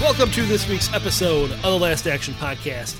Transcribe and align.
Welcome 0.00 0.30
to 0.30 0.46
this 0.46 0.66
week's 0.66 0.90
episode 0.94 1.50
of 1.52 1.62
the 1.62 1.78
Last 1.78 2.06
Action 2.06 2.32
Podcast. 2.34 2.98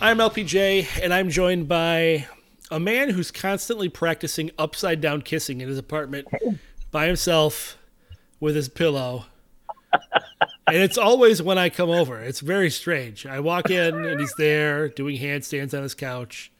I'm 0.00 0.18
LPJ, 0.18 1.00
and 1.00 1.14
I'm 1.14 1.30
joined 1.30 1.68
by 1.68 2.26
a 2.72 2.80
man 2.80 3.10
who's 3.10 3.30
constantly 3.30 3.88
practicing 3.88 4.50
upside 4.58 5.00
down 5.00 5.22
kissing 5.22 5.60
in 5.60 5.68
his 5.68 5.78
apartment 5.78 6.26
by 6.90 7.06
himself 7.06 7.78
with 8.40 8.56
his 8.56 8.68
pillow. 8.68 9.26
and 10.66 10.76
it's 10.82 10.98
always 10.98 11.40
when 11.40 11.56
I 11.56 11.70
come 11.70 11.88
over. 11.88 12.18
It's 12.18 12.40
very 12.40 12.68
strange. 12.68 13.26
I 13.26 13.38
walk 13.38 13.70
in, 13.70 14.04
and 14.04 14.18
he's 14.20 14.34
there 14.36 14.88
doing 14.88 15.18
handstands 15.18 15.72
on 15.72 15.84
his 15.84 15.94
couch, 15.94 16.50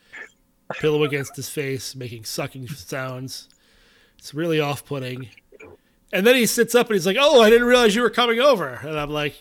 pillow 0.78 1.02
against 1.02 1.34
his 1.34 1.48
face, 1.48 1.96
making 1.96 2.24
sucking 2.24 2.68
sounds. 2.68 3.48
It's 4.18 4.34
really 4.34 4.60
off 4.60 4.84
putting. 4.84 5.30
And 6.12 6.26
then 6.26 6.34
he 6.34 6.46
sits 6.46 6.74
up 6.74 6.88
and 6.88 6.94
he's 6.94 7.06
like, 7.06 7.16
"Oh, 7.20 7.40
I 7.40 7.50
didn't 7.50 7.66
realize 7.68 7.94
you 7.94 8.02
were 8.02 8.10
coming 8.10 8.40
over." 8.40 8.80
And 8.82 8.98
I'm 8.98 9.10
like, 9.10 9.36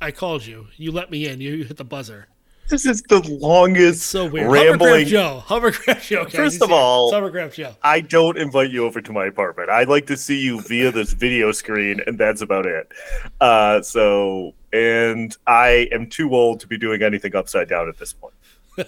"I 0.00 0.10
called 0.12 0.46
you. 0.46 0.68
You 0.76 0.92
let 0.92 1.10
me 1.10 1.26
in. 1.26 1.40
You 1.40 1.64
hit 1.64 1.76
the 1.76 1.84
buzzer." 1.84 2.28
This 2.68 2.84
is 2.84 3.00
the 3.02 3.20
longest 3.40 4.06
So 4.06 4.26
weird. 4.26 4.50
rambling. 4.50 5.06
Hovercraft 5.06 5.08
Joe. 5.08 5.42
Hovercraft 5.46 6.08
Joe. 6.08 6.24
guys. 6.24 6.34
First 6.34 6.62
of 6.62 6.68
here. 6.68 6.76
all- 6.76 7.12
Hovercraft 7.12 7.54
Joe. 7.54 7.76
I 7.82 8.00
don't 8.00 8.36
invite 8.36 8.70
you 8.72 8.84
over 8.84 9.00
to 9.00 9.12
my 9.12 9.26
apartment. 9.26 9.70
I'd 9.70 9.88
like 9.88 10.06
to 10.08 10.16
see 10.16 10.40
you 10.40 10.60
via 10.62 10.90
this 10.90 11.12
video 11.12 11.52
screen, 11.52 12.00
and 12.08 12.18
that's 12.18 12.40
about 12.40 12.66
it. 12.66 12.88
Uh, 13.40 13.82
so, 13.82 14.52
and 14.72 15.36
I 15.46 15.88
am 15.92 16.08
too 16.08 16.34
old 16.34 16.58
to 16.60 16.66
be 16.66 16.76
doing 16.76 17.02
anything 17.04 17.36
upside 17.36 17.68
down 17.68 17.88
at 17.88 17.98
this 17.98 18.12
point. 18.12 18.34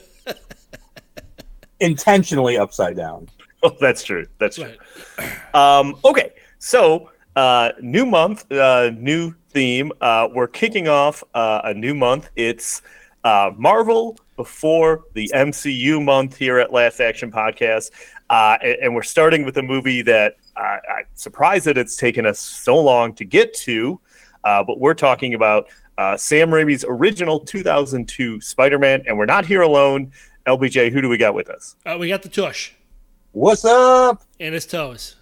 intentionally 1.81 2.59
upside 2.59 2.97
down. 2.97 3.29
Oh, 3.61 3.77
that's 3.81 4.05
true. 4.05 4.25
That's 4.39 4.55
true. 4.55 4.73
Right. 5.19 5.53
Um, 5.53 5.97
okay, 6.05 6.31
so 6.61 7.11
uh, 7.37 7.73
new 7.81 8.07
month, 8.07 8.51
uh, 8.53 8.91
new 8.97 9.35
theme. 9.51 9.93
Uh, 10.01 10.29
we're 10.33 10.49
kicking 10.49 10.89
off 10.89 11.23
uh, 11.35 11.61
a 11.65 11.75
new 11.75 11.95
month. 11.95 12.31
It's 12.37 12.83
uh, 13.25 13.51
Marvel 13.57 14.19
before 14.37 15.05
the 15.15 15.31
MCU 15.35 16.03
month 16.05 16.37
here 16.37 16.59
at 16.59 16.73
Last 16.73 17.01
Action 17.01 17.31
Podcast, 17.31 17.91
uh, 18.31 18.57
and, 18.63 18.77
and 18.83 18.95
we're 18.95 19.03
starting 19.03 19.45
with 19.45 19.57
a 19.59 19.63
movie 19.63 20.03
that 20.03 20.37
uh, 20.57 20.61
I'm 20.97 21.05
surprised 21.15 21.65
that 21.67 21.77
it's 21.79 21.97
taken 21.97 22.27
us 22.27 22.39
so 22.39 22.77
long 22.77 23.15
to 23.15 23.25
get 23.25 23.55
to. 23.55 24.01
Uh, 24.45 24.63
but 24.63 24.79
we're 24.79 24.95
talking 24.95 25.35
about 25.35 25.69
uh, 25.99 26.17
Sam 26.17 26.51
Raimi's 26.51 26.85
original 26.89 27.41
2002 27.41 28.41
Spider-Man, 28.41 29.03
and 29.07 29.19
we're 29.19 29.27
not 29.27 29.45
here 29.45 29.63
alone. 29.63 30.13
LPJ, 30.47 30.91
who 30.93 31.03
do 31.03 31.09
we 31.09 31.19
got 31.19 31.35
with 31.35 31.51
us? 31.51 31.77
Uh, 31.85 31.97
we 31.99 32.09
got 32.09 32.23
the 32.23 32.29
tush 32.29 32.73
What's 33.33 33.65
up? 33.65 34.23
and 34.41 34.55
his 34.55 34.65
toes. 34.65 35.17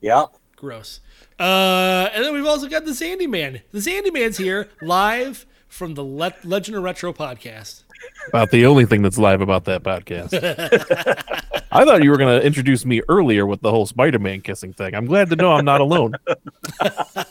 Yep. 0.00 0.36
Gross. 0.56 1.00
Uh, 1.38 2.08
and 2.12 2.24
then 2.24 2.32
we've 2.32 2.46
also 2.46 2.68
got 2.68 2.84
the 2.84 2.92
Zandy 2.92 3.28
Man. 3.28 3.60
The 3.72 3.78
Zandy 3.80 4.12
Man's 4.12 4.36
here 4.36 4.68
live 4.80 5.46
from 5.68 5.94
the 5.94 6.04
Le- 6.04 6.32
Legend 6.44 6.76
of 6.76 6.84
Retro 6.84 7.12
podcast. 7.12 7.82
about 8.28 8.50
the 8.50 8.66
only 8.66 8.86
thing 8.86 9.02
that's 9.02 9.18
live 9.18 9.40
about 9.40 9.64
that 9.64 9.82
podcast. 9.82 10.32
I 11.72 11.84
thought 11.84 12.04
you 12.04 12.10
were 12.10 12.16
going 12.16 12.40
to 12.40 12.46
introduce 12.46 12.84
me 12.84 13.02
earlier 13.08 13.46
with 13.46 13.60
the 13.62 13.70
whole 13.70 13.84
Spider-Man 13.86 14.42
kissing 14.42 14.72
thing. 14.72 14.94
I'm 14.94 15.06
glad 15.06 15.28
to 15.30 15.36
know 15.36 15.52
I'm 15.52 15.64
not 15.64 15.80
alone. 15.80 16.14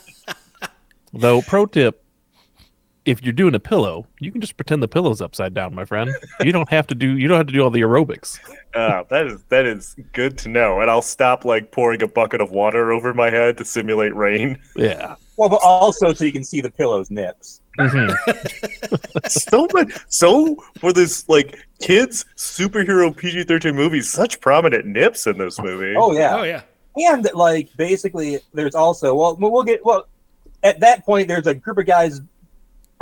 Though, 1.14 1.40
pro 1.42 1.64
tip: 1.64 2.03
if 3.04 3.22
you're 3.22 3.32
doing 3.32 3.54
a 3.54 3.60
pillow, 3.60 4.06
you 4.18 4.32
can 4.32 4.40
just 4.40 4.56
pretend 4.56 4.82
the 4.82 4.88
pillow's 4.88 5.20
upside 5.20 5.52
down, 5.54 5.74
my 5.74 5.84
friend. 5.84 6.10
You 6.40 6.52
don't 6.52 6.68
have 6.70 6.86
to 6.88 6.94
do 6.94 7.18
you 7.18 7.28
don't 7.28 7.36
have 7.36 7.46
to 7.46 7.52
do 7.52 7.60
all 7.60 7.70
the 7.70 7.82
aerobics. 7.82 8.38
Uh, 8.74 9.04
that 9.10 9.26
is 9.26 9.42
that 9.48 9.66
is 9.66 9.96
good 10.12 10.38
to 10.38 10.48
know, 10.48 10.80
and 10.80 10.90
I'll 10.90 11.02
stop 11.02 11.44
like 11.44 11.70
pouring 11.70 12.02
a 12.02 12.08
bucket 12.08 12.40
of 12.40 12.50
water 12.50 12.92
over 12.92 13.12
my 13.12 13.30
head 13.30 13.58
to 13.58 13.64
simulate 13.64 14.14
rain. 14.14 14.58
Yeah. 14.76 15.16
Well, 15.36 15.48
but 15.48 15.60
also 15.62 16.12
so 16.12 16.24
you 16.24 16.32
can 16.32 16.44
see 16.44 16.60
the 16.60 16.70
pillow's 16.70 17.10
nips. 17.10 17.60
Mhm. 17.78 19.28
so 19.28 19.68
much, 19.72 19.92
so 20.08 20.56
for 20.78 20.92
this 20.92 21.28
like 21.28 21.58
kids 21.80 22.24
superhero 22.36 23.14
PG 23.14 23.44
thirteen 23.44 23.74
movies, 23.74 24.08
such 24.08 24.40
prominent 24.40 24.86
nips 24.86 25.26
in 25.26 25.38
this 25.38 25.58
movie. 25.60 25.94
Oh 25.96 26.12
yeah. 26.12 26.36
Oh 26.36 26.42
yeah. 26.44 26.62
And 26.96 27.28
like 27.34 27.68
basically, 27.76 28.38
there's 28.52 28.74
also 28.74 29.14
well, 29.14 29.36
we'll 29.36 29.64
get 29.64 29.84
well. 29.84 30.06
At 30.62 30.80
that 30.80 31.04
point, 31.04 31.28
there's 31.28 31.46
a 31.46 31.54
group 31.54 31.76
of 31.78 31.86
guys. 31.86 32.20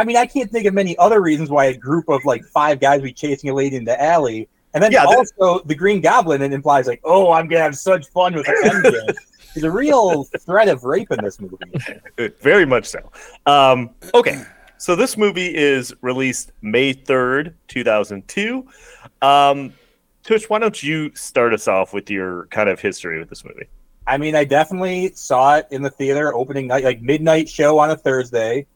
I 0.02 0.04
mean, 0.04 0.16
I 0.16 0.26
can't 0.26 0.50
think 0.50 0.66
of 0.66 0.74
many 0.74 0.98
other 0.98 1.20
reasons 1.22 1.48
why 1.48 1.66
a 1.66 1.76
group 1.76 2.08
of 2.08 2.24
like 2.24 2.44
five 2.44 2.80
guys 2.80 2.96
would 3.02 3.04
be 3.06 3.12
chasing 3.12 3.50
a 3.50 3.54
lady 3.54 3.76
in 3.76 3.84
the 3.84 4.02
alley. 4.02 4.48
And 4.74 4.82
then 4.82 4.90
Yeah, 4.90 5.04
that- 5.06 5.16
also 5.16 5.62
the 5.64 5.76
Green 5.76 6.00
Goblin 6.00 6.42
it 6.42 6.52
implies 6.52 6.88
like, 6.88 7.00
oh, 7.04 7.30
I'm 7.30 7.46
gonna 7.46 7.62
have 7.62 7.76
such 7.76 8.08
fun 8.08 8.34
with 8.34 8.44
the. 8.44 9.14
There's 9.54 9.62
a 9.62 9.70
real 9.70 10.24
threat 10.24 10.66
of 10.66 10.82
rape 10.82 11.12
in 11.12 11.22
this 11.22 11.38
movie. 11.40 11.56
Very 12.40 12.66
much 12.66 12.86
so. 12.86 13.12
Um, 13.46 13.90
okay, 14.12 14.42
so 14.76 14.96
this 14.96 15.16
movie 15.16 15.54
is 15.54 15.94
released 16.00 16.50
May 16.62 16.94
third, 16.94 17.54
two 17.68 17.84
thousand 17.84 18.26
two. 18.26 18.66
Um, 19.20 19.72
Tush, 20.24 20.48
why 20.48 20.58
don't 20.58 20.82
you 20.82 21.14
start 21.14 21.54
us 21.54 21.68
off 21.68 21.92
with 21.92 22.10
your 22.10 22.46
kind 22.46 22.68
of 22.68 22.80
history 22.80 23.20
with 23.20 23.28
this 23.28 23.44
movie? 23.44 23.68
I 24.08 24.18
mean, 24.18 24.34
I 24.34 24.42
definitely 24.44 25.12
saw 25.14 25.58
it 25.58 25.68
in 25.70 25.82
the 25.82 25.90
theater 25.90 26.34
opening 26.34 26.66
night, 26.66 26.82
like 26.82 27.00
midnight 27.02 27.48
show 27.48 27.78
on 27.78 27.90
a 27.90 27.96
Thursday, 27.96 28.66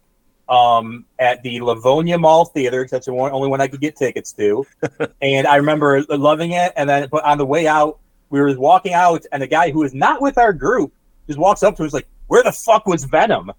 um, 0.48 1.04
at 1.18 1.42
the 1.42 1.60
Livonia 1.60 2.18
Mall 2.18 2.44
Theater, 2.44 2.82
because 2.82 2.90
that's 2.90 3.06
the 3.06 3.14
one, 3.14 3.32
only 3.32 3.48
one 3.48 3.60
I 3.60 3.68
could 3.68 3.80
get 3.80 3.96
tickets 3.96 4.32
to. 4.34 4.66
and 5.22 5.46
I 5.46 5.56
remember 5.56 6.02
loving 6.08 6.52
it. 6.52 6.72
And 6.76 6.88
then, 6.88 7.08
but 7.10 7.24
on 7.24 7.38
the 7.38 7.46
way 7.46 7.66
out, 7.66 7.98
we 8.30 8.40
were 8.40 8.58
walking 8.58 8.92
out, 8.92 9.24
and 9.32 9.42
a 9.42 9.46
guy 9.46 9.70
who 9.70 9.80
was 9.80 9.94
not 9.94 10.20
with 10.20 10.38
our 10.38 10.52
group 10.52 10.92
just 11.26 11.38
walks 11.38 11.62
up 11.62 11.76
to 11.76 11.84
us 11.84 11.92
like, 11.92 12.08
"Where 12.26 12.42
the 12.42 12.52
fuck 12.52 12.86
was 12.86 13.04
Venom?" 13.04 13.52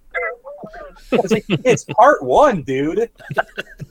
I 1.11 1.15
was 1.15 1.31
like, 1.31 1.45
"It's 1.47 1.85
part 1.85 2.21
one, 2.23 2.63
dude." 2.63 2.97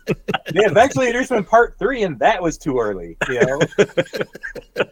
they 0.07 0.61
eventually 0.65 1.07
introduced 1.07 1.31
him 1.31 1.39
in 1.39 1.45
part 1.45 1.79
three, 1.79 2.03
and 2.03 2.19
that 2.19 2.43
was 2.43 2.59
too 2.59 2.79
early, 2.79 3.17
you 3.29 3.41
know. 3.41 3.61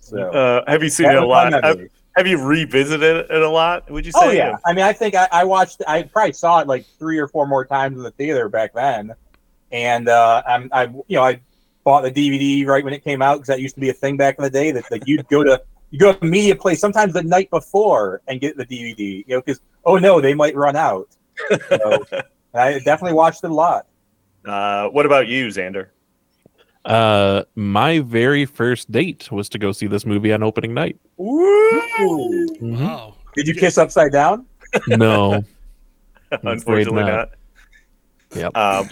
so. 0.00 0.30
Uh, 0.30 0.64
have 0.66 0.82
you 0.82 0.88
seen 0.88 1.10
it 1.10 1.16
a 1.16 1.24
lot? 1.24 1.52
Have, 2.16 2.26
you 2.26 2.44
revisited 2.44 3.30
it 3.30 3.42
a 3.42 3.48
lot? 3.48 3.90
Would 3.90 4.04
you 4.04 4.12
say? 4.12 4.20
Oh 4.22 4.30
yeah, 4.30 4.56
I 4.66 4.72
mean, 4.72 4.84
I 4.84 4.92
think 4.92 5.14
I, 5.14 5.28
I 5.32 5.44
watched. 5.44 5.82
I 5.86 6.02
probably 6.02 6.32
saw 6.32 6.60
it 6.60 6.66
like 6.66 6.86
three 6.98 7.18
or 7.18 7.28
four 7.28 7.46
more 7.46 7.64
times 7.64 7.96
in 7.96 8.02
the 8.02 8.10
theater 8.10 8.48
back 8.48 8.74
then, 8.74 9.14
and 9.70 10.08
uh, 10.08 10.42
I'm, 10.46 10.68
I, 10.72 10.84
you 10.84 11.16
know, 11.16 11.24
I 11.24 11.40
bought 11.84 12.02
the 12.02 12.10
DVD 12.10 12.66
right 12.66 12.84
when 12.84 12.92
it 12.92 13.02
came 13.02 13.22
out 13.22 13.36
because 13.36 13.48
that 13.48 13.60
used 13.60 13.74
to 13.76 13.80
be 13.80 13.88
a 13.88 13.94
thing 13.94 14.16
back 14.16 14.36
in 14.38 14.44
the 14.44 14.50
day. 14.50 14.72
That 14.72 14.90
like 14.90 15.06
you'd 15.06 15.26
go 15.28 15.42
to 15.42 15.62
you 15.90 15.98
go 15.98 16.12
to 16.12 16.24
media 16.24 16.56
play 16.56 16.74
sometimes 16.74 17.12
the 17.12 17.22
night 17.22 17.50
before 17.50 18.22
and 18.26 18.40
get 18.40 18.56
the 18.56 18.66
DVD, 18.66 19.24
you 19.26 19.36
know, 19.36 19.40
because 19.40 19.60
oh 19.84 19.98
no, 19.98 20.20
they 20.20 20.34
might 20.34 20.56
run 20.56 20.76
out. 20.76 21.08
So, 21.68 22.04
I 22.54 22.78
definitely 22.80 23.14
watched 23.14 23.44
it 23.44 23.50
a 23.50 23.54
lot. 23.54 23.86
Uh, 24.44 24.88
what 24.88 25.06
about 25.06 25.28
you, 25.28 25.46
Xander? 25.48 25.88
Uh, 26.84 27.42
my 27.54 28.00
very 28.00 28.44
first 28.44 28.90
date 28.90 29.30
was 29.30 29.48
to 29.50 29.58
go 29.58 29.72
see 29.72 29.86
this 29.86 30.04
movie 30.04 30.32
on 30.32 30.42
opening 30.42 30.74
night. 30.74 30.96
Ooh. 31.20 31.80
Mhm. 32.60 32.80
Wow. 32.80 33.14
Did 33.36 33.46
you 33.48 33.54
kiss 33.54 33.78
upside 33.78 34.12
down? 34.12 34.46
No. 34.88 35.44
Unfortunately, 36.42 37.02
not. 37.02 37.08
not. 37.10 37.30
Yep. 38.34 38.56
Um, 38.56 38.88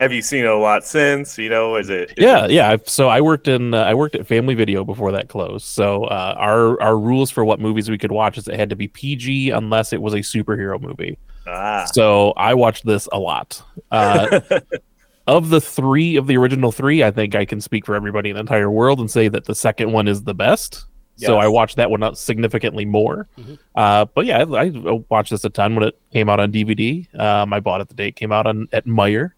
have 0.00 0.12
you 0.12 0.20
seen 0.20 0.44
it 0.44 0.48
a 0.50 0.56
lot 0.56 0.84
since? 0.84 1.38
You 1.38 1.48
know, 1.48 1.76
is 1.76 1.88
it? 1.88 2.10
is 2.10 2.14
yeah 2.18 2.44
it- 2.44 2.50
yeah 2.50 2.76
so 2.84 3.08
i 3.08 3.20
worked 3.20 3.46
in 3.48 3.72
uh, 3.72 3.82
i 3.84 3.94
worked 3.94 4.14
at 4.16 4.26
family 4.26 4.54
video 4.54 4.84
before 4.84 5.12
that 5.12 5.28
closed 5.28 5.64
so 5.64 6.04
uh, 6.04 6.34
our 6.36 6.80
our 6.82 6.98
rules 6.98 7.30
for 7.30 7.44
what 7.44 7.60
movies 7.60 7.88
we 7.88 7.96
could 7.96 8.10
watch 8.12 8.36
is 8.36 8.48
it 8.48 8.56
had 8.58 8.68
to 8.68 8.76
be 8.76 8.88
pg 8.88 9.50
unless 9.50 9.92
it 9.92 10.02
was 10.02 10.12
a 10.12 10.18
superhero 10.18 10.80
movie 10.80 11.16
Ah, 11.46 11.84
so 11.92 12.32
i 12.36 12.52
watched 12.52 12.84
this 12.84 13.08
a 13.12 13.18
lot 13.18 13.62
uh, 13.92 14.40
of 15.26 15.50
the 15.50 15.60
three 15.60 16.16
of 16.16 16.26
the 16.26 16.36
original 16.36 16.72
three 16.72 17.02
i 17.04 17.10
think 17.10 17.34
i 17.34 17.44
can 17.44 17.60
speak 17.60 17.86
for 17.86 17.94
everybody 17.94 18.30
in 18.30 18.34
the 18.34 18.40
entire 18.40 18.70
world 18.70 18.98
and 19.00 19.10
say 19.10 19.28
that 19.28 19.44
the 19.44 19.54
second 19.54 19.92
one 19.92 20.08
is 20.08 20.22
the 20.24 20.34
best 20.34 20.84
So 21.16 21.36
I 21.36 21.44
Yes. 21.44 21.52
watched 21.52 21.76
that 21.76 21.90
one 21.90 22.02
out 22.02 22.16
significantly 22.18 22.84
more. 22.86 23.28
Mhm. 23.38 23.58
Uh, 23.76 24.06
but 24.14 24.24
yeah, 24.24 24.38
I, 24.38 24.62
I 24.64 25.04
watched 25.10 25.30
this 25.30 25.44
a 25.44 25.50
ton 25.50 25.74
when 25.76 25.84
it 25.88 25.94
came 26.10 26.28
out 26.30 26.40
on 26.40 26.50
DVD. 26.50 27.06
Um, 27.14 27.52
I 27.52 27.60
bought 27.60 27.82
it 27.82 27.88
the 27.88 27.94
day 27.94 28.08
it 28.08 28.16
came 28.16 28.32
out 28.32 28.46
on 28.46 28.66
at 28.72 28.86
Meijer. 28.86 29.32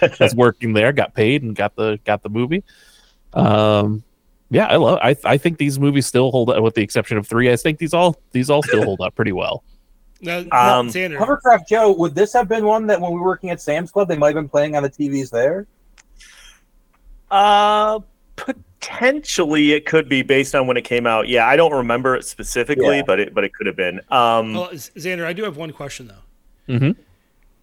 I 0.00 0.14
was 0.20 0.34
working 0.34 0.72
there, 0.74 0.92
got 0.92 1.12
paid, 1.12 1.42
and 1.42 1.54
got 1.56 1.74
the 1.74 1.98
got 2.04 2.22
the 2.22 2.28
movie. 2.30 2.62
Um, 3.34 4.04
Yeah, 4.48 4.66
I 4.66 4.76
love. 4.76 5.00
I 5.02 5.16
I 5.24 5.36
think 5.38 5.58
these 5.58 5.78
movies 5.78 6.06
still 6.06 6.30
hold 6.30 6.50
up, 6.50 6.62
with 6.62 6.74
the 6.76 6.82
exception 6.82 7.18
of 7.18 7.26
three. 7.26 7.50
I 7.50 7.56
think 7.56 7.78
these 7.78 7.92
all 7.92 8.16
these 8.30 8.48
all 8.48 8.62
still 8.62 8.84
hold 8.84 9.00
up 9.00 9.14
pretty 9.16 9.32
well. 9.32 9.64
Now, 10.20 10.38
Um, 10.38 10.88
Xander, 10.88 11.18
Hovercraft 11.18 11.68
Joe, 11.68 11.92
would 11.92 12.14
this 12.14 12.32
have 12.32 12.48
been 12.48 12.64
one 12.64 12.86
that 12.86 13.00
when 13.00 13.12
we 13.12 13.18
were 13.20 13.26
working 13.26 13.50
at 13.50 13.60
Sam's 13.60 13.90
Club, 13.90 14.08
they 14.08 14.16
might 14.16 14.28
have 14.28 14.36
been 14.36 14.48
playing 14.48 14.74
on 14.76 14.82
the 14.82 14.90
TVs 14.90 15.30
there? 15.30 15.66
Uh, 17.30 18.00
potentially 18.36 19.72
it 19.72 19.84
could 19.86 20.08
be 20.08 20.22
based 20.22 20.54
on 20.54 20.66
when 20.66 20.76
it 20.76 20.82
came 20.84 21.06
out. 21.06 21.28
Yeah, 21.28 21.46
I 21.46 21.56
don't 21.56 21.72
remember 21.72 22.14
it 22.14 22.24
specifically, 22.24 22.96
Yeah. 22.98 23.02
but 23.06 23.20
it 23.20 23.34
but 23.34 23.44
it 23.44 23.52
could 23.54 23.66
have 23.66 23.76
been. 23.76 24.00
Um, 24.10 24.54
well, 24.54 24.68
Xander, 24.70 25.24
I 25.24 25.32
do 25.32 25.42
have 25.44 25.56
one 25.56 25.72
question 25.72 26.08
though. 26.08 26.74
Mhm. 26.74 26.96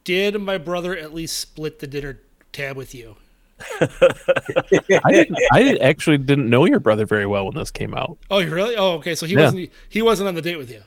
Did 0.04 0.40
my 0.42 0.58
brother 0.58 0.96
at 0.98 1.14
least 1.14 1.40
split 1.40 1.80
the 1.80 1.88
dinner 1.88 2.20
tab 2.52 2.76
with 2.76 2.94
you? 2.94 3.16
I 3.80 5.12
didn't. 5.12 5.38
I 5.54 5.78
actually 5.82 6.18
didn't 6.18 6.50
know 6.50 6.66
your 6.66 6.80
brother 6.82 7.06
very 7.06 7.26
well 7.26 7.46
when 7.46 7.56
this 7.56 7.72
came 7.72 7.94
out. 7.94 8.18
Oh, 8.30 8.40
you 8.40 8.54
really? 8.54 8.76
Oh, 8.76 8.94
okay. 8.96 9.16
So 9.16 9.26
he 9.26 9.34
Yeah. 9.34 9.44
wasn't 9.46 9.70
he 9.90 10.02
wasn't 10.02 10.28
on 10.28 10.36
the 10.36 10.42
date 10.42 10.58
with 10.58 10.70
you. 10.70 10.82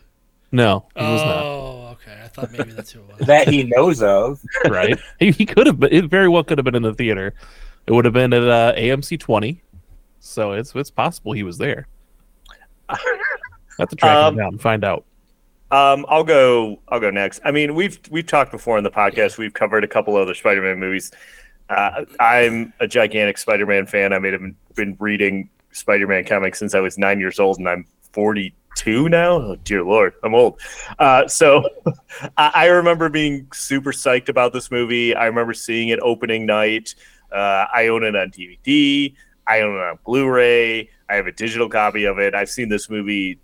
No, 0.52 0.87
he 0.96 1.02
was 1.02 1.20
not. 1.22 1.44
oh, 1.44 1.88
okay. 1.93 2.20
I 2.25 2.28
thought 2.28 2.52
maybe 2.52 2.70
that's 2.72 2.90
who 2.93 3.00
it 3.00 3.19
was. 3.19 3.26
that 3.26 3.48
he 3.48 3.64
knows 3.64 4.02
of. 4.02 4.40
Right? 4.69 4.98
he, 5.19 5.31
he 5.32 5.44
could 5.46 5.66
have. 5.66 5.81
been 5.81 5.93
It 5.93 6.06
very 6.06 6.28
well 6.28 6.44
could 6.44 6.58
have 6.58 6.64
been 6.64 6.75
in 6.76 6.82
the 6.82 6.94
theater. 6.94 7.34
It 7.87 7.93
would 7.93 8.04
have 8.04 8.14
been 8.14 8.32
at 8.32 8.43
uh, 8.43 8.72
AMC 8.76 9.19
twenty. 9.20 9.62
So 10.20 10.52
it's 10.52 10.75
it's 10.75 10.90
possible 10.90 11.32
he 11.32 11.43
was 11.43 11.58
there. 11.58 11.87
I 12.88 12.96
have 13.78 13.88
to 13.88 13.96
track 13.96 14.16
Um, 14.16 14.34
him 14.34 14.38
down 14.38 14.48
and 14.54 14.60
find 14.60 14.84
out. 14.84 15.04
Um, 15.70 16.06
I'll 16.08 16.25
go. 16.25 16.81
I'll 16.88 17.00
go 17.00 17.10
next. 17.10 17.40
I 17.44 17.50
mean, 17.50 17.75
we've 17.75 17.99
we've 18.10 18.26
talked 18.26 18.52
before 18.52 18.76
on 18.78 18.84
the 18.84 18.90
podcast. 18.90 19.37
We've 19.38 19.52
covered 19.54 19.82
a 19.84 19.88
couple 19.88 20.16
other 20.16 20.34
Spider-Man 20.34 20.78
movies. 20.78 21.10
Uh, 21.69 22.04
I'm 22.20 22.72
a 22.78 22.87
gigantic 22.87 23.37
Spider-Man 23.38 23.87
fan. 23.87 24.12
I 24.12 24.20
may 24.20 24.31
have 24.31 24.40
been, 24.40 24.56
been 24.76 24.96
reading 25.00 25.50
Spider-Man 25.72 26.25
comics 26.25 26.60
since 26.60 26.76
I 26.76 26.81
was 26.81 26.96
nine 26.99 27.19
years 27.19 27.40
old, 27.40 27.58
and 27.58 27.69
I'm 27.69 27.84
42 28.76 29.08
now. 29.08 29.32
Oh 29.32 29.56
dear 29.64 29.82
lord, 29.82 30.14
I'm 30.23 30.34
old. 30.34 30.61
Uh, 30.99 31.26
so 31.26 31.69
I, 32.37 32.67
remember 32.67 33.08
being 33.08 33.49
super 33.52 33.93
psyched 33.93 34.28
about 34.28 34.52
this 34.52 34.70
movie. 34.70 35.14
I 35.14 35.26
remember 35.26 35.55
seeing 35.55 35.88
it 35.88 35.99
opening 36.00 36.46
night. 36.46 36.94
Uh, 37.32 37.67
I 37.73 37.88
own 37.88 38.05
it 38.05 38.14
on 38.14 38.31
DVD. 38.31 39.14
I 39.46 39.61
own 39.61 39.76
it 39.76 39.81
on 39.81 39.99
Blu-ray. 40.05 40.90
I 41.08 41.14
have 41.14 41.26
a 41.26 41.32
digital 41.32 41.69
copy 41.69 42.05
of 42.05 42.19
it. 42.19 42.34
I've 42.34 42.50
seen 42.50 42.69
this 42.69 42.90
movie 42.90 43.38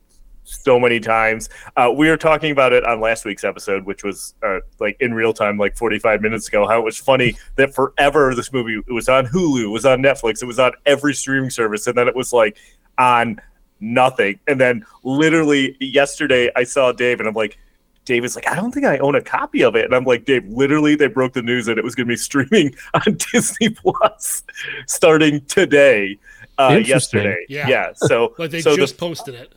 so 0.45 0.79
many 0.79 0.99
times. 0.99 1.49
Uh, 1.77 1.93
we 1.95 2.09
were 2.09 2.17
talking 2.17 2.51
about 2.51 2.73
it 2.73 2.85
on 2.85 3.01
last 3.01 3.25
week's 3.25 3.45
episode, 3.45 3.85
which 3.85 4.03
was 4.03 4.35
uh, 4.43 4.59
like 4.81 4.97
in 5.01 5.15
real 5.15 5.33
time, 5.33 5.57
like 5.57 5.77
45 5.77 6.21
minutes 6.21 6.49
ago. 6.49 6.67
How 6.67 6.81
it 6.81 6.85
was 6.85 6.99
funny 6.99 7.37
that 7.57 7.75
forever 7.75 8.35
this 8.35 8.53
movie 8.53 8.81
was 8.89 9.09
on 9.09 9.27
Hulu, 9.27 9.71
was 9.71 9.87
on 9.87 10.03
Netflix, 10.03 10.43
it 10.43 10.47
was 10.47 10.59
on 10.59 10.73
every 10.85 11.15
streaming 11.15 11.51
service, 11.51 11.87
and 11.87 11.97
then 11.97 12.09
it 12.09 12.17
was 12.17 12.33
like 12.33 12.59
on 12.99 13.41
nothing. 13.83 14.39
And 14.47 14.59
then 14.61 14.87
literally 15.03 15.77
yesterday, 15.81 16.51
I 16.57 16.65
saw 16.65 16.93
Dave, 16.93 17.21
and 17.21 17.29
I'm 17.29 17.35
like. 17.35 17.59
Dave 18.05 18.25
is 18.25 18.35
like, 18.35 18.49
I 18.49 18.57
don't 18.57 18.73
think 18.73 18.85
I 18.85 18.99
own 18.99 19.15
a 19.15 19.21
copy 19.23 19.63
of 19.63 19.77
it. 19.77 19.85
And 19.85 19.95
I'm 19.95 20.03
like, 20.03 20.25
Dave, 20.25 20.45
literally, 20.49 20.97
they 20.97 21.07
broke 21.07 21.35
the 21.35 21.41
news 21.43 21.67
that 21.67 21.79
it 21.79 21.85
was 21.85 21.95
going 21.95 22.09
to 22.09 22.11
be 22.13 22.17
streaming 22.31 22.75
on 22.95 23.17
Disney 23.33 23.69
Plus 23.69 24.43
starting 24.89 25.41
today, 25.45 26.19
uh, 26.59 26.81
yesterday. 26.85 27.37
Yeah. 27.49 27.69
yeah. 27.69 27.93
So, 27.95 28.35
Like 28.39 28.51
they 28.51 28.61
so 28.61 28.71
the 28.73 28.77
just 28.79 28.99
posted 28.99 29.37
it. 29.37 29.53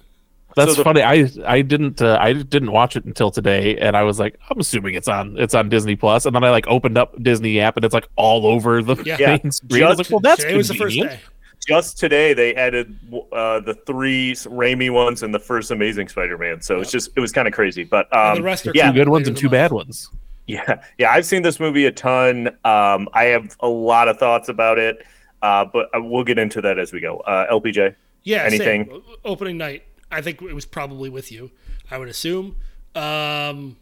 That's 0.55 0.73
so 0.73 0.77
the- 0.77 0.83
funny. 0.83 1.01
I 1.01 1.27
I 1.43 1.63
didn't 1.63 2.03
uh, 2.03 2.19
I 2.21 2.33
didn't 2.33 2.71
watch 2.71 2.95
it 2.95 3.03
until 3.05 3.31
today, 3.31 3.77
and 3.77 3.97
I 3.97 4.03
was 4.03 4.19
like, 4.19 4.39
I'm 4.51 4.59
assuming 4.59 4.93
it's 4.93 5.07
on 5.07 5.35
it's 5.39 5.55
on 5.55 5.67
Disney 5.67 5.95
Plus, 5.95 6.27
and 6.27 6.35
then 6.35 6.43
I 6.43 6.51
like 6.51 6.67
opened 6.67 6.99
up 6.99 7.15
Disney 7.23 7.59
app, 7.59 7.77
and 7.77 7.83
it's 7.83 7.95
like 7.95 8.07
all 8.15 8.45
over 8.45 8.83
the 8.83 8.95
Yeah. 9.03 9.17
Yeah. 9.19 9.39
main 9.43 9.51
screen. 9.51 9.83
I 9.83 9.89
was 9.89 9.97
like, 9.97 10.11
well, 10.11 10.19
that's 10.19 10.43
it 10.43 10.55
was 10.55 10.67
the 10.67 10.75
first 10.75 10.95
convenient. 10.95 11.19
day. 11.19 11.25
Just 11.65 11.97
today 11.97 12.33
they 12.33 12.53
added 12.55 12.97
uh, 13.31 13.59
the 13.59 13.73
three 13.85 14.33
Raimi 14.33 14.91
ones 14.91 15.23
and 15.23 15.33
the 15.33 15.39
first 15.39 15.71
Amazing 15.71 16.07
Spider-Man. 16.09 16.61
So 16.61 16.79
it's 16.79 16.91
just 16.91 17.09
it 17.15 17.19
was 17.19 17.31
kind 17.31 17.47
of 17.47 17.53
crazy, 17.53 17.83
but 17.83 18.07
And 18.11 18.29
um, 18.31 18.35
the 18.37 18.43
rest 18.43 18.67
are 18.67 18.71
yeah, 18.75 18.91
Two 18.91 18.97
good 18.99 19.09
ones 19.09 19.27
and 19.27 19.35
two 19.35 19.49
bad 19.49 19.71
ones. 19.71 20.09
yeah, 20.47 20.81
yeah. 20.97 21.11
I've 21.11 21.25
seen 21.25 21.41
this 21.41 21.59
movie 21.59 21.85
a 21.85 21.91
ton. 21.91 22.47
Um, 22.63 23.09
I 23.13 23.25
have 23.25 23.55
a 23.59 23.67
lot 23.67 24.07
of 24.07 24.17
thoughts 24.17 24.47
about 24.49 24.77
it, 24.79 25.05
uh, 25.41 25.65
but 25.65 25.89
uh, 25.95 26.01
we'll 26.01 26.23
get 26.23 26.37
into 26.37 26.61
that 26.61 26.77
as 26.79 26.93
we 26.93 26.99
go. 27.01 27.17
Uh, 27.17 27.51
LPJ, 27.51 27.95
Yeah, 28.23 28.43
Anything? 28.43 28.85
Same. 28.89 29.01
Opening 29.25 29.57
night. 29.57 29.83
I 30.11 30.21
think 30.21 30.41
it 30.41 30.53
was 30.53 30.65
probably 30.65 31.09
with 31.09 31.31
you. 31.31 31.51
I 31.89 31.97
would 31.97 32.07
assume. 32.09 32.55
Um, 32.93 33.77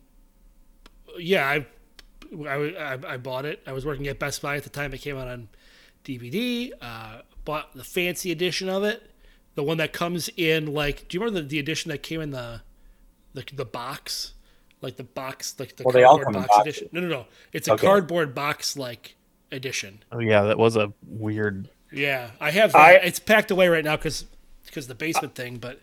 yeah, 1.19 1.47
I, 1.47 1.65
I, 2.47 2.53
I, 2.56 3.00
I 3.13 3.18
bought 3.18 3.45
it. 3.45 3.62
I 3.68 3.74
was 3.74 3.85
working 3.85 4.07
at 4.07 4.18
Best 4.19 4.41
Buy 4.41 4.56
at 4.57 4.63
the 4.63 4.69
time 4.69 4.94
it 4.94 5.01
came 5.01 5.18
out 5.18 5.27
on 5.27 5.50
DVD. 6.03 6.71
Uh, 6.81 7.21
bought 7.45 7.74
the 7.75 7.84
fancy 7.84 8.31
edition 8.31 8.69
of 8.69 8.84
it, 8.84 9.10
the 9.56 9.63
one 9.63 9.78
that 9.78 9.94
comes 9.94 10.30
in 10.38 10.74
like. 10.74 11.07
Do 11.07 11.16
you 11.18 11.22
remember 11.24 11.42
the, 11.42 11.48
the 11.48 11.60
edition 11.60 11.90
that 11.90 12.04
came 12.04 12.22
in 12.22 12.31
the, 12.31 12.62
the 13.34 13.44
the 13.54 13.66
box, 13.66 14.34
like 14.81 14.98
the 14.98 15.04
box, 15.04 15.56
like 15.60 15.75
the 15.75 15.84
Well, 15.84 15.94
they 15.94 16.04
all 16.04 16.16
cardboard 16.18 16.34
come 16.34 16.42
box 16.44 16.56
boxes. 16.57 16.78
edition? 16.78 16.90
No, 16.92 17.01
no, 17.01 17.07
no. 17.07 17.25
It's 17.51 17.68
a 17.68 17.74
Okay. 17.74 17.86
cardboard 17.88 18.34
box 18.36 18.75
like 18.78 19.16
edition. 19.51 20.04
Oh 20.12 20.19
yeah, 20.19 20.44
that 20.44 20.57
was 20.57 20.75
a 20.75 20.92
weird. 21.07 21.69
Yeah, 21.92 22.31
I 22.40 22.51
have. 22.51 22.75
I- 22.75 22.94
it's 22.95 23.19
packed 23.19 23.51
away 23.51 23.68
right 23.68 23.84
now 23.84 23.95
because 23.98 24.25
because 24.66 24.88
the 24.88 24.95
basement 24.95 25.36
thing, 25.36 25.57
but. 25.57 25.80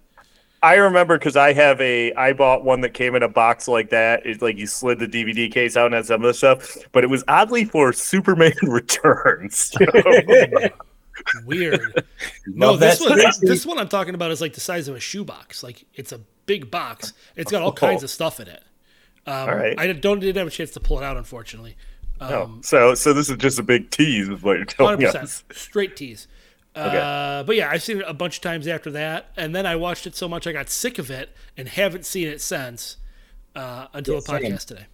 I 0.63 0.75
remember 0.75 1.17
because 1.17 1.37
I 1.39 1.55
have 1.55 1.81
a 1.81 2.13
I 2.13 2.35
bought 2.35 2.65
one 2.65 2.83
that 2.83 2.91
came 2.93 3.15
in 3.15 3.23
a 3.23 3.29
box 3.31 3.67
like 3.67 3.89
that. 3.91 4.27
It's 4.27 4.43
like 4.43 4.59
you 4.59 4.67
slid 4.67 4.99
the 4.99 5.07
DVD 5.09 5.51
case 5.51 5.75
out 5.75 5.87
and 5.87 5.95
had 5.95 6.05
some 6.05 6.21
of 6.23 6.27
the 6.27 6.35
stuff, 6.35 6.77
but 6.93 7.03
it 7.03 7.07
was 7.07 7.25
oddly 7.29 7.65
for 7.65 7.95
Superman 7.95 8.53
Returns. 8.65 9.73
Weird. 11.45 12.05
no, 12.47 12.71
Love 12.73 12.81
this 12.81 13.01
one, 13.01 13.19
space. 13.19 13.39
this 13.39 13.67
one 13.67 13.79
I'm 13.79 13.89
talking 13.89 14.15
about 14.15 14.31
is 14.31 14.41
like 14.41 14.55
the 14.55 14.61
size 14.61 14.89
of 14.89 14.97
a 14.97 15.01
shoebox. 15.01 15.63
Like 15.63 15.85
it's 15.95 16.13
a 16.13 16.21
big 16.47 16.71
box. 16.71 17.13
It's 17.37 17.51
got 17.51 17.63
all 17.63 17.73
kinds 17.73 18.03
of 18.03 18.11
stuff 18.11 18.41
in 18.41 18.49
it. 18.49 18.63
Um, 19.27 19.49
All 19.49 19.55
right. 19.55 19.79
I 19.79 19.93
don't 19.93 20.19
didn't 20.21 20.37
have 20.39 20.47
a 20.47 20.51
chance 20.51 20.71
to 20.73 20.81
pull 20.81 20.99
it 20.99 21.05
out, 21.05 21.17
unfortunately. 21.17 21.77
Oh, 22.21 22.43
Um, 22.45 22.63
so 22.65 22.95
so 22.95 23.13
this 23.13 23.29
is 23.31 23.37
just 23.37 23.59
a 23.59 23.63
big 23.63 23.91
tease, 23.91 24.29
is 24.29 24.43
what 24.43 24.57
you're 24.57 24.65
telling 24.65 24.93
Hundred 25.01 25.09
us. 25.17 25.43
percent 25.43 25.59
straight 25.59 25.97
tease. 25.97 26.27
Uh, 26.75 27.43
but 27.43 27.57
yeah, 27.57 27.69
I've 27.71 27.83
seen 27.83 27.99
it 27.99 28.05
a 28.07 28.15
bunch 28.15 28.37
of 28.37 28.43
times 28.43 28.67
after 28.69 28.91
that, 28.93 29.31
and 29.37 29.55
then 29.55 29.67
I 29.67 29.77
watched 29.77 30.07
it 30.07 30.15
so 30.15 30.29
much 30.29 30.47
I 30.47 30.53
got 30.53 30.69
sick 30.71 30.99
of 30.99 31.11
it 31.11 31.31
and 31.57 31.69
haven't 31.69 32.07
seen 32.07 32.29
it 32.29 32.41
since 32.41 32.97
uh, 33.57 33.89
until 33.93 34.15
Yeah, 34.15 34.21
the 34.21 34.27
same. 34.27 34.43
podcast 34.53 34.65
today. 34.67 34.87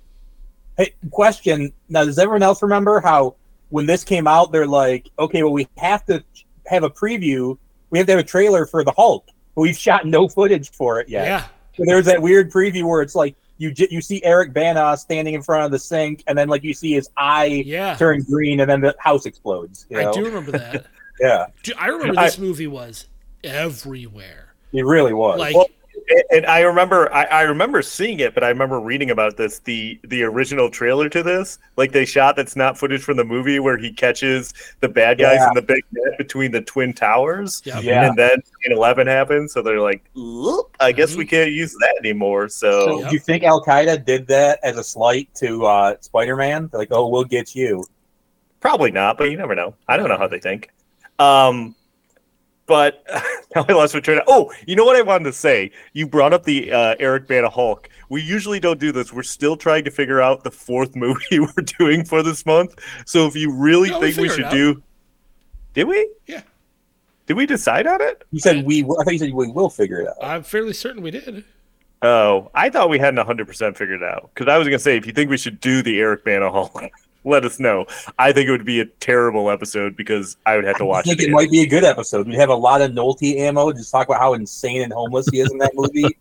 Hey, 0.76 0.94
question. 1.10 1.72
Now, 1.88 2.04
does 2.04 2.18
everyone 2.18 2.42
else 2.42 2.62
remember 2.62 3.00
how 3.00 3.36
when 3.70 3.86
this 3.86 4.04
came 4.04 4.26
out, 4.26 4.52
they're 4.52 4.66
like, 4.66 5.10
okay, 5.18 5.42
well, 5.42 5.52
we 5.52 5.66
have 5.78 6.04
to 6.06 6.22
have 6.66 6.82
a 6.84 6.90
preview. 6.90 7.56
We 7.90 7.98
have 7.98 8.06
to 8.06 8.12
have 8.12 8.20
a 8.20 8.24
trailer 8.24 8.66
for 8.66 8.84
the 8.84 8.92
Hulk. 8.92 9.26
But 9.54 9.62
we've 9.62 9.76
shot 9.76 10.04
no 10.06 10.28
footage 10.28 10.70
for 10.70 11.00
it 11.00 11.08
yet. 11.08 11.24
Yeah, 11.26 11.44
So 11.76 11.84
there's 11.86 12.04
that 12.06 12.20
weird 12.20 12.50
preview 12.52 12.84
where 12.84 13.00
it's 13.02 13.14
like 13.14 13.34
you 13.58 13.72
j- 13.72 13.88
you 13.90 14.00
see 14.02 14.22
Eric 14.22 14.52
Bana 14.52 14.96
standing 14.98 15.32
in 15.34 15.42
front 15.42 15.64
of 15.64 15.70
the 15.70 15.78
sink, 15.78 16.22
and 16.26 16.36
then 16.36 16.48
like 16.48 16.62
you 16.62 16.74
see 16.74 16.92
his 16.92 17.08
eye 17.16 17.62
yeah, 17.64 17.94
turn 17.96 18.22
green, 18.22 18.60
and 18.60 18.68
then 18.70 18.82
the 18.82 18.94
house 18.98 19.24
explodes. 19.24 19.86
You 19.88 19.96
know? 20.02 20.10
I 20.10 20.12
do 20.12 20.24
remember 20.24 20.52
that. 20.52 20.86
Yeah, 21.18 21.46
Do- 21.62 21.72
I 21.78 21.86
remember 21.86 22.20
I- 22.20 22.26
this 22.26 22.36
movie 22.38 22.66
was 22.66 23.06
everywhere. 23.42 24.54
it 24.72 24.84
really 24.84 25.14
was. 25.14 25.38
Like 25.38 25.54
Well, 25.56 25.68
and- 26.08 26.22
and 26.30 26.46
I 26.46 26.60
remember 26.60 27.12
I, 27.12 27.24
I 27.24 27.42
remember 27.42 27.82
seeing 27.82 28.20
it, 28.20 28.34
but 28.34 28.44
I 28.44 28.48
remember 28.48 28.78
reading 28.80 29.10
about 29.10 29.36
this 29.36 29.58
the 29.60 29.98
the 30.04 30.22
original 30.22 30.70
trailer 30.70 31.08
to 31.08 31.22
this. 31.22 31.58
Like 31.76 31.92
they 31.92 32.04
shot 32.04 32.36
that's 32.36 32.56
not 32.56 32.78
footage 32.78 33.02
from 33.02 33.16
the 33.16 33.24
movie 33.24 33.58
where 33.60 33.76
he 33.76 33.92
catches 33.92 34.52
the 34.80 34.88
bad 34.88 35.18
guys 35.18 35.38
Yeah. 35.40 35.48
in 35.48 35.54
the 35.54 35.62
big 35.62 35.84
net 35.92 36.18
between 36.18 36.50
the 36.52 36.60
twin 36.62 36.92
towers. 36.92 37.62
yeah, 37.64 37.78
yeah. 37.80 38.08
And 38.08 38.16
then 38.18 38.42
11 38.64 39.06
happens, 39.06 39.52
so 39.52 39.62
they're 39.62 39.80
like, 39.80 40.04
"Oop, 40.16 40.76
I 40.80 40.92
guess 40.92 41.10
Mm-hmm. 41.10 41.18
we 41.18 41.26
can't 41.26 41.52
use 41.52 41.72
that 41.80 41.94
anymore. 42.00 42.48
So, 42.48 42.70
So, 42.86 43.00
Yep. 43.00 43.08
do 43.10 43.14
you 43.14 43.20
think 43.20 43.44
Al 43.44 43.62
Qaeda 43.62 44.04
did 44.04 44.26
that 44.26 44.58
as 44.64 44.76
a 44.76 44.82
slight 44.84 45.28
to 45.36 45.64
uh, 45.66 45.94
Spider-Man? 46.00 46.70
Like, 46.72 46.88
oh, 46.90 47.06
we'll 47.08 47.24
get 47.24 47.54
you. 47.54 47.84
probably 48.60 48.90
not, 48.90 49.16
but 49.18 49.30
you 49.30 49.36
never 49.36 49.54
know. 49.54 49.74
I 49.86 49.96
don't 49.96 50.08
know 50.08 50.18
how 50.18 50.26
they 50.26 50.40
think. 50.40 50.70
Um, 51.20 51.75
but 52.66 53.04
now 53.54 53.64
I 53.68 53.72
lost 53.72 53.94
my 53.94 54.00
train. 54.00 54.18
Of, 54.18 54.24
oh, 54.26 54.52
you 54.66 54.76
know 54.76 54.84
what 54.84 54.96
I 54.96 55.02
wanted 55.02 55.24
to 55.24 55.32
say? 55.32 55.70
You 55.92 56.06
brought 56.06 56.32
up 56.32 56.44
the 56.44 56.72
uh, 56.72 56.96
Eric 56.98 57.26
Bana 57.28 57.48
Hulk. 57.48 57.88
We 58.08 58.22
usually 58.22 58.60
don't 58.60 58.78
do 58.80 58.92
this. 58.92 59.12
We're 59.12 59.22
still 59.22 59.56
trying 59.56 59.84
to 59.84 59.90
figure 59.90 60.20
out 60.20 60.44
the 60.44 60.50
fourth 60.50 60.94
movie 60.96 61.22
we're 61.40 61.64
doing 61.78 62.04
for 62.04 62.22
this 62.22 62.44
month. 62.46 62.74
So 63.06 63.26
if 63.26 63.36
you 63.36 63.52
really 63.52 63.90
No, 63.90 64.00
think 64.00 64.16
we 64.16 64.28
figured 64.28 64.50
should 64.50 64.56
do, 64.56 64.82
did 65.74 65.84
we? 65.84 66.10
Yeah. 66.26 66.42
Did 67.26 67.36
we 67.36 67.46
decide 67.46 67.86
on 67.86 68.00
it? 68.00 68.24
You 68.30 68.38
said 68.38 68.64
we. 68.64 68.84
I 68.84 68.86
thought 68.86 69.12
you 69.12 69.18
said 69.18 69.32
we 69.34 69.50
will 69.50 69.68
figure 69.68 70.00
it 70.00 70.08
out. 70.08 70.16
I'm 70.22 70.42
fairly 70.44 70.72
certain 70.72 71.02
we 71.02 71.10
did. 71.10 71.44
Oh, 72.02 72.50
I 72.54 72.70
thought 72.70 72.88
we 72.88 72.98
hadn't 72.98 73.26
100% 73.26 73.76
figured 73.76 74.02
it 74.02 74.08
out. 74.08 74.30
Because 74.32 74.52
I 74.52 74.58
was 74.58 74.68
going 74.68 74.78
to 74.78 74.82
say, 74.82 74.96
if 74.96 75.06
you 75.06 75.12
think 75.12 75.30
we 75.30 75.36
should 75.36 75.60
do 75.60 75.82
the 75.82 75.98
Eric 75.98 76.24
Bana 76.24 76.50
Hulk, 76.50 76.84
let 77.26 77.44
us 77.44 77.60
know. 77.60 77.86
I 78.18 78.32
think 78.32 78.48
it 78.48 78.52
would 78.52 78.64
be 78.64 78.80
a 78.80 78.86
terrible 78.86 79.50
episode 79.50 79.96
because 79.96 80.36
I 80.46 80.56
would 80.56 80.64
have 80.64 80.76
to 80.78 80.84
I 80.84 80.86
watch 80.86 81.04
think 81.06 81.20
it. 81.20 81.28
it 81.28 81.32
might 81.32 81.50
be 81.50 81.60
a 81.62 81.66
good 81.66 81.84
episode. 81.84 82.26
We'd 82.26 82.36
have 82.36 82.48
a 82.48 82.54
lot 82.54 82.80
of 82.80 82.92
Nolte 82.92 83.36
ammo. 83.36 83.72
Just 83.72 83.90
talk 83.90 84.08
about 84.08 84.20
how 84.20 84.34
insane 84.34 84.82
and 84.82 84.92
homeless 84.92 85.26
he 85.30 85.40
is 85.40 85.50
in 85.52 85.58
that 85.58 85.72
movie, 85.74 86.16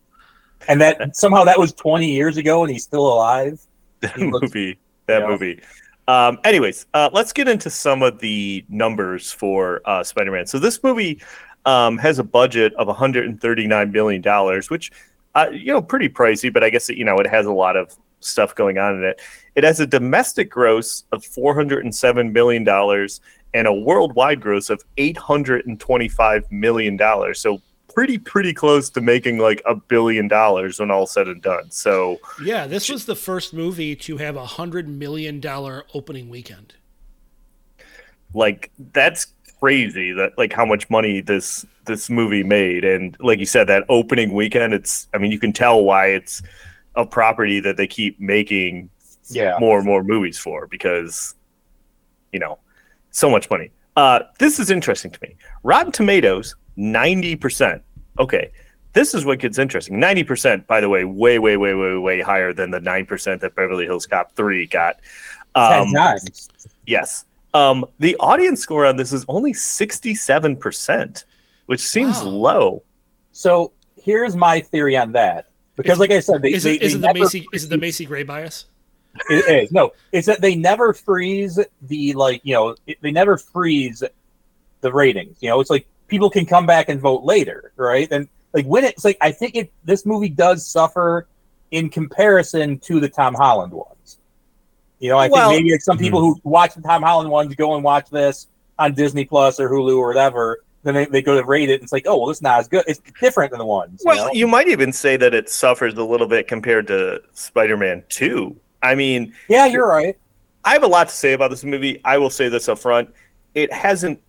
and 0.67 0.81
that 0.81 1.15
somehow 1.15 1.43
that 1.45 1.57
was 1.59 1.71
20 1.73 2.11
years 2.11 2.37
ago 2.37 2.63
and 2.63 2.71
he's 2.73 2.83
still 2.83 3.07
alive. 3.07 3.61
that 4.01 4.17
looks- 4.17 4.41
movie. 4.43 4.79
That 5.07 5.27
movie. 5.27 5.61
Um, 6.07 6.39
anyways, 6.43 6.85
uh, 6.93 7.09
let's 7.13 7.31
get 7.33 7.47
into 7.47 7.69
some 7.69 8.01
of 8.03 8.19
the 8.19 8.65
numbers 8.69 9.31
for 9.31 9.81
uh, 9.85 10.03
Spider-Man. 10.03 10.45
So 10.47 10.59
this 10.59 10.83
movie 10.83 11.21
um, 11.65 11.97
has 11.99 12.19
a 12.19 12.23
budget 12.23 12.73
of 12.75 12.87
139 12.87 13.91
million 13.91 14.21
dollars, 14.21 14.69
which 14.69 14.91
uh, 15.35 15.47
you 15.51 15.73
know 15.73 15.81
pretty 15.81 16.09
pricey, 16.09 16.51
but 16.53 16.63
I 16.63 16.69
guess 16.69 16.89
you 16.89 17.05
know 17.05 17.17
it 17.17 17.27
has 17.27 17.45
a 17.45 17.51
lot 17.51 17.75
of 17.75 17.95
stuff 18.19 18.55
going 18.55 18.77
on 18.77 18.95
in 18.97 19.03
it. 19.03 19.21
It 19.55 19.63
has 19.63 19.79
a 19.79 19.87
domestic 19.87 20.49
gross 20.49 21.03
of 21.11 21.23
407 21.23 22.33
million 22.33 22.63
dollars 22.63 23.21
and 23.53 23.67
a 23.67 23.73
worldwide 23.73 24.41
gross 24.41 24.69
of 24.69 24.81
825 24.97 26.51
million 26.51 26.97
dollars. 26.97 27.39
So 27.39 27.61
pretty 27.93 28.17
pretty 28.17 28.53
close 28.53 28.89
to 28.89 28.99
making 28.99 29.37
like 29.37 29.61
a 29.65 29.73
billion 29.75 30.27
dollars 30.27 30.79
when 30.79 30.91
all 30.91 31.07
said 31.07 31.27
and 31.29 31.41
done. 31.41 31.71
So 31.71 32.19
Yeah, 32.43 32.67
this 32.67 32.89
was 32.89 33.05
the 33.05 33.15
first 33.15 33.53
movie 33.53 33.95
to 33.95 34.17
have 34.17 34.35
a 34.35 34.45
hundred 34.45 34.89
million 34.89 35.39
dollar 35.39 35.85
opening 35.93 36.27
weekend. 36.29 36.73
like 38.33 38.71
that's 38.91 39.27
crazy 39.59 40.11
that 40.11 40.37
like 40.37 40.51
how 40.51 40.65
much 40.65 40.89
money 40.89 41.21
this 41.21 41.65
this 41.85 42.09
movie 42.09 42.43
made 42.43 42.83
and 42.83 43.15
like 43.21 43.39
you 43.39 43.45
said 43.45 43.67
that 43.67 43.85
opening 43.87 44.33
weekend 44.33 44.73
it's 44.73 45.07
i 45.13 45.17
mean 45.17 45.31
you 45.31 45.39
can 45.39 45.53
tell 45.53 45.83
why 45.83 46.07
it's 46.07 46.41
a 46.95 47.05
property 47.05 47.59
that 47.61 47.77
they 47.77 47.87
keep 47.87 48.19
making 48.19 48.89
Yeah. 49.29 49.57
more 49.59 49.77
and 49.77 49.85
more 49.85 50.03
movies 50.03 50.37
for 50.37 50.67
because 50.67 51.35
you 52.31 52.39
know 52.39 52.59
so 53.11 53.29
much 53.29 53.49
money 53.49 53.71
uh 53.95 54.19
this 54.39 54.59
is 54.59 54.69
interesting 54.69 55.11
to 55.11 55.19
me 55.21 55.35
rotten 55.63 55.91
tomatoes 55.91 56.55
90% 56.77 57.81
okay 58.19 58.51
this 58.93 59.13
is 59.13 59.25
what 59.25 59.39
gets 59.39 59.57
interesting 59.57 59.95
90% 59.99 60.67
by 60.67 60.79
the 60.81 60.89
way 60.89 61.03
way 61.05 61.39
way 61.39 61.57
way 61.57 61.73
way 61.73 61.97
way 61.97 62.21
higher 62.21 62.53
than 62.53 62.71
the 62.71 62.79
9% 62.79 63.39
that 63.39 63.55
beverly 63.55 63.85
hills 63.85 64.05
cop 64.05 64.35
3 64.35 64.67
got 64.67 64.99
Ten 65.55 65.81
um, 65.83 65.93
times. 65.93 66.49
Yes. 66.85 67.25
Um, 67.53 67.85
the 67.99 68.15
audience 68.17 68.59
score 68.59 68.85
on 68.85 68.97
this 68.97 69.13
is 69.13 69.23
only 69.29 69.53
67%, 69.53 71.23
which 71.67 71.79
seems 71.79 72.17
Wow. 72.17 72.29
low. 72.29 72.83
So 73.31 73.71
here's 73.95 74.35
my 74.35 74.59
theory 74.59 74.97
on 74.97 75.13
that. 75.13 75.49
Because, 75.77 75.97
like 75.99 76.11
I 76.11 76.19
said, 76.19 76.41
they, 76.41 76.53
Is 76.53 76.63
they, 76.63 76.75
it, 76.75 76.81
is 76.81 76.99
they 76.99 77.07
it 77.09 77.13
the 77.13 77.19
Macy 77.19 77.47
is 77.53 77.65
it 77.65 77.69
the 77.69 77.77
Macy 77.77 78.05
Gray 78.05 78.23
bias? 78.23 78.65
It 79.29 79.63
is 79.63 79.71
no. 79.71 79.93
It's 80.11 80.27
that 80.27 80.41
they 80.41 80.55
never 80.55 80.93
freeze 80.93 81.59
the 81.83 82.13
like 82.13 82.41
you 82.43 82.53
know 82.53 82.75
it, 82.85 82.97
they 83.01 83.11
never 83.11 83.37
freeze 83.37 84.03
the 84.81 84.91
ratings. 84.93 85.37
You 85.39 85.49
know, 85.49 85.59
it's 85.59 85.69
like 85.69 85.87
people 86.07 86.29
can 86.29 86.45
come 86.45 86.65
back 86.65 86.89
and 86.89 86.99
vote 86.99 87.23
later, 87.23 87.71
right? 87.75 88.07
And 88.11 88.27
like 88.53 88.65
when 88.65 88.83
it's 88.83 89.03
like 89.05 89.17
I 89.21 89.31
think 89.31 89.55
it 89.55 89.71
this 89.83 90.05
movie 90.05 90.29
does 90.29 90.65
suffer 90.65 91.27
in 91.71 91.89
comparison 91.89 92.79
to 92.79 92.99
the 92.99 93.09
Tom 93.09 93.33
Holland 93.33 93.73
ones. 93.73 94.17
You 94.99 95.09
know, 95.09 95.17
I 95.17 95.27
Well- 95.27 95.49
think 95.49 95.61
maybe 95.63 95.73
it's 95.73 95.85
some 95.85 95.97
people 95.97 96.21
mm-hmm. 96.21 96.39
who 96.43 96.49
watch 96.49 96.75
the 96.75 96.81
Tom 96.81 97.01
Holland 97.01 97.29
ones 97.29 97.53
go 97.55 97.75
and 97.75 97.83
watch 97.83 98.09
this 98.09 98.47
on 98.79 98.93
Disney 98.93 99.25
Plus 99.25 99.59
or 99.59 99.69
Hulu 99.69 99.97
or 99.97 100.07
whatever. 100.07 100.63
Then 100.83 100.93
they, 100.93 101.05
they 101.05 101.21
go 101.21 101.35
to 101.35 101.43
rate 101.43 101.69
it 101.69 101.75
and 101.75 101.83
it's 101.83 101.91
like, 101.91 102.05
oh 102.07 102.17
well, 102.17 102.29
it's 102.29 102.41
not 102.41 102.59
as 102.59 102.67
good. 102.67 102.83
It's 102.87 103.01
different 103.19 103.51
than 103.51 103.59
the 103.59 103.65
ones. 103.65 104.01
you 104.05 104.11
Well, 104.11 104.25
know? 104.27 104.33
you 104.33 104.47
might 104.47 104.67
even 104.67 104.93
say 104.93 105.17
that 105.17 105.33
it 105.33 105.49
suffers 105.49 105.95
a 105.95 106.03
little 106.03 106.27
bit 106.27 106.47
compared 106.47 106.85
to 106.87 107.21
Spider 107.33 107.75
Man 107.75 108.03
2. 108.09 108.55
I 108.85 108.95
mean, 108.95 109.33
yeah, 109.49 109.65
you're 109.65 109.87
right. 109.87 110.17
I 110.63 110.73
have 110.73 110.83
a 110.83 110.87
lot 110.87 111.09
to 111.09 111.13
say 111.15 111.33
about 111.33 111.49
this 111.51 111.63
movie. 111.63 111.99
I 112.05 112.17
will 112.17 112.29
say 112.29 112.49
this 112.49 112.69
up 112.69 112.79
front. 112.79 113.09
It 113.53 113.71
hasn't 113.73 114.19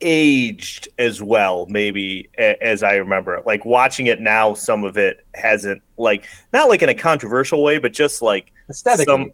aged 0.00 0.88
as 0.98 1.22
well, 1.22 1.66
maybe, 1.68 2.28
a- 2.38 2.62
as 2.62 2.82
I 2.82 2.96
remember. 2.96 3.34
it 3.36 3.46
Like 3.46 3.64
watching 3.64 4.06
it 4.06 4.20
now, 4.20 4.54
some 4.54 4.84
of 4.84 4.96
it 4.96 5.24
hasn't, 5.34 5.82
like, 5.96 6.26
not 6.52 6.68
like 6.68 6.82
in 6.82 6.88
a 6.88 6.94
controversial 6.94 7.62
way, 7.62 7.78
but 7.78 7.92
just 7.92 8.22
like 8.22 8.52
Aesthetically. 8.68 9.04
some 9.06 9.30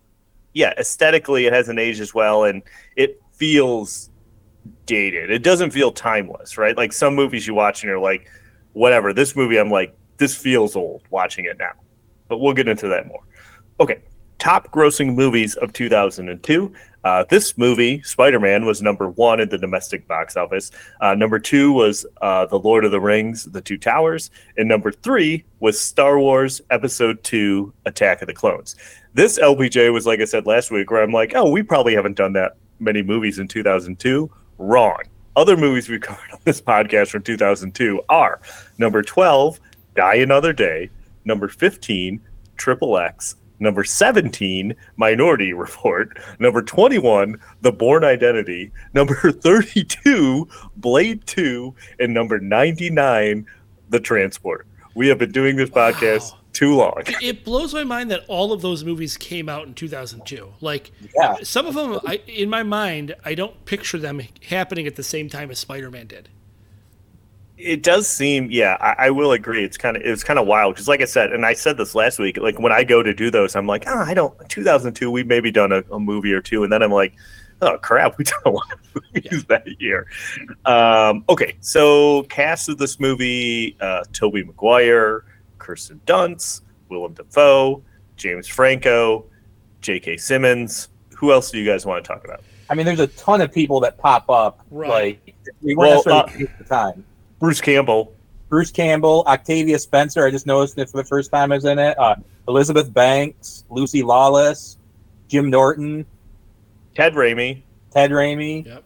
yeah 0.54 0.75
aesthetically 0.76 1.47
it 1.47 1.52
hasn't 1.54 1.78
aged 1.78 1.99
as 2.02 2.12
well 2.12 2.45
and 2.45 2.61
it 2.95 3.23
feels 3.33 4.11
dated 4.85 5.31
it 5.31 5.42
doesn't 5.42 5.71
feel 5.71 5.90
timeless 5.90 6.59
right 6.59 6.76
like 6.76 6.92
some 6.92 7.14
movies 7.14 7.47
you 7.47 7.54
watch 7.54 7.83
and 7.83 7.88
you're 7.88 7.99
like 7.99 8.28
whatever 8.75 9.14
this 9.14 9.35
movie 9.35 9.57
i'm 9.59 9.71
like 9.71 9.97
this 10.19 10.37
feels 10.37 10.76
old 10.76 11.00
watching 11.09 11.47
it 11.47 11.57
now 11.59 11.73
but 12.28 12.37
we'll 12.37 12.52
get 12.52 12.69
into 12.69 12.87
that 12.87 13.07
more 13.07 13.23
okay 13.81 14.02
top 14.43 14.73
grossing 14.73 15.15
movies 15.15 15.55
of 15.57 15.73
2002 15.73 16.73
uh, 17.05 17.25
this 17.31 17.57
movie 17.57 18.03
spider-man 18.03 18.65
was 18.65 18.83
number 18.83 19.09
one 19.11 19.39
in 19.39 19.49
the 19.49 19.59
domestic 19.59 20.09
box 20.09 20.37
office 20.37 20.73
uh, 21.01 21.15
number 21.15 21.39
two 21.39 21.73
was 21.73 22.05
uh, 22.23 22.45
the 22.47 22.59
lord 22.59 22.85
of 22.85 22.91
the 22.91 23.01
rings 23.01 23.45
the 23.45 23.61
two 23.61 23.79
towers 23.79 24.31
and 24.57 24.69
number 24.69 24.91
three 24.91 25.45
was 25.61 25.81
star 25.81 26.19
wars 26.19 26.61
episode 26.71 27.23
2 27.23 27.73
attack 27.87 28.21
of 28.21 28.27
the 28.27 28.35
clones 28.35 28.75
this 29.15 29.39
LPJ 29.39 29.93
was 29.93 30.07
like 30.07 30.21
I 30.21 30.25
said 30.25 30.47
last 30.47 30.71
week, 30.71 30.91
where 30.91 31.03
I'm 31.03 31.13
like, 31.13 31.33
oh, 31.35 31.51
we 31.51 31.63
probably 31.63 31.95
haven't 31.95 32.17
done 32.17 32.33
that 32.33 32.57
many 32.79 33.03
movies 33.03 33.39
in 33.39 33.47
2002. 33.47 34.31
Wrong. 34.59 35.03
Other 35.37 35.57
movies 35.57 35.89
we 35.89 35.99
covered 35.99 36.33
on 36.33 36.41
this 36.45 36.61
podcast 36.61 37.11
from 37.11 37.23
2002 37.23 38.03
are 38.09 38.41
number 38.79 39.03
12, 39.03 39.61
Die 39.95 40.15
Another 40.15 40.53
Day, 40.53 40.91
number 41.25 41.49
15, 41.49 42.21
Triple 42.57 42.99
X, 42.99 43.37
number 43.62 43.85
17, 43.85 44.75
Minority 44.97 45.52
Report, 45.52 46.19
number 46.38 46.61
21, 46.62 47.40
The 47.62 47.73
Bourne 47.73 48.04
Identity, 48.04 48.71
number 48.92 49.14
32, 49.33 50.49
Blade 50.76 51.26
2, 51.26 51.75
and 52.00 52.12
number 52.12 52.38
99, 52.38 53.47
The 53.88 54.00
Transporter. 54.00 54.66
We 54.95 55.09
have 55.09 55.19
been 55.19 55.33
doing 55.33 55.57
this 55.57 55.71
podcast 55.71 56.33
Wow. 56.33 56.38
too 56.52 56.75
long. 56.75 57.02
It 57.23 57.45
blows 57.45 57.73
my 57.73 57.85
mind 57.85 58.11
that 58.11 58.25
all 58.28 58.52
of 58.52 58.61
those 58.61 58.85
movies 58.85 59.16
came 59.16 59.49
out 59.49 59.66
in 59.66 59.73
2002. 59.73 60.52
Like 60.61 60.90
Yeah. 61.16 61.37
some 61.42 61.66
of 61.66 61.75
them, 61.75 61.99
I, 62.04 62.16
in 62.26 62.50
my 62.50 62.62
mind, 62.62 63.14
I 63.25 63.35
don't 63.35 63.64
picture 63.64 63.99
them 63.99 64.21
happening 64.49 64.87
at 64.87 64.97
the 64.97 65.02
same 65.02 65.31
time 65.31 65.50
as 65.50 65.59
Spider-Man 65.61 66.09
did. 66.09 66.28
It 67.64 67.83
does 67.83 68.09
seem, 68.09 68.50
yeah, 68.50 68.76
I, 68.81 69.07
I 69.07 69.11
will 69.11 69.33
agree. 69.33 69.64
It's 69.64 69.76
kind 69.76 69.97
of 69.97 70.02
it's 70.02 70.25
kind 70.25 70.38
of 70.38 70.47
wild 70.47 70.75
because, 70.75 70.88
like 70.88 71.00
I 71.00 71.04
said, 71.04 71.33
and 71.33 71.47
I 71.47 71.54
said 71.54 71.76
this 71.76 71.95
last 71.95 72.19
week. 72.19 72.37
Like 72.37 72.59
when 72.59 72.73
I 72.73 72.83
go 72.85 73.02
to 73.02 73.14
do 73.14 73.31
those, 73.31 73.54
I'm 73.54 73.66
like, 73.66 73.85
oh, 73.87 73.99
I 73.99 74.14
don't. 74.14 74.37
2002, 74.49 75.11
we 75.11 75.23
maybe 75.23 75.50
done 75.50 75.73
a, 75.73 75.83
a 75.92 76.00
movie 76.00 76.33
or 76.33 76.40
two, 76.40 76.64
and 76.64 76.73
then 76.73 76.83
I'm 76.83 76.90
like, 76.90 77.14
oh 77.61 77.78
crap, 77.78 78.19
we 78.19 78.25
done 78.25 78.40
a 78.45 78.50
lot 78.50 78.73
of 78.73 79.02
movies 79.14 79.45
that 79.45 79.81
year. 79.81 80.07
Um, 80.64 81.25
okay, 81.28 81.57
so 81.61 82.25
cast 82.25 82.69
of 82.69 82.78
this 82.78 82.99
movie: 82.99 83.76
uh, 83.81 84.04
Tobey 84.12 84.42
Maguire, 84.42 85.25
Kirsten 85.59 86.00
Dunst, 86.07 86.62
Willem 86.88 87.14
Dafoe, 87.14 87.83
James 88.16 88.49
Franco, 88.49 89.26
J.K. 89.81 90.16
Simmons. 90.16 90.88
Who 91.16 91.33
else 91.33 91.52
do 91.52 91.59
you 91.59 91.64
guys 91.64 91.87
want 91.87 92.04
to 92.04 92.09
talk 92.09 92.25
about? 92.25 92.42
I 92.69 92.75
mean, 92.75 92.87
there's 92.87 93.00
a 93.00 93.07
ton 93.07 93.40
of 93.40 93.52
people 93.52 93.81
that 93.81 93.99
pop 93.99 94.28
up. 94.31 94.64
Right. 94.71 95.21
Like 95.25 95.37
we 95.61 95.76
weren't 95.76 96.04
Well, 96.04 96.25
necessarily 96.26 96.49
at 96.49 96.59
the 96.59 96.64
time. 96.64 97.04
Bruce 97.43 97.61
Campbell. 97.61 98.15
Bruce 98.49 98.71
Campbell, 98.71 99.25
Octavia 99.27 99.77
Spencer. 99.77 100.25
I 100.25 100.31
just 100.31 100.47
noticed 100.47 100.79
it 100.79 100.89
for 100.89 100.99
the 100.99 101.05
first 101.05 101.33
time 101.33 101.51
I 101.51 101.57
was 101.57 101.65
in 101.65 101.77
it. 101.81 101.99
Uh, 101.99 102.15
Elizabeth 102.47 102.95
Banks, 102.95 103.65
Lucy 103.69 104.05
Lawless, 104.05 104.79
Jim 105.27 105.51
Norton, 105.51 106.07
Ted 106.95 107.15
Raimi, 107.15 107.63
Ted 107.91 108.13
Raimi, 108.13 108.65
Yep. 108.65 108.85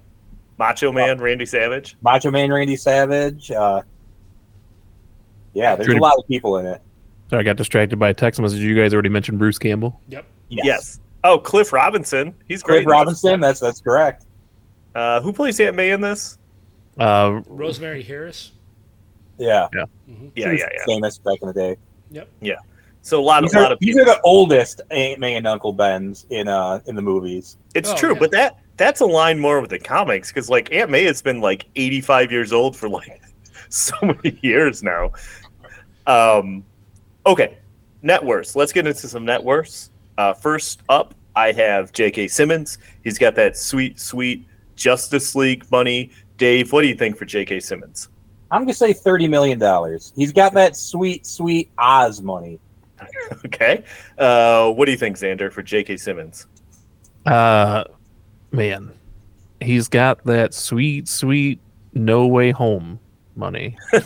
Macho 0.56 0.90
Man, 0.90 1.18
Randy 1.18 1.44
Savage. 1.44 1.98
Macho 2.00 2.30
Man 2.30 2.50
Randy 2.50 2.76
Savage. 2.76 3.50
Uh, 3.50 3.82
yeah, 5.52 5.76
there's 5.76 5.88
True. 5.88 5.98
a 5.98 6.00
lot 6.00 6.14
of 6.16 6.26
people 6.26 6.56
in 6.56 6.64
it. 6.64 6.80
Sorry, 7.28 7.40
I 7.40 7.42
got 7.42 7.56
distracted 7.56 7.98
by 7.98 8.08
a 8.08 8.14
text 8.14 8.40
message. 8.40 8.60
You 8.60 8.74
guys 8.74 8.94
already 8.94 9.10
mentioned 9.10 9.38
Bruce 9.38 9.58
Campbell. 9.58 10.00
Yep. 10.08 10.24
Yes. 10.48 11.00
Oh, 11.24 11.38
Cliff 11.38 11.74
Robinson. 11.74 12.34
He's 12.48 12.62
great. 12.62 12.86
Craig 12.86 12.88
Robinson. 12.88 13.38
That's 13.40 13.60
that's 13.60 13.82
correct. 13.82 14.24
Uh, 14.94 15.20
who 15.20 15.30
plays 15.34 15.60
Aunt 15.60 15.76
May 15.76 15.90
in 15.90 16.00
this? 16.00 16.35
Uh, 16.98 17.42
Rosemary 17.46 18.02
Harris. 18.02 18.52
Yeah, 19.38 19.68
Yeah, 19.74 19.84
She 20.06 20.30
yeah, 20.36 20.50
was 20.52 20.60
yeah. 20.60 20.84
famous 20.86 21.18
back 21.18 21.38
in 21.42 21.48
the 21.48 21.54
day. 21.54 21.76
Yep. 22.10 22.28
Yeah. 22.40 22.54
So 23.02 23.20
a 23.20 23.22
lot 23.22 23.44
of 23.44 23.50
These 23.50 23.54
a 23.54 23.60
lot 23.60 23.70
are, 23.70 23.74
of 23.74 23.78
these 23.80 23.98
are 23.98 24.04
the 24.04 24.20
oldest 24.22 24.80
Aunt 24.90 25.20
May 25.20 25.36
and 25.36 25.46
Uncle 25.46 25.72
Ben's 25.72 26.26
in 26.30 26.48
uh 26.48 26.80
in 26.86 26.96
the 26.96 27.02
movies. 27.02 27.56
It's 27.74 27.90
Oh, 27.90 27.96
true, 27.96 28.12
yeah. 28.14 28.18
but 28.18 28.30
that 28.32 28.58
that's 28.76 29.00
aligned 29.00 29.40
more 29.40 29.60
with 29.60 29.70
the 29.70 29.78
comics 29.78 30.32
because 30.32 30.48
like 30.50 30.72
Aunt 30.72 30.90
May 30.90 31.04
has 31.04 31.22
been 31.22 31.40
like 31.40 31.66
85 31.76 32.32
years 32.32 32.52
old 32.52 32.76
for 32.76 32.88
like 32.88 33.20
so 33.68 33.94
many 34.02 34.38
years 34.42 34.82
now. 34.82 35.12
Um, 36.06 36.64
okay, 37.26 37.58
net 38.02 38.24
worths. 38.24 38.56
Let's 38.56 38.72
get 38.72 38.86
into 38.86 39.06
some 39.08 39.24
net 39.24 39.42
worths. 39.42 39.90
Uh, 40.18 40.32
first 40.32 40.80
up, 40.88 41.14
I 41.34 41.52
have 41.52 41.92
J.K. 41.92 42.28
Simmons. 42.28 42.78
He's 43.04 43.18
got 43.18 43.34
that 43.34 43.56
sweet, 43.56 44.00
sweet 44.00 44.46
Justice 44.76 45.34
League 45.34 45.70
money. 45.70 46.10
Dave, 46.36 46.72
what 46.72 46.82
do 46.82 46.88
you 46.88 46.94
think 46.94 47.16
for 47.16 47.24
J.K. 47.24 47.60
Simmons? 47.60 48.08
I'm 48.50 48.62
gonna 48.62 48.74
say 48.74 48.92
thirty 48.92 49.26
million 49.26 49.58
dollars. 49.58 50.12
He's 50.14 50.32
got 50.32 50.54
that 50.54 50.76
sweet, 50.76 51.26
sweet 51.26 51.70
Oz 51.78 52.20
money. 52.20 52.60
Okay, 53.44 53.84
uh, 54.18 54.70
what 54.72 54.86
do 54.86 54.92
you 54.92 54.96
think, 54.96 55.16
Xander, 55.16 55.52
for 55.52 55.62
J.K. 55.62 55.96
Simmons? 55.98 56.46
uh, 57.26 57.84
man, 58.52 58.92
he's 59.60 59.88
got 59.88 60.24
that 60.24 60.54
sweet, 60.54 61.08
sweet 61.08 61.60
No 61.92 62.26
Way 62.26 62.52
Home 62.52 62.98
money. 63.34 63.76
got 63.92 64.00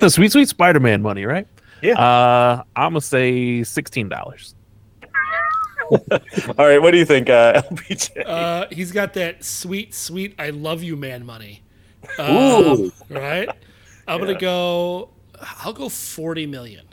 the 0.00 0.08
sweet, 0.08 0.32
sweet 0.32 0.48
Spider-Man 0.48 1.02
money, 1.02 1.24
right? 1.24 1.46
Yeah. 1.82 2.00
Uh, 2.00 2.62
I'm 2.74 2.92
gonna 2.92 3.00
say 3.00 3.62
sixteen 3.62 4.08
dollars. 4.08 4.54
All 6.58 6.66
right, 6.66 6.80
what 6.80 6.90
do 6.90 6.98
you 6.98 7.04
think, 7.04 7.28
uh, 7.30 7.62
LPJ? 7.62 8.24
Uh, 8.26 8.66
he's 8.70 8.92
got 8.92 9.14
that 9.14 9.44
sweet, 9.44 9.94
sweet 9.94 10.34
"I 10.38 10.50
love 10.50 10.82
you, 10.82 10.96
man" 10.96 11.24
money. 11.24 11.62
Um, 12.18 12.92
right. 13.08 13.48
I'm 14.06 14.20
gonna 14.20 14.38
go. 14.38 15.10
I'll 15.62 15.72
go 15.72 15.88
forty 15.88 16.46
million. 16.46 16.86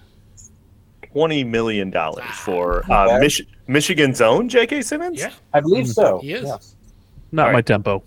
Twenty 1.12 1.44
million 1.44 1.90
dollars 1.90 2.24
for 2.36 2.84
Not 2.88 3.10
uh. 3.10 3.20
Mich- 3.20 3.46
Michigan's 3.68 4.22
own 4.22 4.50
J.K. 4.50 4.82
Simmons. 4.82 5.20
Yeah. 5.20 5.32
I 5.54 5.60
believe 5.60 5.88
so. 5.88 6.20
He 6.20 6.34
is. 6.34 6.44
Yes. 6.44 6.76
Not 7.32 7.48
All 7.48 7.54
my 7.54 7.62
tempo. 7.62 8.04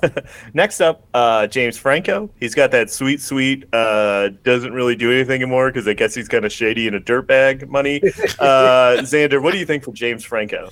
Next 0.54 0.80
up, 0.80 1.06
uh, 1.14 1.46
James 1.46 1.76
Franco. 1.76 2.30
He's 2.40 2.54
got 2.54 2.70
that 2.72 2.90
sweet, 2.90 3.20
sweet. 3.20 3.66
Uh, 3.72 4.30
doesn't 4.42 4.72
really 4.72 4.96
do 4.96 5.10
anything 5.12 5.42
anymore 5.42 5.70
because 5.70 5.86
I 5.88 5.92
guess 5.94 6.14
he's 6.14 6.28
kind 6.28 6.44
of 6.44 6.52
shady 6.52 6.86
and 6.86 6.96
a 6.96 7.00
dirtbag 7.00 7.68
money. 7.68 8.00
Uh, 8.38 8.96
Xander, 9.02 9.40
what 9.42 9.52
do 9.52 9.58
you 9.58 9.66
think 9.66 9.84
for 9.84 9.92
James 9.92 10.24
Franco? 10.24 10.70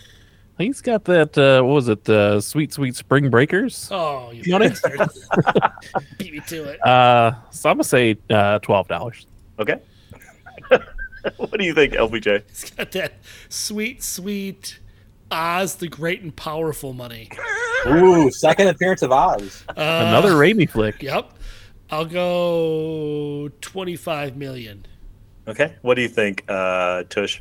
He's 0.58 0.80
got 0.80 1.04
that. 1.04 1.36
Uh, 1.38 1.62
what 1.62 1.74
was 1.74 1.88
it? 1.88 2.08
Uh, 2.08 2.40
sweet, 2.40 2.72
sweet 2.72 2.96
spring 2.96 3.30
breakers. 3.30 3.88
Oh, 3.90 4.30
you 4.30 4.42
Money? 4.50 4.68
bastard. 4.68 5.00
Beat 6.18 6.32
me 6.32 6.40
to 6.48 6.64
it. 6.64 6.86
Uh, 6.86 7.32
so 7.50 7.70
I'm 7.70 7.76
gonna 7.76 7.84
say 7.84 8.18
uh, 8.28 8.58
twelve 8.58 8.88
dollars. 8.88 9.26
Okay. 9.58 9.80
what 11.36 11.52
do 11.58 11.64
you 11.64 11.74
think, 11.74 11.94
LPJ? 11.94 12.42
He's 12.48 12.70
got 12.70 12.90
that 12.92 13.14
sweet, 13.48 14.02
sweet 14.02 14.80
Oz 15.30 15.76
the 15.76 15.88
Great 15.88 16.22
and 16.22 16.34
Powerful 16.34 16.92
money. 16.92 17.30
Ooh, 17.86 18.30
second 18.30 18.68
appearance 18.68 19.02
of 19.02 19.12
Oz. 19.12 19.64
Uh, 19.68 19.72
Another 19.76 20.32
Raimi 20.32 20.68
flick. 20.68 21.02
Yep. 21.02 21.32
I'll 21.90 22.04
go 22.04 23.50
25 23.60 24.36
million. 24.36 24.86
Okay. 25.48 25.74
What 25.82 25.94
do 25.94 26.02
you 26.02 26.08
think, 26.08 26.44
uh, 26.48 27.04
Tush? 27.08 27.40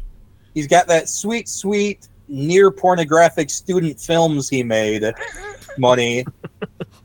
He's 0.53 0.67
got 0.67 0.87
that 0.87 1.09
sweet, 1.09 1.47
sweet, 1.47 2.07
near 2.27 2.71
pornographic 2.71 3.49
student 3.49 3.99
films 3.99 4.49
he 4.49 4.63
made 4.63 5.03
money. 5.77 6.25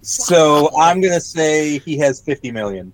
So 0.03 0.71
I'm 0.79 1.01
gonna 1.01 1.21
say 1.21 1.79
he 1.79 1.97
has 1.99 2.21
fifty 2.21 2.51
million. 2.51 2.93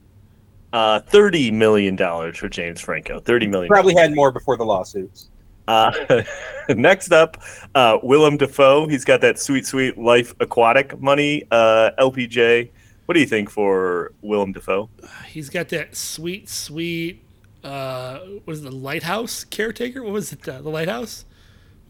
Uh, 0.72 1.00
thirty 1.00 1.50
million 1.50 1.96
dollars 1.96 2.36
for 2.38 2.48
James 2.48 2.80
Franco. 2.80 3.20
Thirty 3.20 3.46
million. 3.46 3.68
Probably 3.68 3.94
had 3.94 4.14
more 4.14 4.30
before 4.30 4.56
the 4.56 4.64
lawsuits. 4.64 5.28
Uh, 5.70 6.22
next 6.74 7.12
up, 7.12 7.40
uh, 7.74 7.98
Willem 8.02 8.36
Dafoe. 8.36 8.88
He's 8.88 9.04
got 9.04 9.20
that 9.20 9.38
sweet, 9.38 9.66
sweet 9.66 9.96
life 9.96 10.34
aquatic 10.40 11.00
money. 11.00 11.44
Uh, 11.50 11.90
LPJ. 11.98 12.70
What 13.06 13.14
do 13.14 13.20
you 13.20 13.26
think 13.26 13.50
for 13.50 14.12
Willem 14.22 14.52
Dafoe? 14.52 14.88
He's 15.28 15.48
got 15.50 15.68
that 15.70 15.96
sweet, 15.96 16.48
sweet. 16.48 17.22
Uh, 17.62 18.18
what 18.44 18.52
is 18.54 18.60
it, 18.60 18.70
the 18.70 18.70
lighthouse 18.74 19.44
caretaker? 19.44 20.02
What 20.02 20.12
was 20.12 20.32
it? 20.32 20.48
Uh, 20.48 20.62
the 20.62 20.70
lighthouse 20.70 21.24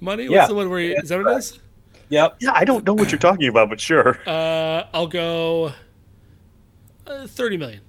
money? 0.00 0.24
What's 0.28 0.34
Yeah. 0.34 0.46
the 0.46 0.54
one 0.54 0.68
where? 0.70 0.80
He, 0.80 0.92
is 0.92 1.08
that 1.10 1.22
what 1.22 1.32
it 1.32 1.38
is? 1.38 1.58
Yep. 2.08 2.36
Yeah, 2.40 2.52
I 2.54 2.64
don't 2.64 2.84
know 2.84 2.94
what 2.94 3.12
you're 3.12 3.18
talking 3.20 3.48
about, 3.48 3.68
but 3.70 3.80
sure. 3.80 4.18
Uh, 4.26 4.84
I'll 4.92 5.06
go 5.06 5.72
uh, 7.06 7.26
30 7.26 7.56
million. 7.56 7.80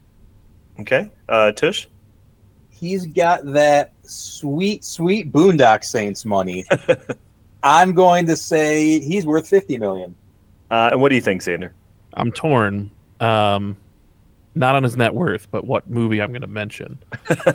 Okay. 0.80 1.10
Uh, 1.28 1.52
Tush. 1.54 1.88
He's 2.82 3.06
got 3.06 3.46
that 3.54 3.94
sweet, 4.04 4.84
sweet 4.84 5.32
Boondock 5.32 5.84
Saints 5.84 6.26
money. 6.26 6.66
I'm 7.64 7.94
going 7.94 8.26
to 8.26 8.36
say 8.36 9.00
he's 9.00 9.26
worth 9.26 9.48
fifty 9.48 9.78
million. 9.78 10.16
Uh, 10.72 10.90
and 10.92 11.02
what 11.02 11.10
do 11.10 11.16
you 11.16 11.22
think, 11.22 11.42
Xander? 11.42 11.72
I'm 12.16 12.32
torn. 12.32 12.90
Um, 13.20 13.78
not 14.56 14.76
on 14.76 14.84
his 14.84 14.98
net 14.98 15.14
worth, 15.14 15.48
but 15.52 15.66
what 15.66 15.90
movie 15.90 16.22
I'm 16.22 16.32
going 16.32 16.42
to 16.42 16.48
mention. 16.48 16.98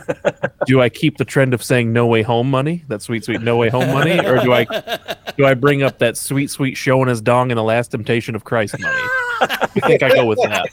do 0.67 0.81
I 0.81 0.89
keep 0.89 1.19
the 1.19 1.25
trend 1.25 1.53
of 1.55 1.63
saying 1.63 1.93
"No 1.93 2.07
Way 2.07 2.23
Home" 2.23 2.49
money, 2.49 2.85
that 2.87 3.03
sweet, 3.03 3.25
sweet 3.25 3.43
"No 3.43 3.57
Way 3.57 3.69
Home" 3.69 3.93
money, 3.93 4.19
or 4.25 4.39
do 4.39 4.53
I 4.53 4.65
do 5.37 5.45
I 5.45 5.55
bring 5.55 5.83
up 5.83 5.99
that 5.99 6.17
sweet, 6.17 6.51
sweet 6.51 6.77
showing 6.77 7.09
his 7.09 7.21
dong 7.21 7.51
in 7.51 7.57
the 7.57 7.65
Last 7.65 7.89
Temptation 7.89 8.35
of 8.37 8.45
Christ 8.45 8.79
money? 8.79 8.95
I 9.41 9.67
think 9.67 10.03
I 10.03 10.09
go 10.11 10.25
with 10.25 10.41
that. 10.43 10.69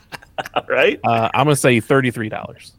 All 0.53 0.63
right. 0.69 0.99
Uh, 1.03 1.29
I'm 1.33 1.45
going 1.45 1.55
to 1.55 1.59
say 1.59 1.79
thirty-three 1.79 2.29
dollars. 2.29 2.73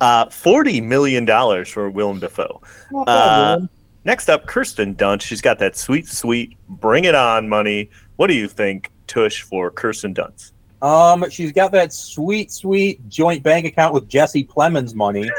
Uh, 0.00 0.28
Forty 0.28 0.80
million 0.80 1.24
dollars 1.24 1.68
for 1.68 1.88
Willem 1.90 2.20
Dafoe. 2.20 2.60
Uh, 3.06 3.60
next 4.04 4.28
up, 4.28 4.46
Kirsten 4.46 4.94
Dunst. 4.94 5.22
She's 5.22 5.40
got 5.40 5.58
that 5.60 5.76
sweet, 5.76 6.06
sweet 6.06 6.56
bring 6.68 7.04
it 7.04 7.14
on 7.14 7.48
money. 7.48 7.90
What 8.16 8.26
do 8.26 8.34
you 8.34 8.48
think, 8.48 8.90
Tush, 9.06 9.42
for 9.42 9.70
Kirsten 9.70 10.14
Dunst? 10.14 10.52
Um, 10.82 11.28
she's 11.30 11.52
got 11.52 11.72
that 11.72 11.92
sweet, 11.92 12.52
sweet 12.52 13.08
joint 13.08 13.42
bank 13.42 13.66
account 13.66 13.94
with 13.94 14.08
Jesse 14.08 14.44
Plemons 14.44 14.94
money. 14.94 15.30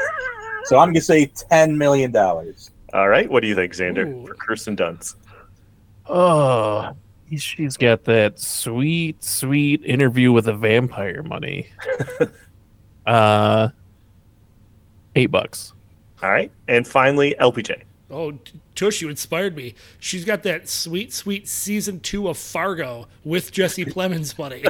So 0.64 0.78
I'm 0.78 0.88
gonna 0.88 1.00
say 1.00 1.26
ten 1.26 1.78
million 1.78 2.10
dollars. 2.10 2.70
All 2.92 3.08
right. 3.08 3.30
What 3.30 3.40
do 3.40 3.48
you 3.48 3.54
think, 3.54 3.72
Xander, 3.74 4.06
Ooh. 4.06 4.26
for 4.26 4.34
Kirsten 4.34 4.76
Dunst? 4.76 5.14
Oh, 6.06 6.96
she's 7.36 7.76
got 7.76 8.04
that 8.04 8.40
sweet, 8.40 9.22
sweet 9.22 9.84
interview 9.84 10.32
with 10.32 10.48
a 10.48 10.54
vampire 10.54 11.22
money. 11.22 11.68
uh, 13.06 13.68
eight 15.18 15.30
bucks. 15.30 15.72
All 16.22 16.30
right. 16.30 16.50
And 16.66 16.86
finally, 16.86 17.34
LPJ. 17.40 17.82
Oh, 18.10 18.32
T- 18.32 18.60
Tush, 18.74 19.02
you 19.02 19.08
inspired 19.08 19.54
me. 19.54 19.74
She's 19.98 20.24
got 20.24 20.42
that 20.44 20.68
sweet, 20.68 21.12
sweet 21.12 21.46
season 21.46 22.00
two 22.00 22.28
of 22.28 22.38
Fargo 22.38 23.06
with 23.24 23.52
Jesse 23.52 23.84
Plemons 23.86 24.38
money. 24.38 24.64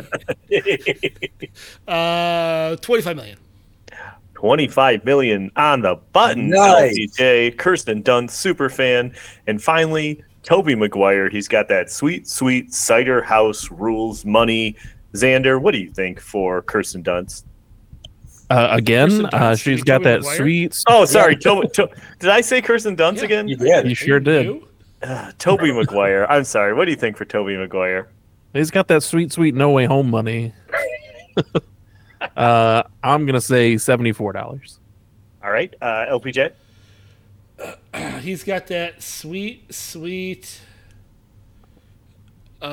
uh, 1.88 2.76
25 2.76 3.16
million. 3.16 3.38
25 4.34 5.04
million 5.04 5.50
on 5.56 5.82
the 5.82 5.96
button. 6.12 6.50
Nice. 6.50 6.96
LPJ, 6.96 7.58
Kirsten 7.58 8.02
Dunst, 8.02 8.30
super 8.30 8.68
fan. 8.68 9.14
And 9.46 9.62
finally, 9.62 10.22
Tobey 10.42 10.74
Maguire. 10.74 11.28
He's 11.28 11.48
got 11.48 11.68
that 11.68 11.90
sweet, 11.90 12.28
sweet 12.28 12.72
cider 12.72 13.22
house 13.22 13.70
rules 13.70 14.24
money. 14.24 14.76
Xander, 15.14 15.61
what 15.61 15.72
do 15.72 15.78
you 15.78 15.90
think 15.90 16.20
for 16.20 16.62
Kirsten 16.62 17.02
Dunst? 17.02 17.44
Uh, 18.50 18.68
again, 18.70 19.08
Kirsten 19.08 19.26
uh, 19.26 19.30
Dunst, 19.30 19.62
she's 19.62 19.78
you 19.80 19.84
got 19.84 20.02
that 20.04 20.24
sweet. 20.24 20.82
Oh, 20.88 21.04
sorry. 21.04 21.37
To- 21.37 21.68
to- 21.74 21.90
did 22.18 22.30
I 22.30 22.40
say 22.40 22.62
Kirsten 22.62 22.96
Dunst 22.96 23.18
Yeah. 23.18 23.24
again? 23.24 23.48
You 23.48 23.56
did. 23.56 23.87
You 23.88 23.94
sure 23.94 24.20
did. 24.20 24.62
Uh, 25.02 25.32
Tobey 25.38 25.70
Maguire. 25.72 26.26
I'm 26.30 26.44
sorry. 26.44 26.72
What 26.74 26.87
do 26.87 26.90
you 26.90 26.96
think 26.96 27.16
for 27.16 27.24
Tobey 27.24 27.56
Maguire? 27.56 28.08
He's 28.54 28.70
got 28.70 28.88
that 28.88 29.02
sweet, 29.02 29.32
sweet 29.32 29.54
no 29.54 29.70
way 29.70 29.84
home 29.84 30.11
money. 30.11 30.54
uh, 32.37 32.82
I'm 33.04 33.26
gonna 33.26 33.40
say 33.40 33.76
seventy-four 33.76 34.32
dollars. 34.32 34.80
All 35.44 35.50
right. 35.50 35.72
Uh, 35.80 36.06
LPJ. 36.11 36.52
He's 38.20 38.44
got 38.44 38.66
that 38.68 39.02
sweet, 39.02 39.72
sweet. 39.74 40.61
Uh, 42.61 42.68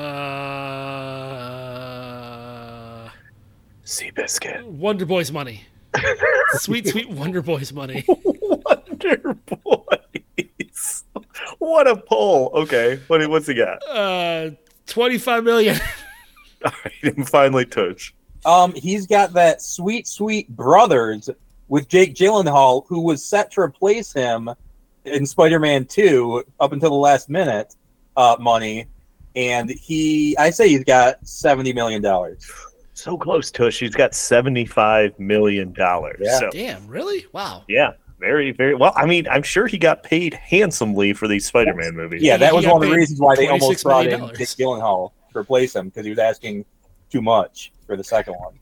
Seabiscuit. 3.86 4.64
Wonder 4.64 5.06
Boys 5.06 5.30
money. 5.30 5.62
sweet, 6.54 6.88
sweet 6.88 7.08
Wonder 7.08 7.40
Boys 7.40 7.72
money. 7.72 8.04
Wonder 8.24 9.34
Boys. 9.46 11.04
What 11.58 11.86
a 11.86 11.96
pull. 11.96 12.50
Okay. 12.54 13.00
What, 13.06 13.26
what's 13.30 13.46
he 13.46 13.54
got? 13.54 13.78
Uh, 13.88 14.50
25 14.88 15.44
million. 15.44 15.76
All 16.64 16.72
right. 16.84 17.16
And 17.16 17.28
finally, 17.28 17.64
Touch. 17.64 18.12
Um, 18.44 18.74
he's 18.74 19.06
got 19.06 19.32
that 19.34 19.62
sweet, 19.62 20.06
sweet 20.08 20.48
brothers 20.48 21.30
with 21.68 21.88
Jake 21.88 22.14
Gyllenhaal, 22.14 22.84
who 22.88 23.00
was 23.00 23.24
set 23.24 23.52
to 23.52 23.60
replace 23.60 24.12
him 24.12 24.50
in 25.04 25.26
Spider-Man 25.26 25.86
Two 25.86 26.44
up 26.60 26.72
until 26.72 26.90
the 26.90 26.96
last 26.96 27.28
minute. 27.28 27.74
Uh, 28.16 28.36
money, 28.40 28.86
and 29.34 29.68
he, 29.70 30.36
I 30.38 30.50
say 30.50 30.68
he's 30.68 30.84
got 30.84 31.26
seventy 31.26 31.72
million 31.72 32.00
dollars. 32.02 32.50
So 32.96 33.18
close, 33.18 33.50
to 33.50 33.64
Tush. 33.64 33.76
She's 33.76 33.94
got 33.94 34.14
seventy-five 34.14 35.18
million 35.18 35.74
dollars. 35.74 36.18
Yeah. 36.18 36.38
So, 36.38 36.50
Damn, 36.50 36.86
really? 36.88 37.26
Wow. 37.30 37.62
yeah. 37.68 37.92
Very, 38.18 38.52
very 38.52 38.74
well. 38.74 38.94
I 38.96 39.04
mean, 39.04 39.28
I'm 39.28 39.42
sure 39.42 39.66
he 39.66 39.76
got 39.76 40.02
paid 40.02 40.32
handsomely 40.32 41.12
for 41.12 41.28
these 41.28 41.44
Spider-Man 41.44 41.94
movies. 41.94 42.22
Yeah, 42.22 42.38
that 42.38 42.52
He 42.52 42.56
was 42.56 42.66
one 42.66 42.82
of 42.82 42.88
the 42.88 42.96
reasons 42.96 43.20
why 43.20 43.36
they 43.36 43.48
almost 43.48 43.84
brought 43.84 44.06
million 44.06 44.30
in 44.30 44.34
Jake 44.34 44.48
Gyllenhaal 44.48 45.12
to 45.30 45.38
replace 45.38 45.76
him 45.76 45.90
because 45.90 46.06
he 46.06 46.10
was 46.10 46.18
asking 46.18 46.64
too 47.10 47.20
much 47.20 47.70
for 47.86 47.98
the 47.98 48.02
second 48.02 48.34
one. 48.34 48.58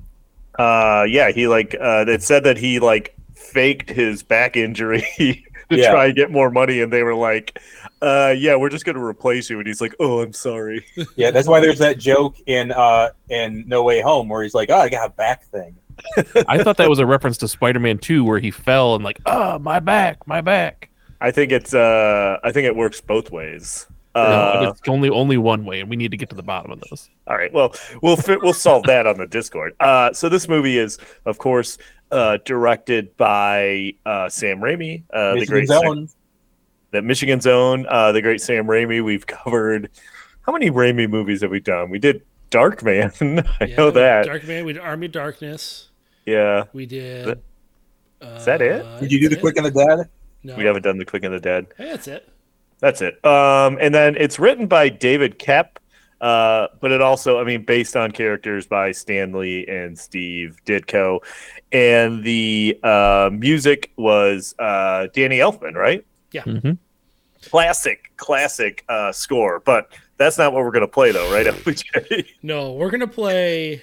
Uh, 0.59 1.05
yeah. 1.05 1.31
He 1.31 1.47
like 1.47 1.77
uh, 1.81 2.05
it 2.09 2.25
said 2.25 2.42
that 2.42 2.57
he 2.57 2.81
like 2.81 3.14
faked 3.37 3.88
his 3.88 4.25
back 4.25 4.57
injury 4.57 5.07
to 5.70 5.77
Yeah. 5.79 5.90
try 5.90 6.07
and 6.07 6.16
get 6.16 6.31
more 6.31 6.50
money, 6.50 6.81
and 6.81 6.92
they 6.92 7.03
were 7.03 7.14
like, 7.14 7.59
uh, 8.03 8.35
"Yeah, 8.37 8.57
we're 8.57 8.68
just 8.70 8.85
gonna 8.85 9.05
replace 9.05 9.48
you." 9.50 9.59
And 9.59 9.66
he's 9.66 9.81
like, 9.81 9.94
"Oh, 10.00 10.20
I'm 10.20 10.33
sorry." 10.33 10.85
Yeah, 11.16 11.31
that's 11.31 11.48
why 11.48 11.61
there's 11.61 11.79
that 11.79 11.98
joke 11.98 12.37
in 12.46 12.72
uh 12.72 13.11
in 13.29 13.64
No 13.66 13.83
Way 13.83 14.00
Home 14.00 14.29
where 14.29 14.42
he's 14.42 14.55
like, 14.55 14.70
"Oh, 14.70 14.79
I 14.79 14.88
got 14.88 15.07
a 15.07 15.12
back 15.12 15.44
thing." 15.46 15.77
I 16.48 16.62
thought 16.62 16.77
that 16.79 16.88
was 16.90 16.98
a 16.98 17.07
reference 17.07 17.38
to 17.38 17.48
Spider-Man 17.48 17.98
Two, 17.98 18.24
where 18.24 18.38
he 18.40 18.50
fell 18.50 18.94
and 18.96 19.05
like, 19.05 19.20
oh, 19.27 19.59
my 19.61 19.79
back, 19.79 20.27
my 20.27 20.40
back. 20.40 20.90
I 21.20 21.31
think 21.31 21.53
it's 21.53 21.72
uh, 21.72 22.38
I 22.42 22.50
think 22.53 22.66
it 22.66 22.74
works 22.77 23.00
both 23.00 23.31
ways. 23.31 23.87
No, 24.16 24.20
Uh, 24.22 24.72
it's 24.77 24.88
only 24.88 25.09
only 25.11 25.37
one 25.38 25.64
way, 25.64 25.81
and 25.81 25.88
we 25.90 25.96
need 25.96 26.11
to 26.11 26.16
get 26.16 26.29
to 26.31 26.37
the 26.37 26.42
bottom 26.42 26.70
of 26.70 26.81
this. 26.90 27.09
All 27.27 27.37
right. 27.37 27.53
Well, 27.53 27.74
we'll 28.03 28.16
fi- 28.16 28.37
we'll 28.42 28.53
solve 28.53 28.85
that 28.85 29.07
on 29.09 29.18
the 29.18 29.27
Discord. 29.27 29.74
Uh, 29.81 30.12
so 30.12 30.29
this 30.29 30.48
movie 30.48 30.79
is, 30.79 30.98
of 31.27 31.38
course, 31.38 31.79
uh, 32.11 32.38
directed 32.45 33.17
by 33.17 33.95
uh, 34.07 34.29
Sam 34.29 34.59
Raimi, 34.59 35.05
uh, 35.12 35.35
the 35.35 35.47
great 35.47 35.69
Michigan's 35.69 35.71
own. 35.71 36.09
the 36.93 37.03
Michigan's 37.03 37.47
own, 37.47 37.87
uh, 37.88 38.12
the 38.12 38.23
great 38.23 38.40
Sam 38.40 38.67
Raimi. 38.67 39.03
We've 39.05 39.27
covered 39.27 39.90
how 40.43 40.53
many 40.53 40.71
Raimi 40.71 41.09
movies 41.09 41.43
have 41.43 41.51
we 41.51 41.61
done? 41.61 41.90
We 41.90 41.99
did 41.99 42.23
Darkman. 42.51 43.47
I 43.61 43.64
Yeah, 43.64 43.77
know 43.77 43.90
that. 43.90 44.27
Darkman. 44.27 44.64
We 44.64 44.75
did 44.75 44.83
Army 44.83 45.09
Darkness. 45.09 45.88
Yeah. 46.27 46.64
We 46.73 46.87
did. 46.87 47.40
Is 48.21 48.45
that 48.47 48.62
it? 48.62 48.85
uh, 48.85 49.01
Did 49.01 49.12
you 49.12 49.21
do 49.21 49.29
the 49.29 49.35
that's 49.35 49.40
Quick 49.43 49.57
and 49.59 49.67
the 49.67 49.71
Dead? 49.71 50.09
No. 50.43 50.57
We 50.57 50.64
haven't 50.64 50.83
done 50.83 50.97
the 50.99 51.05
Quick 51.05 51.25
and 51.25 51.35
the 51.35 51.40
Dead. 51.40 51.67
Hey, 51.77 51.90
that's 51.90 52.09
it. 52.09 52.29
That's 52.79 53.03
it. 53.03 53.23
Um, 53.25 53.77
and 53.81 53.95
then 53.95 54.17
it's 54.19 54.38
written 54.38 54.67
by 54.67 54.88
David 54.88 55.38
Koepp, 55.38 55.77
uh, 56.21 56.69
but 56.81 56.90
it 56.93 57.01
also, 57.03 57.38
I 57.40 57.45
mean, 57.45 57.64
based 57.64 57.97
on 57.97 58.12
characters 58.12 58.67
by 58.67 58.93
Stan 58.93 59.33
Lee 59.33 59.67
and 59.67 59.99
Steve 59.99 60.59
Ditko, 60.67 61.21
and 61.72 62.22
the 62.22 62.79
uh, 62.83 63.31
music 63.33 63.92
was 63.96 64.55
uh, 64.59 65.09
Danny 65.12 65.38
Elfman, 65.38 65.74
right? 65.74 66.05
Yeah. 66.33 66.42
Mm-hmm. 66.42 66.72
Classic, 67.48 68.12
classic 68.16 68.85
uh, 68.88 69.12
score. 69.12 69.61
But 69.61 69.92
that's 70.16 70.38
not 70.38 70.53
what 70.53 70.64
we're 70.64 70.70
gonna 70.70 70.88
play, 70.88 71.12
though, 71.12 71.33
right? 71.33 71.46
LPJ? 71.64 72.27
No, 72.42 72.72
we're 72.72 72.90
gonna 72.90 73.07
play 73.07 73.83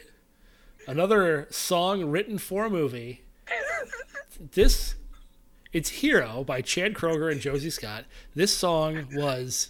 another 0.87 1.47
song 1.51 2.05
written 2.05 2.37
for 2.37 2.65
a 2.65 2.69
movie. 2.69 3.21
This, 4.53 4.95
it's 5.73 5.89
"Hero" 5.89 6.43
by 6.43 6.61
Chad 6.61 6.93
Kroeger 6.93 7.31
and 7.31 7.39
Josie 7.39 7.69
Scott. 7.69 8.05
This 8.33 8.55
song 8.55 9.07
was 9.13 9.69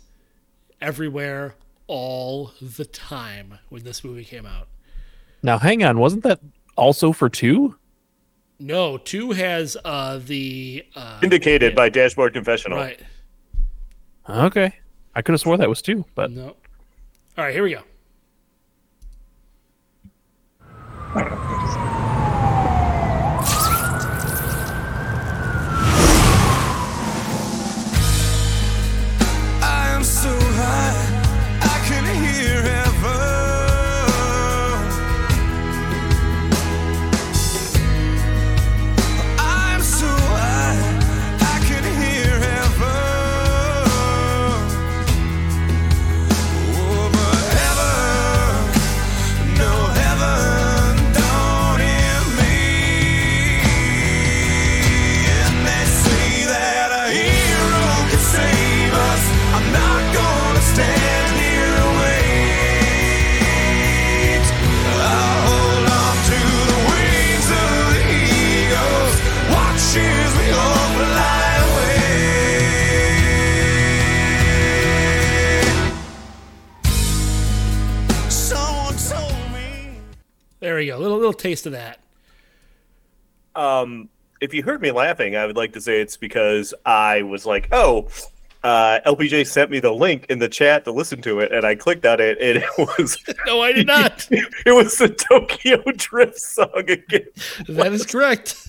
everywhere 0.80 1.56
all 1.88 2.52
the 2.62 2.86
time 2.86 3.60
when 3.70 3.84
this 3.84 4.04
movie 4.04 4.24
came 4.24 4.46
out. 4.46 4.68
Now, 5.44 5.58
hang 5.58 5.84
on. 5.84 6.00
Wasn't 6.00 6.24
that 6.24 6.40
also 6.78 7.12
for 7.12 7.30
two? 7.30 7.76
No, 8.62 8.98
two 8.98 9.32
has 9.32 9.76
uh 9.84 10.20
the 10.24 10.86
uh, 10.96 11.18
Vindicated 11.20 11.76
by 11.76 11.90
Dashboard 11.90 12.34
Confessional. 12.34 12.78
right. 12.78 13.00
Okay. 14.30 14.74
I 15.16 15.22
could 15.22 15.34
have 15.34 15.42
swore 15.42 15.58
that 15.58 15.68
was 15.68 15.82
two, 15.82 16.06
but 16.16 16.32
No. 16.32 16.56
All 17.38 17.46
right, 17.46 17.54
here 17.54 17.64
we 17.64 17.72
go. 17.74 17.82
We 80.82 80.88
go. 80.88 80.98
Little 80.98 81.18
little 81.18 81.34
taste 81.34 81.66
of 81.66 81.74
that. 81.74 82.00
Um, 83.56 84.10
if 84.40 84.54
you 84.54 84.64
heard 84.64 84.82
me 84.82 84.92
laughing, 84.92 85.36
I 85.36 85.46
would 85.46 85.56
like 85.58 85.74
to 85.74 85.82
say 85.82 86.02
it's 86.02 86.18
because 86.18 86.74
I 86.86 87.22
was 87.22 87.46
like, 87.46 87.68
oh, 87.72 88.08
uh, 88.64 89.00
LPJ 89.06 89.46
sent 89.48 89.70
me 89.72 89.80
the 89.80 89.92
link 89.92 90.26
in 90.30 90.40
the 90.40 90.50
chat 90.50 90.86
to 90.86 90.92
listen 90.92 91.22
to 91.24 91.40
it, 91.40 91.52
and 91.52 91.66
I 91.66 91.76
clicked 91.76 92.06
on 92.06 92.20
it, 92.20 92.38
and 92.42 92.58
it 92.64 92.98
was 92.98 93.18
No, 93.46 93.62
I 93.62 93.72
did 93.74 93.88
not. 93.88 94.28
it 94.32 94.72
was 94.72 94.98
the 94.98 95.10
Tokyo 95.10 95.84
Drift 95.96 96.40
song 96.40 96.70
again. 96.88 97.26
that 97.70 97.94
is 97.94 98.06
correct. 98.06 98.68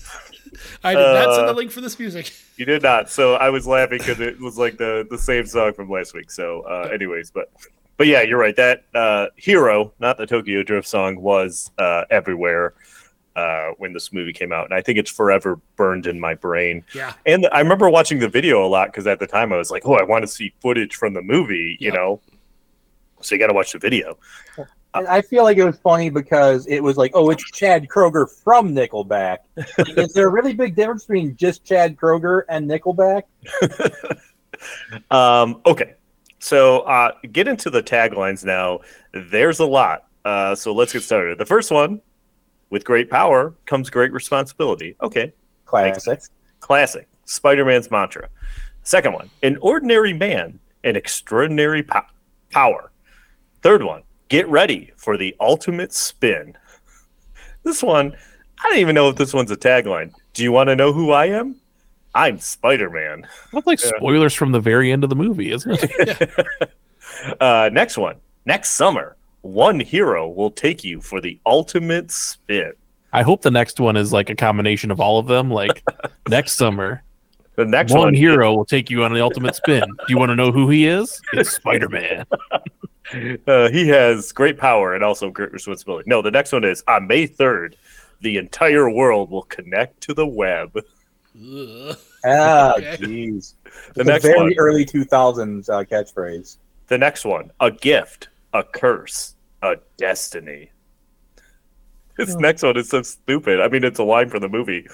I 0.83 0.93
did 0.93 0.99
not 1.01 1.33
send 1.35 1.47
the 1.47 1.51
Uh, 1.51 1.55
link 1.55 1.71
for 1.71 1.81
this 1.81 1.97
music. 1.97 2.31
You 2.57 2.65
did 2.65 2.83
not, 2.83 3.09
so 3.09 3.33
I 3.35 3.49
was 3.49 3.65
laughing 3.65 3.97
because 3.97 4.19
it 4.19 4.39
was 4.39 4.57
like 4.57 4.77
the 4.77 5.07
the 5.09 5.17
same 5.17 5.45
song 5.47 5.73
from 5.73 5.89
last 5.89 6.13
week. 6.13 6.29
So, 6.29 6.61
uh, 6.61 6.89
anyways, 6.93 7.31
but 7.31 7.49
but 7.97 8.07
yeah, 8.07 8.21
you're 8.21 8.39
right. 8.39 8.55
That 8.55 8.83
uh, 8.93 9.27
hero, 9.35 9.93
not 9.99 10.17
the 10.17 10.25
Tokyo 10.25 10.63
Drift 10.63 10.87
song, 10.87 11.21
was 11.21 11.71
uh, 11.77 12.05
everywhere 12.09 12.73
uh, 13.35 13.69
when 13.77 13.93
this 13.93 14.13
movie 14.13 14.33
came 14.33 14.51
out, 14.51 14.65
and 14.65 14.73
I 14.73 14.81
think 14.81 14.97
it's 14.99 15.11
forever 15.11 15.59
burned 15.75 16.07
in 16.07 16.19
my 16.19 16.33
brain. 16.35 16.83
Yeah. 16.93 17.13
And 17.25 17.47
I 17.51 17.59
remember 17.59 17.89
watching 17.89 18.19
the 18.19 18.29
video 18.29 18.65
a 18.65 18.67
lot 18.67 18.87
because 18.89 19.07
at 19.07 19.19
the 19.19 19.27
time 19.27 19.53
I 19.53 19.57
was 19.57 19.71
like, 19.71 19.85
"Oh, 19.85 19.93
I 19.95 20.03
want 20.03 20.23
to 20.23 20.27
see 20.27 20.53
footage 20.61 20.95
from 20.95 21.13
the 21.13 21.21
movie," 21.21 21.77
you 21.79 21.87
Yep. 21.87 21.93
know. 21.93 22.21
So 23.21 23.35
you 23.35 23.39
got 23.39 23.47
to 23.47 23.53
watch 23.53 23.71
the 23.71 23.79
video. 23.79 24.17
And 24.95 25.07
I 25.07 25.21
feel 25.23 25.43
like 25.43 25.57
it 25.57 25.63
was 25.65 25.79
funny 25.79 26.11
because 26.11 26.67
it 26.67 26.79
was 26.81 26.97
like, 26.97 27.11
oh, 27.15 27.31
it's 27.31 27.43
Chad 27.51 27.87
Kroeger 27.87 28.29
from 28.29 28.75
Nickelback. 28.75 29.37
Is 29.97 30.13
there 30.13 30.27
a 30.27 30.29
really 30.29 30.53
big 30.53 30.75
difference 30.75 31.05
between 31.05 31.35
just 31.35 31.63
Chad 31.63 31.95
Kroeger 31.95 32.43
and 32.49 32.69
Nickelback? 32.69 33.23
Um, 35.11 35.61
okay, 35.65 35.95
so 36.43 36.81
uh, 36.81 37.13
get 37.31 37.47
into 37.47 37.69
the 37.69 37.81
taglines 37.81 38.43
now. 38.43 38.81
There's 39.13 39.59
a 39.59 39.65
lot, 39.65 40.07
uh, 40.25 40.55
so 40.55 40.73
let's 40.73 40.91
get 40.91 41.01
started. 41.03 41.37
The 41.37 41.45
first 41.45 41.71
one, 41.71 42.01
with 42.69 42.83
great 42.83 43.09
power 43.09 43.53
comes 43.65 43.89
great 43.89 44.11
responsibility. 44.11 44.97
Okay, 45.01 45.31
Classic. 45.65 46.19
classic 46.59 47.07
Spider-Man's 47.23 47.89
mantra. 47.89 48.27
Second 48.83 49.13
one, 49.13 49.29
an 49.41 49.57
ordinary 49.61 50.11
man, 50.11 50.59
an 50.83 50.97
extraordinary 50.97 51.81
po- 51.81 52.01
power. 52.51 52.91
Third 53.61 53.81
one, 53.81 54.03
get 54.27 54.45
ready 54.49 54.91
for 54.97 55.15
the 55.15 55.33
ultimate 55.39 55.93
spin. 55.93 56.57
This 57.63 57.81
one, 57.81 58.13
I 58.61 58.69
don't 58.69 58.79
even 58.79 58.95
know 58.95 59.07
if 59.07 59.15
this 59.15 59.33
one's 59.33 59.51
a 59.51 59.55
tagline. 59.55 60.11
Do 60.33 60.43
you 60.43 60.51
want 60.51 60.67
to 60.67 60.75
know 60.75 60.91
who 60.91 61.11
I 61.11 61.27
am? 61.27 61.55
I'm 62.15 62.37
Spider-Man. 62.39 63.27
that's 63.51 63.65
like 63.67 63.81
Yeah. 63.83 63.91
spoilers 63.97 64.33
from 64.33 64.51
the 64.51 64.59
very 64.59 64.91
end 64.91 65.03
of 65.03 65.09
the 65.09 65.15
movie, 65.15 65.51
isn't 65.51 65.79
it? 65.81 66.29
Uh, 67.39 67.69
next 67.71 67.97
one. 67.97 68.15
Next 68.45 68.71
summer, 68.71 69.15
one 69.41 69.79
hero 69.79 70.27
will 70.29 70.49
take 70.51 70.83
you 70.83 70.99
for 70.99 71.21
the 71.21 71.39
ultimate 71.45 72.09
spin. 72.11 72.73
I 73.11 73.21
hope 73.21 73.41
the 73.43 73.51
next 73.51 73.79
one 73.79 73.95
is 73.95 74.11
like 74.11 74.29
a 74.29 74.35
combination 74.35 74.89
of 74.89 74.99
all 74.99 75.19
of 75.19 75.27
them. 75.27 75.51
Like 75.51 75.83
next 76.29 76.53
summer, 76.53 77.03
The 77.55 77.65
next 77.65 77.91
one 77.91 78.01
one, 78.01 78.13
hero 78.15 78.53
will 78.53 78.65
take 78.65 78.89
you 78.89 79.03
on 79.03 79.13
the 79.13 79.21
ultimate 79.21 79.55
spin. 79.55 79.81
Do 79.87 80.05
you 80.07 80.17
want 80.17 80.29
to 80.29 80.35
know 80.35 80.51
who 80.51 80.69
he 80.69 80.87
is? 80.87 81.21
It's 81.33 81.51
Spider 81.51 81.87
Man. 81.89 82.25
uh, 83.47 83.69
he 83.69 83.87
has 83.89 84.31
great 84.31 84.57
power 84.57 84.95
and 84.95 85.03
also 85.03 85.29
great 85.29 85.51
responsibility. 85.53 86.09
No, 86.09 86.21
the 86.21 86.31
next 86.31 86.51
one 86.51 86.63
is 86.63 86.83
on 86.87 87.05
May 87.07 87.27
3rd, 87.27 87.75
the 88.21 88.37
entire 88.37 88.89
world 88.89 89.29
will 89.29 89.43
connect 89.43 90.01
to 90.01 90.13
the 90.15 90.25
web. 90.27 90.75
Ugh. 91.35 91.97
Ah, 92.25 92.73
Okay. 92.77 92.97
jeez. 92.99 93.53
The 93.95 94.03
next 94.03 94.23
very 94.23 94.37
one. 94.37 94.53
early 94.57 94.85
2000s 94.85 95.69
uh, 95.69 95.83
catchphrase. 95.85 96.57
The 96.87 96.97
next 96.97 97.25
one, 97.25 97.51
a 97.59 97.71
gift, 97.71 98.29
a 98.53 98.63
curse, 98.63 99.35
a 99.61 99.77
destiny. 99.97 100.69
This 102.17 102.35
next 102.35 102.61
one 102.61 102.77
is 102.77 102.89
so 102.89 103.01
stupid. 103.01 103.59
I 103.59 103.67
mean, 103.69 103.83
it's 103.83 103.97
a 103.99 104.03
line 104.03 104.29
from 104.29 104.41
the 104.41 104.49
movie. 104.49 104.87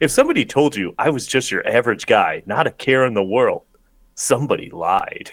If 0.00 0.10
somebody 0.10 0.44
told 0.44 0.76
you 0.76 0.94
I 0.98 1.08
was 1.10 1.26
just 1.26 1.50
your 1.50 1.66
average 1.66 2.06
guy, 2.06 2.42
not 2.44 2.66
a 2.66 2.70
care 2.70 3.06
in 3.06 3.14
the 3.14 3.24
world, 3.24 3.62
somebody 4.14 4.68
lied. 4.70 5.30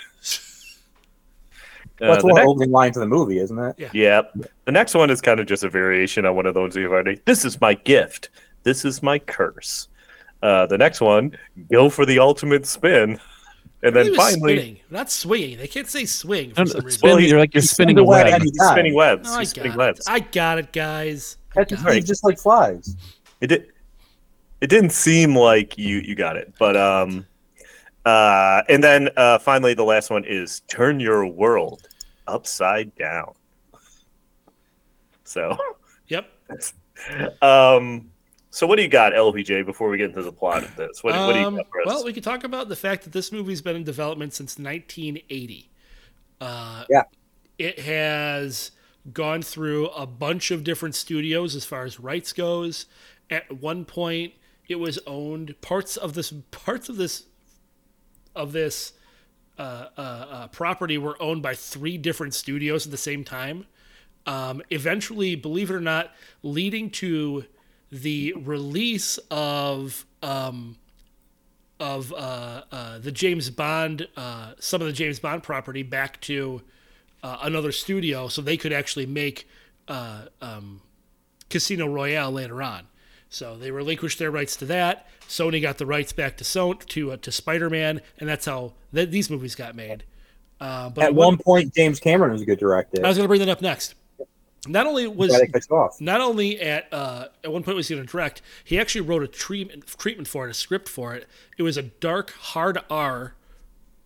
Uh, 2.02 2.08
That's 2.08 2.24
the 2.24 2.28
one 2.28 2.36
next- 2.36 2.48
opening 2.48 2.72
line 2.72 2.92
to 2.94 3.00
the 3.00 3.08
movie, 3.08 3.40
isn't 3.40 3.58
it? 3.58 3.94
Yep. 3.94 4.34
The 4.66 4.72
next 4.72 4.96
one 4.96 5.10
is 5.10 5.22
kind 5.22 5.40
of 5.40 5.46
just 5.48 5.64
a 5.64 5.70
variation 5.70 6.26
on 6.26 6.36
one 6.36 6.46
of 6.46 6.54
those 6.54 6.76
you've 6.76 6.92
already. 6.92 7.20
This 7.26 7.46
is 7.46 7.60
my 7.62 7.74
gift. 7.74 8.30
This 8.64 8.84
is 8.86 9.02
my 9.04 9.20
curse. 9.20 9.88
Uh, 10.42 10.66
the 10.68 10.78
next 10.78 11.02
one, 11.02 11.36
go 11.72 11.90
for 11.90 12.06
the 12.06 12.20
ultimate 12.20 12.66
spin. 12.66 13.20
And 13.84 13.96
then 13.96 14.16
finally, 14.16 14.56
spinning, 14.58 14.80
not 14.90 15.12
swinging. 15.12 15.58
They 15.58 15.68
can't 15.68 15.88
say 15.88 16.06
swing 16.06 16.54
for 16.54 16.62
And 16.62 16.70
some 16.70 16.86
reason. 16.86 17.00
spin, 17.00 17.20
you're 17.20 17.38
like 17.40 17.54
you're 17.54 17.62
he's 17.62 17.72
spinning 17.72 17.96
the 17.96 18.02
a 18.02 18.06
web 18.06 18.26
web. 18.28 18.42
he's 18.42 18.52
spinning 18.72 18.96
webs. 18.96 19.28
No, 19.30 19.36
I 19.36 19.40
he's 19.40 19.54
got 19.54 19.60
spinning 19.62 19.72
it. 19.74 19.78
webs. 19.78 20.02
I 20.08 20.20
got 20.22 20.58
it, 20.58 20.72
guys. 20.74 21.38
I 21.56 21.64
That's 21.66 21.84
it. 21.86 22.06
just 22.06 22.24
like 22.24 22.40
flies. 22.40 22.96
It 23.42 23.48
did. 23.48 23.68
It 24.62 24.68
didn't 24.68 24.92
seem 24.92 25.36
like 25.36 25.78
you 25.78 25.98
you 26.00 26.16
got 26.16 26.36
it, 26.36 26.54
but 26.58 26.76
um, 26.76 27.26
uh, 28.06 28.64
and 28.70 28.84
then 28.84 29.10
uh, 29.18 29.38
finally 29.38 29.74
the 29.76 29.84
last 29.84 30.10
one 30.10 30.24
is 30.26 30.62
turn 30.62 31.00
your 31.00 31.28
world 31.28 31.88
upside 32.28 32.96
down. 32.96 33.34
So, 35.26 35.58
Yep. 36.08 36.28
um, 37.42 38.10
so 38.56 38.66
what 38.66 38.78
do 38.78 38.82
you 38.84 38.88
got, 38.88 39.14
LPJ? 39.14 39.66
Before 39.66 39.90
we 39.90 39.98
get 39.98 40.10
into 40.12 40.24
the 40.24 40.32
plot 40.32 40.64
of 40.64 40.76
this, 40.76 41.04
what, 41.04 41.14
what 41.14 41.34
do 41.34 41.40
you 41.40 41.46
Um, 41.46 41.56
got 41.58 41.70
for 41.70 41.82
us? 41.82 41.88
well, 41.88 42.06
we 42.06 42.14
could 42.14 42.24
talk 42.24 42.44
about 42.46 42.70
the 42.70 42.76
fact 42.76 43.04
that 43.04 43.12
this 43.12 43.32
movie's 43.32 43.62
been 43.62 43.76
in 43.76 43.84
development 43.84 44.34
since 44.34 44.58
1980. 44.58 45.70
Uh, 46.40 46.86
Yeah. 46.90 47.04
It 47.58 47.80
has 47.80 48.72
gone 49.12 49.42
through 49.42 49.88
a 49.88 50.06
bunch 50.06 50.52
of 50.52 50.64
different 50.64 50.96
studios 50.96 51.56
as 51.56 51.66
far 51.66 51.84
as 51.84 52.00
rights 52.00 52.32
goes. 52.34 52.86
At 53.30 53.52
one 53.62 53.84
point, 53.86 54.34
it 54.70 54.76
was 54.76 55.00
owned 55.06 55.60
parts 55.62 55.98
of 55.98 56.14
this 56.14 56.32
parts 56.52 56.88
of 56.90 56.96
this 56.98 57.26
of 58.36 58.52
this 58.52 58.94
uh, 59.58 59.88
uh, 59.98 60.02
uh, 60.02 60.48
property 60.48 60.98
were 60.98 61.22
owned 61.22 61.42
by 61.42 61.56
three 61.56 61.98
different 61.98 62.34
studios 62.34 62.86
at 62.86 62.92
the 62.92 62.98
same 62.98 63.24
time. 63.24 63.66
Um, 64.26 64.62
eventually, 64.70 65.36
believe 65.36 65.70
it 65.70 65.76
or 65.76 65.82
not, 65.82 66.14
leading 66.42 66.90
to 66.92 67.46
the 67.92 68.34
release 68.34 69.18
of 69.30 70.06
um, 70.24 70.78
of 71.80 72.14
uh, 72.14 72.64
uh, 72.72 73.00
the 73.00 73.12
James 73.12 73.50
Bond, 73.50 74.08
uh, 74.16 74.54
some 74.60 74.82
of 74.82 74.88
the 74.88 74.94
James 74.94 75.20
Bond 75.20 75.44
property 75.44 75.84
back 75.84 76.22
to 76.22 76.62
uh, 77.22 77.38
another 77.42 77.72
studio, 77.72 78.28
so 78.28 78.42
they 78.42 78.58
could 78.58 78.74
actually 78.74 79.06
make 79.06 79.48
uh, 79.88 80.26
um, 80.42 80.82
Casino 81.50 81.88
Royale 81.88 82.32
later 82.32 82.62
on. 82.62 82.88
So 83.30 83.58
they 83.58 83.72
relinquished 83.72 84.20
their 84.20 84.32
rights 84.32 84.56
to 84.58 84.66
that. 84.66 85.08
Sony 85.28 85.62
got 85.62 85.78
the 85.78 85.86
rights 85.86 86.14
back 86.14 86.38
to 86.38 86.44
Son 86.44 86.78
to 86.78 87.12
uh, 87.12 87.18
to 87.18 87.32
Spider 87.32 87.70
Man, 87.70 88.02
and 88.20 88.30
that's 88.30 88.46
how 88.46 88.74
th- 88.94 89.10
these 89.10 89.30
movies 89.30 89.56
got 89.56 89.76
made. 89.76 90.04
But 90.60 90.98
At 91.00 91.16
one 91.16 91.38
point, 91.38 91.74
James 91.76 92.00
Cameron 92.00 92.32
was 92.32 92.42
a 92.42 92.46
good 92.46 92.60
director. 92.60 93.04
I 93.04 93.08
was 93.08 93.18
going 93.18 93.26
to 93.26 93.28
bring 93.28 93.42
that 93.42 93.50
up 93.50 93.62
next. 93.62 93.96
Not 94.68 94.88
only 94.88 95.08
was 95.08 95.30
Glad 95.30 95.42
it 95.44 95.54
cuts 95.54 95.70
off. 95.72 96.00
not 96.02 96.22
only 96.22 96.60
at 96.60 96.92
uh, 96.94 97.28
at 97.44 97.52
one 97.52 97.64
point 97.64 97.78
was 97.78 97.88
he 97.88 97.96
going 97.96 98.06
to 98.06 98.12
direct, 98.12 98.42
he 98.64 98.80
actually 98.80 99.02
wrote 99.02 99.24
a 99.24 99.28
treatment 99.28 99.86
treatment 99.98 100.28
for 100.28 100.48
it, 100.48 100.52
a 100.52 100.54
script 100.54 100.90
for 100.90 101.14
it. 101.14 101.28
It 101.58 101.64
was 101.64 101.78
a 101.78 101.84
dark, 101.84 102.32
hard 102.32 102.80
R 102.90 103.36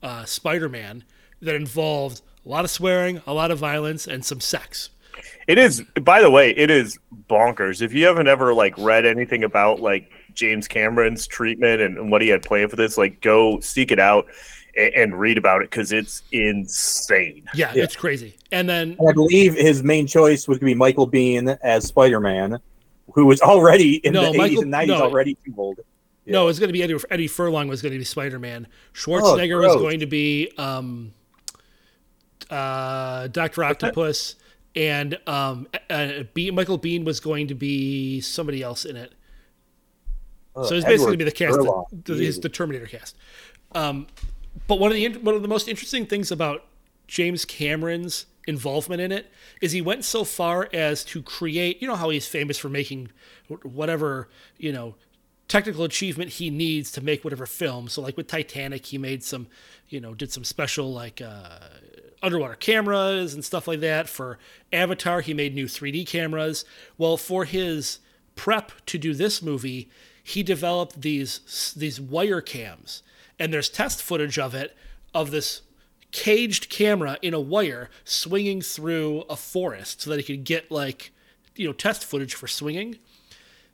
uh, 0.01 0.25
Spider-Man 0.25 1.03
that 1.41 1.55
involved 1.55 2.21
a 2.45 2.49
lot 2.49 2.65
of 2.65 2.71
swearing, 2.71 3.21
a 3.25 3.33
lot 3.33 3.51
of 3.51 3.59
violence, 3.59 4.07
and 4.07 4.23
some 4.23 4.41
sex. 4.41 4.89
It 5.47 5.57
is. 5.57 5.81
By 6.01 6.21
the 6.21 6.29
way, 6.29 6.51
it 6.51 6.69
is 6.69 6.97
bonkers. 7.29 7.81
If 7.81 7.93
you 7.93 8.05
haven't 8.05 8.27
ever 8.27 8.53
like 8.53 8.77
read 8.77 9.05
anything 9.05 9.43
about 9.43 9.81
like 9.81 10.11
James 10.33 10.67
Cameron's 10.67 11.27
treatment 11.27 11.81
and, 11.81 11.97
and 11.97 12.11
what 12.11 12.21
he 12.21 12.29
had 12.29 12.41
planned 12.41 12.69
for 12.69 12.75
this, 12.75 12.97
like 12.97 13.21
go 13.21 13.59
seek 13.59 13.91
it 13.91 13.99
out 13.99 14.27
and, 14.79 14.93
and 14.95 15.19
read 15.19 15.37
about 15.37 15.61
it 15.61 15.69
because 15.69 15.91
it's 15.91 16.23
insane. 16.31 17.43
Yeah, 17.53 17.71
it's 17.75 17.95
crazy. 17.95 18.35
And 18.51 18.67
then 18.69 18.95
And 18.99 19.09
I 19.09 19.13
believe 19.13 19.53
his 19.55 19.83
main 19.83 20.07
choice 20.07 20.47
was 20.47 20.57
going 20.57 20.69
to 20.71 20.75
be 20.75 20.75
Michael 20.75 21.09
Biehn 21.09 21.57
as 21.61 21.85
Spider 21.85 22.19
Man, 22.19 22.59
who 23.13 23.25
was 23.25 23.41
already 23.41 23.95
in 23.97 24.13
No, 24.13 24.31
the 24.31 24.37
Michael- 24.37 24.57
80s 24.57 24.61
and 24.63 24.73
90s, 24.73 24.87
no. 24.87 25.01
already 25.03 25.35
too 25.45 25.53
old. 25.57 25.79
No, 26.25 26.43
it 26.43 26.45
was 26.45 26.59
going 26.59 26.69
to 26.69 26.73
be 26.73 26.83
Eddie, 26.83 26.97
Eddie 27.09 27.27
Furlong 27.27 27.67
was 27.67 27.81
going 27.81 27.91
to 27.93 27.97
be 27.97 28.03
Spider 28.05 28.37
Man. 28.37 28.67
Schwarzenegger 28.93 29.59
was 29.59 29.75
going 29.77 30.01
to 30.01 30.05
be 30.05 30.51
um, 30.59 31.11
uh, 32.51 33.27
Doctor 33.27 33.63
Octopus, 33.63 34.35
and 34.75 35.17
um, 35.25 35.67
uh, 35.89 36.23
Be- 36.35 36.51
Michael 36.51 36.77
Biehn 36.77 37.03
was 37.03 37.19
going 37.19 37.47
to 37.47 37.55
be 37.55 38.21
somebody 38.21 38.61
else 38.61 38.85
in 38.85 38.95
it. 38.95 39.13
so 40.53 40.75
it's 40.75 40.85
basically 40.85 40.97
going 40.97 41.11
to 41.13 41.17
be 41.17 41.23
the 41.23 41.31
cast, 41.31 41.57
the, 41.57 42.13
the, 42.13 42.39
the 42.41 42.49
Terminator 42.49 42.85
cast. 42.85 43.17
Um, 43.73 44.05
but 44.67 44.79
one 44.79 44.91
of 44.91 44.95
the 44.95 45.07
one 45.19 45.35
of 45.35 45.41
the 45.41 45.47
most 45.47 45.67
interesting 45.67 46.05
things 46.05 46.31
about 46.31 46.65
James 47.07 47.45
Cameron's 47.45 48.25
involvement 48.47 49.01
in 49.01 49.11
it 49.11 49.31
is 49.61 49.71
he 49.71 49.81
went 49.81 50.03
so 50.05 50.23
far 50.23 50.69
as 50.73 51.03
to 51.05 51.21
create. 51.21 51.81
You 51.81 51.87
know 51.87 51.95
how 51.95 52.09
he's 52.09 52.27
famous 52.27 52.57
for 52.57 52.69
making 52.69 53.09
whatever 53.63 54.29
you 54.57 54.71
know 54.71 54.95
technical 55.49 55.83
achievement 55.83 56.33
he 56.33 56.49
needs 56.49 56.91
to 56.91 57.01
make 57.01 57.23
whatever 57.25 57.45
film. 57.45 57.89
So 57.89 58.01
like 58.01 58.15
with 58.15 58.27
Titanic, 58.27 58.85
he 58.85 58.97
made 58.97 59.23
some, 59.23 59.47
you 59.89 59.99
know, 59.99 60.13
did 60.13 60.31
some 60.31 60.45
special 60.45 60.93
like 60.93 61.21
uh, 61.21 61.59
underwater 62.21 62.55
cameras 62.55 63.33
and 63.33 63.43
stuff 63.43 63.67
like 63.67 63.81
that. 63.81 64.07
For 64.07 64.37
Avatar, 64.71 65.21
he 65.21 65.33
made 65.33 65.53
new 65.55 65.65
3D 65.65 66.07
cameras. 66.07 66.63
Well, 66.97 67.17
for 67.17 67.43
his 67.45 67.99
prep 68.35 68.71
to 68.85 68.97
do 68.97 69.13
this 69.13 69.41
movie, 69.41 69.89
he 70.23 70.43
developed 70.43 71.01
these 71.01 71.73
these 71.75 71.99
wire 71.99 72.41
cams, 72.41 73.01
and 73.39 73.53
there's 73.53 73.69
test 73.69 74.01
footage 74.01 74.37
of 74.37 74.53
it 74.53 74.75
of 75.13 75.31
this 75.31 75.61
caged 76.11 76.69
camera 76.69 77.17
in 77.21 77.33
a 77.33 77.39
wire 77.39 77.89
swinging 78.03 78.61
through 78.61 79.21
a 79.29 79.35
forest 79.35 80.01
so 80.01 80.09
that 80.09 80.17
he 80.17 80.23
could 80.23 80.43
get 80.43 80.71
like 80.71 81.11
you 81.55 81.67
know 81.67 81.73
test 81.73 82.03
footage 82.03 82.33
for 82.33 82.47
swinging 82.47 82.97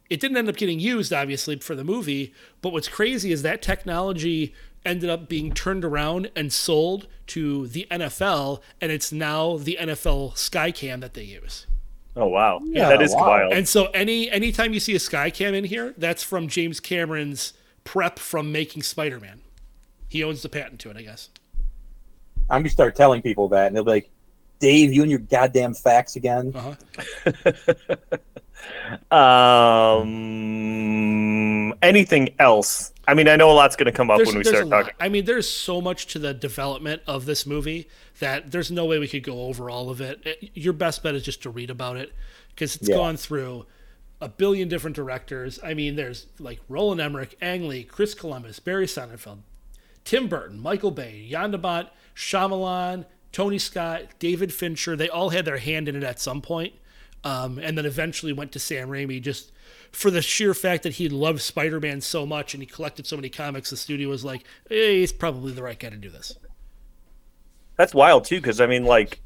it 0.10 0.19
didn't 0.19 0.38
end 0.38 0.49
up 0.49 0.58
getting 0.58 0.80
used 0.80 1.13
obviously 1.13 1.58
for 1.58 1.75
the 1.75 1.84
movie 1.84 2.34
but 2.62 2.73
what's 2.73 2.89
crazy 2.89 3.32
is 3.32 3.41
that 3.41 3.62
technology 3.62 4.54
ended 4.86 5.10
up 5.10 5.28
being 5.28 5.51
turned 5.51 5.84
around 5.84 6.30
and 6.36 6.54
sold 6.54 7.08
to 7.28 7.67
the 7.67 7.88
NFL 7.89 8.62
and 8.80 8.91
it's 8.91 9.12
now 9.12 9.58
the 9.58 9.78
NFL 9.82 10.34
Skycam 10.34 11.01
that 11.01 11.15
they 11.15 11.23
use. 11.23 11.65
Oh 12.15 12.28
wow, 12.28 12.62
Yeah, 12.63 12.89
that 12.89 13.01
is 13.01 13.13
wow. 13.13 13.28
wild. 13.28 13.54
And 13.54 13.67
so 13.67 13.88
any 13.88 14.30
anytime 14.32 14.73
you 14.73 14.80
see 14.80 14.95
a 14.95 14.99
Skycam 14.99 15.54
in 15.54 15.65
here, 15.65 15.93
that's 15.97 16.23
from 16.23 16.47
James 16.47 16.80
Cameron's 16.80 17.54
prep 17.84 18.19
from 18.19 18.51
making 18.51 18.84
Spider-Man. 18.84 19.41
He 20.10 20.24
owns 20.24 20.41
the 20.41 20.50
patent 20.50 20.80
to 20.82 20.89
it, 20.89 20.98
I 20.98 21.02
guess. 21.02 21.30
I'm 22.50 22.58
going 22.62 22.65
to 22.65 22.70
start 22.70 22.96
telling 22.96 23.22
people 23.22 23.48
that, 23.50 23.68
and 23.68 23.76
they'll 23.76 23.84
be 23.84 23.91
like, 23.91 24.10
Dave, 24.60 24.94
you 24.94 25.02
and 25.02 25.10
your 25.12 25.20
goddamn 25.20 25.74
facts 25.74 26.15
again. 26.15 26.54
Uh-huh. 26.56 26.76
um, 30.06 31.74
anything 31.82 32.30
else? 32.39 32.94
I 33.08 33.13
mean, 33.13 33.28
I 33.28 33.36
know 33.36 33.52
a 33.52 33.54
lot's 33.54 33.76
going 33.76 33.86
to 33.86 33.91
come 33.91 34.10
up 34.10 34.18
There's, 34.18 34.30
when 34.30 34.38
we 34.38 34.44
start 34.44 34.63
a 34.63 34.65
lot. 34.68 34.82
talking. 34.84 34.96
I 35.00 35.10
mean, 35.10 35.26
there's 35.26 35.50
so 35.50 35.82
much 35.82 36.08
to 36.08 36.20
the 36.20 36.34
development 36.34 37.02
of 37.06 37.26
this 37.26 37.46
movie 37.46 37.88
that 38.20 38.52
there's 38.52 38.72
no 38.72 38.86
way 38.86 38.98
we 39.00 39.08
could 39.08 39.24
go 39.24 39.41
over 39.44 39.70
all 39.70 39.89
of 39.89 40.02
it. 40.02 40.22
It- 40.26 40.52
Your 40.56 40.74
best 40.74 41.04
bet 41.04 41.15
is 41.15 41.24
just 41.24 41.44
to 41.44 41.50
read 41.50 41.70
about 41.70 41.98
it 41.98 42.13
because 42.50 42.76
it's 42.76 42.89
Yeah. 42.89 42.96
gone 42.96 43.18
through 43.18 43.65
a 44.22 44.30
billion 44.30 44.68
different 44.70 44.96
directors. 44.96 45.60
I 45.63 45.74
mean, 45.74 45.96
there's 45.96 46.28
like 46.39 46.60
Roland 46.70 47.02
Emmerich, 47.02 47.36
Ang 47.41 47.68
Lee, 47.68 47.84
Chris 47.84 48.13
Columbus, 48.13 48.60
Barry 48.60 48.88
Sonnenfeld, 48.88 49.39
Tim 50.06 50.28
Burton, 50.28 50.60
Michael 50.60 50.91
Bay, 50.91 51.28
Jan 51.30 51.52
de 51.52 51.58
Bont, 51.58 51.89
Shyamalan, 52.15 53.06
Tony 53.32 53.58
Scott, 53.60 54.04
David 54.20 54.54
Fincher. 54.54 54.96
They 54.96 55.10
all 55.10 55.30
had 55.32 55.44
their 55.46 55.58
hand 55.58 55.89
in 55.89 55.96
it 55.96 56.04
at 56.04 56.20
some 56.22 56.41
point, 56.41 56.74
um, 57.24 57.58
and 57.58 57.78
then 57.78 57.86
eventually 57.86 58.32
went 58.32 58.52
to 58.54 58.60
Sam 58.60 58.88
Raimi 58.89 59.22
just 59.22 59.52
for 59.91 60.12
the 60.12 60.22
sheer 60.22 60.54
fact 60.54 60.84
that 60.84 60.94
he 60.94 61.10
loved 61.10 61.41
Spider-Man 61.41 62.02
so 62.02 62.26
much 62.26 62.54
and 62.54 62.62
he 62.62 62.68
collected 62.68 63.08
so 63.08 63.15
many 63.15 63.30
comics. 63.30 63.72
The 63.72 63.78
studio 63.78 64.10
was 64.10 64.24
like, 64.24 64.44
hey, 64.70 65.00
he's 65.00 65.12
probably 65.12 65.52
the 65.54 65.63
right 65.63 65.78
guy 65.80 65.89
to 65.89 65.98
do 65.98 66.10
this. 66.10 66.38
That's 67.78 67.94
wild 67.94 68.26
too, 68.26 68.38
because 68.38 68.62
I 68.62 68.68
mean, 68.68 68.86
like, 68.86 69.22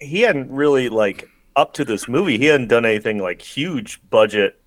he 0.00 0.22
hadn't 0.22 0.50
really 0.50 0.88
like 0.88 1.28
up 1.54 1.74
to 1.74 1.84
this 1.84 2.08
movie. 2.08 2.38
He 2.38 2.46
hadn't 2.46 2.68
done 2.68 2.84
anything 2.86 3.18
like 3.18 3.42
huge 3.42 4.00
budget, 4.08 4.60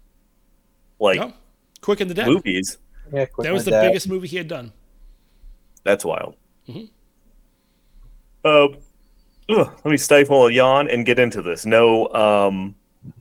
like 1.00 1.20
No? 1.20 1.34
Quick 1.82 2.00
and 2.00 2.10
the 2.10 2.16
Dead. 2.16 2.28
movies. 2.28 2.78
Yeah, 3.14 3.26
quick 3.26 3.46
That 3.46 3.54
was 3.54 3.62
like 3.62 3.66
the 3.66 3.72
that. 3.72 3.88
biggest 3.88 4.08
movie 4.08 4.28
he 4.28 4.38
had 4.38 4.48
done. 4.48 4.72
That's 5.86 6.04
wild. 6.04 6.36
Mm-hmm. 6.68 6.86
Uh, 8.44 8.68
ugh, 9.50 9.72
let 9.84 9.86
me 9.86 9.98
stifle 9.98 10.48
a 10.48 10.52
yawn 10.52 10.90
and 10.90 11.06
get 11.06 11.20
into 11.20 11.42
this. 11.42 11.66
No, 11.66 12.10
um, 12.10 12.76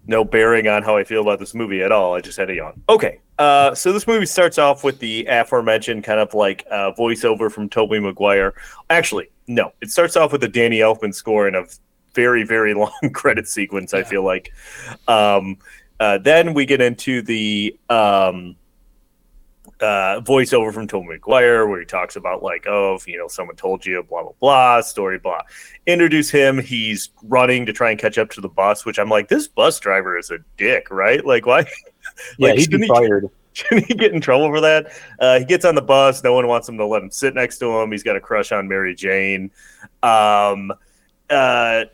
no 0.07 0.25
bearing 0.25 0.67
on 0.67 0.83
how 0.83 0.97
I 0.97 1.05
feel 1.05 1.21
about 1.23 1.39
this 1.39 1.55
movie 1.55 1.83
at 1.83 1.93
all. 1.93 2.15
I 2.15 2.21
just 2.21 2.37
had 2.37 2.51
a 2.51 2.55
yawn. 2.55 2.83
Okay, 2.89 3.21
uh, 3.39 3.75
so 3.75 3.93
this 3.93 4.07
movie 4.07 4.27
starts 4.27 4.59
off 4.59 4.83
with 4.83 4.99
the 4.99 5.27
aforementioned 5.27 6.05
kind 6.05 6.19
of 6.19 6.35
like 6.35 6.67
uh, 6.71 6.93
voiceover 6.99 7.53
from 7.53 7.69
Tobey 7.69 8.01
Maguire. 8.01 8.55
Actually, 8.91 9.29
no, 9.47 9.73
it 9.81 9.91
starts 9.91 10.17
off 10.17 10.33
with 10.33 10.41
the 10.41 10.49
Danny 10.49 10.79
Elfman 10.79 11.15
score 11.15 11.47
in 11.47 11.55
a 11.55 11.65
very, 12.15 12.45
very 12.45 12.75
long 12.75 12.93
credit 13.13 13.47
sequence. 13.47 13.95
I 13.95 14.03
feel 14.03 14.25
like. 14.25 14.53
Um, 15.07 15.59
uh, 16.01 16.19
then 16.19 16.55
we 16.55 16.67
get 16.67 16.81
into 16.81 17.23
the 17.23 17.79
um, 17.89 18.57
uh, 19.85 20.21
voiceover 20.23 20.73
from 20.73 20.87
Tobey 20.87 21.09
Maguire 21.09 21.67
where 21.67 21.79
he 21.79 21.87
talks 21.87 22.17
about 22.17 22.43
like, 22.43 22.67
oh, 22.67 22.95
if, 22.95 23.07
you 23.07 23.19
know, 23.19 23.29
someone 23.29 23.57
told 23.57 23.85
you, 23.85 24.03
blah 24.03 24.23
blah 24.23 24.33
blah, 24.41 24.81
story 24.81 25.19
blah. 25.19 25.43
Introduce 25.87 26.31
him. 26.31 26.59
He's 26.59 27.11
running 27.23 27.67
to 27.67 27.73
try 27.73 27.91
and 27.91 28.01
catch 28.01 28.19
up 28.19 28.31
to 28.31 28.41
the 28.41 28.49
bus, 28.49 28.85
which 28.85 28.99
I'm 28.99 29.09
like, 29.09 29.29
this 29.29 29.47
bus 29.47 29.79
driver 29.79 30.19
is 30.19 30.31
a 30.31 30.39
dick, 30.57 30.91
right? 30.91 31.25
Like, 31.25 31.47
why? 31.47 31.67
Yeah, 32.39 32.51
like, 32.51 32.59
he'd 32.59 32.71
be 32.71 32.79
he- 32.79 32.87
fired. 32.87 33.29
Shouldn't 33.55 33.87
he 33.87 33.95
get 33.95 34.13
in 34.13 34.21
trouble 34.21 34.49
for 34.49 34.61
that? 34.61 34.93
Uh, 35.19 35.39
he 35.39 35.45
gets 35.45 35.65
on 35.65 35.75
the 35.75 35.83
bus. 35.83 36.23
No 36.23 36.35
one 36.35 36.47
wants 36.49 36.69
him 36.69 36.77
to 36.77 36.85
let 36.85 37.03
him 37.03 37.11
sit 37.11 37.35
next 37.35 37.59
to 37.59 37.81
him. 37.81 37.93
He's 37.93 38.03
got 38.03 38.15
a 38.15 38.21
crush 38.21 38.53
on 38.53 38.69
Mary 38.69 38.95
Jane. 38.95 39.51
Um, 40.03 40.73
uh, 41.31 41.85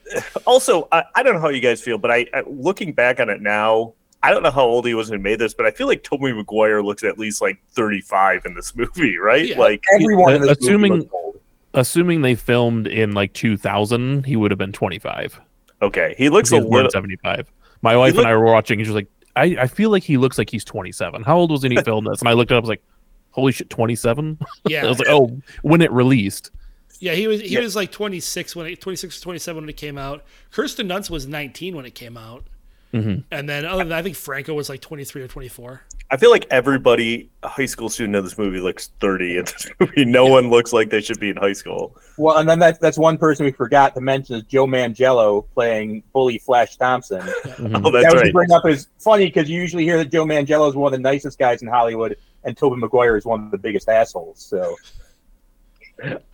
also, 0.46 0.88
I, 0.90 1.04
I 1.14 1.22
don't 1.22 1.34
know 1.34 1.40
how 1.40 1.50
you 1.50 1.60
guys 1.60 1.80
feel, 1.80 1.98
but 1.98 2.10
I, 2.10 2.26
I 2.34 2.42
looking 2.46 2.92
back 2.92 3.20
on 3.20 3.28
it 3.28 3.40
now, 3.40 3.94
I 4.22 4.30
don't 4.30 4.42
know 4.42 4.50
how 4.50 4.64
old 4.64 4.86
he 4.86 4.94
was 4.94 5.10
when 5.10 5.20
he 5.20 5.22
made 5.22 5.38
this, 5.38 5.54
but 5.54 5.64
I 5.66 5.70
feel 5.70 5.86
like 5.86 6.02
Tobey 6.02 6.32
Maguire 6.32 6.82
looks 6.82 7.02
at 7.04 7.18
least 7.18 7.40
like 7.40 7.58
35 7.70 8.44
in 8.44 8.54
this 8.54 8.74
movie, 8.76 9.16
right? 9.18 9.46
Yeah. 9.48 9.58
Like, 9.58 9.82
Everyone 9.94 10.34
in 10.34 10.42
this 10.42 10.58
Assuming- 10.58 10.92
looks 10.94 11.10
old. 11.12 11.40
Assuming 11.72 12.22
they 12.22 12.34
filmed 12.34 12.88
in 12.88 13.12
like 13.12 13.32
2000, 13.32 14.26
he 14.26 14.34
would 14.36 14.50
have 14.50 14.58
been 14.58 14.72
25. 14.72 15.40
okay, 15.82 16.14
he 16.18 16.28
looks 16.28 16.50
He 16.50 16.56
a 16.56 16.58
was 16.58 16.64
born 16.66 16.80
in 16.80 16.84
little. 16.86 16.90
75. 16.90 17.50
My 17.82 17.96
wife 17.96 18.14
look- 18.14 18.24
and 18.24 18.28
I 18.32 18.36
were 18.36 18.44
watching, 18.44 18.80
and 18.80 18.86
she 18.86 18.90
was 18.90 18.96
like, 18.96 19.08
I, 19.36 19.56
I 19.60 19.66
feel 19.68 19.88
like 19.90 20.02
he 20.02 20.16
looks 20.16 20.36
like 20.36 20.50
he's 20.50 20.64
27. 20.64 21.22
How 21.22 21.36
old 21.38 21.50
was 21.52 21.62
he 21.62 21.68
when 21.68 21.78
he 21.78 21.82
filmed 21.84 22.08
this? 22.10 22.18
And 22.20 22.28
I 22.28 22.32
looked 22.32 22.50
it 22.50 22.54
up, 22.56 22.62
I 22.64 22.66
was 22.66 22.68
like, 22.68 22.82
holy 23.30 23.52
shit, 23.52 23.70
27? 23.70 24.38
Yeah, 24.68 24.80
I 24.80 24.82
Yeah. 24.82 24.88
was 24.88 24.98
like, 24.98 25.08
oh, 25.08 25.38
when 25.62 25.80
it 25.80 25.90
released. 25.92 26.50
Yeah, 26.98 27.12
he 27.14 27.28
was 27.28 27.40
he 27.40 27.50
Yeah. 27.54 27.60
was 27.60 27.76
like 27.76 27.92
26 27.92 28.54
when 28.56 28.66
it, 28.66 28.80
26 28.80 29.18
or 29.18 29.22
27 29.22 29.62
when 29.62 29.68
it 29.70 29.76
came 29.78 29.96
out. 29.96 30.24
Kirsten 30.50 30.88
Dunst 30.88 31.08
was 31.08 31.26
19 31.28 31.74
when 31.76 31.86
it 31.86 31.94
came 31.94 32.16
out. 32.18 32.44
Mhm. 32.92 33.24
And 33.30 33.48
then 33.48 33.64
other 33.64 33.78
than 33.78 33.90
that, 33.90 33.98
I 33.98 34.02
think 34.02 34.16
Franco 34.16 34.52
was 34.54 34.68
like 34.68 34.80
23 34.80 35.22
or 35.22 35.28
24. 35.28 35.82
I 36.12 36.16
feel 36.16 36.32
like 36.32 36.44
everybody, 36.50 37.30
a 37.44 37.48
high 37.48 37.66
school 37.66 37.88
student 37.88 38.16
in 38.16 38.24
this 38.24 38.36
movie, 38.36 38.58
looks 38.58 38.90
30 39.00 39.36
in 39.38 39.44
this 39.44 39.68
movie. 39.78 40.04
No 40.04 40.26
one 40.26 40.50
looks 40.50 40.72
like 40.72 40.90
they 40.90 41.00
should 41.00 41.20
be 41.20 41.30
in 41.30 41.36
high 41.36 41.52
school. 41.52 41.96
Well, 42.18 42.38
and 42.38 42.48
then 42.48 42.58
that's 42.58 42.80
that's 42.80 42.98
one 42.98 43.16
person 43.16 43.46
we 43.46 43.52
forgot 43.52 43.94
to 43.94 44.00
mention 44.00 44.34
is 44.36 44.42
Joe 44.42 44.66
Manganiello 44.66 45.46
playing 45.54 46.02
bully 46.12 46.38
Flash 46.38 46.76
Thompson. 46.78 47.20
Mhm. 47.20 47.82
Oh, 47.84 47.90
that's 47.92 48.06
that 48.06 48.12
was 48.14 48.22
right. 48.24 48.32
bring 48.32 48.50
up 48.50 48.66
is 48.66 48.88
funny 48.98 49.26
because 49.26 49.48
you 49.48 49.60
usually 49.60 49.84
hear 49.84 49.96
that 49.98 50.10
Joe 50.10 50.24
Manganiello 50.24 50.68
is 50.68 50.74
one 50.74 50.92
of 50.92 50.98
the 50.98 51.02
nicest 51.02 51.38
guys 51.38 51.62
in 51.62 51.68
Hollywood, 51.68 52.16
and 52.42 52.56
Tobey 52.56 52.76
Maguire 52.80 53.16
is 53.16 53.24
one 53.24 53.44
of 53.44 53.52
the 53.52 53.58
biggest 53.58 53.88
assholes. 53.88 54.40
So 54.42 54.74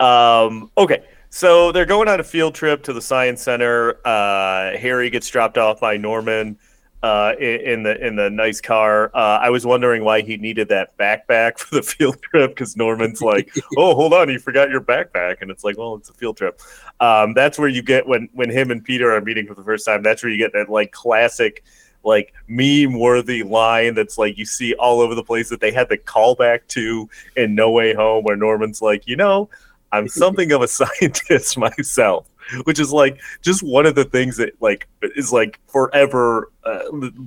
Um, 0.00 0.70
okay, 0.78 1.02
so 1.36 1.70
they're 1.70 1.84
going 1.84 2.08
on 2.08 2.18
a 2.18 2.24
field 2.24 2.54
trip 2.54 2.82
to 2.84 2.94
the 2.94 3.02
science 3.02 3.42
center. 3.42 3.98
Uh, 4.06 4.74
Harry 4.78 5.10
gets 5.10 5.28
dropped 5.28 5.58
off 5.58 5.80
by 5.80 5.98
Norman 5.98 6.58
uh, 7.02 7.34
in, 7.38 7.60
in 7.60 7.82
the 7.82 8.06
in 8.06 8.16
the 8.16 8.30
nice 8.30 8.62
car. 8.62 9.10
Uh, 9.12 9.38
I 9.42 9.50
was 9.50 9.66
wondering 9.66 10.02
why 10.02 10.22
he 10.22 10.38
needed 10.38 10.70
that 10.70 10.96
backpack 10.96 11.58
for 11.58 11.74
the 11.74 11.82
field 11.82 12.22
trip 12.22 12.52
because 12.52 12.74
Norman's 12.74 13.20
like, 13.20 13.54
"Oh, 13.76 13.94
hold 13.94 14.14
on, 14.14 14.30
you 14.30 14.38
forgot 14.38 14.70
your 14.70 14.80
backpack," 14.80 15.42
and 15.42 15.50
it's 15.50 15.62
like, 15.62 15.76
"Well, 15.76 15.96
it's 15.96 16.08
a 16.08 16.14
field 16.14 16.38
trip." 16.38 16.58
Um, 17.00 17.34
that's 17.34 17.58
where 17.58 17.68
you 17.68 17.82
get 17.82 18.08
when 18.08 18.30
when 18.32 18.48
him 18.48 18.70
and 18.70 18.82
Peter 18.82 19.12
are 19.14 19.20
meeting 19.20 19.46
for 19.46 19.54
the 19.54 19.62
first 19.62 19.84
time. 19.84 20.02
That's 20.02 20.22
where 20.22 20.32
you 20.32 20.38
get 20.38 20.54
that 20.54 20.70
like 20.70 20.92
classic. 20.92 21.64
Like 22.02 22.32
meme 22.46 23.00
worthy 23.00 23.42
line 23.42 23.96
that's 23.96 24.16
like 24.16 24.38
you 24.38 24.44
see 24.44 24.74
all 24.74 25.00
over 25.00 25.16
the 25.16 25.24
place 25.24 25.48
that 25.48 25.60
they 25.60 25.72
had 25.72 25.88
the 25.88 25.98
callback 25.98 26.60
to 26.68 27.10
in 27.36 27.56
No 27.56 27.72
Way 27.72 27.94
Home, 27.94 28.22
where 28.22 28.36
Norman's 28.36 28.80
like, 28.80 29.08
you 29.08 29.16
know, 29.16 29.50
I'm 29.92 30.08
something 30.08 30.52
of 30.52 30.62
a 30.62 30.68
scientist 30.80 31.56
myself, 31.58 32.26
which 32.64 32.78
is 32.80 32.92
like 32.92 33.20
just 33.42 33.62
one 33.62 33.86
of 33.86 33.94
the 33.94 34.04
things 34.04 34.36
that 34.38 34.60
like 34.60 34.88
is 35.02 35.32
like 35.32 35.60
forever 35.68 36.50
uh, 36.64 36.82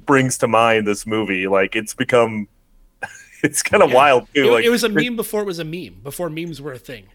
brings 0.06 0.38
to 0.40 0.48
mind 0.48 0.86
this 0.88 1.06
movie. 1.08 1.48
Like 1.48 1.76
it's 1.76 1.94
become, 1.94 2.48
it's 3.44 3.64
kind 3.64 3.82
of 3.84 3.90
Yeah. 3.90 3.96
wild 3.96 4.28
too. 4.34 4.48
It, 4.48 4.52
like 4.52 4.66
it 4.66 4.70
was 4.70 4.84
a 4.84 4.90
meme 4.90 5.16
before 5.16 5.42
it 5.42 5.46
was 5.46 5.60
a 5.60 5.66
meme, 5.66 6.00
before 6.04 6.30
memes 6.30 6.62
were 6.62 6.74
a 6.74 6.80
thing. 6.80 7.06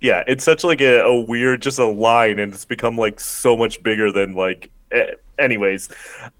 yeah, 0.00 0.22
it's 0.26 0.44
such 0.44 0.64
like 0.64 0.80
a, 0.80 1.00
a 1.00 1.20
weird, 1.20 1.60
just 1.62 1.78
a 1.78 1.86
line, 1.86 2.38
and 2.38 2.52
it's 2.52 2.64
become 2.64 2.96
like 2.96 3.20
so 3.20 3.56
much 3.56 3.82
bigger 3.82 4.12
than 4.12 4.34
like. 4.34 4.70
Eh, 4.92 5.12
anyways, 5.38 5.88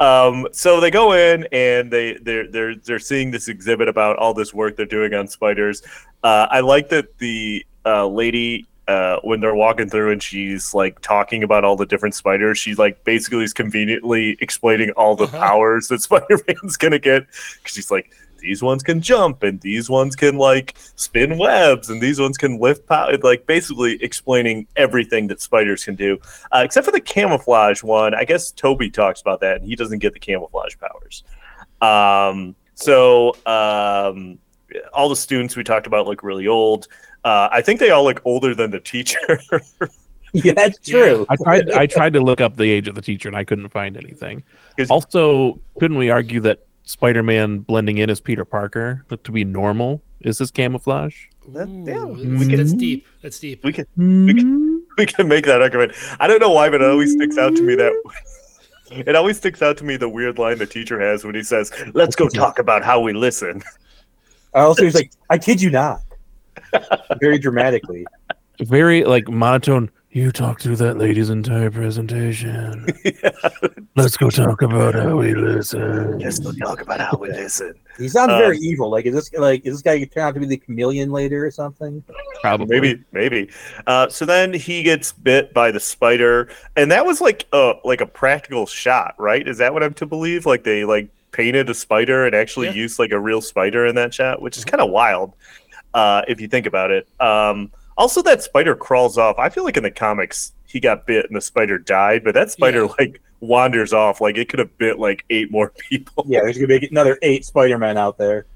um, 0.01 0.47
so 0.51 0.81
they 0.81 0.91
go 0.91 1.13
in 1.13 1.47
and 1.53 1.91
they 1.91 2.15
they're 2.23 2.49
they're 2.51 2.75
they're 2.75 2.99
seeing 2.99 3.31
this 3.31 3.47
exhibit 3.49 3.87
about 3.89 4.17
all 4.17 4.35
this 4.35 4.53
work 4.53 4.77
they're 4.77 4.87
doing 4.87 5.15
on 5.15 5.29
spiders. 5.29 5.83
Uh, 6.25 6.47
I 6.51 6.59
like 6.61 6.89
that 6.89 7.17
the 7.19 7.65
uh, 7.87 8.07
lady. 8.07 8.67
Uh, 8.89 9.21
when 9.23 9.39
they're 9.39 9.55
walking 9.55 9.89
through 9.89 10.11
and 10.11 10.21
she's 10.21 10.75
like 10.75 11.01
talking 11.01 11.45
about 11.45 11.63
all 11.63 11.77
the 11.77 11.87
different 11.87 12.13
spiders, 12.13 12.59
she's 12.59 12.77
like 12.77 13.05
basically 13.05 13.45
is 13.45 13.53
conveniently 13.53 14.37
explaining 14.41 14.91
all 14.97 15.15
the 15.15 15.25
Uh-huh. 15.25 15.39
powers 15.39 15.87
that 15.87 16.01
Spider-Man's 16.09 16.77
gonna 16.77 16.99
get 16.99 17.25
because 17.29 17.75
she's 17.77 17.91
like, 17.93 18.11
these 18.41 18.63
ones 18.65 18.83
can 18.83 19.01
jump 19.01 19.45
and 19.45 19.61
these 19.61 19.89
ones 19.89 20.17
can 20.17 20.39
like 20.39 20.75
spin 20.97 21.39
webs 21.39 21.89
and 21.89 22.01
these 22.01 22.19
ones 22.19 22.37
can 22.37 22.59
lift 22.59 22.85
power 22.89 23.17
like 23.19 23.47
basically 23.47 24.03
explaining 24.03 24.67
everything 24.77 25.29
that 25.29 25.41
spiders 25.41 25.85
can 25.85 25.95
do 25.95 26.19
uh, 26.51 26.63
except 26.65 26.87
for 26.87 26.91
the 26.91 27.01
camouflage 27.03 27.83
one 27.83 28.15
i 28.15 28.25
guess 28.25 28.51
Tobey 28.51 28.89
talks 28.91 29.21
about 29.21 29.41
that 29.41 29.59
and 29.61 29.67
he 29.67 29.77
doesn't 29.77 29.99
get 29.99 30.15
the 30.15 30.19
camouflage 30.19 30.75
powers 30.79 31.23
um, 31.83 32.57
so 32.75 33.35
um, 33.45 34.39
all 34.93 35.09
the 35.09 35.17
students 35.17 35.57
we 35.57 35.65
talked 35.65 35.87
about 35.87 36.07
look 36.07 36.23
really 36.23 36.47
old 36.47 36.89
uh, 37.25 37.49
i 37.53 37.61
think 37.61 37.81
they 37.81 37.91
all 37.91 38.05
look 38.05 38.21
older 38.25 38.55
than 38.55 38.71
the 38.71 38.81
teacher 38.81 39.41
yeah, 40.33 40.53
that's 40.53 40.79
true. 40.89 41.27
I 41.29 41.35
tried. 41.37 41.71
I 41.73 41.87
tried 41.87 42.13
to 42.13 42.21
look 42.21 42.41
up 42.41 42.57
the 42.57 42.71
age 42.71 42.87
of 42.87 42.95
the 42.95 43.03
teacher, 43.03 43.29
and 43.29 43.37
I 43.37 43.43
couldn't 43.43 43.69
find 43.71 43.97
anything. 43.97 44.45
Also, 44.89 45.59
couldn't 45.81 45.99
we 45.99 46.09
argue 46.09 46.39
that 46.43 46.67
Spider-Man 46.85 47.59
blending 47.59 47.99
in 47.99 48.11
as 48.11 48.21
Peter 48.21 48.45
Parker 48.45 49.05
to 49.11 49.33
be 49.33 49.45
normal 49.45 50.03
is 50.21 50.39
his 50.39 50.53
camouflage? 50.53 51.17
That- 51.49 51.67
Ooh, 51.69 51.85
yeah, 51.85 51.95
that's, 52.05 52.41
we 52.41 52.47
can- 52.47 52.57
that's 52.59 52.73
deep. 52.75 53.07
That's 53.23 53.41
deep. 53.41 53.65
we 53.65 53.73
can 53.73 53.87
we 53.97 54.35
can 54.35 54.87
we 54.97 55.07
can 55.07 55.27
make 55.27 55.47
that 55.47 55.63
argument. 55.63 55.95
I 56.21 56.29
don't 56.29 56.39
know 56.41 56.51
why, 56.53 56.71
but 56.71 56.81
it 56.81 56.89
always 56.89 57.13
sticks 57.13 57.37
out 57.37 57.57
to 57.57 57.63
me 57.63 57.75
that 57.75 57.93
it 58.93 59.17
always 59.17 59.37
sticks 59.39 59.63
out 59.63 59.77
to 59.79 59.85
me 59.85 59.97
the 59.97 60.09
weird 60.09 60.39
line 60.39 60.59
the 60.59 60.67
teacher 60.67 61.01
has 61.01 61.25
when 61.25 61.35
he 61.35 61.43
says, 61.43 61.73
"Let's 61.93 62.15
go 62.15 62.29
talk 62.43 62.61
about 62.61 62.85
how 62.85 63.01
we 63.01 63.13
listen." 63.15 63.65
Also, 64.55 64.85
he's 64.85 64.95
like, 64.95 65.13
"I 65.29 65.39
kid 65.39 65.61
you 65.63 65.71
not," 65.71 66.03
very 67.21 67.39
dramatically. 67.39 68.07
Very 68.61 69.05
like 69.05 69.29
monotone. 69.29 69.91
You 70.13 70.33
talked 70.33 70.65
through 70.65 70.75
that 70.77 70.99
lady's 70.99 71.31
entire 71.31 71.71
presentation. 71.71 72.85
Let's 73.97 74.17
go 74.17 74.29
talk 74.29 74.61
about 74.61 74.95
how 74.95 75.17
we 75.17 75.35
listen. 75.35 76.19
Let's 76.19 76.41
go 76.41 76.51
talk 76.51 76.81
about 76.81 76.99
how 76.99 77.17
we 77.17 77.29
listen. 77.29 77.75
He 77.97 78.09
sounds 78.09 78.33
Um, 78.33 78.39
very 78.39 78.59
evil. 78.59 78.91
Like, 78.91 79.07
is 79.07 79.15
this 79.15 79.33
like 79.35 79.65
is 79.65 79.75
this 79.75 79.83
guy 79.83 79.99
gonna 79.99 80.07
turn 80.07 80.25
out 80.25 80.35
to 80.35 80.41
be 80.41 80.47
the 80.47 80.57
chameleon 80.57 81.13
later 81.13 81.47
or 81.47 81.53
something? 81.53 82.03
Probably. 82.41 82.81
Maybe, 82.81 83.05
maybe. 83.13 83.51
Uh, 83.87 84.09
so 84.09 84.25
then 84.25 84.53
he 84.53 84.83
gets 84.83 85.13
bit 85.13 85.55
by 85.55 85.71
the 85.71 85.79
spider, 85.79 86.49
and 86.75 86.91
that 86.91 87.07
was 87.07 87.21
like 87.21 87.47
a 87.53 87.75
like 87.85 88.01
a 88.01 88.07
practical 88.07 88.67
shot, 88.67 89.15
right? 89.17 89.47
Is 89.47 89.59
that 89.59 89.73
what 89.73 89.85
I'm 89.85 89.95
to 89.95 90.07
believe? 90.07 90.45
Like 90.45 90.65
they 90.65 90.85
like 90.85 91.09
painted 91.33 91.69
a 91.71 91.75
spider 91.75 92.27
and 92.27 92.35
actually 92.35 92.69
Yeah. 92.69 92.75
used 92.75 92.99
like 92.99 93.13
a 93.13 93.19
real 93.21 93.41
spider 93.41 93.87
in 93.87 93.95
that 93.97 94.13
shot, 94.15 94.43
which 94.43 94.57
is 94.59 94.65
kind 94.65 94.81
of 94.81 94.91
wild 94.91 95.35
uh, 95.95 96.23
if 96.29 96.41
you 96.41 96.49
think 96.49 96.67
about 96.67 96.91
it. 96.91 97.09
Um, 97.21 97.71
also, 97.97 98.23
that 98.23 98.43
spider 98.43 98.75
crawls 98.75 99.19
off. 99.19 99.39
I 99.39 99.49
feel 99.49 99.65
like 99.65 99.77
in 99.77 99.83
the 99.83 99.91
comics 99.91 100.53
he 100.67 100.81
got 100.81 101.07
bit 101.07 101.27
and 101.27 101.37
the 101.37 101.41
spider 101.41 101.79
died, 101.79 102.23
but 102.25 102.35
that 102.35 102.51
spider 102.51 102.85
Yeah. 102.85 102.93
like 102.99 103.21
wanders 103.41 103.93
off. 103.93 104.21
Like 104.21 104.37
it 104.39 104.49
could 104.49 104.59
have 104.59 104.77
bit 104.79 104.99
like 104.99 105.25
eight 105.31 105.51
more 105.51 105.73
people. 105.91 106.25
Yeah, 106.29 106.41
there's 106.43 106.57
gonna 106.57 106.79
be 106.79 106.87
another 106.91 107.19
eight 107.23 107.45
Spider 107.45 107.77
Men 107.79 107.97
out 107.99 108.17
there. 108.19 108.47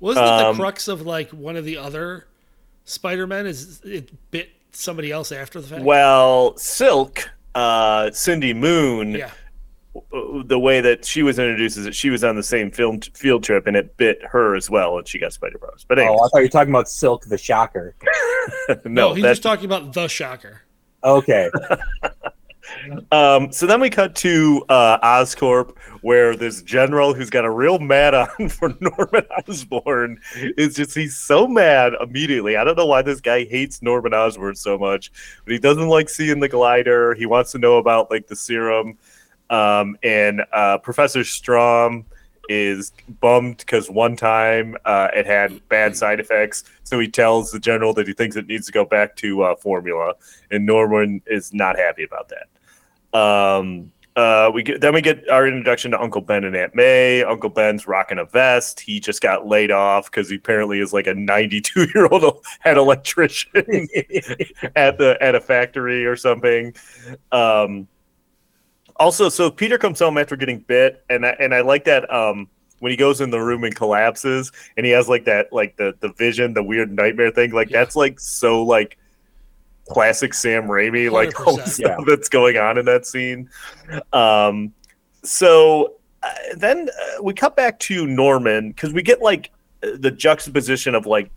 Wasn't 0.00 0.24
it 0.26 0.28
Um, 0.30 0.56
the 0.56 0.62
crux 0.62 0.88
of 0.88 1.02
like 1.02 1.30
one 1.30 1.56
of 1.56 1.64
the 1.64 1.76
other 1.76 2.26
Spider-Men? 2.84 3.46
Is 3.46 3.80
it 3.84 4.10
bit 4.32 4.48
somebody 4.72 5.12
else 5.12 5.30
after 5.30 5.60
the 5.60 5.68
fact? 5.68 5.82
Well, 5.84 6.56
Silk, 6.56 7.30
uh, 7.54 8.10
Cindy 8.10 8.52
Moon. 8.54 9.12
yeah. 9.12 9.30
Uh, 9.94 10.42
the 10.44 10.58
way 10.58 10.80
that 10.80 11.04
she 11.04 11.22
was 11.22 11.38
introduced 11.38 11.76
is 11.76 11.84
that 11.84 11.94
she 11.94 12.10
was 12.10 12.24
on 12.24 12.36
the 12.36 12.42
same 12.42 12.70
film 12.70 13.00
field 13.00 13.44
trip 13.44 13.66
and 13.66 13.76
it 13.76 13.96
bit 13.96 14.18
her 14.24 14.56
as 14.56 14.70
well 14.70 14.98
and 14.98 15.06
she 15.06 15.18
got 15.18 15.32
spider 15.32 15.58
powers. 15.58 15.84
But 15.86 15.98
Oh, 15.98 16.14
I 16.14 16.28
thought 16.28 16.38
you 16.38 16.42
were 16.42 16.48
talking 16.48 16.72
about 16.72 16.88
Silk 16.88 17.24
the 17.26 17.38
Shocker. 17.38 17.94
no, 18.68 18.76
No, 18.84 19.14
he's 19.14 19.22
that's 19.22 19.38
just 19.38 19.42
talking 19.42 19.66
about 19.66 19.92
the 19.92 20.08
Shocker. 20.08 20.62
Okay, 21.04 21.50
um 23.12 23.52
so 23.52 23.66
then 23.66 23.80
we 23.80 23.90
cut 23.90 24.14
to 24.14 24.64
uh 24.68 24.98
Oscorp 25.00 25.76
where 26.02 26.36
this 26.36 26.62
general 26.62 27.12
who's 27.14 27.30
got 27.30 27.44
a 27.44 27.50
real 27.50 27.78
mad 27.78 28.14
on 28.14 28.48
for 28.48 28.74
Norman 28.80 29.26
Osborn 29.38 30.18
is 30.34 30.74
just 30.74 30.94
he's 30.94 31.16
so 31.16 31.46
mad 31.46 31.92
immediately. 32.00 32.56
I 32.56 32.64
don't 32.64 32.76
know 32.76 32.86
why 32.86 33.02
this 33.02 33.20
guy 33.20 33.44
hates 33.44 33.82
Norman 33.82 34.14
Osborn 34.14 34.54
so 34.56 34.78
much, 34.78 35.12
but 35.44 35.52
he 35.52 35.58
doesn't 35.58 35.88
like 35.88 36.08
seeing 36.08 36.40
the 36.40 36.48
glider. 36.48 37.14
He 37.14 37.26
wants 37.26 37.52
to 37.52 37.58
know 37.58 37.76
about 37.76 38.10
like 38.10 38.26
the 38.26 38.36
serum. 38.36 38.98
Um 39.52 39.96
and 40.02 40.42
uh 40.52 40.78
Professor 40.78 41.20
Stromm 41.20 42.04
is 42.48 42.92
bummed 43.20 43.58
because 43.58 43.88
one 43.88 44.16
time 44.16 44.76
uh, 44.84 45.08
it 45.14 45.26
had 45.26 45.66
bad 45.68 45.96
side 45.96 46.20
effects. 46.20 46.64
So 46.84 46.98
he 46.98 47.08
tells 47.08 47.50
the 47.50 47.58
general 47.58 47.94
that 47.94 48.06
he 48.06 48.12
thinks 48.12 48.36
it 48.36 48.46
needs 48.46 48.66
to 48.66 48.72
go 48.72 48.84
back 48.84 49.16
to 49.16 49.42
uh, 49.42 49.56
formula, 49.56 50.14
and 50.50 50.66
Norman 50.66 51.22
is 51.26 51.52
not 51.54 51.78
happy 51.78 52.04
about 52.04 52.30
that. 52.30 53.18
Um, 53.18 53.92
uh, 54.14 54.50
we 54.52 54.62
get 54.62 54.82
then 54.82 54.92
we 54.92 55.00
get 55.00 55.26
our 55.30 55.46
introduction 55.46 55.90
to 55.90 56.00
Uncle 56.00 56.20
Ben 56.20 56.44
and 56.44 56.54
Aunt 56.54 56.74
May. 56.74 57.22
Uncle 57.22 57.48
Ben's 57.48 57.86
rocking 57.86 58.18
a 58.18 58.26
vest. 58.26 58.80
He 58.80 59.00
just 59.00 59.22
got 59.22 59.46
laid 59.46 59.70
off 59.70 60.10
because 60.10 60.28
he 60.28 60.36
apparently 60.36 60.80
is 60.80 60.92
like 60.92 61.06
a 61.06 61.14
92 61.14 61.88
year 61.94 62.06
old 62.06 62.44
head 62.60 62.76
electrician 62.76 63.52
at 64.76 64.98
the 64.98 65.16
at 65.20 65.34
a 65.34 65.40
factory 65.40 66.04
or 66.04 66.16
something. 66.16 66.74
Um, 67.30 67.88
also, 69.02 69.28
so 69.28 69.50
Peter 69.50 69.78
comes 69.78 69.98
home 69.98 70.16
after 70.16 70.36
getting 70.36 70.60
bit, 70.60 71.04
and 71.10 71.26
I, 71.26 71.30
and 71.40 71.52
I 71.52 71.60
like 71.62 71.84
that 71.84 72.12
um, 72.12 72.48
when 72.78 72.90
he 72.90 72.96
goes 72.96 73.20
in 73.20 73.30
the 73.30 73.40
room 73.40 73.64
and 73.64 73.74
collapses, 73.74 74.52
and 74.76 74.86
he 74.86 74.92
has 74.92 75.08
like 75.08 75.24
that 75.24 75.52
like 75.52 75.76
the 75.76 75.94
the 76.00 76.12
vision, 76.12 76.54
the 76.54 76.62
weird 76.62 76.92
nightmare 76.92 77.30
thing. 77.32 77.50
Like 77.52 77.68
Yeah. 77.70 77.80
that's 77.80 77.96
like 77.96 78.20
so 78.20 78.62
like 78.62 78.98
classic 79.88 80.32
Sam 80.34 80.64
Raimi, 80.64 81.10
like 81.10 81.38
all 81.46 81.56
the 81.56 81.62
100%. 81.62 81.68
stuff 81.68 82.04
that's 82.06 82.28
going 82.28 82.56
on 82.56 82.78
in 82.78 82.84
that 82.86 83.04
scene. 83.04 83.50
Um, 84.12 84.72
so 85.24 85.94
uh, 86.22 86.32
then 86.56 86.88
uh, 86.88 87.22
we 87.22 87.34
cut 87.34 87.56
back 87.56 87.78
to 87.80 88.06
Norman 88.06 88.68
because 88.70 88.92
we 88.92 89.02
get 89.02 89.20
like 89.20 89.50
uh, 89.82 89.96
the 89.98 90.10
juxtaposition 90.12 90.94
of 90.94 91.06
like 91.06 91.28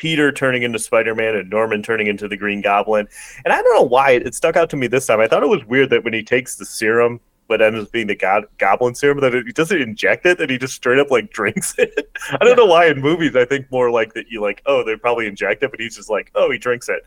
Peter 0.00 0.32
turning 0.32 0.62
into 0.62 0.78
Spider 0.78 1.14
Man 1.14 1.36
and 1.36 1.50
Norman 1.50 1.82
turning 1.82 2.06
into 2.06 2.26
the 2.26 2.36
Green 2.36 2.62
Goblin. 2.62 3.06
And 3.44 3.52
I 3.52 3.60
don't 3.60 3.74
know 3.74 3.86
why 3.86 4.12
it, 4.12 4.26
it 4.26 4.34
stuck 4.34 4.56
out 4.56 4.70
to 4.70 4.76
me 4.76 4.86
this 4.86 5.06
time. 5.06 5.20
I 5.20 5.28
thought 5.28 5.42
it 5.42 5.48
was 5.50 5.62
weird 5.66 5.90
that 5.90 6.04
when 6.04 6.14
he 6.14 6.22
takes 6.22 6.56
the 6.56 6.64
serum, 6.64 7.20
but 7.48 7.60
ends 7.60 7.84
up 7.84 7.92
being 7.92 8.06
the 8.06 8.16
go- 8.16 8.46
Goblin 8.56 8.94
serum, 8.94 9.20
that 9.20 9.34
he 9.34 9.52
doesn't 9.52 9.78
inject 9.78 10.24
it, 10.24 10.38
that 10.38 10.48
he 10.48 10.56
just 10.56 10.72
straight 10.72 10.98
up 10.98 11.10
like 11.10 11.30
drinks 11.34 11.74
it. 11.76 12.10
I 12.30 12.38
don't 12.42 12.56
know 12.56 12.64
why 12.64 12.86
in 12.86 13.02
movies 13.02 13.36
I 13.36 13.44
think 13.44 13.70
more 13.70 13.90
like 13.90 14.14
that 14.14 14.30
you 14.30 14.40
like, 14.40 14.62
oh, 14.64 14.82
they 14.82 14.96
probably 14.96 15.26
inject 15.26 15.62
it, 15.62 15.70
but 15.70 15.78
he's 15.78 15.96
just 15.96 16.08
like, 16.08 16.30
oh, 16.34 16.50
he 16.50 16.56
drinks 16.56 16.88
it. 16.88 17.02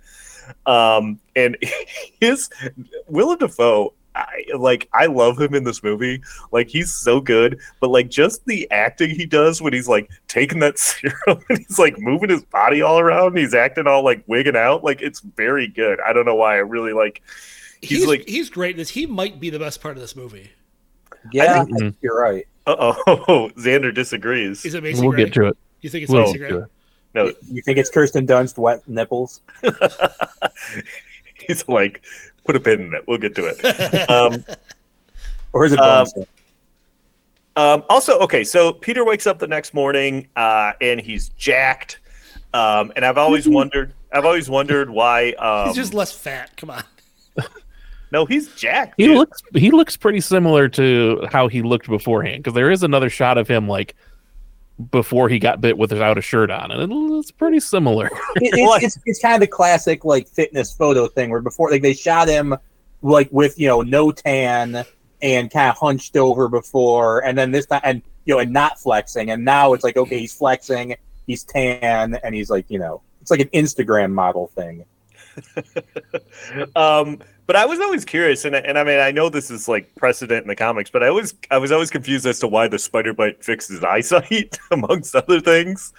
Um, 0.68 1.20
and 1.36 1.58
his 2.22 2.48
Willem 3.08 3.40
Dafoe, 3.40 3.96
I, 4.16 4.44
like 4.58 4.90
I 4.94 5.08
love 5.08 5.40
him 5.42 5.56
in 5.56 5.64
this 5.64 5.82
movie. 5.84 6.22
Like 6.52 6.68
he's 6.70 6.94
so 6.94 7.20
good, 7.20 7.60
but 7.80 7.90
like 7.90 8.10
just 8.10 8.46
the 8.46 8.70
acting 8.72 9.10
he 9.10 9.26
does 9.26 9.62
when 9.62 9.74
he's 9.74 9.88
like 9.88 10.10
taking 10.28 10.60
that 10.60 10.78
serum 10.80 11.44
and 11.50 11.58
he's 11.58 11.80
like 11.80 11.98
moving 12.00 12.30
his 12.30 12.44
body 12.44 12.82
all 12.82 13.00
around. 13.00 13.28
And 13.30 13.38
he's 13.40 13.54
acting 13.54 13.88
all 13.88 14.04
like 14.04 14.24
wigging 14.28 14.56
out. 14.56 14.84
Like 14.84 15.02
it's 15.02 15.20
very 15.22 15.68
good. 15.68 16.00
I 16.02 16.14
don't 16.14 16.26
know 16.26 16.36
why 16.36 16.56
I 16.56 16.60
really 16.60 16.94
like. 16.94 17.22
He's, 17.82 18.00
He's, 18.00 18.08
like, 18.08 18.28
he's 18.30 18.50
great. 18.50 18.72
in 18.72 18.78
This 18.78 18.90
he 18.90 19.06
might 19.06 19.40
be 19.42 19.50
the 19.50 19.60
best 19.60 19.82
part 19.82 19.96
of 19.98 20.02
this 20.02 20.16
movie. 20.16 20.52
Yeah, 21.32 21.64
think- 21.66 21.76
I 21.76 21.80
think 21.80 21.96
you're 22.02 22.18
right. 22.20 22.48
uh 22.66 22.94
oh, 23.08 23.50
Xander 23.58 23.94
disagrees. 23.94 24.64
He's 24.64 24.74
amazing. 24.74 25.04
We'll 25.06 25.14
Gray? 25.16 25.26
get 25.26 25.34
to 25.34 25.48
it. 25.48 25.58
You 25.82 25.90
think 25.90 26.04
it's 26.04 26.12
We'll 26.12 26.22
Macy 26.28 26.40
get 26.40 26.52
it. 26.52 26.64
No, 27.16 27.32
You 27.50 27.62
think 27.62 27.78
it's 27.78 27.90
Kirsten 27.90 28.26
Dunst 28.26 28.58
wet 28.58 28.88
nipples? 28.88 29.42
he's 31.48 31.68
like, 31.68 32.02
put 32.46 32.56
a 32.56 32.60
pin 32.60 32.82
in 32.82 32.94
it. 32.94 33.04
We'll 33.08 33.18
get 33.18 33.36
to 33.36 33.46
it. 33.48 34.10
Um, 34.10 34.44
Or 35.54 35.66
is 35.66 35.74
it 35.74 35.80
Um. 35.80 36.08
Um, 37.56 37.84
also, 37.88 38.18
okay, 38.20 38.44
so 38.44 38.74
Peter 38.74 39.06
wakes 39.06 39.28
up 39.28 39.38
the 39.38 39.48
next 39.48 39.74
morning 39.76 40.28
uh, 40.36 40.74
and 40.82 41.00
he's 41.00 41.30
jacked. 41.30 42.00
Um, 42.54 42.92
and 42.96 43.06
I've 43.06 43.18
always 43.18 43.48
wondered, 43.48 43.94
I've 44.12 44.26
always 44.26 44.50
wondered 44.50 44.90
why. 44.90 45.34
Um, 45.34 45.68
He's 45.68 45.76
just 45.76 45.94
less 45.94 46.12
fat. 46.12 46.56
Come 46.58 46.72
on. 46.72 46.84
no, 48.12 48.26
he's 48.26 48.54
jacked. 48.56 48.96
He 48.98 49.06
dude. 49.06 49.18
looks 49.18 49.44
he 49.54 49.72
looks 49.72 49.96
pretty 49.98 50.22
similar 50.22 50.68
to 50.70 51.28
how 51.32 51.48
he 51.48 51.62
looked 51.62 51.88
beforehand 51.88 52.44
because 52.44 52.56
there 52.56 52.72
is 52.72 52.84
another 52.84 53.10
shot 53.10 53.38
of 53.38 53.48
him 53.48 53.68
like 53.68 53.96
before 54.92 55.30
he 55.30 55.40
got 55.40 55.62
bit 55.62 55.78
without 55.78 56.18
a 56.18 56.22
shirt 56.22 56.50
on, 56.52 56.72
and 56.72 56.92
it- 56.92 56.96
it's 57.20 57.32
pretty 57.32 57.60
similar. 57.60 58.08
It- 58.38 58.54
it's, 58.58 58.84
it's, 58.84 59.00
it's 59.06 59.20
kind 59.22 59.36
of 59.36 59.40
the 59.42 59.48
classic 59.48 60.04
like 60.06 60.28
fitness 60.28 60.74
photo 60.74 61.08
thing 61.08 61.30
where 61.30 61.42
before 61.42 61.70
like 61.72 61.82
they 61.82 61.94
shot 61.94 62.28
him 62.28 62.56
like 63.02 63.30
with 63.32 63.60
you 63.60 63.68
know 63.68 63.82
no 63.82 64.12
tan 64.12 64.84
and 65.22 65.52
kind 65.52 65.70
of 65.70 65.78
hunched 65.78 66.18
over 66.18 66.48
before, 66.50 67.24
and 67.24 67.38
then 67.38 67.52
this 67.52 67.66
time 67.68 67.82
and 67.84 68.02
you 68.26 68.34
know 68.34 68.40
and 68.40 68.52
not 68.52 68.80
flexing, 68.80 69.30
and 69.32 69.46
now 69.46 69.74
it's 69.74 69.84
like 69.84 69.98
okay 69.98 70.20
he's 70.20 70.34
flexing, 70.34 70.96
he's 71.28 71.44
tan, 71.44 72.16
and 72.24 72.34
he's 72.36 72.50
like 72.50 72.66
you 72.70 72.80
know 72.80 73.02
it's 73.22 73.32
like 73.32 73.40
an 73.40 73.50
Instagram 73.50 74.12
model 74.12 74.48
thing. 74.48 74.84
um, 76.76 77.20
but 77.46 77.56
I 77.56 77.66
was 77.66 77.80
always 77.80 78.06
curious, 78.06 78.46
and 78.46 78.56
I- 78.56 78.60
and 78.60 78.78
I 78.78 78.84
mean, 78.84 79.00
I 79.00 79.12
know 79.12 79.30
this 79.30 79.52
is 79.52 79.68
like 79.68 79.94
precedent 79.96 80.44
in 80.44 80.48
the 80.48 80.56
comics, 80.56 80.90
but 80.90 81.04
I 81.04 81.10
was 81.12 81.34
I 81.52 81.58
was 81.58 81.72
always 81.72 81.90
confused 81.90 82.26
as 82.26 82.40
to 82.40 82.48
why 82.48 82.68
the 82.68 82.80
spider 82.80 83.14
bite 83.14 83.44
fixed 83.44 83.70
his 83.70 83.84
eyesight, 83.84 84.58
amongst 84.72 85.16
other 85.16 85.40
things. 85.40 85.94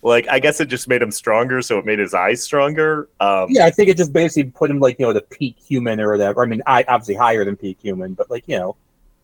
Like, 0.00 0.28
I 0.28 0.38
guess 0.38 0.60
it 0.60 0.66
just 0.66 0.86
made 0.86 1.02
him 1.02 1.10
stronger, 1.10 1.60
so 1.60 1.76
it 1.78 1.84
made 1.84 1.98
his 1.98 2.14
eyes 2.14 2.40
stronger. 2.40 3.08
Um, 3.18 3.46
Yeah, 3.50 3.66
I 3.66 3.70
think 3.72 3.88
it 3.88 3.96
just 3.96 4.12
basically 4.12 4.48
put 4.52 4.70
him 4.70 4.78
like 4.78 4.98
you 4.98 5.06
know 5.06 5.12
the 5.12 5.22
peak 5.22 5.56
human 5.58 5.98
or 6.00 6.12
whatever. 6.12 6.42
I 6.42 6.46
mean, 6.46 6.62
I 6.66 6.84
obviously 6.86 7.16
higher 7.16 7.44
than 7.44 7.56
peak 7.56 7.78
human, 7.82 8.14
but 8.14 8.30
like 8.30 8.44
you 8.46 8.56
know, 8.58 8.76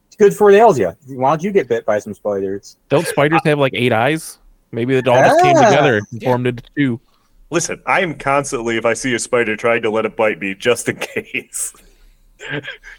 it's 0.08 0.16
good 0.16 0.34
for 0.34 0.50
the 0.52 0.58
Elsia. 0.58 0.96
Why 1.08 1.30
don't 1.30 1.42
you 1.44 1.52
get 1.52 1.68
bit 1.68 1.86
by 1.86 1.98
some 2.00 2.12
spiders? 2.14 2.76
Don't 2.88 3.06
spiders 3.06 3.40
have 3.44 3.58
like 3.60 3.72
eight 3.74 3.92
eyes? 3.92 4.38
Maybe 4.72 5.00
the 5.00 5.08
all 5.12 5.22
just 5.22 5.40
came 5.40 5.56
Ah, 5.56 5.68
together 5.70 6.00
and 6.10 6.22
formed 6.22 6.48
into 6.48 6.64
two. 6.76 7.00
Listen, 7.54 7.80
I 7.86 8.00
am 8.00 8.16
constantly, 8.16 8.78
if 8.78 8.84
I 8.84 8.94
see 8.94 9.14
a 9.14 9.18
spider, 9.20 9.54
trying 9.54 9.82
to 9.82 9.90
let 9.90 10.04
it 10.04 10.16
bite 10.16 10.40
me 10.40 10.56
just 10.56 10.88
in 10.88 10.96
case. 11.14 11.72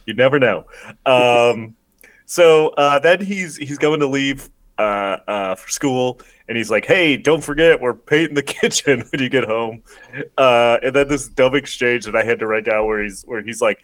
you 0.05 0.13
never 0.13 0.39
know. 0.39 0.63
Um, 1.05 1.75
so 2.25 2.69
uh, 2.69 2.97
then 2.99 3.19
he's 3.19 3.57
he's 3.57 3.77
going 3.77 3.99
to 3.99 4.07
leave 4.07 4.49
uh, 4.77 5.17
uh, 5.27 5.55
for 5.55 5.67
school, 5.67 6.21
and 6.47 6.55
he's 6.57 6.71
like, 6.71 6.85
"Hey, 6.85 7.17
don't 7.17 7.43
forget, 7.43 7.81
we're 7.81 7.95
painting 7.95 8.33
the 8.33 8.43
kitchen 8.61 9.03
when 9.11 9.21
you 9.21 9.27
get 9.27 9.43
home." 9.43 9.83
Uh, 10.37 10.77
and 10.81 10.95
then 10.95 11.09
this 11.09 11.27
dumb 11.27 11.53
exchange 11.53 12.05
that 12.05 12.15
I 12.15 12.23
had 12.23 12.39
to 12.39 12.47
write 12.47 12.63
down, 12.63 12.85
where 12.85 13.03
he's 13.03 13.23
where 13.23 13.41
he's 13.41 13.61
like, 13.61 13.79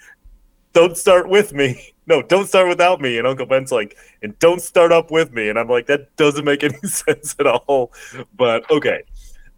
"Don't 0.72 0.96
start 0.96 1.28
with 1.28 1.52
me." 1.54 1.94
No, 2.08 2.22
don't 2.22 2.48
start 2.48 2.68
without 2.68 3.00
me. 3.00 3.20
And 3.20 3.28
Uncle 3.28 3.46
Ben's 3.46 3.72
like, 3.72 3.96
and 4.22 4.38
don't 4.40 4.62
start 4.62 4.92
up 4.92 5.12
with 5.12 5.32
me. 5.32 5.48
And 5.48 5.58
I'm 5.58 5.70
like, 5.70 5.86
that 5.86 6.14
doesn't 6.18 6.44
make 6.44 6.62
any 6.62 6.76
sense 6.84 7.36
at 7.40 7.46
all. 7.48 7.94
But 8.36 8.70
okay. 8.70 9.04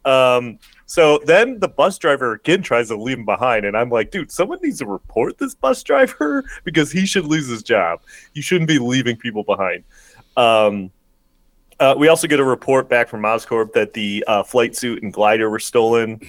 Um, 0.05 0.59
so 0.93 1.19
then 1.25 1.59
the 1.59 1.67
bus 1.67 1.97
driver 1.97 2.33
again 2.33 2.61
tries 2.61 2.89
to 2.89 2.95
leave 2.95 3.17
him 3.17 3.25
behind, 3.25 3.65
and 3.65 3.75
I'm 3.75 3.89
like, 3.89 4.11
dude, 4.11 4.31
someone 4.31 4.59
needs 4.61 4.77
to 4.77 4.85
report 4.85 5.39
this 5.39 5.55
bus 5.55 5.81
driver 5.81 6.43
because 6.63 6.91
he 6.91 7.07
should 7.07 7.25
lose 7.25 7.47
his 7.47 7.63
job. 7.63 8.01
You 8.33 8.43
shouldn't 8.43 8.67
be 8.67 8.77
leaving 8.77 9.15
people 9.17 9.43
behind. 9.43 9.83
Um, 10.37 10.91
uh, 11.79 11.95
we 11.97 12.09
also 12.09 12.27
get 12.27 12.39
a 12.39 12.43
report 12.43 12.89
back 12.89 13.09
from 13.09 13.23
Oscorp 13.23 13.73
that 13.73 13.93
the 13.93 14.23
uh, 14.27 14.43
flight 14.43 14.75
suit 14.75 15.01
and 15.01 15.11
glider 15.11 15.49
were 15.49 15.57
stolen. 15.57 16.21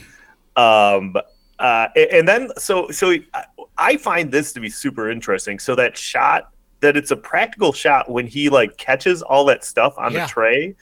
Um, 0.57 1.15
uh, 1.59 1.89
and 1.95 2.27
then 2.27 2.49
so 2.57 2.89
so 2.91 3.11
I- 3.35 3.45
I 3.77 3.97
find 3.99 4.33
this 4.33 4.55
to 4.55 4.61
be 4.61 4.71
super 4.71 5.11
interesting. 5.11 5.59
So 5.59 5.75
that 5.75 5.95
shot 5.99 6.53
that 6.81 6.97
it's 6.97 7.11
a 7.11 7.17
practical 7.17 7.73
shot 7.75 8.11
when 8.11 8.27
he 8.27 8.49
like 8.49 8.79
catches 8.79 9.21
all 9.21 9.45
that 9.47 9.63
stuff 9.63 9.93
on 9.99 10.13
Yeah. 10.13 10.25
the 10.27 10.33
tray. 10.33 10.75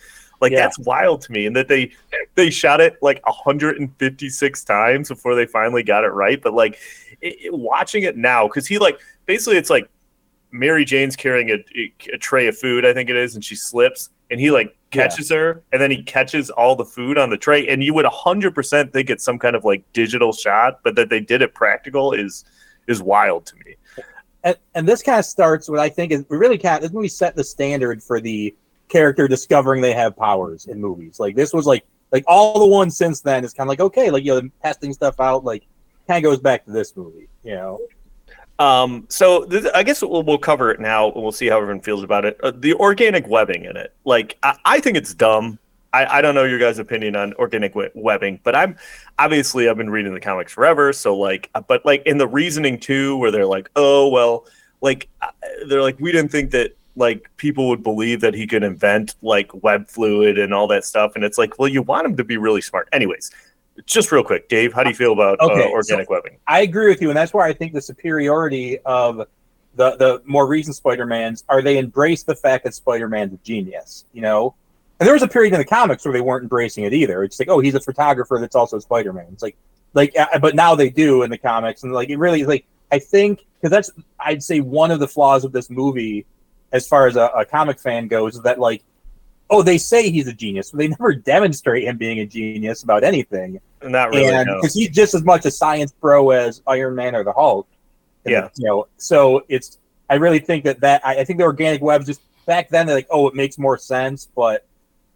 Like 0.43 0.53
Yeah. 0.53 0.61
that's 0.61 0.79
wild 0.81 1.23
to 1.23 1.33
me, 1.33 1.47
and 1.47 1.57
that 1.57 1.69
they 1.69 1.93
they 2.35 2.51
shot 2.51 2.81
it 2.83 2.97
like 3.01 3.25
156 3.27 4.65
times 4.65 5.09
before 5.09 5.35
they 5.35 5.47
finally 5.47 5.83
got 5.83 6.05
it 6.05 6.09
right. 6.09 6.43
But 6.43 6.53
like 6.53 6.79
it, 7.21 7.37
it- 7.47 7.55
watching 7.55 8.03
it 8.03 8.17
now, 8.17 8.49
because 8.49 8.67
he 8.67 8.79
like 8.79 9.01
basically 9.25 9.57
it's 9.57 9.71
like 9.71 9.89
Mary 10.51 10.85
Jane's 10.85 11.17
carrying 11.17 11.51
a, 11.51 11.65
a 12.13 12.19
tray 12.19 12.47
of 12.49 12.59
food, 12.59 12.85
I 12.85 12.93
think 12.93 13.09
it 13.09 13.17
is, 13.17 13.35
and 13.37 13.43
she 13.45 13.55
slips, 13.55 14.11
and 14.31 14.39
he 14.41 14.51
like 14.51 14.77
Yeah. 14.93 15.05
catches 15.09 15.31
her, 15.31 15.63
and 15.73 15.81
then 15.81 15.91
he 15.91 16.03
catches 16.03 16.51
all 16.51 16.77
the 16.77 16.85
food 16.85 17.17
on 17.17 17.31
the 17.31 17.39
tray, 17.39 17.69
and 17.69 17.83
you 17.83 17.95
would 17.95 18.05
100% 18.05 18.93
think 18.93 19.09
it's 19.11 19.25
some 19.25 19.39
kind 19.39 19.57
of 19.57 19.65
like 19.65 19.85
digital 19.95 20.33
shot, 20.33 20.81
but 20.83 20.95
that 20.97 21.09
they 21.09 21.21
did 21.21 21.41
it 21.41 21.55
practical 21.55 22.13
is 22.13 22.45
is 22.89 23.01
wild 23.01 23.47
to 23.47 23.55
me. 23.65 23.77
and, 24.45 24.57
and 24.75 24.89
this 24.89 25.03
kind 25.05 25.21
of 25.21 25.25
starts 25.25 25.69
what 25.71 25.79
I 25.79 25.89
think 25.89 26.11
is 26.11 26.25
really 26.29 26.59
kind 26.59 26.77
of 26.77 26.83
this 26.83 26.93
movie 26.93 27.07
set 27.09 27.37
the 27.37 27.45
standard 27.45 28.03
for 28.03 28.21
the 28.21 28.55
character 28.93 29.27
discovering 29.27 29.81
they 29.81 29.95
have 29.95 30.17
powers 30.17 30.67
in 30.67 30.81
movies. 30.81 31.19
Like 31.19 31.35
this 31.35 31.53
was 31.53 31.67
like 31.67 31.85
like 32.13 32.25
all 32.27 32.59
the 32.59 32.67
ones 32.67 32.97
since 32.97 33.23
then 33.23 33.43
is 33.43 33.55
kind 33.55 33.67
of 33.67 33.71
like 33.71 33.81
okay, 33.81 34.11
like 34.11 34.25
you 34.25 34.41
know, 34.41 34.49
testing 34.63 34.93
stuff 34.93 35.19
out. 35.19 35.45
Like 35.45 35.67
kind 36.07 36.25
of 36.25 36.31
goes 36.31 36.41
back 36.41 36.65
to 36.67 36.71
this 36.71 36.97
movie, 36.97 37.29
you 37.43 37.55
know. 37.55 37.81
Um, 38.59 39.07
so 39.09 39.45
th- 39.47 39.65
I 39.75 39.83
guess 39.83 40.03
we'll, 40.03 40.23
we'll 40.23 40.39
cover 40.39 40.71
it 40.71 40.79
now, 40.79 41.11
and 41.11 41.23
we'll 41.23 41.33
see 41.33 41.49
how 41.49 41.57
everyone 41.57 41.81
feels 41.81 42.03
about 42.03 42.25
it. 42.25 42.39
Uh, 42.43 42.53
the 42.55 42.75
organic 42.75 43.27
webbing 43.27 43.65
in 43.65 43.77
it, 43.77 43.95
like 44.05 44.37
I, 44.43 44.57
I 44.65 44.81
think 44.81 44.97
it's 44.97 45.15
dumb. 45.15 45.59
I, 45.95 46.19
I 46.19 46.23
don't 46.23 46.35
know 46.35 46.45
your 46.45 46.59
guys' 46.59 46.79
opinion 46.79 47.17
on 47.17 47.33
organic 47.35 47.75
we- 47.75 47.91
webbing, 47.95 48.41
but 48.45 48.55
I'm 48.55 48.77
obviously 49.19 49.69
I've 49.69 49.79
been 49.79 49.91
reading 49.91 50.15
the 50.15 50.21
comics 50.21 50.53
forever, 50.53 50.93
so 50.93 51.17
like, 51.17 51.51
uh, 51.55 51.63
but 51.63 51.85
like 51.87 52.03
in 52.05 52.19
the 52.19 52.29
reasoning 52.29 52.79
too, 52.79 53.17
where 53.17 53.31
they're 53.31 53.47
like, 53.47 53.71
oh 53.75 54.09
well, 54.09 54.47
like 54.83 55.09
uh, 55.23 55.29
they're 55.67 55.83
like 55.83 55.99
we 55.99 56.13
didn't 56.13 56.31
think 56.31 56.51
that 56.53 56.77
like 56.97 57.31
people 57.37 57.69
would 57.69 57.83
believe 57.83 58.21
that 58.21 58.35
he 58.35 58.47
could 58.47 58.63
invent 58.63 59.15
like 59.23 59.51
web 59.63 59.89
fluid 59.89 60.39
and 60.39 60.53
all 60.53 60.67
that 60.69 60.85
stuff, 60.85 61.13
and 61.15 61.25
it's 61.25 61.39
like, 61.39 61.59
well, 61.59 61.69
you 61.69 61.83
want 61.83 62.07
him 62.07 62.17
to 62.17 62.25
be 62.25 62.37
really 62.37 62.61
smart, 62.61 62.89
anyways. 62.93 63.31
Just 63.87 64.13
real 64.13 64.23
quick, 64.23 64.49
Dave, 64.49 64.73
how 64.73 64.83
do 64.83 64.91
you 64.91 64.95
feel 64.95 65.13
about 65.13 65.41
Okay, 65.41 65.65
uh, 65.65 65.71
organic 65.71 66.11
webbing? 66.11 66.37
I 66.47 66.61
agree 66.61 66.89
with 66.89 67.01
you, 67.01 67.09
and 67.09 67.17
that's 67.17 67.33
why 67.33 67.49
I 67.49 67.53
think 67.53 67.73
the 67.73 67.81
superiority 67.81 68.79
of 68.81 69.27
the 69.75 69.97
the 69.97 70.23
more 70.25 70.47
recent 70.47 70.77
Spider 70.77 71.07
Mans 71.07 71.45
are 71.49 71.63
they 71.63 71.79
embrace 71.79 72.23
the 72.23 72.35
fact 72.35 72.65
that 72.65 72.75
Spider 72.75 73.09
Man's 73.09 73.33
a 73.33 73.39
genius, 73.39 74.05
you 74.13 74.21
know. 74.21 74.55
And 75.01 75.07
there 75.07 75.15
was 75.15 75.23
a 75.23 75.29
period 75.29 75.53
in 75.53 75.59
the 75.59 75.65
comics 75.65 76.05
where 76.05 76.13
they 76.13 76.21
weren't 76.21 76.45
embracing 76.45 76.85
it 76.85 76.93
either. 76.93 77.25
It's 77.25 77.41
like, 77.41 77.49
oh, 77.49 77.59
he's 77.59 77.75
a 77.75 77.81
photographer 77.81 78.39
that's 78.39 78.55
also 78.55 78.79
Spider 78.79 79.13
Man. 79.13 79.27
It's 79.33 79.43
like, 79.43 79.57
like, 79.95 80.17
uh, 80.17 80.39
but 80.39 80.55
now 80.55 80.75
they 80.75 80.91
do 80.91 81.23
in 81.23 81.31
the 81.31 81.39
comics, 81.39 81.83
and 81.83 81.93
like 81.93 82.11
it 82.11 82.19
really 82.19 82.45
like 82.45 82.67
I 82.93 82.99
think 82.99 83.47
because 83.61 83.71
that's 83.71 83.91
I'd 84.21 84.43
say 84.43 84.61
one 84.61 84.91
of 84.91 85.01
the 85.01 85.09
flaws 85.09 85.45
of 85.45 85.53
this 85.53 85.71
movie, 85.71 86.27
as 86.73 86.87
far 86.89 87.07
as 87.07 87.17
a, 87.17 87.27
a 87.37 87.45
comic 87.45 87.79
fan 87.79 88.09
goes, 88.09 88.41
that 88.43 88.59
like, 88.59 88.83
oh, 89.51 89.63
they 89.63 89.79
say 89.79 90.11
he's 90.11 90.27
a 90.27 90.33
genius, 90.33 90.71
but 90.71 90.79
they 90.79 90.89
never 90.89 91.15
demonstrate 91.33 91.85
him 91.85 91.97
being 91.99 92.21
a 92.21 92.27
genius 92.27 92.83
about 92.83 93.05
anything 93.05 93.61
Not 93.83 94.11
really. 94.11 94.27
and 94.33 94.47
no. 94.47 94.57
because 94.57 94.75
he's 94.75 94.89
just 94.91 95.15
as 95.15 95.23
much 95.23 95.45
a 95.45 95.51
science 95.51 95.93
bro 95.93 96.31
as 96.31 96.63
Iron 96.67 96.95
Man 96.95 97.15
or 97.15 97.23
the 97.25 97.33
Hulk. 97.33 97.69
And, 98.25 98.33
Yeah. 98.33 98.49
you 98.57 98.67
know. 98.67 98.87
So 98.97 99.45
it's 99.49 99.79
I 100.09 100.15
really 100.15 100.39
think 100.39 100.65
that 100.65 100.81
that 100.81 101.05
I, 101.05 101.21
I 101.21 101.25
think 101.25 101.39
the 101.39 101.45
organic 101.45 101.83
webs 101.83 102.07
just 102.07 102.21
back 102.47 102.69
then 102.71 102.87
they're 102.87 102.97
like 102.97 103.07
oh 103.11 103.29
it 103.29 103.35
makes 103.35 103.59
more 103.59 103.77
sense, 103.79 104.29
but 104.35 104.67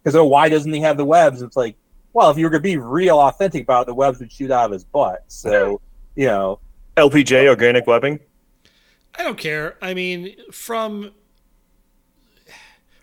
because 0.03 0.15
oh 0.15 0.25
why 0.25 0.49
doesn't 0.49 0.71
he 0.71 0.81
have 0.81 0.97
the 0.97 1.05
webs? 1.05 1.41
It's 1.41 1.57
like 1.57 1.75
well 2.13 2.29
if 2.29 2.37
you 2.37 2.45
were 2.45 2.49
gonna 2.49 2.61
be 2.61 2.77
real 2.77 3.19
authentic 3.19 3.63
about 3.63 3.81
it, 3.83 3.85
the 3.87 3.95
webs 3.95 4.19
would 4.19 4.31
shoot 4.31 4.51
out 4.51 4.65
of 4.65 4.71
his 4.71 4.83
butt. 4.83 5.23
So 5.27 5.81
you 6.15 6.27
know 6.27 6.59
LPJ 6.97 7.47
organic 7.47 7.87
webbing. 7.87 8.19
I 9.17 9.23
don't 9.23 9.37
care. 9.37 9.77
I 9.81 9.93
mean, 9.95 10.35
from 10.51 11.11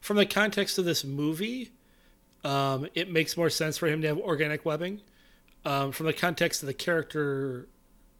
from 0.04 0.18
the 0.18 0.26
context 0.26 0.76
of 0.76 0.84
this 0.84 1.02
movie, 1.02 1.72
um, 2.44 2.86
it 2.94 3.10
makes 3.10 3.38
more 3.38 3.48
sense 3.48 3.78
for 3.78 3.86
him 3.86 4.02
to 4.02 4.08
have 4.08 4.18
organic 4.18 4.62
webbing. 4.62 5.00
Um, 5.64 5.92
from 5.92 6.04
the 6.04 6.12
context 6.12 6.62
of 6.62 6.66
the 6.66 6.74
character 6.74 7.68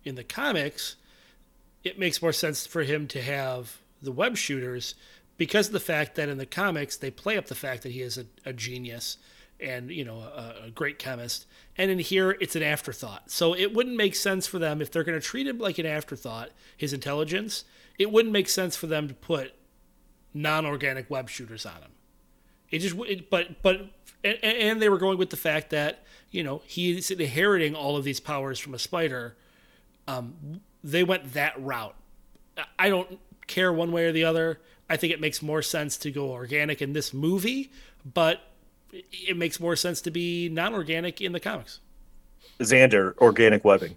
in 0.03 0.15
the 0.15 0.25
comics, 0.25 0.97
it 1.83 1.99
makes 1.99 2.23
more 2.23 2.33
sense 2.33 2.67
for 2.67 2.85
him 2.85 3.07
to 3.09 3.21
have 3.21 3.81
the 4.01 4.13
web 4.13 4.39
shooters 4.39 4.95
because 5.37 5.67
of 5.67 5.75
the 5.75 5.81
fact 5.81 6.15
that 6.15 6.31
in 6.31 6.39
the 6.39 6.47
comics 6.47 6.97
they 6.97 7.11
play 7.11 7.37
up 7.37 7.49
the 7.49 7.55
fact 7.55 7.83
that 7.83 7.93
he 7.93 8.01
is 8.01 8.17
a, 8.17 8.25
a 8.47 8.55
genius 8.55 9.19
and 9.61 9.91
you 9.91 10.07
know 10.07 10.21
a, 10.21 10.65
a 10.69 10.71
great 10.71 10.99
chemist. 10.99 11.45
And 11.77 11.91
in 11.91 11.99
here, 11.99 12.31
it's 12.41 12.57
an 12.57 12.63
afterthought. 12.63 13.31
So 13.31 13.55
it 13.55 13.75
wouldn't 13.75 13.97
make 13.97 14.15
sense 14.15 14.47
for 14.47 14.59
them 14.59 14.81
if 14.81 14.91
they're 14.91 15.05
going 15.05 15.21
to 15.21 15.27
treat 15.27 15.47
him 15.47 15.59
like 15.59 15.77
an 15.77 15.85
afterthought. 15.85 16.49
His 16.79 16.95
intelligence, 16.95 17.65
it 17.99 18.11
wouldn't 18.11 18.33
make 18.33 18.49
sense 18.49 18.75
for 18.75 18.87
them 18.87 19.07
to 19.07 19.13
put 19.15 19.53
non-organic 20.35 21.09
web 21.09 21.31
shooters 21.31 21.65
on 21.65 21.77
him. 21.77 21.91
It 22.71 22.81
just, 22.81 22.97
it, 23.07 23.31
but 23.31 23.63
but 23.63 23.89
and, 24.25 24.43
and 24.43 24.83
they 24.83 24.89
were 24.89 24.99
going 24.99 25.17
with 25.17 25.31
the 25.31 25.37
fact 25.37 25.71
that 25.71 26.05
you 26.31 26.43
know 26.43 26.63
he's 26.67 27.11
inheriting 27.11 27.75
all 27.75 27.97
of 27.97 28.05
these 28.05 28.21
powers 28.21 28.59
from 28.59 28.75
a 28.75 28.79
spider. 28.79 29.37
Um, 30.09 30.61
they 30.83 31.05
went 31.05 31.33
that 31.35 31.55
route. 31.63 31.95
I 32.79 32.89
don't 32.89 33.19
care 33.47 33.73
one 33.73 33.93
way 33.93 34.07
or 34.07 34.13
the 34.13 34.25
other. 34.25 34.61
I 34.89 34.97
think 34.97 35.13
it 35.13 35.21
makes 35.21 35.41
more 35.41 35.63
sense 35.63 35.97
to 35.99 36.11
go 36.11 36.31
organic 36.31 36.83
in 36.83 36.93
this 36.93 37.15
movie, 37.15 37.73
but 38.05 38.41
it 38.93 39.37
makes 39.37 39.59
more 39.59 39.77
sense 39.77 40.01
to 40.03 40.11
be 40.11 40.49
non-organic 40.49 41.21
in 41.21 41.33
the 41.33 41.41
comics. 41.41 41.81
Xander, 42.61 43.17
organic 43.19 43.65
webbing. 43.65 43.97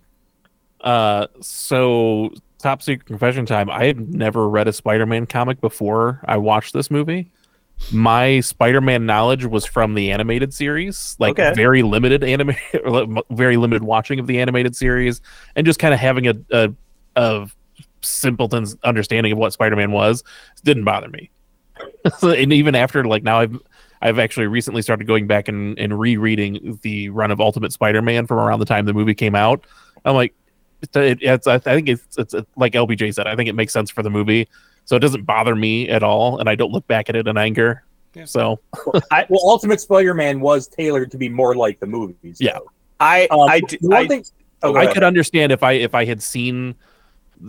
Uh, 0.81 1.27
so 1.41 2.31
top 2.68 2.82
secret 2.82 3.05
confession 3.05 3.45
time. 3.45 3.70
I 3.70 3.86
had 3.86 4.13
never 4.13 4.49
read 4.49 4.68
a 4.68 4.74
Spider-Man 4.74 5.26
comic 5.28 5.61
before 5.61 6.20
I 6.26 6.36
watched 6.36 6.74
this 6.74 6.91
movie. 6.91 7.32
My 7.93 8.41
Spider-Man 8.41 9.05
knowledge 9.05 9.45
was 9.45 9.65
from 9.65 9.93
the 9.93 10.11
animated 10.11 10.53
series, 10.53 11.15
like 11.18 11.39
Okay. 11.39 11.53
very 11.53 11.82
limited 11.82 12.24
anime, 12.26 12.55
very 13.30 13.55
limited 13.55 13.84
watching 13.84 14.20
of 14.20 14.28
the 14.28 14.39
animated 14.41 14.76
series, 14.76 15.22
and 15.55 15.65
just 15.65 15.80
kind 15.80 15.93
of 15.93 15.99
having 15.99 16.28
a, 16.28 16.34
a 16.51 16.74
a 17.15 17.49
simpleton's 18.01 18.76
understanding 18.84 19.32
of 19.32 19.38
what 19.38 19.53
Spider-Man 19.53 19.91
was 19.91 20.24
didn't 20.63 20.84
bother 20.84 21.07
me. 21.09 21.30
And 22.22 22.51
even 22.51 22.76
after 22.76 23.03
like 23.05 23.24
now 23.24 23.39
I've 23.39 23.57
I've 24.01 24.20
actually 24.20 24.47
recently 24.47 24.82
started 24.82 25.07
going 25.07 25.26
back 25.28 25.47
and, 25.47 25.78
and 25.80 25.97
rereading 25.99 26.80
the 26.82 27.09
run 27.09 27.32
of 27.32 27.39
Ultimate 27.39 27.72
Spider-Man 27.72 28.28
from 28.28 28.39
around 28.39 28.59
the 28.59 28.65
time 28.65 28.86
the 28.86 28.93
movie 28.93 29.15
came 29.15 29.36
out. 29.36 29.65
I'm 30.05 30.15
like, 30.15 30.34
it, 30.82 31.19
it's 31.21 31.47
I 31.47 31.57
think 31.59 31.89
it's, 31.89 32.17
it's 32.17 32.36
like 32.55 32.73
LPJ 32.73 33.13
said. 33.13 33.28
I 33.28 33.36
think 33.36 33.49
it 33.49 33.53
makes 33.55 33.73
sense 33.73 33.89
for 33.89 34.03
the 34.03 34.09
movie, 34.09 34.47
so 34.86 34.95
it 34.95 34.99
doesn't 34.99 35.23
bother 35.23 35.55
me 35.55 35.89
at 35.89 36.03
all, 36.03 36.39
and 36.39 36.49
I 36.49 36.55
don't 36.55 36.71
look 36.71 36.88
back 36.88 37.09
at 37.09 37.15
it 37.15 37.28
in 37.28 37.38
anger. 37.38 37.84
So 38.25 38.59
I, 39.11 39.25
Well, 39.30 39.41
Ultimate 39.43 39.80
Spider-Man 39.80 40.39
was 40.39 40.67
tailored 40.67 41.11
to 41.11 41.17
be 41.17 41.30
more 41.30 41.55
like 41.55 41.80
the 41.80 41.86
movies. 41.86 42.38
yeah, 42.39 42.57
I, 42.99 43.28
Um, 43.30 43.41
I, 43.41 43.59
the 43.59 43.67
d- 43.67 43.78
one 43.82 43.93
I- 43.97 44.07
thing, 44.07 44.25
oh, 44.63 44.75
I 44.75 44.91
could 44.91 45.03
understand 45.03 45.51
if 45.51 45.61
I 45.61 45.73
if 45.73 45.93
I 45.93 46.03
had 46.05 46.21
seen 46.23 46.73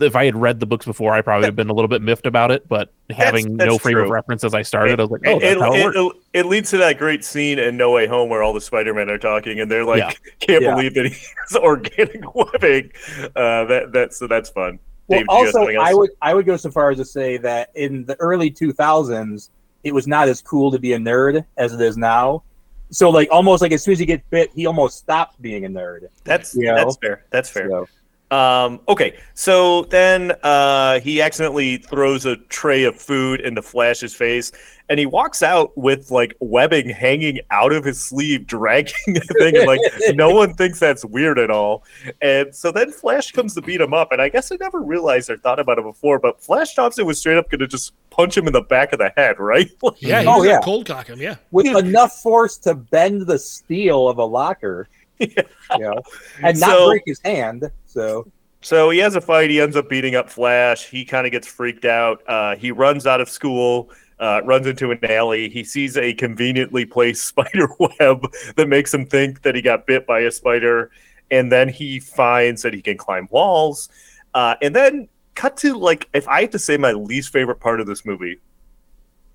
if 0.01 0.15
I 0.15 0.25
had 0.25 0.35
read 0.35 0.59
the 0.59 0.65
books 0.65 0.85
before, 0.85 1.13
I 1.13 1.21
probably 1.21 1.41
would 1.41 1.45
have 1.49 1.55
been 1.55 1.69
a 1.69 1.73
little 1.73 1.87
bit 1.87 2.01
miffed 2.01 2.25
about 2.25 2.51
it. 2.51 2.67
But 2.67 2.93
having 3.09 3.57
that's 3.57 3.67
no 3.67 3.77
frame 3.77 3.97
of 3.97 4.09
reference 4.09 4.43
as 4.43 4.53
I 4.53 4.61
started, 4.61 4.99
I 4.99 5.03
was 5.03 5.11
like, 5.11 5.21
oh, 5.25 5.39
it, 5.39 5.57
how 5.57 5.73
it, 5.73 5.79
it, 5.79 5.83
works. 5.83 6.17
it, 6.33 6.39
it 6.39 6.45
leads 6.45 6.69
to 6.71 6.77
that 6.77 6.97
great 6.97 7.23
scene 7.23 7.59
in 7.59 7.77
No 7.77 7.91
Way 7.91 8.07
Home 8.07 8.29
where 8.29 8.43
all 8.43 8.53
the 8.53 8.61
Spider-Men 8.61 9.09
are 9.09 9.17
talking 9.17 9.59
and 9.59 9.69
they're 9.69 9.85
like, 9.85 9.99
Yeah. 9.99 10.11
can't 10.39 10.63
Yeah. 10.63 10.75
believe 10.75 10.93
that 10.95 11.05
he's 11.05 11.33
has 11.49 11.57
organic 11.57 12.35
webbing. 12.35 12.91
Uh, 13.35 13.65
that 13.65 13.89
that's 13.91 14.17
so 14.17 14.27
that's 14.27 14.49
fun. 14.49 14.79
Well, 15.07 15.19
Dave, 15.19 15.27
do 15.27 15.35
you 15.35 15.45
have 15.45 15.55
also. 15.55 15.71
I 15.81 15.93
would 15.93 16.11
I 16.21 16.33
would 16.33 16.45
go 16.45 16.57
so 16.57 16.69
far 16.69 16.91
as 16.91 16.97
to 16.97 17.05
say 17.05 17.37
that 17.37 17.71
in 17.75 18.05
the 18.05 18.15
early 18.19 18.51
2000s, 18.51 19.49
it 19.83 19.93
was 19.93 20.07
not 20.07 20.27
as 20.27 20.41
cool 20.41 20.71
to 20.71 20.79
be 20.79 20.93
a 20.93 20.97
nerd 20.97 21.45
as 21.57 21.73
it 21.73 21.81
is 21.81 21.97
now. 21.97 22.43
So, 22.91 23.09
like, 23.09 23.27
almost 23.31 23.61
like 23.61 23.71
as 23.71 23.83
soon 23.83 23.91
as 23.93 23.99
he 23.99 24.05
gets 24.05 24.23
bit, 24.29 24.51
he 24.53 24.65
almost 24.65 24.97
stopped 24.97 25.39
being 25.41 25.65
a 25.65 25.69
nerd. 25.69 26.07
That's 26.23 26.55
you 26.55 26.65
know? 26.65 26.75
that's 26.75 26.97
fair. 26.97 27.25
That's 27.29 27.49
fair. 27.49 27.69
So, 27.69 27.87
Um, 28.31 28.79
okay, 28.87 29.17
so 29.33 29.83
then 29.85 30.33
uh, 30.43 30.99
he 30.99 31.21
accidentally 31.21 31.77
throws 31.77 32.25
a 32.25 32.37
tray 32.37 32.83
of 32.83 32.95
food 32.95 33.41
into 33.41 33.61
Flash's 33.63 34.13
face, 34.13 34.51
and 34.87 34.99
he 34.99 35.07
walks 35.07 35.41
out 35.41 35.75
with 35.75 36.11
like 36.11 36.35
webbing 36.39 36.89
hanging 36.89 37.39
out 37.49 37.71
of 37.71 37.83
his 37.83 37.99
sleeve, 37.99 38.45
dragging 38.45 38.93
the 39.07 39.35
thing, 39.39 39.57
and 39.57 39.65
like 39.65 39.79
no 40.15 40.29
one 40.35 40.53
thinks 40.53 40.79
that's 40.79 41.03
weird 41.05 41.39
at 41.39 41.49
all. 41.49 41.83
And 42.21 42.53
so 42.55 42.71
then 42.71 42.91
Flash 42.91 43.31
comes 43.31 43.55
to 43.55 43.61
beat 43.61 43.81
him 43.81 43.93
up, 43.95 44.11
and 44.11 44.21
I 44.21 44.29
guess 44.29 44.51
I 44.51 44.57
never 44.59 44.79
realized 44.81 45.29
or 45.31 45.37
thought 45.37 45.59
about 45.59 45.79
it 45.79 45.83
before, 45.83 46.19
but 46.19 46.39
Flash 46.39 46.75
Thompson 46.75 47.07
was 47.07 47.19
straight 47.19 47.37
up 47.37 47.49
going 47.49 47.59
to 47.59 47.67
just 47.67 47.93
punch 48.11 48.37
him 48.37 48.45
in 48.45 48.53
the 48.53 48.61
back 48.61 48.93
of 48.93 48.99
the 48.99 49.11
head, 49.17 49.39
right? 49.39 49.69
Yeah, 49.97 50.21
he 50.21 50.27
Oh, 50.27 50.43
yeah. 50.43 50.59
cold 50.61 50.85
cock 50.85 51.07
him. 51.07 51.19
Yeah, 51.19 51.37
with 51.49 51.65
enough 51.65 52.21
force 52.21 52.57
to 52.59 52.75
bend 52.75 53.21
the 53.25 53.39
steel 53.39 54.07
of 54.07 54.19
a 54.19 54.25
locker, 54.25 54.87
you 55.73 55.79
know, 55.79 56.01
and 56.41 56.59
not 56.59 56.69
So- 56.69 56.87
break 56.89 57.03
his 57.05 57.19
hand. 57.23 57.69
So, 57.85 58.31
So 58.61 58.89
he 58.89 58.99
has 58.99 59.15
a 59.15 59.21
fight. 59.21 59.49
He 59.49 59.59
ends 59.61 59.75
up 59.75 59.89
beating 59.89 60.15
up 60.15 60.29
Flash. 60.29 60.87
He 60.89 61.05
kind 61.05 61.25
of 61.25 61.31
gets 61.31 61.47
freaked 61.47 61.85
out. 61.85 62.21
Uh, 62.27 62.55
he 62.55 62.71
runs 62.71 63.07
out 63.07 63.21
of 63.21 63.29
school, 63.29 63.89
uh, 64.19 64.41
runs 64.43 64.67
into 64.67 64.91
an 64.91 64.99
alley. 65.03 65.49
He 65.49 65.63
sees 65.63 65.97
a 65.97 66.13
conveniently 66.13 66.85
placed 66.85 67.25
spider 67.27 67.69
web 67.79 68.25
that 68.55 68.67
makes 68.67 68.93
him 68.93 69.05
think 69.05 69.41
that 69.43 69.55
he 69.55 69.61
got 69.61 69.87
bit 69.87 70.05
by 70.05 70.21
a 70.21 70.31
spider. 70.31 70.91
And 71.31 71.51
then 71.51 71.69
he 71.69 71.99
finds 71.99 72.61
that 72.63 72.73
he 72.73 72.81
can 72.81 72.97
climb 72.97 73.27
walls. 73.31 73.89
Uh, 74.33 74.55
and 74.61 74.75
then 74.75 75.07
cut 75.35 75.55
to 75.57 75.77
like, 75.77 76.09
if 76.13 76.27
I 76.27 76.41
had 76.41 76.51
to 76.51 76.59
say 76.59 76.75
my 76.77 76.91
least 76.91 77.31
favorite 77.31 77.59
part 77.59 77.79
of 77.79 77.87
this 77.87 78.05
movie 78.05 78.39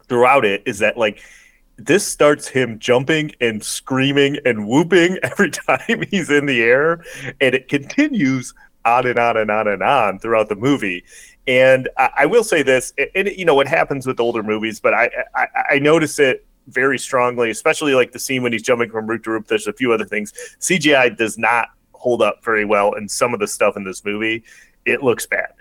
throughout 0.06 0.44
it 0.44 0.62
is 0.66 0.80
that 0.80 0.98
like 0.98 1.22
this 1.76 2.06
starts 2.06 2.48
him 2.48 2.78
jumping 2.78 3.32
and 3.40 3.62
screaming 3.62 4.38
and 4.44 4.68
whooping 4.68 5.18
every 5.22 5.50
time 5.50 6.02
he's 6.10 6.30
in 6.30 6.46
the 6.46 6.62
air 6.62 7.04
and 7.40 7.54
it 7.54 7.68
continues 7.68 8.54
on 8.84 9.06
and 9.06 9.18
on 9.18 9.36
and 9.36 9.50
on 9.50 9.66
and 9.66 9.82
on 9.82 10.18
throughout 10.18 10.48
the 10.48 10.56
movie. 10.56 11.04
And 11.46 11.88
i, 11.98 12.10
I 12.18 12.26
will 12.26 12.44
say 12.44 12.62
this 12.62 12.92
and 13.14 13.28
you 13.28 13.44
know 13.44 13.54
what 13.54 13.68
happens 13.68 14.06
with 14.06 14.18
older 14.18 14.42
movies 14.42 14.80
but 14.80 14.94
I, 14.94 15.10
I 15.34 15.46
i 15.72 15.78
notice 15.78 16.18
it 16.18 16.46
very 16.68 16.98
strongly 16.98 17.50
especially 17.50 17.94
like 17.94 18.12
the 18.12 18.18
scene 18.18 18.42
when 18.42 18.52
he's 18.52 18.62
jumping 18.62 18.90
from 18.90 19.06
roof 19.06 19.22
to 19.24 19.30
roof. 19.30 19.46
There's 19.46 19.66
a 19.66 19.72
few 19.74 19.92
other 19.92 20.06
things. 20.06 20.32
Cgi 20.60 21.18
does 21.18 21.36
not 21.36 21.68
hold 21.92 22.22
up 22.22 22.42
very 22.42 22.64
well 22.64 22.94
in 22.94 23.08
some 23.08 23.34
of 23.34 23.40
the 23.40 23.46
stuff 23.46 23.76
in 23.76 23.84
this 23.84 24.04
movie. 24.04 24.42
It 24.86 25.02
looks 25.02 25.26
bad 25.26 25.52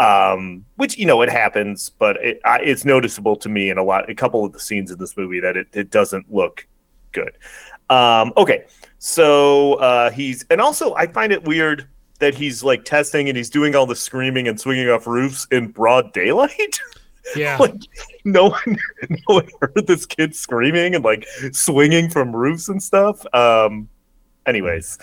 um, 0.00 0.64
which 0.76 0.98
you 0.98 1.04
know 1.04 1.20
it 1.20 1.28
happens, 1.28 1.90
but 1.90 2.16
it, 2.16 2.40
I, 2.44 2.58
it's 2.60 2.84
noticeable 2.84 3.36
to 3.36 3.48
me 3.48 3.68
in 3.68 3.78
a 3.78 3.84
lot, 3.84 4.08
a 4.08 4.14
couple 4.14 4.44
of 4.44 4.52
the 4.52 4.58
scenes 4.58 4.90
in 4.90 4.98
this 4.98 5.16
movie 5.16 5.40
that 5.40 5.56
it, 5.56 5.68
it 5.72 5.90
doesn't 5.90 6.32
look 6.32 6.66
good. 7.12 7.32
Um, 7.90 8.32
okay, 8.36 8.64
so 8.98 9.74
uh, 9.74 10.10
he's 10.10 10.44
and 10.50 10.60
also 10.60 10.94
I 10.94 11.06
find 11.06 11.32
it 11.32 11.44
weird 11.44 11.86
that 12.18 12.34
he's 12.34 12.64
like 12.64 12.84
testing 12.84 13.28
and 13.28 13.36
he's 13.36 13.50
doing 13.50 13.76
all 13.76 13.86
the 13.86 13.96
screaming 13.96 14.48
and 14.48 14.58
swinging 14.58 14.88
off 14.88 15.06
roofs 15.06 15.46
in 15.50 15.68
broad 15.68 16.12
daylight. 16.14 16.80
yeah. 17.36 17.58
like 17.58 17.74
no 18.24 18.48
one, 18.48 18.78
no 19.10 19.34
one 19.34 19.48
heard 19.60 19.86
this 19.86 20.06
kid 20.06 20.34
screaming 20.34 20.94
and 20.94 21.04
like 21.04 21.26
swinging 21.52 22.08
from 22.08 22.34
roofs 22.34 22.70
and 22.70 22.82
stuff. 22.82 23.22
Um, 23.34 23.88
anyways, 24.46 24.98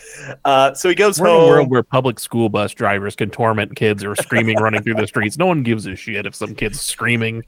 uh, 0.46 0.74
so 0.74 0.90
he 0.90 0.96
goes 0.96 1.20
We're 1.20 1.28
in 1.28 1.34
home. 1.34 1.44
a 1.44 1.48
world 1.48 1.70
where 1.70 1.84
public 1.84 2.20
school 2.20 2.50
bus 2.50 2.74
drivers 2.74 3.16
can 3.16 3.30
torment 3.30 3.76
kids 3.76 4.04
or 4.04 4.16
screaming 4.16 4.58
running 4.58 4.84
through 4.84 4.96
the 4.96 5.08
streets. 5.08 5.38
No 5.38 5.46
one 5.46 5.64
gives 5.64 5.86
a 5.86 5.96
shit 5.96 6.26
if 6.26 6.36
some 6.36 6.56
kid's 6.56 6.80
screaming, 6.82 7.44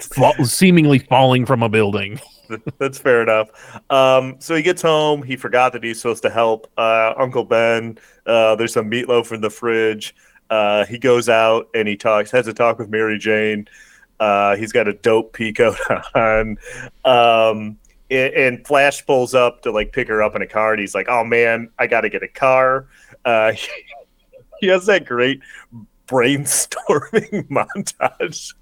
seemingly 0.44 0.98
falling 0.98 1.46
from 1.46 1.62
a 1.62 1.68
building. 1.68 2.20
That's 2.78 2.98
fair 2.98 3.22
enough. 3.22 3.80
Um, 3.90 4.36
so 4.38 4.54
he 4.54 4.62
gets 4.62 4.82
home. 4.82 5.22
He 5.22 5.36
forgot 5.36 5.72
that 5.72 5.82
he's 5.82 6.00
supposed 6.00 6.22
to 6.24 6.30
help 6.30 6.70
uh, 6.76 7.14
Uncle 7.16 7.44
Ben. 7.44 7.98
Uh, 8.26 8.56
there's 8.56 8.72
some 8.72 8.90
meatloaf 8.90 9.32
in 9.32 9.40
the 9.40 9.50
fridge. 9.50 10.14
Uh, 10.50 10.84
he 10.84 10.98
goes 10.98 11.28
out 11.28 11.68
and 11.74 11.88
he 11.88 11.96
talks, 11.96 12.30
has 12.30 12.46
a 12.46 12.52
talk 12.52 12.78
with 12.78 12.88
Mary 12.90 13.18
Jane. 13.18 13.66
Uh, 14.20 14.56
he's 14.56 14.72
got 14.72 14.86
a 14.88 14.92
dope 14.92 15.36
peacoat 15.36 15.76
on. 16.14 16.58
Um, 17.04 17.78
and, 18.16 18.66
Flash 18.66 19.04
pulls 19.06 19.34
up 19.34 19.62
to 19.62 19.70
like 19.70 19.92
pick 19.92 20.08
her 20.08 20.22
up 20.22 20.34
in 20.36 20.42
a 20.42 20.46
car, 20.46 20.72
and 20.72 20.80
he's 20.80 20.94
like, 20.94 21.08
"Oh 21.08 21.24
man, 21.24 21.70
I 21.78 21.86
got 21.86 22.02
to 22.02 22.08
get 22.08 22.22
a 22.22 22.28
car." 22.28 22.86
Uh, 23.24 23.52
he 24.60 24.66
has 24.68 24.86
that 24.86 25.04
great 25.04 25.40
brainstorming 26.06 27.48
montage 27.48 28.54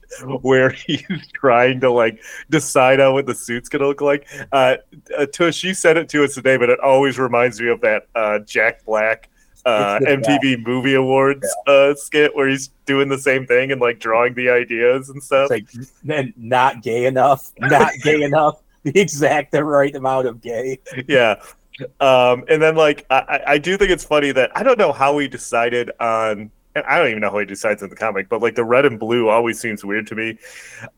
where 0.42 0.70
he's 0.70 1.26
trying 1.34 1.80
to 1.80 1.90
like 1.90 2.22
decide 2.50 3.00
on 3.00 3.14
what 3.14 3.26
the 3.26 3.34
suit's 3.34 3.68
gonna 3.68 3.86
look 3.86 4.00
like. 4.00 4.26
Uh, 4.52 4.76
uh, 5.16 5.26
Tush, 5.26 5.64
you 5.64 5.74
said 5.74 5.96
it 5.96 6.08
to 6.10 6.24
us 6.24 6.34
today, 6.34 6.56
but 6.56 6.70
it 6.70 6.80
always 6.80 7.18
reminds 7.18 7.60
me 7.60 7.68
of 7.68 7.80
that 7.80 8.06
uh, 8.14 8.38
Jack 8.40 8.84
Black 8.84 9.28
uh, 9.64 9.98
MTV 10.00 10.64
Movie 10.64 10.94
Awards 10.94 11.46
uh, 11.66 11.94
skit 11.94 12.34
where 12.34 12.48
he's 12.48 12.68
doing 12.84 13.08
the 13.08 13.18
same 13.18 13.46
thing 13.46 13.72
and 13.72 13.80
like 13.80 14.00
drawing 14.00 14.34
the 14.34 14.50
ideas 14.50 15.08
and 15.08 15.22
stuff. 15.22 15.50
it's 15.50 15.92
like 16.04 16.36
not 16.36 16.82
gay 16.82 17.06
enough, 17.06 17.52
not 17.58 17.92
gay 18.02 18.22
enough, 18.22 18.60
the 18.94 18.98
exact 19.00 19.52
the 19.52 19.64
right 19.64 19.94
amount 19.94 20.26
of 20.26 20.40
gay. 20.40 20.78
yeah. 21.08 21.40
Um, 22.00 22.44
and 22.48 22.60
then 22.60 22.74
like 22.76 23.06
I, 23.10 23.16
I- 23.16 23.52
I 23.54 23.58
do 23.58 23.76
think 23.76 23.90
it's 23.90 24.04
funny 24.04 24.32
that 24.32 24.50
I 24.54 24.62
don't 24.62 24.78
know 24.78 24.92
how 24.92 25.14
we 25.14 25.26
decided 25.28 25.90
on. 26.00 26.50
and 26.74 26.84
I 26.86 26.98
don't 26.98 27.08
even 27.08 27.20
know 27.20 27.30
how 27.30 27.38
he 27.38 27.46
decides 27.46 27.82
in 27.82 27.90
the 27.90 27.96
comic, 27.96 28.28
but 28.28 28.40
like 28.42 28.54
the 28.54 28.64
red 28.64 28.84
and 28.86 28.98
blue 28.98 29.28
always 29.28 29.58
seems 29.60 29.84
weird 29.84 30.06
to 30.08 30.14
me. 30.14 30.38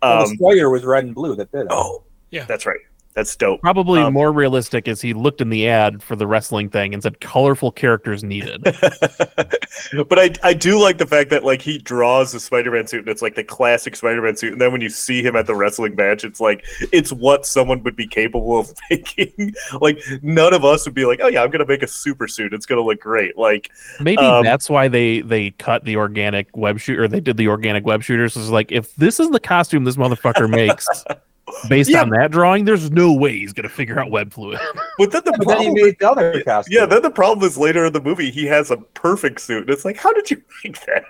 Well, 0.03 0.23
Um, 0.25 0.29
the 0.31 0.35
spoiler 0.37 0.71
was 0.71 0.85
red 0.85 1.05
and 1.05 1.15
blue. 1.15 1.37
That 1.37 1.51
did 1.53 1.63
it. 1.63 1.67
oh, 1.71 2.03
Yeah. 2.31 2.45
that's 2.45 2.67
right. 2.67 2.81
That's 3.15 3.35
dope. 3.37 3.61
Probably 3.61 4.01
Um, 4.01 4.13
more 4.13 4.33
realistic 4.33 4.89
is 4.89 5.01
he 5.01 5.15
looked 5.15 5.41
in 5.41 5.49
the 5.49 5.69
ad 5.69 6.03
for 6.03 6.17
the 6.17 6.27
wrestling 6.27 6.69
thing 6.69 6.93
and 6.93 7.03
said 7.03 7.21
colorful 7.21 7.71
characters 7.71 8.25
needed. 8.25 8.65
but 10.09 10.19
I 10.19 10.31
I 10.43 10.53
do 10.53 10.81
like 10.81 10.99
the 10.99 11.07
fact 11.07 11.31
that 11.31 11.45
like 11.45 11.63
he 11.63 11.79
draws 11.79 12.33
the 12.33 12.41
Spider-Man 12.41 12.89
suit 12.89 13.01
and 13.01 13.09
it's 13.09 13.23
like 13.23 13.37
the 13.37 13.45
classic 13.45 13.95
Spider-Man 13.95 14.37
suit, 14.37 14.53
and 14.53 14.61
then 14.61 14.73
when 14.73 14.81
you 14.81 14.89
see 14.89 15.23
him 15.23 15.37
at 15.37 15.47
the 15.47 15.55
wrestling 15.55 15.95
match, 15.95 16.25
it's 16.25 16.41
like 16.41 16.65
it's 16.93 17.13
what 17.13 17.47
someone 17.47 17.83
would 17.85 17.95
be 17.95 18.07
capable 18.07 18.59
of 18.59 18.73
making. 18.91 19.55
like 19.81 20.01
none 20.23 20.53
of 20.53 20.65
us 20.65 20.85
would 20.85 20.95
be 20.95 21.05
like, 21.05 21.21
oh 21.23 21.29
yeah, 21.29 21.43
I'm 21.43 21.51
gonna 21.51 21.67
make 21.67 21.85
a 21.85 21.89
super 21.89 22.27
suit. 22.27 22.53
It's 22.53 22.67
gonna 22.67 22.83
look 22.83 23.01
great. 23.01 23.39
Like 23.39 23.71
Maybe 24.01 24.23
Um, 24.23 24.45
that's 24.45 24.69
why 24.69 24.89
they 24.89 25.21
they 25.21 25.51
cut 25.53 25.85
the 25.85 25.97
organic 25.97 26.55
web 26.57 26.81
shooter. 26.81 27.07
They 27.07 27.21
did 27.21 27.37
the 27.37 27.47
organic 27.47 27.85
web 27.87 28.03
shooters. 28.03 28.37
Is 28.37 28.51
like 28.51 28.73
if 28.73 28.93
this 28.97 29.21
is 29.21 29.31
the 29.31 29.41
costume 29.41 29.85
this 29.85 29.97
motherfucker 29.97 30.51
makes, 30.51 30.89
based 31.69 31.91
Yeah. 31.91 32.03
on 32.03 32.11
that 32.11 32.31
drawing, 32.31 32.65
there's 32.65 32.91
no 32.91 33.13
way 33.13 33.39
he's 33.39 33.53
gonna 33.53 33.69
figure 33.69 33.99
out 34.01 34.11
web 34.11 34.33
fluid. 34.33 34.59
But 34.99 35.11
then 35.13 35.23
the 35.25 35.33
But 35.33 35.47
then 35.49 35.59
he 35.59 35.65
problem, 35.67 35.75
made 35.85 35.97
the 35.99 36.11
other 36.11 36.43
costume. 36.43 36.73
yeah, 36.79 36.87
then 36.87 37.03
the 37.03 37.11
problem 37.11 37.47
is 37.47 37.57
later 37.59 37.85
in 37.87 37.93
the 37.93 38.01
movie 38.01 38.31
he 38.31 38.47
has 38.47 38.71
a 38.71 38.77
perfect 38.77 39.41
suit. 39.41 39.63
And 39.63 39.71
it's 39.71 39.85
like, 39.85 39.97
how 39.97 40.13
did 40.13 40.31
you 40.31 40.41
make 40.65 40.79
that? 40.87 41.05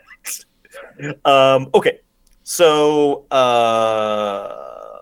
um, 1.25 1.69
okay, 1.75 2.01
so 2.43 3.27
uh, 3.31 4.99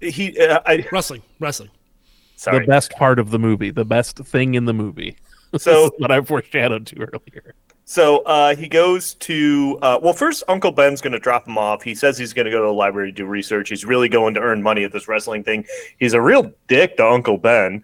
he, 0.00 0.38
uh, 0.38 0.60
I 0.66 0.86
Wrestling, 0.92 1.22
wrestling. 1.40 1.70
sorry. 2.36 2.60
The 2.60 2.66
best 2.66 2.92
part 2.92 3.18
of 3.18 3.30
the 3.30 3.38
movie, 3.38 3.70
the 3.70 3.84
best 3.84 4.18
thing 4.18 4.54
in 4.54 4.64
the 4.64 4.74
movie. 4.74 5.16
So- 5.56 5.90
what 5.98 6.10
I 6.10 6.20
foreshadowed 6.20 6.86
to 6.88 7.00
earlier. 7.00 7.54
So 7.90 8.18
uh, 8.18 8.54
he 8.54 8.68
goes 8.68 9.14
to 9.14 9.78
uh, 9.80 9.98
well, 10.02 10.12
first 10.12 10.44
Uncle 10.46 10.72
Ben's 10.72 11.00
going 11.00 11.14
to 11.14 11.18
drop 11.18 11.48
him 11.48 11.56
off. 11.56 11.82
He 11.82 11.94
says 11.94 12.18
he's 12.18 12.34
going 12.34 12.44
to 12.44 12.50
go 12.50 12.58
to 12.58 12.66
the 12.66 12.72
library 12.72 13.10
to 13.10 13.16
do 13.16 13.24
research. 13.24 13.70
He's 13.70 13.86
really 13.86 14.10
going 14.10 14.34
to 14.34 14.40
earn 14.40 14.62
money 14.62 14.84
at 14.84 14.92
this 14.92 15.08
wrestling 15.08 15.42
thing. 15.42 15.64
He's 15.98 16.12
a 16.12 16.20
real 16.20 16.52
dick 16.66 16.98
to 16.98 17.06
Uncle 17.06 17.38
Ben. 17.38 17.82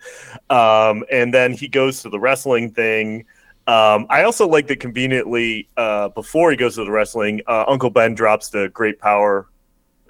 Um, 0.50 1.04
and 1.10 1.32
then 1.32 1.54
he 1.54 1.68
goes 1.68 2.02
to 2.02 2.10
the 2.10 2.20
wrestling 2.20 2.70
thing. 2.70 3.24
Um, 3.66 4.06
I 4.10 4.24
also 4.24 4.46
like 4.46 4.66
that 4.66 4.78
conveniently 4.78 5.70
uh, 5.78 6.10
before 6.10 6.50
he 6.50 6.58
goes 6.58 6.74
to 6.74 6.84
the 6.84 6.90
wrestling, 6.90 7.40
uh, 7.46 7.64
Uncle 7.66 7.88
Ben 7.88 8.14
drops 8.14 8.50
the 8.50 8.68
great 8.74 8.98
power. 8.98 9.48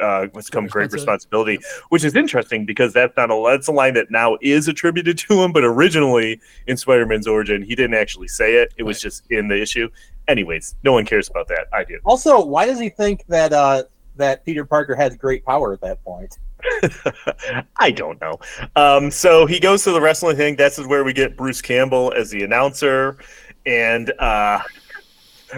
Uh, 0.04 0.26
what's 0.32 0.50
come 0.50 0.66
great 0.66 0.92
responsibility, 0.92 1.58
which 1.88 2.04
is 2.04 2.14
interesting 2.14 2.66
because 2.66 2.92
that's 2.92 3.16
not 3.16 3.30
a 3.30 3.42
that's 3.50 3.68
a 3.68 3.72
line 3.72 3.94
that 3.94 4.10
now 4.10 4.36
is 4.42 4.68
attributed 4.68 5.16
to 5.16 5.42
him, 5.42 5.50
but 5.50 5.64
originally 5.64 6.38
in 6.66 6.76
Spider-Man's 6.76 7.26
origin, 7.26 7.62
he 7.62 7.74
didn't 7.74 7.94
actually 7.94 8.28
say 8.28 8.56
it. 8.56 8.74
It 8.76 8.82
was 8.82 9.00
just 9.00 9.22
in 9.30 9.48
the 9.48 9.60
issue. 9.60 9.88
Anyways, 10.28 10.76
no 10.84 10.92
one 10.92 11.06
cares 11.06 11.30
about 11.30 11.48
that. 11.48 11.68
I 11.72 11.84
do. 11.84 11.98
Also, 12.04 12.44
why 12.44 12.66
does 12.66 12.78
he 12.78 12.90
think 12.90 13.24
that 13.28 13.54
uh, 13.54 13.84
that 14.16 14.44
Peter 14.44 14.66
Parker 14.66 14.94
has 14.94 15.16
great 15.16 15.42
power 15.42 15.72
at 15.72 15.80
that 15.80 16.04
point? 16.04 16.38
I 17.78 17.90
don't 17.90 18.20
know. 18.20 18.38
Um, 18.76 19.10
so 19.10 19.46
he 19.46 19.58
goes 19.58 19.84
to 19.84 19.92
the 19.92 20.02
wrestling 20.02 20.36
thing. 20.36 20.56
That's 20.56 20.78
where 20.86 21.04
we 21.04 21.14
get 21.14 21.34
Bruce 21.34 21.62
Campbell 21.62 22.12
as 22.14 22.30
the 22.30 22.42
announcer, 22.42 23.16
and 23.64 24.12
uh, 24.18 24.60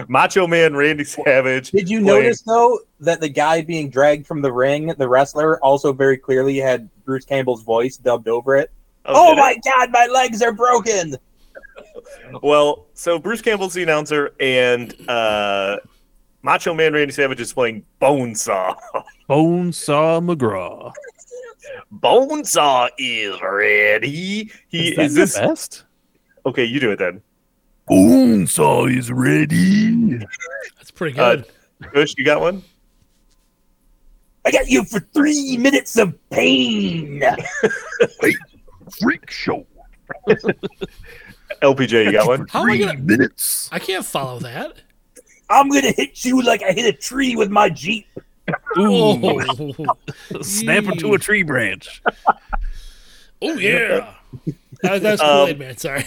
Macho 0.07 0.47
Man 0.47 0.75
Randy 0.75 1.03
Savage. 1.03 1.71
Did 1.71 1.89
you 1.89 2.01
playing- 2.01 2.23
notice 2.23 2.41
though 2.41 2.79
that 2.99 3.19
the 3.21 3.29
guy 3.29 3.61
being 3.61 3.89
dragged 3.89 4.27
from 4.27 4.41
the 4.41 4.51
ring, 4.51 4.93
the 4.97 5.07
wrestler, 5.07 5.59
also 5.63 5.93
very 5.93 6.17
clearly 6.17 6.57
had 6.57 6.89
Bruce 7.05 7.25
Campbell's 7.25 7.63
voice 7.63 7.97
dubbed 7.97 8.27
over 8.27 8.55
it? 8.55 8.71
Oh, 9.05 9.29
did 9.35 9.37
it? 9.37 9.41
my 9.41 9.57
God, 9.63 9.91
my 9.91 10.05
legs 10.07 10.41
are 10.41 10.51
broken! 10.51 11.15
Well, 12.41 12.87
so 12.93 13.17
Bruce 13.19 13.41
Campbell's 13.41 13.73
the 13.73 13.83
announcer, 13.83 14.33
and 14.39 14.93
uh, 15.09 15.77
Macho 16.41 16.73
Man 16.73 16.93
Randy 16.93 17.13
Savage 17.13 17.39
is 17.39 17.53
playing 17.53 17.85
Bonesaw. 18.01 18.75
Bonesaw 19.29 20.21
McGraw. 20.35 20.91
Bonesaw 21.93 22.89
is 22.97 23.39
ready. 23.41 24.51
He 24.67 24.89
Is 24.89 24.95
that 24.95 25.05
is 25.05 25.13
the 25.13 25.19
this 25.21 25.37
best? 25.37 25.83
okay? 26.45 26.63
You 26.65 26.79
do 26.79 26.91
it 26.91 26.99
then. 26.99 27.21
Bonesaw 27.89 28.95
is 28.95 29.11
ready. 29.11 30.17
That's 30.77 30.91
pretty 30.91 31.17
Uh, 31.19 31.37
good. 31.37 31.45
Kush, 31.93 32.13
you 32.17 32.25
got 32.25 32.41
one? 32.41 32.63
I 34.45 34.51
got 34.51 34.67
you 34.69 34.83
for 34.85 34.99
three 34.99 35.57
minutes 35.57 35.97
of 35.97 36.13
pain. 36.29 37.21
Wait, 38.21 38.35
Freak 39.01 39.29
show. 39.29 39.65
LPJ, 41.61 42.05
you 42.05 42.11
got 42.13 42.27
one? 42.27 42.47
How 42.49 42.63
am 42.63 42.69
I 42.69 42.77
gonna? 42.77 42.97
minutes. 42.97 43.69
I 43.71 43.79
can't 43.79 44.05
follow 44.05 44.39
that. 44.39 44.73
I'm 45.49 45.69
gonna 45.69 45.91
hit 45.91 46.23
you 46.25 46.41
like 46.41 46.63
I 46.63 46.71
hit 46.71 46.85
a 46.85 46.97
tree 46.97 47.35
with 47.35 47.49
my 47.49 47.69
jeep. 47.69 48.05
Oh, 48.77 49.41
Snap 50.41 50.85
him 50.85 50.97
to 50.97 51.13
a 51.13 51.19
tree 51.19 51.43
branch. 51.43 52.01
oh 53.41 53.53
yeah. 53.57 54.13
That, 54.83 55.01
that's 55.01 55.21
Um, 55.21 55.57
Man. 55.57 55.75
Sorry. 55.77 56.05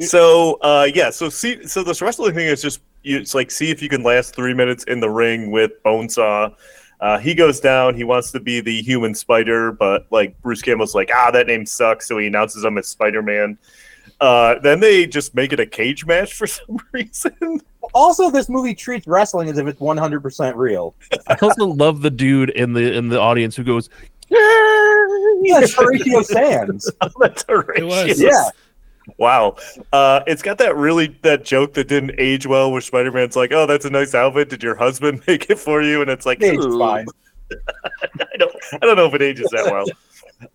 So 0.00 0.58
uh 0.62 0.88
yeah 0.94 1.10
so 1.10 1.28
see 1.28 1.66
so 1.66 1.82
this 1.82 2.00
wrestling 2.00 2.34
thing 2.34 2.46
is 2.46 2.62
just 2.62 2.80
you, 3.02 3.18
it's 3.18 3.34
like 3.34 3.50
see 3.50 3.70
if 3.70 3.82
you 3.82 3.88
can 3.88 4.02
last 4.02 4.34
three 4.34 4.54
minutes 4.54 4.84
in 4.84 5.00
the 5.00 5.10
ring 5.10 5.50
with 5.50 5.72
bonesaw 5.84 6.54
uh 7.00 7.18
he 7.18 7.34
goes 7.34 7.60
down 7.60 7.94
he 7.94 8.04
wants 8.04 8.30
to 8.30 8.40
be 8.40 8.60
the 8.60 8.82
human 8.82 9.14
spider 9.14 9.72
but 9.72 10.06
like 10.10 10.40
bruce 10.42 10.62
campbell's 10.62 10.94
like 10.94 11.10
ah 11.14 11.30
that 11.30 11.46
name 11.46 11.64
sucks 11.64 12.06
so 12.06 12.18
he 12.18 12.26
announces 12.26 12.64
him 12.64 12.76
as 12.76 12.86
spider-man 12.86 13.56
uh 14.20 14.58
then 14.60 14.80
they 14.80 15.06
just 15.06 15.34
make 15.34 15.52
it 15.52 15.60
a 15.60 15.66
cage 15.66 16.04
match 16.04 16.34
for 16.34 16.46
some 16.46 16.78
reason 16.92 17.60
Also, 17.92 18.30
this 18.30 18.48
movie 18.48 18.74
treats 18.74 19.06
wrestling 19.06 19.48
as 19.48 19.58
if 19.58 19.66
it's 19.66 19.80
100% 19.80 20.54
real. 20.54 20.94
I 21.26 21.36
also 21.42 21.66
love 21.66 22.02
the 22.02 22.10
dude 22.10 22.50
in 22.50 22.72
the 22.72 22.92
in 22.92 23.08
the 23.08 23.18
audience 23.18 23.56
who 23.56 23.64
goes, 23.64 23.90
Yeah, 24.28 25.66
Horatio 25.76 26.22
Sanz. 26.22 26.90
that's 27.20 27.44
It 27.48 27.84
was. 27.84 28.20
Yeah. 28.20 28.48
Wow. 29.18 29.56
Uh, 29.92 30.20
it's 30.26 30.42
got 30.42 30.58
that 30.58 30.76
really 30.76 31.16
that 31.22 31.44
joke 31.44 31.74
that 31.74 31.88
didn't 31.88 32.12
age 32.18 32.46
well 32.46 32.70
where 32.72 32.80
Spider-Man's 32.80 33.36
like, 33.36 33.52
"Oh, 33.52 33.66
that's 33.66 33.84
a 33.84 33.90
nice 33.90 34.14
outfit. 34.14 34.48
Did 34.50 34.62
your 34.62 34.76
husband 34.76 35.22
make 35.28 35.48
it 35.50 35.58
for 35.58 35.82
you?" 35.82 36.00
And 36.02 36.10
it's 36.10 36.26
like, 36.26 36.38
It's 36.40 36.64
fine. 36.64 37.06
I 38.20 38.36
don't 38.38 38.52
I 38.74 38.78
don't 38.78 38.96
know 38.96 39.06
if 39.06 39.14
it 39.14 39.22
ages 39.22 39.48
that 39.52 39.66
well. 39.70 39.86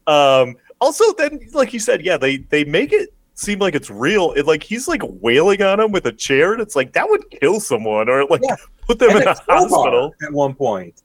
Um 0.08 0.56
also 0.82 1.14
then 1.14 1.40
like 1.54 1.74
you 1.74 1.80
said, 1.80 2.04
yeah, 2.06 2.18
they 2.18 2.38
they 2.38 2.64
make 2.64 2.94
it 2.94 3.10
seem 3.34 3.60
like 3.60 3.76
it's 3.76 3.90
real. 3.90 4.32
It 4.34 4.46
like 4.46 4.64
he's 4.64 4.88
like 4.88 5.02
wailing 5.04 5.62
on 5.62 5.80
him 5.80 5.92
with 5.92 6.06
a 6.06 6.12
chair 6.14 6.54
and 6.54 6.62
it's 6.62 6.76
like 6.76 6.94
that 6.94 7.10
would 7.10 7.30
kill 7.32 7.60
someone 7.60 8.08
or 8.10 8.26
like 8.26 8.42
Yeah. 8.44 8.56
put 8.88 9.00
them 9.00 9.10
And 9.12 9.22
in 9.22 9.28
a 9.28 9.32
a 9.32 9.36
hospital. 9.48 10.16
at 10.24 10.32
one 10.32 10.54
point. 10.56 11.02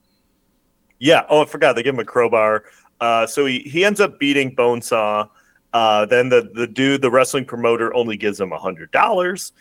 Yeah. 0.98 1.24
Oh, 1.28 1.42
I 1.42 1.44
forgot. 1.46 1.74
They 1.76 1.82
give 1.82 1.94
him 1.94 2.01
a 2.01 2.05
crowbar. 2.05 2.64
Uh, 3.01 3.26
so 3.26 3.46
he, 3.46 3.61
he 3.61 3.84
ends 3.84 4.01
up 4.01 4.18
beating 4.20 4.55
Bonesaw. 4.55 5.28
Uh, 5.73 6.05
then 6.07 6.29
the, 6.29 6.51
the 6.55 6.66
dude, 6.66 7.03
the 7.03 7.11
wrestling 7.11 7.45
promoter, 7.45 7.95
only 7.95 8.16
gives 8.16 8.41
him 8.41 8.53
a 8.53 8.59
hundred 8.59 8.91
dollars, 8.91 9.53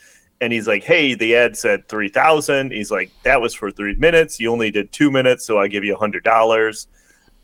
and 0.41 0.51
he's 0.51 0.67
like, 0.67 0.83
"Hey, 0.83 1.13
the 1.13 1.35
ad 1.35 1.55
said 1.55 1.87
three 1.87 2.09
thousand. 2.09 2.71
He's 2.71 2.91
like, 2.91 3.11
"That 3.23 3.41
was 3.41 3.53
for 3.53 3.71
three 3.71 3.95
minutes. 3.95 4.39
You 4.39 4.51
only 4.51 4.71
did 4.71 4.91
two 4.91 5.11
minutes, 5.11 5.45
so 5.45 5.59
I 5.59 5.67
give 5.67 5.83
you 5.83 5.95
a 5.95 5.99
hundred 5.99 6.23
dollars." 6.23 6.87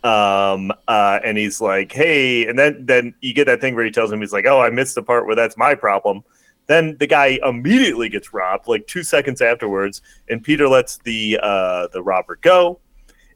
Um, 0.03 0.71
uh, 0.87 1.19
and 1.23 1.37
he's 1.37 1.61
like, 1.61 1.91
"Hey," 1.91 2.47
and 2.47 2.57
then 2.57 2.85
then 2.85 3.13
you 3.21 3.33
get 3.33 3.45
that 3.45 3.61
thing 3.61 3.75
where 3.75 3.85
he 3.85 3.91
tells 3.91 4.11
him 4.11 4.21
he's 4.21 4.33
like, 4.33 4.45
"Oh, 4.47 4.61
I 4.61 4.69
missed 4.69 4.95
the 4.95 5.03
part 5.03 5.27
where 5.27 5.35
that's 5.35 5.57
my 5.57 5.75
problem." 5.75 6.23
Then 6.67 6.97
the 6.97 7.07
guy 7.07 7.39
immediately 7.43 8.09
gets 8.09 8.33
robbed, 8.33 8.67
like 8.67 8.87
two 8.87 9.03
seconds 9.03 9.41
afterwards, 9.41 10.01
and 10.29 10.43
Peter 10.43 10.67
lets 10.67 10.97
the 10.99 11.39
uh, 11.41 11.87
the 11.93 12.01
robber 12.01 12.37
go. 12.41 12.79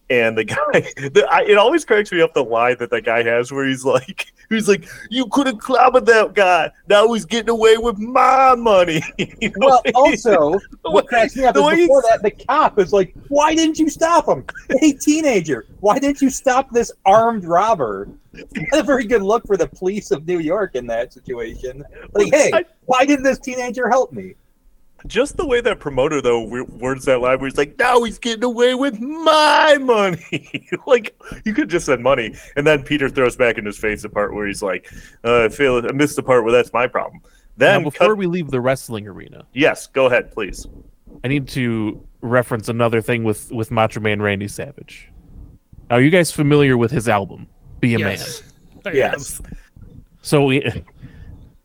And 0.10 0.38
the 0.38 0.44
guy, 0.44 0.56
the, 0.74 1.28
I, 1.30 1.42
it 1.42 1.58
always 1.58 1.86
cracks 1.86 2.12
me 2.12 2.22
up 2.22 2.34
the 2.34 2.44
line 2.44 2.78
that 2.80 2.90
that 2.90 3.06
guy 3.06 3.24
has 3.24 3.52
where 3.52 3.68
he's 3.68 3.86
like, 3.86 4.32
he's 4.50 4.68
like, 4.68 4.88
"You 5.10 5.28
could 5.28 5.48
have 5.48 5.58
clobbered 5.58 6.06
that 6.06 6.34
guy. 6.34 6.72
Now 6.88 7.12
he's 7.14 7.26
getting 7.26 7.50
away 7.50 7.78
with 7.78 7.98
my 7.98 8.56
money." 8.56 9.04
You 9.42 9.50
know, 9.58 9.68
Well, 9.68 9.82
also, 9.96 10.60
what 10.82 11.08
cracks 11.08 11.36
me 11.36 11.46
up 11.46 11.54
the 11.54 11.64
is 11.68 11.88
before 11.88 12.04
that, 12.10 12.24
the 12.24 12.32
cop 12.32 12.80
is 12.80 12.92
like, 12.92 13.14
"Why 13.28 13.54
didn't 13.54 13.78
you 13.78 13.90
stop 13.90 14.28
him? 14.28 14.46
Hey, 14.80 14.94
teenager, 14.94 15.66
why 15.80 16.00
didn't 16.00 16.22
you 16.22 16.30
stop 16.30 16.72
this 16.72 16.92
armed 17.06 17.46
robber?" 17.46 18.10
Not 18.34 18.80
a 18.80 18.84
very 18.84 19.06
good 19.06 19.22
look 19.22 19.46
for 19.46 19.58
the 19.58 19.68
police 19.68 20.12
of 20.12 20.28
New 20.28 20.40
York 20.40 20.76
in 20.76 20.88
that 20.88 21.14
situation. 21.14 21.84
Like, 22.14 22.34
hey, 22.34 22.52
why 22.86 23.06
didn't 23.06 23.24
this 23.24 23.40
teenager 23.40 23.90
help 23.90 24.12
me? 24.12 24.36
Just 25.08 25.38
the 25.38 25.46
way 25.46 25.62
that 25.62 25.80
promoter 25.80 26.22
though 26.22 26.44
w- 26.44 26.66
words 26.66 27.06
that 27.06 27.22
line 27.22 27.40
where 27.40 27.48
he's 27.50 27.58
like, 27.58 27.78
"Now 27.80 28.04
he's 28.04 28.20
getting 28.20 28.44
away 28.44 28.76
with 28.76 29.00
my 29.00 29.78
money." 29.80 30.68
like 30.88 31.16
you 31.46 31.54
could 31.54 31.70
just 31.70 31.86
said 31.86 32.00
money, 32.00 32.36
and 32.56 32.66
then 32.68 32.84
Peter 32.84 33.10
throws 33.10 33.36
back 33.36 33.58
in 33.58 33.66
his 33.66 33.78
face 33.78 34.02
the 34.02 34.10
part 34.10 34.34
where 34.34 34.48
he's 34.48 34.62
like, 34.62 34.92
uh, 35.24 35.46
"I 35.46 35.50
feel 35.50 35.78
I 35.86 35.92
missed 35.92 36.16
the 36.16 36.24
part 36.24 36.44
where 36.44 36.52
that's 36.54 36.74
my 36.74 36.88
problem." 36.88 37.22
Then 37.58 37.82
now, 37.82 37.90
before 37.90 38.08
cut- 38.10 38.18
we 38.18 38.26
leave 38.28 38.52
the 38.52 38.62
wrestling 38.62 39.08
arena, 39.08 39.46
yes, 39.54 39.88
go 39.88 40.06
ahead, 40.06 40.32
please. 40.32 40.66
I 41.24 41.28
need 41.28 41.48
to 41.50 42.06
reference 42.22 42.70
another 42.70 43.02
thing 43.02 43.24
with 43.24 43.52
with 43.52 43.72
Macho 43.72 44.00
Man 44.00 44.22
Randy 44.22 44.48
Savage. 44.48 45.10
Are 45.90 46.02
you 46.02 46.10
guys 46.10 46.32
familiar 46.32 46.78
with 46.78 46.92
his 46.92 47.10
album, 47.10 47.48
Be 47.80 47.96
a 47.96 48.00
yes. 48.00 48.44
I 48.86 48.92
Yes. 48.92 49.42
So 50.22 50.52
it- 50.52 50.84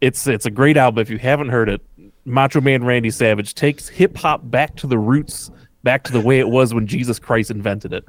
it's 0.01 0.27
it's 0.27 0.45
a 0.47 0.51
great 0.51 0.77
album. 0.77 1.01
If 1.01 1.09
you 1.11 1.19
haven't 1.19 1.49
heard 1.49 1.69
it, 1.69 1.81
Macho 2.25 2.61
Man 2.61 2.85
Randy 2.85 3.11
Savage 3.11 3.55
takes 3.55 3.89
hip 3.89 4.17
hop 4.17 4.51
back 4.51 4.77
to 4.77 4.87
the 4.87 4.99
roots 4.99 5.51
back 5.85 6.03
to 6.05 6.13
the 6.13 6.21
way 6.21 6.41
it 6.41 6.49
was 6.49 6.75
when 6.75 6.87
Jesus 6.87 7.19
Christ 7.19 7.51
invented 7.51 7.93
it. 7.93 8.05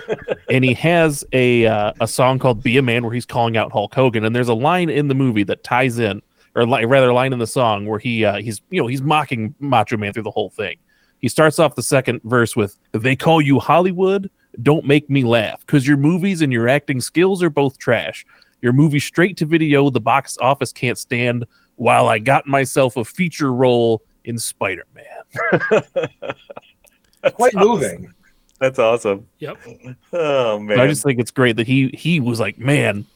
and 0.50 0.64
he 0.64 0.74
has 0.74 1.24
a 1.32 1.66
uh, 1.66 1.92
a 2.00 2.08
song 2.08 2.38
called 2.38 2.62
"Be 2.62 2.76
a 2.76 2.82
Man" 2.82 3.02
where 3.02 3.14
he's 3.14 3.24
calling 3.24 3.56
out 3.56 3.72
Hulk 3.72 3.94
Hogan, 3.94 4.24
and 4.24 4.36
there's 4.36 4.48
a 4.48 4.54
line 4.54 4.90
in 4.90 5.08
the 5.08 5.14
movie 5.14 5.44
that 5.44 5.64
ties 5.64 5.98
in, 5.98 6.20
or 6.54 6.66
li- 6.66 6.84
rather, 6.84 7.08
a 7.08 7.14
line 7.14 7.32
in 7.32 7.38
the 7.38 7.46
song 7.46 7.86
where 7.86 7.98
he 7.98 8.24
uh, 8.24 8.38
he's 8.38 8.60
you 8.68 8.82
know 8.82 8.88
he's 8.88 9.00
mocking 9.00 9.54
Macho 9.60 9.96
Man 9.96 10.12
through 10.12 10.24
the 10.24 10.30
whole 10.30 10.50
thing. 10.50 10.76
He 11.20 11.28
starts 11.28 11.58
off 11.58 11.76
the 11.76 11.82
second 11.82 12.20
verse 12.24 12.54
with 12.54 12.76
"They 12.92 13.16
call 13.16 13.40
you 13.40 13.60
Hollywood, 13.60 14.30
don't 14.62 14.84
make 14.84 15.08
me 15.08 15.24
laugh, 15.24 15.64
because 15.64 15.86
your 15.86 15.96
movies 15.96 16.42
and 16.42 16.52
your 16.52 16.68
acting 16.68 17.00
skills 17.00 17.42
are 17.42 17.50
both 17.50 17.78
trash. 17.78 18.26
Your 18.62 18.74
movie 18.74 19.00
straight 19.00 19.38
to 19.38 19.46
video, 19.46 19.88
the 19.88 20.00
box 20.00 20.36
office 20.38 20.70
can't 20.70 20.98
stand. 20.98 21.46
While 21.80 22.08
I 22.10 22.18
got 22.18 22.46
myself 22.46 22.98
a 22.98 23.06
feature 23.06 23.50
role 23.50 24.02
in 24.24 24.38
Spider 24.38 24.84
Man." 24.94 25.82
Quite 27.32 27.54
moving. 27.54 28.12
That's 28.58 28.78
awesome. 28.78 29.26
Yep. 29.38 29.56
Oh 30.12 30.58
man. 30.58 30.78
I 30.78 30.86
just 30.86 31.02
think 31.02 31.18
it's 31.18 31.30
great 31.30 31.56
that 31.56 31.66
he 31.66 31.88
he 31.94 32.20
was 32.20 32.38
like, 32.38 32.58
man, 32.58 33.06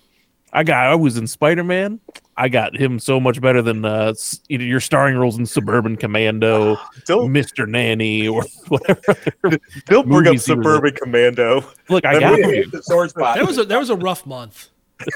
I 0.55 0.65
got 0.65 0.87
I 0.87 0.95
was 0.95 1.19
in 1.19 1.27
Spider 1.27 1.63
Man. 1.63 2.01
I 2.39 2.49
got 2.49 2.75
him 2.75 2.99
so 2.99 3.21
much 3.21 3.39
better 3.43 3.61
than 3.61 3.85
uh, 3.85 4.15
you 4.49 4.57
know, 4.57 4.65
your 4.65 4.81
starring 4.81 5.19
roles 5.19 5.37
in 5.39 5.45
Suburban 5.45 5.97
Commando, 5.99 6.79
Don't 7.05 7.33
Mister 7.33 7.67
Nanny, 7.67 8.27
or 8.27 8.45
whatever. 8.69 9.59
don't 9.85 10.09
bring 10.09 10.21
up 10.21 10.25
movies 10.25 10.25
he 10.25 10.31
was 10.31 10.45
Suburban 10.47 10.95
Commando. 10.95 11.65
Look, 11.91 12.07
I 12.07 12.15
That 12.15 12.21
got 12.21 12.41
movie- 12.41 12.57
you. 12.57 12.71
The 12.71 12.83
sword 12.83 13.11
spot. 13.11 13.37
That 13.37 13.47
was 13.47 13.59
a 13.59 13.65
that 13.67 13.79
was 13.79 13.91
a 13.91 13.97
rough 13.97 14.25
month. 14.25 14.71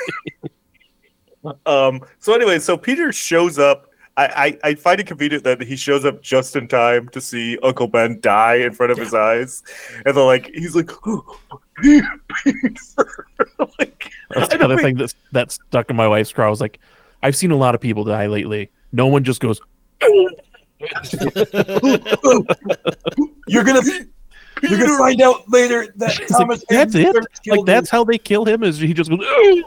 Um. 1.66 2.02
So 2.18 2.34
anyway, 2.34 2.58
so 2.58 2.76
Peter 2.76 3.12
shows 3.12 3.58
up. 3.58 3.86
I, 4.16 4.58
I, 4.64 4.70
I 4.70 4.74
find 4.74 4.98
it 4.98 5.06
convenient 5.06 5.44
that 5.44 5.60
he 5.60 5.76
shows 5.76 6.04
up 6.04 6.20
just 6.22 6.56
in 6.56 6.66
time 6.66 7.08
to 7.10 7.20
see 7.20 7.56
Uncle 7.62 7.86
Ben 7.86 8.18
die 8.20 8.56
in 8.56 8.72
front 8.72 8.90
of 8.90 8.98
his 8.98 9.14
eyes, 9.14 9.62
and 10.04 10.16
they're 10.16 10.24
like, 10.24 10.50
he's 10.52 10.74
like, 10.74 10.90
Peter, 11.80 12.20
like, 13.78 14.10
That's 14.30 14.52
I 14.52 14.56
another 14.56 14.74
don't 14.74 14.82
thing 14.82 14.96
that's 14.96 15.14
that 15.30 15.52
stuck 15.52 15.88
in 15.88 15.94
my 15.94 16.08
wife's 16.08 16.32
craw. 16.32 16.48
I 16.48 16.50
was 16.50 16.60
like, 16.60 16.80
I've 17.22 17.36
seen 17.36 17.52
a 17.52 17.56
lot 17.56 17.76
of 17.76 17.80
people 17.80 18.02
die 18.02 18.26
lately. 18.26 18.72
No 18.90 19.06
one 19.06 19.22
just 19.22 19.40
goes. 19.40 19.60
You're 23.48 23.64
gonna 23.64 23.82
you're 24.62 24.78
gonna 24.78 24.98
find 24.98 25.20
out 25.20 25.48
later 25.48 25.92
that 25.96 26.18
It's 26.20 26.30
like, 26.30 26.40
Thomas 26.40 26.64
that's 26.68 26.94
it. 26.94 27.14
Like 27.14 27.24
killed 27.44 27.66
that's 27.66 27.90
how 27.90 28.04
they 28.04 28.18
kill 28.18 28.44
him. 28.44 28.62
Is 28.62 28.78
he 28.78 28.92
just 28.92 29.10
goes? 29.10 29.20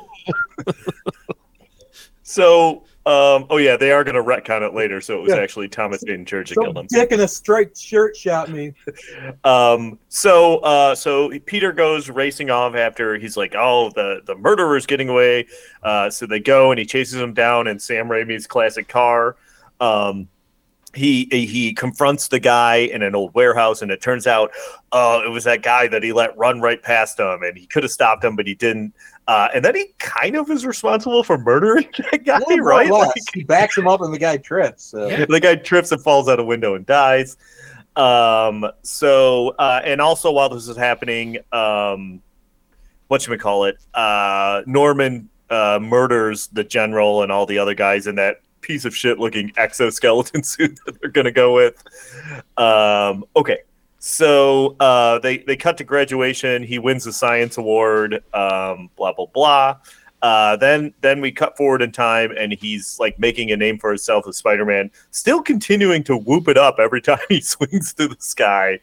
So, 2.32 2.84
um, 3.06 3.46
oh 3.50 3.58
yeah, 3.58 3.76
they 3.76 3.92
are 3.92 4.04
going 4.06 4.16
to 4.16 4.24
retcon 4.24 4.66
it 4.66 4.74
later. 4.74 5.02
So 5.02 5.18
it 5.18 5.22
was 5.22 5.34
Yeah. 5.34 5.40
actually 5.40 5.68
Thomas 5.68 6.02
Haden 6.06 6.26
Church 6.26 6.54
Some 6.54 6.88
dick 6.88 7.12
in 7.12 7.20
a 7.20 7.28
striped 7.28 7.78
shirt 7.78 8.16
shot 8.16 8.50
me. 8.50 8.74
Um, 9.44 9.98
so, 10.08 10.58
uh, 10.60 10.94
so 10.96 11.32
Peter 11.46 11.72
goes 11.72 12.10
racing 12.10 12.50
off 12.50 12.76
after 12.76 13.18
he's 13.18 13.36
like, 13.38 13.56
"Oh, 13.58 13.90
the 13.96 14.22
the 14.26 14.36
murderer's 14.36 14.86
getting 14.86 15.10
away." 15.10 15.48
Uh, 15.84 16.10
so 16.10 16.26
they 16.26 16.40
go 16.40 16.72
and 16.72 16.80
he 16.80 16.86
chases 16.86 17.20
him 17.20 17.34
down 17.34 17.68
in 17.68 17.80
Sam 17.80 18.08
Raimi's 18.08 18.46
classic 18.48 18.88
car. 18.88 19.36
Um, 19.80 20.28
he 20.94 21.26
he 21.32 21.74
confronts 21.74 22.28
the 22.28 22.40
guy 22.40 22.76
in 22.78 23.02
an 23.02 23.16
old 23.16 23.34
warehouse, 23.34 23.82
and 23.82 23.92
it 23.92 24.02
turns 24.02 24.28
out, 24.28 24.52
uh, 24.92 25.22
it 25.26 25.30
was 25.30 25.44
that 25.46 25.64
guy 25.64 25.88
that 25.88 26.04
he 26.04 26.12
let 26.14 26.38
run 26.38 26.62
right 26.62 26.82
past 26.82 27.20
him, 27.20 27.44
and 27.44 27.58
he 27.58 27.66
could 27.66 27.84
have 27.84 27.92
stopped 27.92 28.24
him, 28.24 28.36
but 28.36 28.46
he 28.46 28.54
didn't. 28.56 28.94
Uh, 29.28 29.48
and 29.54 29.64
then 29.64 29.76
he 29.76 29.88
kind 30.00 30.36
of 30.36 30.50
is 30.50 30.66
responsible 30.66 31.24
for 31.24 31.38
murdering 31.38 31.88
that 32.12 32.26
guy, 32.26 32.40
More 32.50 32.64
right? 32.64 32.90
less. 32.90 33.08
Like, 33.08 33.34
he 33.34 33.44
backs 33.44 33.78
him 33.78 33.88
up 33.88 34.02
and 34.02 34.14
the 34.14 34.20
guy 34.20 34.38
trips. 34.38 34.84
So. 34.84 35.08
the 35.26 35.40
guy 35.40 35.56
trips 35.56 35.92
and 35.92 36.02
falls 36.02 36.28
out 36.28 36.40
a 36.40 36.44
window 36.44 36.76
and 36.76 36.86
dies. 36.86 37.38
Um, 37.96 38.66
so, 38.84 39.50
uh, 39.60 39.82
and 39.84 40.02
also 40.02 40.32
while 40.32 40.50
this 40.50 40.68
is 40.68 40.78
happening, 40.78 41.38
um, 41.52 42.22
what 43.08 43.22
should 43.22 43.32
we 43.32 43.38
call 43.38 43.66
it? 43.66 43.78
Uh, 43.94 44.64
Norman 44.66 45.30
uh, 45.50 45.80
murders 45.82 46.48
the 46.48 46.64
general 46.64 47.24
and 47.24 47.32
all 47.32 47.46
the 47.46 47.58
other 47.58 47.76
guys 47.76 48.08
in 48.08 48.16
that 48.16 48.38
piece 48.62 48.86
of 48.86 48.96
shit 48.96 49.20
looking 49.20 49.52
exoskeleton 49.58 50.44
suit 50.44 50.80
that 50.86 51.00
they're 51.02 51.10
going 51.10 51.26
to 51.26 51.32
go 51.32 51.54
with. 51.54 51.84
Um, 52.58 53.26
okay. 53.36 53.60
So 54.04 54.76
uh, 54.80 55.20
they 55.20 55.38
they 55.38 55.56
cut 55.56 55.78
to 55.78 55.84
graduation. 55.84 56.64
He 56.64 56.80
wins 56.80 57.04
the 57.04 57.14
science 57.14 57.60
award. 57.60 58.16
Um, 58.34 58.90
blah 58.96 59.14
blah 59.14 59.28
blah. 59.28 59.78
Uh, 60.24 60.56
then 60.56 60.92
then 61.02 61.22
we 61.22 61.32
cut 61.32 61.56
forward 61.56 61.84
in 61.84 61.92
time, 61.92 62.32
and 62.36 62.52
he's 62.52 63.00
like 63.00 63.20
making 63.20 63.52
a 63.52 63.58
name 63.58 63.78
for 63.78 63.92
himself 63.92 64.28
as 64.28 64.38
Spider-Man, 64.38 64.90
still 65.12 65.40
continuing 65.40 66.04
to 66.06 66.18
whoop 66.18 66.48
it 66.48 66.58
up 66.58 66.78
every 66.80 67.00
time 67.10 67.20
he 67.30 67.42
swings 67.42 67.92
through 67.92 68.08
the 68.08 68.16
sky. 68.18 68.80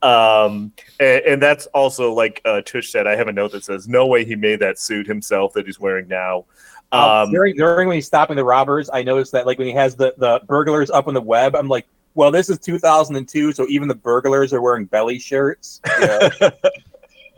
Um, 0.00 0.72
and, 0.98 1.22
and 1.26 1.42
that's 1.42 1.66
also 1.66 2.14
like 2.14 2.40
uh, 2.46 2.62
Tush 2.62 2.90
said. 2.90 3.06
I 3.06 3.16
have 3.16 3.28
a 3.28 3.32
note 3.32 3.52
that 3.52 3.64
says, 3.64 3.86
"No 3.86 4.06
way 4.06 4.24
he 4.24 4.34
made 4.34 4.60
that 4.60 4.78
suit 4.78 5.06
himself 5.06 5.52
that 5.52 5.66
he's 5.66 5.78
wearing 5.78 6.08
now." 6.08 6.46
Um, 6.90 7.00
Um, 7.02 7.32
during 7.32 7.54
during 7.56 7.86
when 7.86 7.96
he's 7.96 8.06
stopping 8.06 8.36
the 8.36 8.44
robbers, 8.44 8.88
I 8.90 9.02
noticed 9.02 9.32
that 9.32 9.44
like 9.44 9.58
when 9.58 9.68
he 9.68 9.74
has 9.74 9.94
the 9.94 10.14
the 10.16 10.40
burglars 10.46 10.90
up 10.90 11.06
on 11.06 11.12
the 11.12 11.20
web, 11.20 11.54
I'm 11.54 11.68
like, 11.68 11.86
well, 12.14 12.30
this 12.30 12.48
is 12.48 12.58
2002, 12.58 13.52
so 13.52 13.66
even 13.68 13.88
the 13.88 13.94
burglars 13.94 14.52
are 14.52 14.60
wearing 14.62 14.84
belly 14.86 15.18
shirts. 15.18 15.80
Yeah. 16.00 16.28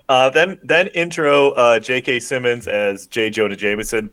uh, 0.09 0.31
then 0.31 0.59
then 0.63 0.89
intro 0.89 1.51
uh, 1.53 1.79
J.K. 1.81 2.21
Simmons 2.21 2.69
as 2.69 3.07
J. 3.07 3.31
Jonah 3.31 3.57
Jameson. 3.57 4.11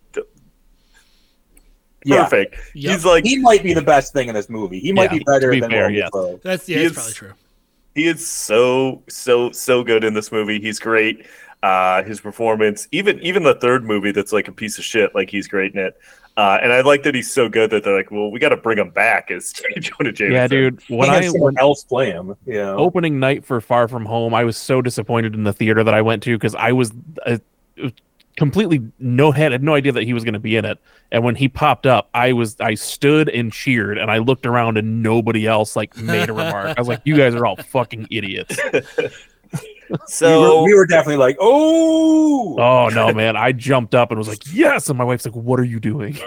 Yeah. 2.05 2.23
Perfect. 2.23 2.55
Yep. 2.75 2.91
He's 2.93 3.05
like 3.05 3.23
he 3.23 3.37
might 3.39 3.63
be 3.63 3.73
the 3.73 3.81
best 3.81 4.11
thing 4.11 4.27
in 4.27 4.35
this 4.35 4.49
movie. 4.49 4.79
He 4.79 4.91
might 4.91 5.11
Yeah, 5.11 5.19
be 5.19 5.23
better 5.25 5.51
be 5.51 5.59
than 5.61 5.69
fair, 5.71 5.89
Logan 5.89 5.95
yes. 6.33 6.39
That's 6.43 6.67
yeah, 6.69 6.77
He 6.79 6.83
that's 6.83 6.91
is- 6.91 6.95
probably 6.97 7.13
true. 7.13 7.33
he 7.95 8.07
is 8.07 8.27
so 8.27 9.03
so 9.07 9.51
so 9.51 9.83
good 9.83 10.03
in 10.03 10.13
this 10.13 10.31
movie. 10.31 10.59
He's 10.59 10.79
great. 10.79 11.25
Uh, 11.61 12.03
his 12.03 12.19
performance, 12.19 12.89
even 12.91 13.17
even 13.21 13.41
the 13.43 13.55
third 13.55 13.85
movie 13.85 14.11
that's 14.11 14.33
like 14.33 14.49
a 14.49 14.51
piece 14.51 14.77
of 14.77 14.83
shit, 14.83 15.15
like 15.15 15.29
he's 15.29 15.47
great 15.47 15.73
in 15.73 15.79
it. 15.79 15.97
Uh, 16.35 16.57
and 16.63 16.73
I 16.73 16.81
like 16.81 17.03
that 17.03 17.13
he's 17.13 17.31
so 17.31 17.47
good 17.47 17.69
that 17.69 17.83
they're 17.83 17.95
like, 17.95 18.09
well, 18.09 18.31
we 18.31 18.39
got 18.39 18.49
to 18.49 18.57
bring 18.57 18.79
him 18.79 18.89
back 18.89 19.29
as 19.29 19.53
J. 19.53 19.79
Jonah 19.79 20.11
Jameson. 20.11 20.33
Yeah, 20.33 20.47
dude. 20.47 20.81
When 20.89 21.09
I 21.09 21.21
someone 21.27 21.53
when 21.55 21.59
else 21.59 21.83
play 21.83 22.11
him. 22.11 22.35
Yeah. 22.45 22.73
opening 22.73 23.19
night 23.19 23.45
for 23.45 23.61
Far 23.61 23.87
From 23.87 24.05
Home, 24.05 24.33
I 24.33 24.43
was 24.43 24.57
so 24.57 24.81
disappointed 24.81 25.35
in 25.35 25.43
the 25.43 25.53
theater 25.53 25.83
that 25.83 25.93
I 25.93 26.01
went 26.01 26.23
to 26.23 26.35
because 26.35 26.55
I 26.55 26.71
was 26.71 26.91
uh, 27.25 27.37
completely 28.35 28.81
no 28.97 29.31
had 29.31 29.51
had 29.51 29.63
no 29.63 29.75
idea 29.75 29.91
that 29.91 30.03
he 30.03 30.13
was 30.13 30.23
going 30.23 30.33
to 30.33 30.39
be 30.39 30.55
in 30.55 30.65
it. 30.65 30.79
And 31.11 31.23
when 31.23 31.35
he 31.35 31.47
popped 31.47 31.85
up, 31.85 32.09
I 32.13 32.33
was 32.33 32.59
I 32.59 32.73
stood 32.73 33.29
and 33.29 33.51
cheered, 33.51 33.97
and 33.97 34.09
I 34.09 34.17
looked 34.17 34.45
around 34.45 34.77
and 34.77 35.03
nobody 35.03 35.45
else 35.45 35.75
like 35.75 35.95
made 35.97 36.29
a 36.29 36.33
remark. 36.33 36.75
I 36.77 36.81
was 36.81 36.87
like, 36.87 37.01
"You 37.03 37.15
guys 37.15 37.35
are 37.35 37.45
all 37.45 37.57
fucking 37.57 38.07
idiots." 38.09 38.57
So 40.07 40.27
we, 40.27 40.47
were, 40.47 40.63
we 40.63 40.73
were 40.75 40.85
definitely 40.85 41.17
like, 41.17 41.37
oh, 41.39 42.55
Oh 42.57 42.89
no, 42.89 43.13
man! 43.13 43.35
I 43.35 43.51
jumped 43.51 43.95
up 43.95 44.11
and 44.11 44.17
was 44.17 44.27
like, 44.27 44.41
"Yes!" 44.51 44.89
And 44.89 44.97
my 44.97 45.03
wife's 45.03 45.25
like, 45.25 45.35
"What 45.35 45.59
are 45.59 45.65
you 45.65 45.79
doing?" 45.79 46.17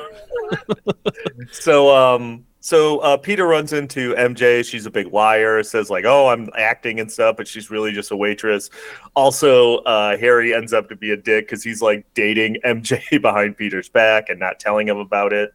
so 1.52 1.94
um 1.94 2.44
so 2.60 2.98
uh, 2.98 3.16
Peter 3.16 3.46
runs 3.46 3.72
into 3.72 4.12
MJ. 4.14 4.64
She's 4.64 4.86
a 4.86 4.90
big 4.90 5.12
liar. 5.12 5.62
Says 5.62 5.88
like, 5.88 6.04
"Oh, 6.04 6.28
I'm 6.28 6.48
acting 6.56 6.98
and 6.98 7.10
stuff," 7.10 7.36
but 7.36 7.46
she's 7.46 7.70
really 7.70 7.92
just 7.92 8.10
a 8.10 8.16
waitress. 8.16 8.70
Also, 9.14 9.78
uh, 9.78 10.16
Harry 10.16 10.52
ends 10.52 10.72
up 10.72 10.88
to 10.88 10.96
be 10.96 11.12
a 11.12 11.16
dick 11.16 11.46
because 11.46 11.62
he's 11.62 11.80
like 11.80 12.04
dating 12.14 12.56
MJ 12.64 13.00
behind 13.22 13.56
Peter's 13.56 13.88
back 13.88 14.28
and 14.30 14.40
not 14.40 14.58
telling 14.58 14.88
him 14.88 14.98
about 14.98 15.32
it. 15.32 15.52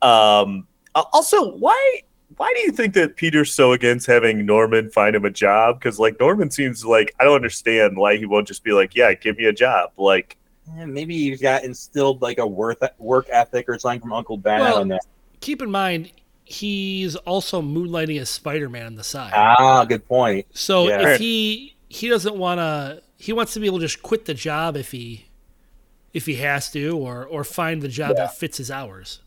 Um, 0.00 0.66
also, 0.94 1.52
why 1.56 2.00
why 2.40 2.50
do 2.54 2.60
you 2.60 2.72
think 2.72 2.94
that 2.94 3.16
Peter's 3.16 3.52
so 3.52 3.72
against 3.72 4.06
having 4.06 4.46
Norman 4.46 4.88
find 4.88 5.14
him 5.14 5.26
a 5.26 5.30
job? 5.30 5.78
Because 5.78 5.98
like 5.98 6.18
Norman 6.18 6.50
seems 6.50 6.86
like 6.86 7.14
I 7.20 7.24
don't 7.24 7.34
understand 7.34 7.98
why 7.98 8.16
he 8.16 8.24
won't 8.24 8.48
just 8.48 8.64
be 8.64 8.72
like, 8.72 8.94
"Yeah, 8.94 9.12
give 9.12 9.36
me 9.36 9.44
a 9.44 9.52
job." 9.52 9.90
Like, 9.98 10.38
Eh, 10.78 10.86
maybe 10.86 11.14
he's 11.14 11.42
got 11.42 11.64
instilled 11.64 12.22
like 12.22 12.38
a 12.38 12.46
worth 12.46 12.82
work 12.96 13.26
ethic 13.30 13.68
or 13.68 13.78
something 13.78 14.00
from 14.00 14.14
Uncle 14.14 14.38
Ben 14.38 14.60
Well- 14.60 14.78
on 14.80 14.88
that. 14.88 15.02
Keep 15.40 15.60
in 15.60 15.70
mind, 15.70 16.12
he's 16.46 17.14
also 17.14 17.60
moonlighting 17.60 18.18
as 18.18 18.30
Spider-Man 18.30 18.86
on 18.86 18.96
the 18.96 19.04
side. 19.04 19.32
Ah, 19.34 19.84
good 19.84 20.08
point. 20.08 20.46
so 20.54 20.88
yeah. 20.88 21.10
if 21.10 21.18
he 21.20 21.76
he 21.90 22.08
doesn't 22.08 22.36
want 22.36 22.58
to, 22.58 23.02
he 23.18 23.34
wants 23.34 23.52
to 23.52 23.60
be 23.60 23.66
able 23.66 23.80
to 23.80 23.84
just 23.84 24.02
quit 24.02 24.24
the 24.24 24.32
job 24.34 24.78
if 24.78 24.92
he 24.92 25.26
if 26.14 26.24
he 26.24 26.36
has 26.36 26.70
to, 26.70 26.96
or 26.96 27.26
or 27.26 27.44
find 27.44 27.82
the 27.82 27.88
job 27.88 28.16
that 28.16 28.34
fits 28.38 28.56
his 28.56 28.70
hours. 28.70 29.20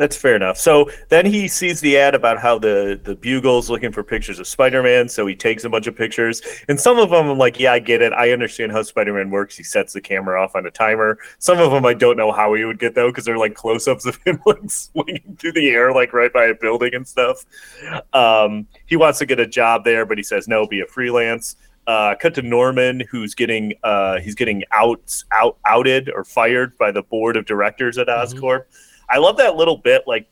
That's 0.00 0.16
fair 0.16 0.34
enough. 0.34 0.56
So 0.56 0.90
then 1.10 1.26
he 1.26 1.46
sees 1.46 1.82
the 1.82 1.98
ad 1.98 2.14
about 2.14 2.38
how 2.38 2.58
the 2.58 2.98
the 3.04 3.14
Bugle's 3.14 3.68
looking 3.68 3.92
for 3.92 4.02
pictures 4.02 4.38
of 4.38 4.46
Spider-Man, 4.46 5.10
so 5.10 5.26
he 5.26 5.36
takes 5.36 5.64
a 5.64 5.68
bunch 5.68 5.86
of 5.86 5.94
pictures. 5.94 6.40
And 6.68 6.80
some 6.80 6.98
of 6.98 7.10
them 7.10 7.28
I'm 7.28 7.36
like, 7.36 7.60
yeah, 7.60 7.74
I 7.74 7.80
get 7.80 8.00
it. 8.00 8.14
I 8.14 8.32
understand 8.32 8.72
how 8.72 8.82
Spider-Man 8.82 9.30
works. 9.30 9.58
He 9.58 9.62
sets 9.62 9.92
the 9.92 10.00
camera 10.00 10.42
off 10.42 10.56
on 10.56 10.64
a 10.64 10.70
timer. 10.70 11.18
Some 11.38 11.58
of 11.58 11.70
them 11.70 11.84
I 11.84 11.92
don't 11.92 12.16
know 12.16 12.32
how 12.32 12.54
he 12.54 12.64
would 12.64 12.78
get 12.78 12.94
though 12.94 13.10
because 13.10 13.26
they're 13.26 13.36
like 13.36 13.52
close-ups 13.52 14.06
of 14.06 14.18
him 14.24 14.40
like 14.46 14.70
swinging 14.70 15.36
through 15.38 15.52
the 15.52 15.68
air 15.68 15.92
like 15.92 16.14
right 16.14 16.32
by 16.32 16.46
a 16.46 16.54
building 16.54 16.94
and 16.94 17.06
stuff. 17.06 17.44
Um, 18.14 18.66
he 18.86 18.96
wants 18.96 19.18
to 19.18 19.26
get 19.26 19.38
a 19.38 19.46
job 19.46 19.84
there, 19.84 20.06
but 20.06 20.16
he 20.16 20.24
says 20.24 20.48
no, 20.48 20.66
be 20.66 20.80
a 20.80 20.86
freelance. 20.86 21.56
Uh, 21.86 22.14
cut 22.14 22.32
to 22.36 22.42
Norman, 22.42 23.02
who's 23.10 23.34
getting 23.34 23.74
uh, 23.82 24.18
he's 24.20 24.34
getting 24.34 24.64
out 24.70 25.22
out 25.30 25.58
outed 25.66 26.08
or 26.08 26.24
fired 26.24 26.78
by 26.78 26.90
the 26.90 27.02
board 27.02 27.36
of 27.36 27.44
directors 27.44 27.98
at 27.98 28.06
Oscorp. 28.06 28.64
I 29.10 29.18
love 29.18 29.36
that 29.38 29.56
little 29.56 29.76
bit. 29.76 30.04
Like, 30.06 30.28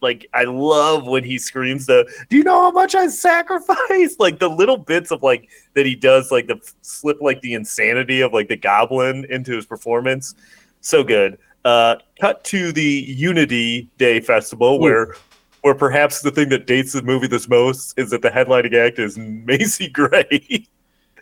like 0.00 0.26
I 0.32 0.44
love 0.44 1.06
when 1.06 1.22
he 1.22 1.38
screams 1.38 1.86
the 1.86 2.10
"Do 2.30 2.36
you 2.36 2.44
know 2.44 2.62
how 2.62 2.70
much 2.70 2.94
I 2.94 3.08
sacrificed?" 3.08 4.18
Like 4.18 4.38
the 4.38 4.48
little 4.48 4.78
bits 4.78 5.10
of 5.10 5.22
like 5.22 5.48
that 5.74 5.84
he 5.84 5.94
does, 5.94 6.30
like 6.30 6.46
the 6.46 6.58
slip, 6.80 7.18
like 7.20 7.40
the 7.42 7.54
insanity 7.54 8.20
of 8.20 8.32
like 8.32 8.48
the 8.48 8.56
goblin 8.56 9.26
into 9.28 9.54
his 9.54 9.66
performance. 9.66 10.34
So 10.80 11.04
good. 11.04 11.38
Uh, 11.64 11.96
cut 12.20 12.42
to 12.44 12.72
the 12.72 13.04
Unity 13.08 13.88
Day 13.98 14.20
Festival 14.20 14.80
where. 14.80 15.14
Where 15.60 15.76
perhaps 15.76 16.22
the 16.22 16.32
thing 16.32 16.48
that 16.48 16.66
dates 16.66 16.92
the 16.92 17.02
movie 17.02 17.28
this 17.28 17.48
most 17.48 17.96
is 17.96 18.10
that 18.10 18.20
the 18.20 18.30
headlining 18.30 18.74
act 18.74 18.98
is 18.98 19.16
Macy 19.46 19.88
Gray. 19.88 20.66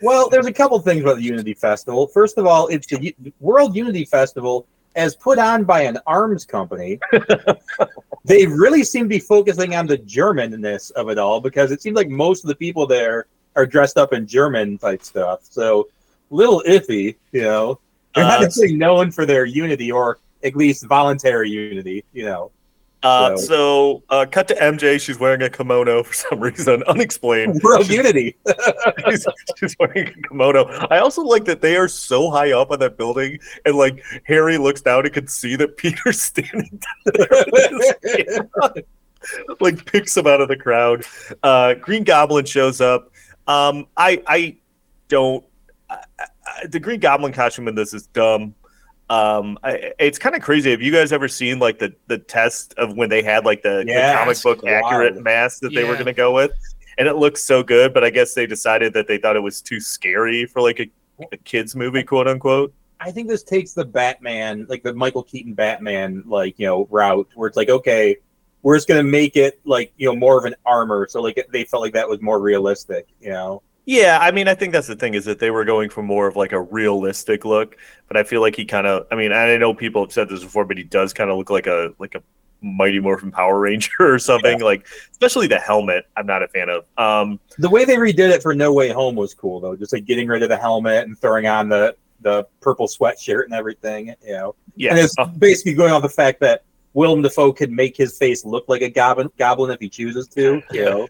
Well, 0.01 0.29
there's 0.29 0.47
a 0.47 0.51
couple 0.51 0.79
things 0.79 1.01
about 1.01 1.17
the 1.17 1.23
Unity 1.23 1.53
Festival. 1.53 2.07
First 2.07 2.39
of 2.39 2.47
all, 2.47 2.67
it's 2.67 2.87
the 2.87 3.15
World 3.39 3.75
Unity 3.75 4.03
Festival 4.03 4.65
as 4.95 5.15
put 5.15 5.39
on 5.39 5.63
by 5.63 5.81
an 5.81 5.97
arms 6.05 6.45
company. 6.45 6.99
they 8.25 8.45
really 8.45 8.83
seem 8.83 9.05
to 9.05 9.09
be 9.09 9.19
focusing 9.19 9.75
on 9.75 9.87
the 9.87 9.97
Germanness 9.97 10.91
of 10.91 11.09
it 11.09 11.17
all 11.17 11.39
because 11.39 11.71
it 11.71 11.81
seems 11.81 11.95
like 11.95 12.09
most 12.09 12.43
of 12.43 12.47
the 12.47 12.55
people 12.55 12.85
there 12.85 13.25
are 13.55 13.65
dressed 13.65 13.97
up 13.97 14.13
in 14.13 14.27
German 14.27 14.77
type 14.77 15.03
stuff. 15.03 15.39
So, 15.43 15.87
little 16.29 16.63
iffy, 16.67 17.15
you 17.31 17.41
know. 17.43 17.79
They're 18.15 18.25
not 18.25 18.39
Uh, 18.39 18.43
necessarily 18.43 18.75
known 18.75 19.11
for 19.11 19.25
their 19.25 19.45
unity 19.45 19.91
or 19.91 20.19
at 20.43 20.55
least 20.55 20.85
voluntary 20.85 21.49
unity, 21.49 22.03
you 22.13 22.25
know. 22.25 22.51
Uh, 23.03 23.35
So- 23.37 24.03
uh, 24.09 24.25
cut 24.31 24.47
to 24.49 24.55
MJ. 24.55 24.99
She's 24.99 25.19
wearing 25.19 25.41
a 25.41 25.49
kimono 25.49 26.03
for 26.03 26.13
some 26.13 26.39
reason, 26.39 26.83
unexplained. 26.87 27.59
World 27.63 27.89
Unity. 27.89 28.35
she's, 29.09 29.25
she's 29.57 29.75
wearing 29.79 30.07
a 30.07 30.27
kimono. 30.27 30.65
I 30.91 30.99
also 30.99 31.23
like 31.23 31.45
that 31.45 31.61
they 31.61 31.75
are 31.77 31.87
so 31.87 32.29
high 32.29 32.51
up 32.51 32.71
on 32.71 32.79
that 32.79 32.97
building, 32.97 33.39
and 33.65 33.75
like 33.75 34.03
Harry 34.25 34.57
looks 34.57 34.81
down 34.81 35.05
and 35.05 35.13
can 35.13 35.27
see 35.27 35.55
that 35.55 35.77
Peter's 35.77 36.21
standing 36.21 36.79
there, 37.05 37.27
with 37.51 37.71
his 38.03 38.25
camera. 38.25 38.73
like 39.59 39.85
picks 39.85 40.15
him 40.15 40.27
out 40.27 40.41
of 40.41 40.47
the 40.47 40.57
crowd. 40.57 41.03
Uh, 41.43 41.73
Green 41.75 42.03
Goblin 42.03 42.45
shows 42.45 42.81
up. 42.81 43.11
Um, 43.47 43.87
I 43.97 44.21
I 44.27 44.57
don't. 45.07 45.43
I, 45.89 45.97
I, 46.19 46.67
the 46.67 46.79
Green 46.79 46.99
Goblin 46.99 47.33
costume 47.33 47.67
in 47.67 47.75
this 47.75 47.93
is 47.93 48.07
dumb. 48.07 48.53
Um, 49.11 49.59
I, 49.61 49.91
it's 49.99 50.17
kind 50.17 50.35
of 50.35 50.41
crazy. 50.41 50.71
Have 50.71 50.81
you 50.81 50.91
guys 50.93 51.11
ever 51.11 51.27
seen 51.27 51.59
like 51.59 51.79
the 51.79 51.93
the 52.07 52.17
test 52.17 52.73
of 52.77 52.95
when 52.95 53.09
they 53.09 53.21
had 53.21 53.43
like 53.43 53.61
the, 53.61 53.83
Yeah, 53.85 54.13
the 54.13 54.19
comic 54.19 54.41
book 54.41 54.65
accurate 54.65 55.21
mask 55.21 55.59
that 55.63 55.75
they 55.75 55.83
were 55.83 55.95
going 55.95 56.05
to 56.05 56.13
go 56.13 56.33
with? 56.33 56.53
And 56.97 57.09
it 57.09 57.17
looks 57.17 57.43
so 57.43 57.61
good, 57.61 57.93
but 57.93 58.05
I 58.05 58.09
guess 58.09 58.33
they 58.33 58.47
decided 58.47 58.93
that 58.93 59.07
they 59.07 59.17
thought 59.17 59.35
it 59.35 59.41
was 59.41 59.61
too 59.61 59.81
scary 59.81 60.45
for 60.45 60.61
like 60.61 60.79
a, 60.79 60.89
a 61.33 61.37
kids 61.37 61.75
movie, 61.75 62.03
quote 62.03 62.29
unquote. 62.29 62.73
I 63.01 63.11
think 63.11 63.27
this 63.27 63.43
takes 63.43 63.73
the 63.73 63.83
Batman, 63.83 64.65
like 64.69 64.81
the 64.81 64.93
Michael 64.93 65.23
Keaton 65.23 65.55
Batman, 65.55 66.23
like 66.25 66.57
you 66.57 66.67
know, 66.67 66.87
route 66.89 67.27
where 67.35 67.49
it's 67.49 67.57
like, 67.57 67.69
okay, 67.69 68.15
we're 68.61 68.77
just 68.77 68.87
gonna 68.87 69.03
make 69.03 69.35
it 69.35 69.59
like 69.65 69.91
you 69.97 70.07
know 70.07 70.15
more 70.15 70.37
of 70.37 70.45
an 70.45 70.55
armor, 70.65 71.05
so 71.09 71.21
like 71.21 71.45
they 71.51 71.65
felt 71.65 71.81
like 71.81 71.93
that 71.93 72.07
was 72.07 72.21
more 72.21 72.39
realistic, 72.39 73.07
you 73.19 73.29
know. 73.29 73.61
Yeah, 73.85 74.19
I 74.21 74.31
mean, 74.31 74.47
I 74.47 74.53
think 74.53 74.73
that's 74.73 74.87
the 74.87 74.95
thing 74.95 75.15
is 75.15 75.25
that 75.25 75.39
they 75.39 75.49
were 75.49 75.65
going 75.65 75.89
for 75.89 76.03
more 76.03 76.27
of 76.27 76.35
like 76.35 76.51
a 76.51 76.61
realistic 76.61 77.45
look, 77.45 77.77
but 78.07 78.15
I 78.15 78.23
feel 78.23 78.41
like 78.41 78.55
he 78.55 78.65
kind 78.65 78.85
of. 78.85 79.07
I 79.11 79.15
mean, 79.15 79.31
I 79.31 79.57
know 79.57 79.73
people 79.73 80.03
have 80.03 80.11
said 80.11 80.29
this 80.29 80.43
before, 80.43 80.65
but 80.65 80.77
he 80.77 80.83
does 80.83 81.13
kind 81.13 81.31
of 81.31 81.37
look 81.37 81.49
like 81.49 81.67
a 81.67 81.93
like 81.97 82.15
a 82.15 82.21
Mighty 82.61 82.99
Morphin 82.99 83.31
Power 83.31 83.59
Ranger 83.59 83.91
or 83.99 84.19
something. 84.19 84.61
Like, 84.61 84.85
especially 85.11 85.47
the 85.47 85.57
helmet, 85.57 86.05
I'm 86.15 86.25
not 86.27 86.43
a 86.43 86.47
fan 86.47 86.69
of. 86.69 86.85
Um, 86.97 87.39
The 87.57 87.69
way 87.69 87.85
they 87.85 87.95
redid 87.95 88.29
it 88.29 88.41
for 88.43 88.53
No 88.53 88.71
Way 88.71 88.89
Home 88.89 89.15
was 89.15 89.33
cool 89.33 89.59
though, 89.59 89.75
just 89.75 89.93
like 89.93 90.05
getting 90.05 90.27
rid 90.27 90.43
of 90.43 90.49
the 90.49 90.57
helmet 90.57 91.07
and 91.07 91.17
throwing 91.19 91.47
on 91.47 91.69
the 91.69 91.95
the 92.21 92.45
purple 92.59 92.87
sweatshirt 92.87 93.45
and 93.45 93.53
everything, 93.53 94.13
you 94.23 94.33
know. 94.33 94.55
yeah, 94.75 94.91
And 94.91 94.99
it's 94.99 95.15
uh, 95.17 95.25
basically 95.25 95.73
going 95.73 95.91
off 95.91 96.03
the 96.03 96.09
fact 96.09 96.39
that 96.41 96.63
Willem 96.93 97.23
Dafoe 97.23 97.51
could 97.51 97.71
make 97.71 97.97
his 97.97 98.15
face 98.17 98.45
look 98.45 98.65
like 98.67 98.83
a 98.83 98.89
goblin 98.89 99.29
goblin 99.37 99.71
if 99.71 99.79
he 99.79 99.89
chooses 99.89 100.27
to, 100.29 100.61
you 100.71 100.85
know. 100.85 101.07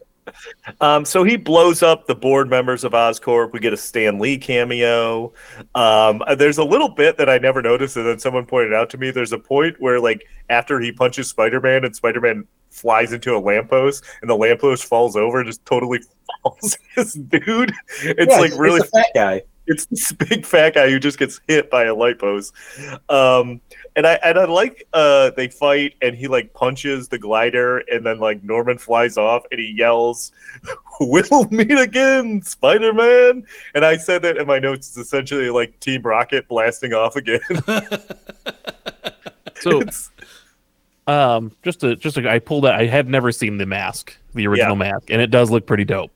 Um, 0.80 1.06
so 1.06 1.24
he 1.24 1.36
blows 1.38 1.84
up 1.84 2.08
the 2.08 2.16
board 2.16 2.50
members 2.50 2.84
of 2.84 2.94
Oscorp. 2.94 3.52
We 3.54 3.60
get 3.60 3.74
a 3.74 3.78
Stan 3.78 4.20
Lee 4.20 4.38
cameo. 4.38 5.34
Um, 5.76 6.22
there's 6.38 6.58
a 6.58 6.64
little 6.64 6.90
bit 6.90 7.18
that 7.18 7.30
I 7.30 7.38
never 7.38 7.62
noticed, 7.62 7.98
and 7.98 8.06
then 8.06 8.20
someone 8.20 8.46
pointed 8.46 8.74
out 8.74 8.90
to 8.92 8.98
me. 8.98 9.12
There's 9.12 9.34
a 9.34 9.40
point 9.40 9.80
where, 9.80 10.00
like, 10.00 10.26
after 10.50 10.80
he 10.80 10.92
punches 10.92 11.30
Spider-Man, 11.30 11.86
and 11.86 11.96
Spider-Man 11.96 12.46
flies 12.70 13.14
into 13.14 13.36
a 13.36 13.40
lamppost, 13.40 14.04
and 14.22 14.30
the 14.30 14.36
lamppost 14.36 14.86
falls 14.86 15.16
over, 15.16 15.40
and 15.40 15.48
just 15.48 15.66
totally 15.66 16.00
falls. 16.44 16.78
this 16.96 17.14
dude, 17.14 17.74
it's 18.04 18.32
Yeah, 18.34 18.40
like 18.40 18.54
really 18.58 18.82
it's 18.82 18.90
fat 18.90 19.08
guy. 19.14 19.42
It's 19.68 19.86
this 19.86 20.12
big 20.30 20.46
fat 20.46 20.74
guy 20.76 20.90
who 20.90 21.00
just 21.00 21.18
gets 21.20 21.40
hit 21.48 21.70
by 21.70 21.86
a 21.86 21.96
light 21.96 22.20
post. 22.20 22.54
Um, 23.10 23.62
and 23.96 24.08
I 24.08 24.14
and 24.24 24.40
I 24.40 24.46
like 24.46 24.88
uh, 24.94 25.32
they 25.32 25.48
fight 25.50 25.96
and 26.02 26.16
he 26.16 26.28
like 26.28 26.54
punches 26.54 27.08
the 27.10 27.18
glider 27.20 27.80
and 27.92 28.06
then 28.06 28.20
like 28.20 28.44
Norman 28.44 28.78
flies 28.78 29.18
off 29.18 29.44
and 29.52 29.60
he 29.60 29.74
yells, 29.78 30.32
"We'll 31.00 31.48
meet 31.50 31.72
again, 31.78 32.42
Spider 32.42 32.94
Man!" 32.94 33.46
And 33.76 33.84
I 33.86 33.98
said 33.98 34.22
that 34.24 34.38
in 34.38 34.48
my 34.48 34.60
notes. 34.60 34.88
It's 34.90 34.98
essentially 34.98 35.50
like 35.50 35.80
Team 35.80 36.02
Rocket 36.04 36.48
blasting 36.48 36.94
off 36.94 37.16
again. 37.16 37.42
So, 39.62 39.80
It's- 39.82 40.10
um, 41.08 41.52
just 41.64 41.82
to 41.82 41.96
just 41.96 42.16
to, 42.16 42.28
I 42.30 42.40
pulled 42.40 42.64
that. 42.64 42.76
I 42.76 42.86
have 42.88 43.08
never 43.08 43.32
seen 43.32 43.58
the 43.58 43.66
mask, 43.66 44.18
the 44.34 44.48
original 44.48 44.76
Yeah. 44.78 44.92
mask, 44.92 45.10
and 45.12 45.22
it 45.22 45.30
does 45.30 45.52
look 45.52 45.66
pretty 45.68 45.84
dope. 45.86 46.12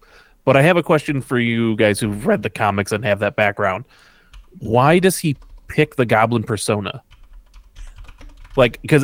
But 0.46 0.56
I 0.56 0.62
have 0.62 0.78
a 0.78 0.84
question 0.84 1.22
for 1.22 1.40
you 1.40 1.76
guys 1.76 2.00
who've 2.00 2.26
read 2.26 2.44
the 2.44 2.50
comics 2.50 2.92
and 2.92 3.04
have 3.04 3.20
that 3.20 3.36
background. 3.36 3.86
Why 4.60 5.00
does 5.00 5.18
he 5.18 5.36
pick 5.68 5.96
the 5.96 6.06
Goblin 6.06 6.44
persona? 6.44 7.04
Like, 8.56 8.82
because 8.82 9.04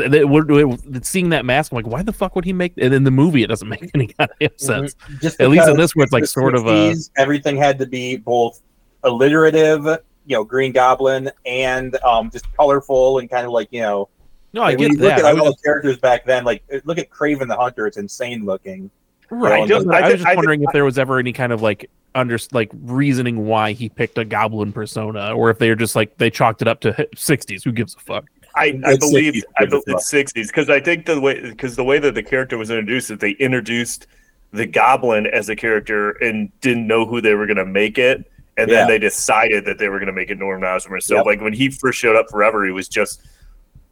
seeing 1.06 1.30
that 1.30 1.44
mask, 1.44 1.72
I'm 1.72 1.76
like, 1.78 1.88
why 1.88 2.04
the 2.04 2.14
fuck 2.14 2.36
would 2.36 2.46
he 2.46 2.54
make? 2.54 2.74
And 2.78 2.94
in 2.94 3.04
the 3.04 3.12
movie, 3.12 3.44
it 3.44 3.48
doesn't 3.48 3.68
make 3.70 3.90
any 3.94 4.08
kind 4.08 4.32
of 4.40 4.52
sense. 4.58 4.96
Just 5.20 5.42
At 5.42 5.50
least 5.50 5.68
in 5.68 5.78
this 5.78 5.96
where 5.96 6.04
it's 6.04 6.14
like 6.14 6.26
sort 6.26 6.56
of 6.56 6.68
a 6.68 6.96
everything 7.18 7.58
had 7.58 7.80
to 7.80 7.86
be 7.86 8.18
both 8.18 8.62
alliterative, 9.04 9.84
you 10.26 10.38
know, 10.38 10.44
Green 10.44 10.72
Goblin, 10.72 11.30
and 11.46 11.96
um, 12.04 12.30
just 12.30 12.46
colorful 12.56 13.20
and 13.20 13.30
kind 13.30 13.46
of 13.46 13.52
like 13.52 13.68
you 13.72 13.82
know. 13.82 14.10
no, 14.54 14.62
I 14.62 14.66
like, 14.68 14.78
get 14.78 14.92
you 14.92 14.98
look 15.00 15.12
at 15.12 15.26
all 15.26 15.46
the 15.46 15.58
characters 15.64 15.98
back 15.98 16.26
then. 16.26 16.46
Like 16.46 16.64
look 16.86 16.98
at 16.98 17.10
Kraven 17.10 17.48
the 17.48 17.58
Hunter; 17.58 17.88
it's 17.88 17.98
insane 17.98 18.46
looking. 18.46 18.90
Right. 19.32 19.64
I 19.64 19.66
don't- 19.66 19.90
I, 19.92 20.00
I 20.00 20.02
was 20.02 20.14
just 20.16 20.26
I 20.26 20.32
did- 20.32 20.36
wondering 20.38 20.64
if 20.64 20.70
there 20.74 20.86
was 20.86 21.00
ever 21.00 21.18
any 21.18 21.34
kind 21.34 21.52
of 21.54 21.62
like 21.62 21.90
under 22.14 22.38
like 22.52 22.70
reasoning 22.74 23.46
why 23.46 23.72
he 23.72 23.88
picked 23.90 24.18
a 24.18 24.26
goblin 24.26 24.74
persona, 24.74 25.34
or 25.34 25.50
if 25.50 25.58
they 25.60 25.70
are 25.70 25.76
just 25.76 25.96
like 25.96 26.18
they 26.18 26.30
chalked 26.30 26.62
it 26.62 26.68
up 26.68 26.82
to 26.82 27.08
sixties. 27.16 27.64
Who 27.64 27.72
gives 27.72 27.96
a 27.96 28.00
fuck? 28.00 28.26
I, 28.54 28.78
I 28.84 28.98
believe 28.98 29.36
60s, 29.36 29.42
I 29.60 29.66
believe 29.66 30.00
sixties 30.02 30.48
because 30.48 30.70
I 30.70 30.82
think 30.82 31.06
the 31.06 31.22
way 31.22 31.40
because 31.40 31.78
the 31.78 31.86
way 31.86 32.00
that 32.00 32.14
the 32.16 32.24
character 32.24 32.58
was 32.58 32.70
introduced 32.70 33.10
is 33.10 33.18
they 33.20 33.32
introduced 33.32 34.08
the 34.52 34.66
Goblin 34.66 35.26
as 35.28 35.48
a 35.48 35.56
character 35.56 36.12
and 36.22 36.52
didn't 36.60 36.86
know 36.86 37.06
who 37.06 37.22
they 37.22 37.34
were 37.34 37.46
going 37.46 37.56
to 37.56 37.66
make 37.66 37.98
it, 37.98 38.30
and 38.58 38.70
Yeah. 38.70 38.80
then 38.80 38.88
they 38.90 39.00
decided 39.00 39.64
that 39.64 39.78
they 39.78 39.88
were 39.88 40.00
going 40.00 40.08
to 40.08 40.14
make 40.14 40.30
it 40.30 40.38
Norman 40.38 40.68
Osborn. 40.68 41.00
So 41.00 41.16
Yep. 41.16 41.26
like 41.26 41.40
when 41.42 41.54
he 41.54 41.70
first 41.70 41.98
showed 41.98 42.18
up 42.18 42.30
forever, 42.30 42.66
he 42.66 42.74
was 42.74 42.90
just 42.90 43.26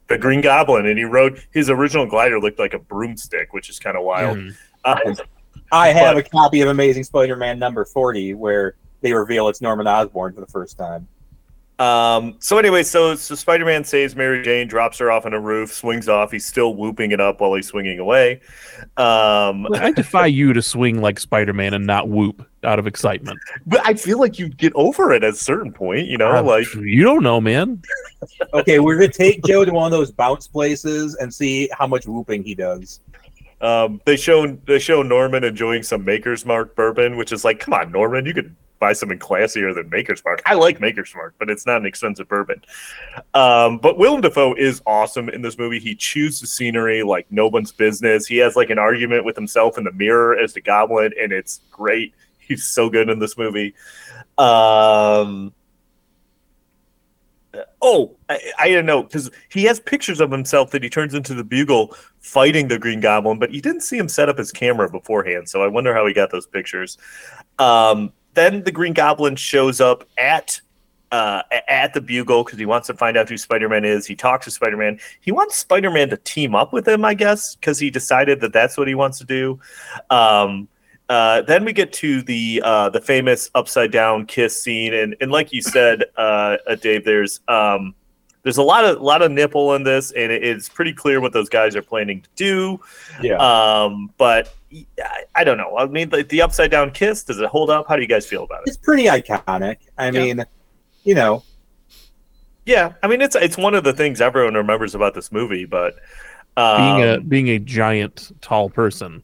the 0.08 0.18
Green 0.18 0.42
Goblin, 0.42 0.86
and 0.88 0.98
he 1.00 1.06
rode 1.06 1.42
his 1.52 1.70
original 1.70 2.06
glider 2.06 2.38
looked 2.42 2.60
like 2.60 2.74
a 2.74 2.80
broomstick, 2.80 3.54
which 3.54 3.70
is 3.70 3.80
kind 3.80 3.96
of 3.96 4.04
wild. 4.04 4.38
Mm. 4.40 4.56
I 4.86 5.90
have 5.90 6.16
But- 6.16 6.26
a 6.26 6.30
copy 6.30 6.62
of 6.62 6.70
Amazing 6.70 7.04
Spider-Man 7.04 7.60
number 7.60 7.86
forty 7.86 8.34
where 8.34 8.76
they 9.02 9.14
reveal 9.14 9.48
it's 9.48 9.62
Norman 9.62 9.88
Osborn 9.88 10.34
for 10.34 10.42
the 10.42 10.48
first 10.48 10.78
time. 10.78 11.08
Um, 11.78 12.36
so 12.40 12.58
anyway, 12.58 12.84
so 12.84 13.16
so 13.16 13.36
Spider-Man 13.36 13.86
saves 13.86 14.14
Mary 14.14 14.44
Jane, 14.44 14.68
drops 14.68 14.98
her 14.98 15.10
off 15.10 15.26
on 15.26 15.34
a 15.34 15.40
roof, 15.40 15.72
swings 15.74 16.10
off. 16.10 16.30
He's 16.30 16.46
still 16.46 16.76
whooping 16.76 17.12
it 17.12 17.22
up 17.22 17.40
while 17.40 17.54
he's 17.54 17.68
swinging 17.68 18.00
away. 18.00 18.42
Um, 18.98 19.66
I 19.76 19.94
defy 19.96 20.26
you 20.26 20.52
to 20.52 20.62
swing 20.62 21.00
like 21.02 21.20
Spider 21.22 21.54
Man 21.54 21.74
and 21.74 21.86
not 21.88 22.10
whoop 22.10 22.46
out 22.66 22.80
of 22.80 22.88
excitement. 22.88 23.40
but 23.66 23.80
I 23.86 23.94
feel 23.94 24.20
like 24.20 24.38
you'd 24.38 24.58
get 24.58 24.74
over 24.76 25.14
it 25.14 25.24
at 25.24 25.30
a 25.34 25.36
certain 25.38 25.72
point, 25.72 26.08
you 26.08 26.18
know, 26.18 26.36
Uh, 26.36 26.44
like 26.44 26.66
you 26.76 27.04
don't 27.06 27.24
know, 27.24 27.40
man. 27.40 27.82
Okay, 28.54 28.80
we're 28.80 28.96
gonna 28.96 29.08
take 29.08 29.42
Joe 29.46 29.64
to 29.64 29.72
one 29.72 29.86
of 29.86 29.98
those 29.98 30.12
bounce 30.12 30.50
places 30.50 31.16
and 31.16 31.34
see 31.34 31.70
how 31.72 31.88
much 31.88 32.06
whooping 32.06 32.44
he 32.44 32.56
does. 32.56 33.00
Um, 33.62 34.02
they 34.06 34.16
show 34.16 34.48
they 34.48 34.80
show 34.80 35.02
Norman 35.04 35.44
enjoying 35.44 35.84
some 35.84 36.06
Maker's 36.06 36.46
Mark 36.46 36.76
bourbon, 36.76 37.18
which 37.18 37.32
is 37.32 37.44
like, 37.44 37.60
come 37.60 37.74
on, 37.74 37.92
Norman, 37.92 38.26
you 38.26 38.34
could 38.34 38.56
buy 38.80 38.94
something 38.94 39.20
classier 39.20 39.76
than 39.76 39.90
Maker's 39.90 40.24
Mark. 40.24 40.42
I 40.46 40.54
like 40.54 40.80
Maker's 40.80 41.14
Mark, 41.14 41.36
but 41.38 41.50
it's 41.50 41.66
not 41.66 41.82
an 41.82 41.86
expensive 41.86 42.30
bourbon. 42.30 42.64
Um, 43.34 43.78
but 43.78 43.98
Willem 43.98 44.22
Dafoe 44.22 44.54
is 44.56 44.82
awesome 44.86 45.30
in 45.30 45.42
this 45.42 45.58
movie. 45.58 45.80
He 45.80 45.96
chews 45.96 46.40
the 46.40 46.48
scenery 46.48 47.04
like 47.04 47.28
no 47.30 47.48
one's 47.48 47.74
business. 47.74 48.26
He 48.26 48.38
has 48.38 48.56
like 48.56 48.70
an 48.70 48.80
argument 48.80 49.26
with 49.26 49.36
himself 49.36 49.78
in 49.78 49.84
the 49.84 49.92
mirror 49.92 50.38
as 50.38 50.54
the 50.54 50.62
Goblin, 50.62 51.12
and 51.20 51.32
it's 51.32 51.60
great. 51.72 52.14
He's 52.40 52.66
so 52.66 52.90
good 52.90 53.10
in 53.10 53.20
this 53.20 53.38
movie. 53.38 53.76
Um, 54.38 55.54
Oh, 57.82 58.16
I, 58.28 58.40
I 58.60 58.68
didn't 58.68 58.86
know 58.86 59.04
because 59.04 59.32
he 59.50 59.64
has 59.64 59.80
pictures 59.80 60.20
of 60.20 60.32
himself 60.32 60.72
that 60.72 60.84
he 60.84 60.90
turns 60.90 61.14
into 61.14 61.34
the 61.34 61.44
Bugle 61.44 61.96
fighting 62.20 62.68
the 62.68 62.80
Green 62.80 63.00
Goblin, 63.00 63.40
but 63.40 63.52
you 63.52 63.62
didn't 63.62 63.82
see 63.82 63.98
him 63.98 64.10
set 64.10 64.30
up 64.30 64.38
his 64.38 64.52
camera 64.52 64.90
beforehand. 64.90 65.50
So 65.50 65.64
I 65.64 65.68
wonder 65.68 65.94
how 65.94 66.06
he 66.06 66.14
got 66.14 66.32
those 66.32 66.48
pictures. 66.48 66.98
Um, 67.58 68.14
then 68.34 68.64
the 68.64 68.72
Green 68.72 68.94
Goblin 68.94 69.36
shows 69.36 69.82
up 69.82 70.04
at 70.18 70.62
uh, 71.12 71.42
at 71.68 71.94
the 71.94 72.02
Bugle 72.02 72.44
because 72.44 72.60
he 72.60 72.66
wants 72.66 72.88
to 72.88 72.94
find 72.94 73.18
out 73.18 73.28
who 73.28 73.38
Spider 73.38 73.68
Man 73.68 73.84
is. 73.84 74.06
He 74.06 74.16
talks 74.16 74.46
to 74.46 74.52
Spider 74.52 74.78
Man. 74.78 75.00
He 75.22 75.32
wants 75.32 75.56
Spider 75.56 75.90
Man 75.90 76.10
to 76.10 76.18
team 76.18 76.56
up 76.56 76.72
with 76.72 76.88
him, 76.88 77.04
I 77.04 77.14
guess, 77.14 77.56
because 77.56 77.80
he 77.80 77.90
decided 77.90 78.42
that 78.42 78.54
that's 78.54 78.78
what 78.78 78.88
he 78.88 78.96
wants 78.96 79.18
to 79.20 79.26
do. 79.26 79.60
Um, 80.10 80.68
uh, 81.10 81.42
then 81.42 81.66
we 81.66 81.74
get 81.74 81.92
to 81.92 82.22
the 82.22 82.62
uh, 82.64 82.90
the 82.90 83.02
famous 83.02 83.50
upside 83.56 83.92
down 83.92 84.28
kiss 84.28 84.62
scene, 84.62 84.94
and 84.94 85.16
and 85.20 85.32
like 85.32 85.52
you 85.52 85.62
said, 85.62 86.04
uh, 86.18 86.58
uh, 86.68 86.76
Dave, 86.76 87.04
there's 87.06 87.40
um, 87.48 87.96
there's 88.50 88.58
a 88.58 88.64
lot 88.64 88.84
of 88.84 89.00
lot 89.00 89.22
of 89.22 89.32
nipple 89.32 89.76
in 89.76 89.84
this, 89.84 90.12
and 90.12 90.32
it, 90.32 90.44
it's 90.44 90.68
pretty 90.68 90.92
clear 90.92 91.22
what 91.22 91.34
those 91.34 91.50
guys 91.50 91.76
are 91.76 91.84
planning 91.84 92.22
to 92.22 92.30
do. 92.36 92.82
Yeah. 93.22 93.36
Um, 93.36 94.12
but 94.18 94.52
I, 94.74 95.26
I 95.36 95.44
don't 95.44 95.58
know. 95.58 95.78
I 95.78 95.86
mean, 95.86 96.10
the, 96.10 96.24
the 96.24 96.42
upside 96.42 96.72
down 96.72 96.90
kiss 96.90 97.24
does 97.24 97.40
it 97.40 97.46
hold 97.46 97.70
up? 97.70 97.88
How 97.88 97.96
do 97.96 98.02
you 98.02 98.08
guys 98.08 98.26
feel 98.26 98.44
about 98.44 98.62
it? 98.62 98.70
It's 98.70 98.78
pretty 98.78 99.04
iconic. 99.04 99.78
I 100.00 100.10
mean, 100.10 100.44
you 101.04 101.14
know, 101.14 101.44
Yeah, 102.66 102.94
I 103.04 103.08
mean 103.08 103.22
it's 103.22 103.36
it's 103.36 103.56
one 103.56 103.76
of 103.76 103.84
the 103.84 103.94
things 103.94 104.20
everyone 104.20 104.56
remembers 104.56 104.96
about 104.96 105.14
this 105.14 105.32
movie, 105.32 105.66
but 105.66 105.94
um, 106.58 106.82
being 106.82 107.10
a 107.10 107.20
being 107.22 107.50
a 107.50 107.60
giant 107.60 108.32
tall 108.42 108.70
person 108.70 109.24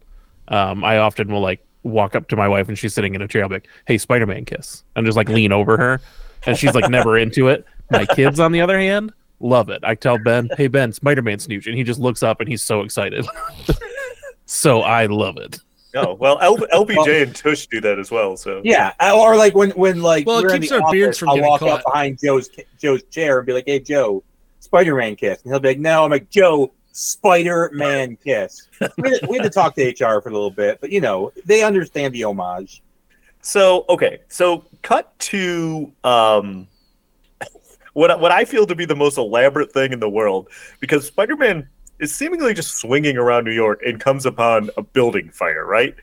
um 0.49 0.83
i 0.83 0.99
often 0.99 1.27
will 1.27 1.41
like 1.41 1.65
walk 1.81 2.15
up 2.15 2.27
to 2.27 2.35
my 2.35 2.47
wife 2.47 2.69
and 2.69 2.77
she's 2.77 2.93
sitting 2.93 3.15
in 3.15 3.21
a 3.21 3.27
chair 3.27 3.41
i'll 3.41 3.49
be 3.49 3.55
like 3.55 3.67
hey 3.87 3.97
spider-man 3.97 4.45
kiss 4.45 4.83
and 4.95 5.05
just 5.07 5.17
like 5.17 5.27
lean 5.27 5.51
over 5.51 5.75
her 5.75 5.99
and 6.45 6.55
she's 6.55 6.75
like 6.75 6.89
never 6.89 7.17
into 7.25 7.47
it 7.47 7.65
my 7.91 8.05
kids 8.05 8.39
on 8.39 8.51
the 8.51 8.61
other 8.61 8.79
hand 8.79 9.11
love 9.39 9.69
it 9.69 9.81
i 9.83 9.93
tell 9.93 10.17
ben 10.17 10.49
hey 10.57 10.67
ben 10.67 10.91
spider-man 10.91 11.37
snooch 11.39 11.67
and 11.67 11.75
he 11.77 11.83
just 11.83 11.99
looks 11.99 12.23
up 12.23 12.39
and 12.39 12.49
he's 12.49 12.61
so 12.63 12.81
excited 12.81 13.25
so 14.45 14.81
i 14.81 15.05
love 15.05 15.37
it 15.37 15.59
oh 15.95 16.13
well, 16.15 16.37
L- 16.41 16.57
LPJ 16.57 17.23
and 17.23 17.35
Tush 17.35 17.67
do 17.67 17.79
that 17.81 17.99
as 17.99 18.11
well. 18.11 18.35
So 18.35 18.61
yeah. 18.65 18.91
Or 19.13 19.37
like 19.37 19.55
when 19.55 19.71
when 19.71 20.01
like 20.01 20.27
Well, 20.27 20.39
it 20.39 20.43
we're 20.43 20.55
in 20.55 20.61
keeps 20.61 20.71
the 20.71 20.81
our 20.81 20.91
beards 20.91 21.17
from 21.17 21.29
I'll 21.29 21.35
getting 21.35 21.49
walk 21.49 21.61
caught. 21.61 21.79
up 21.79 21.85
behind 21.85 22.19
Joe's 22.21 22.49
Joe's 22.81 23.03
chair 23.03 23.37
and 23.37 23.45
be 23.47 23.53
like, 23.53 23.63
"Hey, 23.65 23.79
Joe, 23.79 24.21
Spider-Man 24.59 25.15
kiss," 25.15 25.41
and 25.43 25.53
he'll 25.53 25.61
be 25.61 25.69
like, 25.69 25.79
"No." 25.79 26.03
I'm 26.03 26.11
like, 26.11 26.29
"Joe, 26.29 26.73
Spider-Man 26.91 28.17
kiss." 28.17 28.67
we, 28.97 29.09
had, 29.11 29.27
we 29.29 29.37
had 29.37 29.43
to 29.43 29.49
talk 29.49 29.75
to 29.75 29.89
HR 29.89 30.21
for 30.21 30.27
a 30.29 30.33
little 30.33 30.51
bit, 30.51 30.79
but 30.81 30.91
you 30.91 30.99
know, 31.01 31.31
they 31.45 31.63
understand 31.63 32.13
the 32.13 32.23
homage. 32.25 32.83
So 33.41 33.85
okay, 33.87 34.19
so 34.27 34.65
cut 34.81 35.17
to 35.19 35.91
um, 36.03 36.67
what 37.95 38.19
what 38.19 38.31
I 38.31 38.45
feel 38.45 38.67
to 38.67 38.75
be 38.75 38.85
the 38.85 38.95
most 38.95 39.17
elaborate 39.17 39.71
thing 39.71 39.91
in 39.91 39.99
the 39.99 40.09
world 40.09 40.49
because 40.79 41.07
Spider-Man 41.07 41.67
is 41.99 42.13
seemingly 42.13 42.53
just 42.53 42.75
swinging 42.75 43.17
around 43.17 43.45
New 43.45 43.53
York 43.53 43.81
and 43.85 44.01
comes 44.01 44.25
upon 44.25 44.69
a 44.75 44.81
building 44.83 45.29
fire, 45.29 45.65
right? 45.65 45.95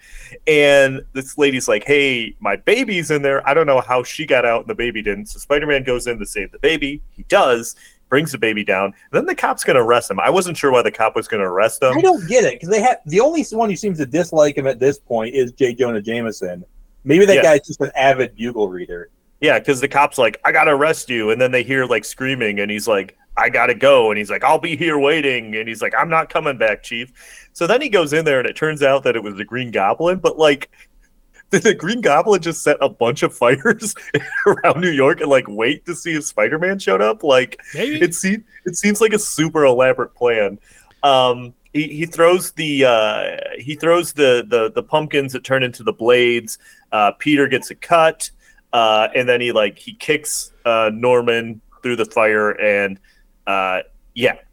And 0.46 1.02
this 1.12 1.36
lady's 1.36 1.68
like, 1.68 1.84
"Hey, 1.84 2.34
my 2.40 2.56
baby's 2.56 3.10
in 3.10 3.20
there. 3.20 3.46
I 3.46 3.52
don't 3.52 3.66
know 3.66 3.82
how 3.82 4.02
she 4.02 4.24
got 4.24 4.46
out 4.46 4.62
and 4.62 4.70
the 4.70 4.74
baby 4.74 5.02
didn't." 5.02 5.26
So 5.26 5.38
Spider-Man 5.38 5.84
goes 5.84 6.06
in 6.06 6.18
to 6.18 6.26
save 6.26 6.50
the 6.50 6.58
baby. 6.58 7.02
He 7.10 7.24
does. 7.24 7.76
Brings 8.08 8.32
the 8.32 8.38
baby 8.38 8.64
down. 8.64 8.86
And 8.86 8.94
then 9.12 9.26
the 9.26 9.34
cop's 9.34 9.64
going 9.64 9.76
to 9.76 9.82
arrest 9.82 10.10
him. 10.10 10.20
I 10.20 10.28
wasn't 10.28 10.56
sure 10.56 10.70
why 10.70 10.82
the 10.82 10.90
cop 10.90 11.14
was 11.14 11.28
going 11.28 11.42
to 11.42 11.46
arrest 11.46 11.82
him. 11.82 11.96
I 11.96 12.00
don't 12.02 12.26
get 12.28 12.44
it 12.44 12.54
because 12.54 12.68
they 12.68 12.82
have 12.82 12.98
the 13.06 13.20
only 13.20 13.42
one 13.52 13.70
who 13.70 13.76
seems 13.76 13.98
to 13.98 14.06
dislike 14.06 14.56
him 14.56 14.66
at 14.66 14.78
this 14.78 14.98
point 14.98 15.34
is 15.34 15.52
J. 15.52 15.74
Jonah 15.74 16.02
Jameson. 16.02 16.64
Maybe 17.04 17.24
that 17.26 17.36
Yeah. 17.36 17.42
guy's 17.42 17.66
just 17.66 17.80
an 17.80 17.90
avid 17.96 18.34
bugle 18.34 18.68
reader. 18.68 19.08
Yeah, 19.42 19.58
because 19.58 19.80
the 19.80 19.88
cop's 19.88 20.18
like, 20.18 20.40
I 20.44 20.52
gotta 20.52 20.70
arrest 20.70 21.10
you, 21.10 21.30
and 21.30 21.40
then 21.40 21.50
they 21.50 21.64
hear 21.64 21.84
like 21.84 22.04
screaming, 22.04 22.60
and 22.60 22.70
he's 22.70 22.86
like, 22.86 23.18
I 23.36 23.48
gotta 23.48 23.74
go, 23.74 24.10
and 24.10 24.16
he's 24.16 24.30
like, 24.30 24.44
I'll 24.44 24.60
be 24.60 24.76
here 24.76 24.98
waiting, 24.98 25.56
and 25.56 25.68
he's 25.68 25.82
like, 25.82 25.94
I'm 25.98 26.08
not 26.08 26.30
coming 26.30 26.56
back, 26.56 26.84
Chief. 26.84 27.12
So 27.52 27.66
then 27.66 27.82
he 27.82 27.88
goes 27.88 28.12
in 28.12 28.24
there, 28.24 28.38
and 28.38 28.48
it 28.48 28.54
turns 28.54 28.84
out 28.84 29.02
that 29.02 29.16
it 29.16 29.22
was 29.22 29.34
the 29.34 29.44
Green 29.44 29.72
Goblin, 29.72 30.20
but 30.20 30.38
like, 30.38 30.70
did 31.50 31.64
the 31.64 31.74
Green 31.74 32.00
Goblin 32.00 32.40
just 32.40 32.62
set 32.62 32.76
a 32.80 32.88
bunch 32.88 33.24
of 33.24 33.36
fires 33.36 33.96
around 34.46 34.80
New 34.80 34.90
York 34.90 35.20
and 35.20 35.28
like 35.28 35.46
wait 35.48 35.84
to 35.86 35.94
see 35.96 36.14
if 36.14 36.24
Spider 36.24 36.60
Man 36.60 36.78
showed 36.78 37.02
up? 37.02 37.24
Like, 37.24 37.60
Maybe. 37.74 38.00
it 38.00 38.14
seems 38.14 38.44
it 38.64 38.76
seems 38.76 39.00
like 39.00 39.12
a 39.12 39.18
super 39.18 39.64
elaborate 39.64 40.14
plan. 40.14 40.60
Um, 41.02 41.52
he, 41.72 41.88
he 41.88 42.06
throws 42.06 42.52
the 42.52 42.84
uh, 42.84 43.36
he 43.58 43.74
throws 43.74 44.12
the, 44.12 44.46
the 44.48 44.70
the 44.70 44.84
pumpkins 44.84 45.32
that 45.32 45.42
turn 45.42 45.64
into 45.64 45.82
the 45.82 45.92
blades. 45.92 46.58
Uh, 46.92 47.10
Peter 47.18 47.48
gets 47.48 47.70
a 47.70 47.74
cut, 47.74 48.30
uh, 48.72 49.08
and 49.14 49.28
then 49.28 49.40
he 49.40 49.52
like 49.52 49.78
he 49.78 49.94
kicks 49.94 50.52
uh, 50.64 50.90
Norman 50.92 51.60
through 51.82 51.96
the 51.96 52.04
fire, 52.04 52.50
and 52.52 52.98
uh, 53.46 53.80
yeah. 54.14 54.36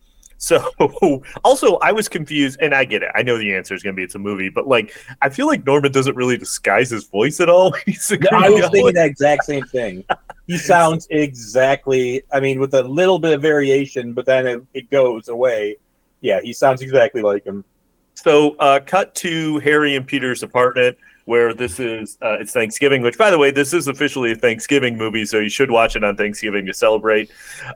So 0.41 0.71
also, 1.43 1.75
I 1.79 1.91
was 1.91 2.07
confused, 2.07 2.61
and 2.61 2.73
I 2.73 2.85
get 2.85 3.03
it. 3.03 3.11
I 3.13 3.23
know 3.23 3.37
the 3.37 3.53
answer 3.53 3.73
is 3.73 3.83
going 3.83 3.93
to 3.93 3.97
be 3.97 4.03
it's 4.03 4.15
a 4.15 4.19
movie, 4.19 4.47
but 4.47 4.69
like 4.69 4.95
I 5.21 5.27
feel 5.27 5.47
like 5.47 5.65
Norman 5.65 5.91
doesn't 5.91 6.15
really 6.15 6.37
disguise 6.37 6.89
his 6.91 7.03
voice 7.07 7.41
at 7.41 7.49
all. 7.49 7.73
He's 7.85 8.09
a 8.09 8.17
I 8.33 8.47
was 8.49 8.69
thinking 8.69 8.93
that 8.93 9.05
exact 9.05 9.43
same 9.43 9.65
thing. 9.65 10.05
He 10.47 10.57
sounds 10.57 11.07
exactly. 11.09 12.23
I 12.31 12.39
mean, 12.39 12.61
with 12.61 12.73
a 12.73 12.83
little 12.83 13.19
bit 13.19 13.33
of 13.33 13.41
variation, 13.41 14.13
but 14.13 14.25
then 14.25 14.47
it, 14.47 14.63
it 14.73 14.89
goes 14.89 15.27
away. 15.27 15.75
Yeah, 16.21 16.39
he 16.41 16.53
sounds 16.53 16.81
exactly 16.81 17.21
like 17.21 17.43
him. 17.43 17.65
So, 18.13 18.55
uh, 18.59 18.79
cut 18.85 19.13
to 19.15 19.59
Harry 19.59 19.97
and 19.97 20.07
Peter's 20.07 20.41
apartment 20.41 20.97
where 21.29 21.53
this 21.53 21.79
is 21.79 22.17
uh, 22.23 22.37
it's 22.39 22.51
Thanksgiving. 22.53 23.03
Which, 23.03 23.15
by 23.15 23.29
the 23.29 23.37
way, 23.37 23.51
this 23.51 23.71
is 23.71 23.87
officially 23.87 24.31
a 24.31 24.35
Thanksgiving 24.35 24.97
movie, 24.97 25.25
so 25.25 25.37
you 25.37 25.47
should 25.47 25.69
watch 25.69 25.95
it 25.95 26.03
on 26.03 26.15
Thanksgiving 26.17 26.65
to 26.65 26.73
celebrate. 26.73 27.29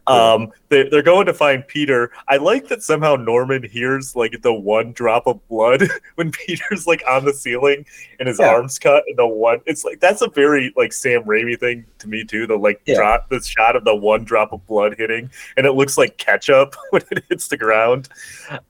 Um, 0.08 0.52
they, 0.70 0.90
they're 0.90 1.04
going 1.04 1.28
to 1.28 1.36
find 1.36 1.66
Peter. 1.68 2.10
I 2.28 2.38
like 2.38 2.68
that 2.70 2.82
somehow 2.82 3.16
Norman 3.16 3.62
hears 3.62 4.16
like 4.16 4.42
the 4.42 4.52
one 4.52 4.92
drop 4.94 5.28
of 5.28 5.48
blood 5.48 5.84
when 6.16 6.32
Peter's 6.32 6.88
like 6.88 7.04
on 7.08 7.26
the 7.26 7.34
ceiling 7.34 7.86
and 8.20 8.28
his 8.28 8.40
Yeah. 8.40 8.48
arms 8.56 8.80
cut, 8.80 9.04
and 9.08 9.18
the 9.20 9.28
one. 9.28 9.60
It's 9.68 9.86
like 9.86 10.00
that's 10.00 10.24
a 10.24 10.30
very 10.30 10.74
like 10.76 10.92
Sam 10.92 11.24
Raimi 11.24 11.60
thing 11.60 11.86
to 12.00 12.08
me 12.10 12.24
too. 12.26 12.48
The 12.48 12.56
like 12.58 12.82
Yeah. 12.88 12.96
drop, 12.96 13.30
the 13.30 13.40
shot 13.40 13.76
of 13.76 13.84
the 13.86 13.96
one 13.96 14.24
drop 14.24 14.52
of 14.52 14.66
blood 14.66 14.96
hitting, 14.98 15.30
and 15.58 15.68
it 15.68 15.74
looks 15.74 15.96
like 15.96 16.18
ketchup 16.18 16.76
when 16.90 17.04
it 17.12 17.24
hits 17.30 17.48
the 17.50 17.58
ground. 17.58 18.10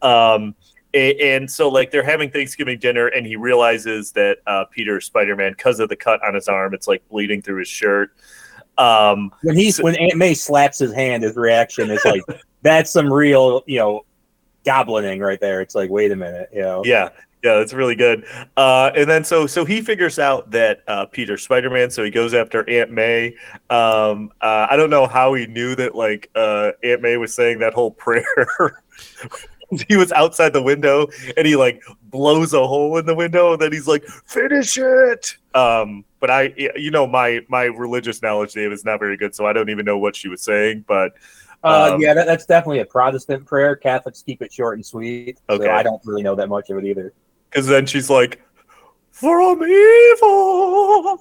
Um, 0.02 0.56
and 0.94 1.50
so 1.50 1.70
like 1.70 1.92
they're 1.92 2.04
having 2.04 2.30
Thanksgiving 2.30 2.80
dinner, 2.80 3.08
and 3.08 3.26
he 3.26 3.36
realizes 3.36 4.12
that 4.12 4.40
uh, 4.48 4.66
Peter 4.66 5.02
Spider 5.02 5.36
Man, 5.36 5.54
because 5.54 5.80
of 5.80 5.90
the 5.90 5.96
cut 5.96 6.24
on 6.24 6.34
his 6.34 6.48
arm, 6.48 6.74
it's 6.74 6.88
like 6.88 7.08
bleeding 7.10 7.42
through 7.42 7.60
his 7.60 7.68
shirt. 7.68 8.12
Um, 8.78 9.32
When 9.44 9.56
he's 9.56 9.82
when 9.82 9.96
Aunt 9.96 10.18
May 10.18 10.34
slaps 10.34 10.80
his 10.80 10.94
hand, 10.94 11.24
his 11.24 11.36
reaction 11.36 11.92
is 11.92 12.04
like, 12.06 12.22
"That's 12.62 12.92
some 12.92 13.12
real, 13.12 13.64
you 13.66 13.80
know, 13.80 14.06
goblining 14.66 15.20
right 15.20 15.40
there." 15.40 15.62
It's 15.62 15.76
like, 15.76 15.90
wait 15.90 16.12
a 16.12 16.16
minute, 16.16 16.50
you 16.54 16.62
know. 16.62 16.84
yeah, 16.86 17.10
yeah, 17.44 17.56
that's 17.56 17.74
really 17.74 17.96
good. 17.96 18.26
Uh, 18.56 18.92
and 18.96 19.10
then 19.10 19.24
so 19.24 19.46
so 19.46 19.66
he 19.66 19.82
figures 19.82 20.18
out 20.18 20.50
that 20.52 20.82
uh, 20.88 21.06
Peter 21.06 21.38
Spider 21.38 21.70
Man, 21.70 21.92
so 21.92 22.04
he 22.04 22.10
goes 22.10 22.34
after 22.34 22.68
Aunt 22.70 22.92
May. 22.92 23.36
Um, 23.70 24.32
uh, 24.42 24.68
I 24.70 24.78
don't 24.78 24.90
know 24.90 25.08
how 25.08 25.34
he 25.34 25.46
knew 25.46 25.76
that 25.76 25.94
like 25.94 26.30
uh, 26.36 26.72
Aunt 26.84 27.02
May 27.02 27.18
was 27.18 27.34
saying 27.34 27.60
that 27.60 27.74
whole 27.74 27.92
prayer. 27.92 28.26
he 29.88 29.96
was 29.98 30.12
outside 30.12 30.54
the 30.54 30.62
window 30.62 31.08
and 31.38 31.46
he 31.48 31.56
like 31.56 31.82
blows 32.04 32.54
a 32.54 32.66
hole 32.68 32.98
in 32.98 33.06
the 33.06 33.16
window 33.16 33.54
and 33.54 33.62
then 33.62 33.72
he's 33.72 33.88
like 33.88 34.04
finish 34.26 34.78
it 34.78 35.36
um 35.56 36.04
but 36.20 36.30
i 36.30 36.54
you 36.76 36.92
know 36.92 37.06
my 37.08 37.40
my 37.50 37.64
religious 37.66 38.22
knowledge 38.22 38.54
dave 38.54 38.72
is 38.72 38.86
not 38.86 39.00
very 39.00 39.18
good 39.18 39.34
so 39.36 39.46
i 39.46 39.54
don't 39.54 39.70
even 39.70 39.86
know 39.86 39.98
what 39.98 40.16
she 40.16 40.28
was 40.28 40.42
saying 40.42 40.84
but 40.88 41.14
Uh, 41.64 41.94
Um, 41.94 42.02
yeah, 42.02 42.14
that, 42.14 42.26
that's 42.26 42.46
definitely 42.46 42.80
a 42.80 42.86
Protestant 42.86 43.46
prayer. 43.46 43.74
Catholics 43.78 44.22
keep 44.22 44.42
it 44.42 44.52
short 44.52 44.78
and 44.78 44.86
sweet. 44.86 45.40
Okay. 45.50 45.64
So 45.64 45.72
I 45.72 45.82
don't 45.82 46.02
really 46.06 46.22
know 46.22 46.36
that 46.36 46.50
much 46.50 46.70
of 46.70 46.78
it 46.78 46.84
either. 46.84 47.14
because 47.50 47.68
then 47.68 47.86
she's 47.86 48.10
like 48.10 48.42
from 49.12 49.64
evil 49.64 51.20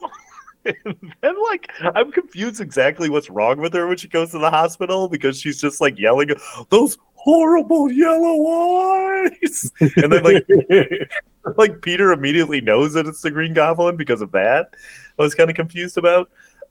and 0.65 1.37
like 1.51 1.71
i'm 1.95 2.11
confused 2.13 2.61
exactly 2.61 3.11
what's 3.11 3.29
wrong 3.29 3.59
with 3.61 3.73
her 3.75 3.87
when 3.87 3.97
she 3.97 4.09
goes 4.09 4.31
to 4.31 4.39
the 4.39 4.49
hospital 4.51 5.09
because 5.09 5.39
she's 5.39 5.61
just 5.61 5.81
like 5.81 5.99
yelling 5.99 6.31
those 6.71 6.97
horrible 7.23 7.89
yellow 7.93 8.49
eyes 8.51 9.70
and 9.81 10.12
then 10.12 10.25
like 10.25 10.45
like 11.57 11.81
Peter 11.81 12.12
immediately 12.12 12.61
knows 12.61 12.95
that 12.95 13.07
it's 13.07 13.23
the 13.23 13.31
Green 13.31 13.55
Goblin 13.55 13.97
because 13.97 14.20
of 14.20 14.33
that. 14.33 14.75
I 15.18 15.23
was 15.23 15.35
kind 15.35 15.49
of 15.49 15.55
confused 15.55 15.99
about. 15.99 16.31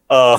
Uh, 0.09 0.37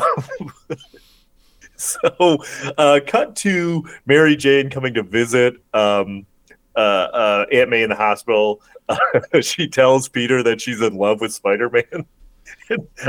so, 1.77 2.39
uh, 2.77 3.01
cut 3.07 3.35
to 3.37 3.89
Mary 4.05 4.37
Jane 4.37 4.69
coming 4.69 4.93
to 4.95 5.03
visit 5.03 5.55
um, 5.73 6.27
uh, 6.77 6.79
uh, 6.79 7.47
Aunt 7.51 7.71
May 7.71 7.83
in 7.83 7.89
the 7.89 7.97
hospital. 7.97 8.61
she 9.41 9.67
tells 9.67 10.11
Peter 10.11 10.43
that 10.43 10.61
she's 10.61 10.83
in 10.83 10.95
love 10.95 11.23
with 11.23 11.33
Spider 11.33 11.71
Man. 11.71 12.05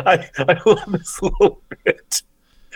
I, 0.06 0.30
I 0.38 0.62
love 0.66 0.90
this 0.90 1.22
little 1.22 1.62
bit 1.84 2.24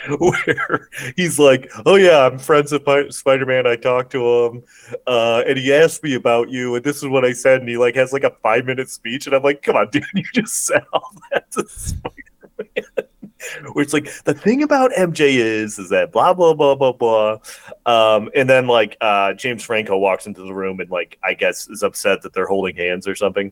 where 0.20 0.89
he's 1.16 1.39
like, 1.39 1.72
"Oh 1.86 1.95
yeah, 1.95 2.26
I'm 2.26 2.39
friends 2.39 2.72
with 2.72 2.86
Pi- 2.86 3.10
Spider-Man. 3.10 3.68
I 3.68 3.76
talked 3.76 4.12
to 4.14 4.45
him, 4.45 4.64
uh, 5.05 5.43
and 5.47 5.58
he 5.58 5.74
asked 5.74 6.03
me 6.03 6.16
about 6.16 6.49
you, 6.49 6.76
and 6.76 6.84
this 6.84 6.97
is 6.97 7.08
what 7.08 7.26
I 7.26 7.34
said." 7.34 7.60
And 7.60 7.70
he 7.70 7.78
like 7.78 7.95
has 7.95 8.14
like 8.14 8.24
a 8.24 8.36
five 8.41 8.66
minute 8.66 8.89
speech, 8.89 9.28
and 9.28 9.36
I'm 9.36 9.43
like, 9.43 9.62
"Come 9.62 9.76
on, 9.76 9.89
dude, 9.91 10.05
you 10.14 10.24
just 10.34 10.66
said 10.66 10.84
all 10.93 11.12
that 11.32 11.51
to 11.51 11.68
Spider-Man." 11.68 12.86
It's 13.76 13.93
like 13.93 14.10
the 14.24 14.34
thing 14.34 14.64
about 14.64 14.91
MJ 14.93 15.36
is 15.36 15.78
is 15.78 15.89
that 15.89 16.12
blah 16.12 16.34
blah 16.34 16.55
blah 16.55 16.76
blah 16.76 16.91
blah, 16.91 17.38
um, 17.86 18.30
and 18.36 18.49
then 18.49 18.68
like 18.68 18.97
uh, 18.99 19.34
James 19.34 19.64
Franco 19.64 19.97
walks 19.97 20.26
into 20.26 20.41
the 20.41 20.53
room 20.53 20.80
and 20.80 20.89
like 20.89 21.20
I 21.24 21.36
guess 21.36 21.70
is 21.70 21.84
upset 21.84 22.24
that 22.24 22.34
they're 22.34 22.47
holding 22.47 22.76
hands 22.76 23.08
or 23.08 23.16
something. 23.16 23.51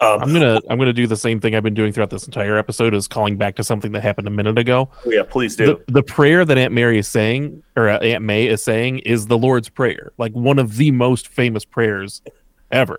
Um, 0.00 0.22
I'm 0.22 0.32
gonna 0.32 0.60
I'm 0.68 0.78
gonna 0.78 0.92
do 0.92 1.06
the 1.06 1.16
same 1.16 1.40
thing 1.40 1.54
I've 1.54 1.62
been 1.62 1.74
doing 1.74 1.92
throughout 1.92 2.10
this 2.10 2.24
entire 2.26 2.56
episode 2.58 2.94
is 2.94 3.06
calling 3.08 3.36
back 3.36 3.54
to 3.56 3.64
something 3.64 3.92
that 3.92 4.02
happened 4.02 4.26
a 4.26 4.30
minute 4.30 4.58
ago. 4.58 4.90
oh, 5.06 5.10
yeah, 5.10 5.22
please 5.22 5.54
do. 5.56 5.66
The, 5.86 5.92
the 5.92 6.02
prayer 6.02 6.44
that 6.44 6.58
Aunt 6.58 6.72
Mary 6.72 6.98
is 6.98 7.06
saying, 7.08 7.62
or 7.76 7.88
uh, 7.88 7.98
Aunt 7.98 8.24
May 8.24 8.46
is 8.46 8.62
saying, 8.62 9.00
is 9.00 9.26
the 9.28 9.38
Lord's 9.38 9.68
Prayer, 9.68 10.12
like 10.18 10.32
one 10.32 10.58
of 10.58 10.76
the 10.76 10.90
most 10.90 11.28
famous 11.28 11.64
prayers 11.64 12.22
ever. 12.72 12.98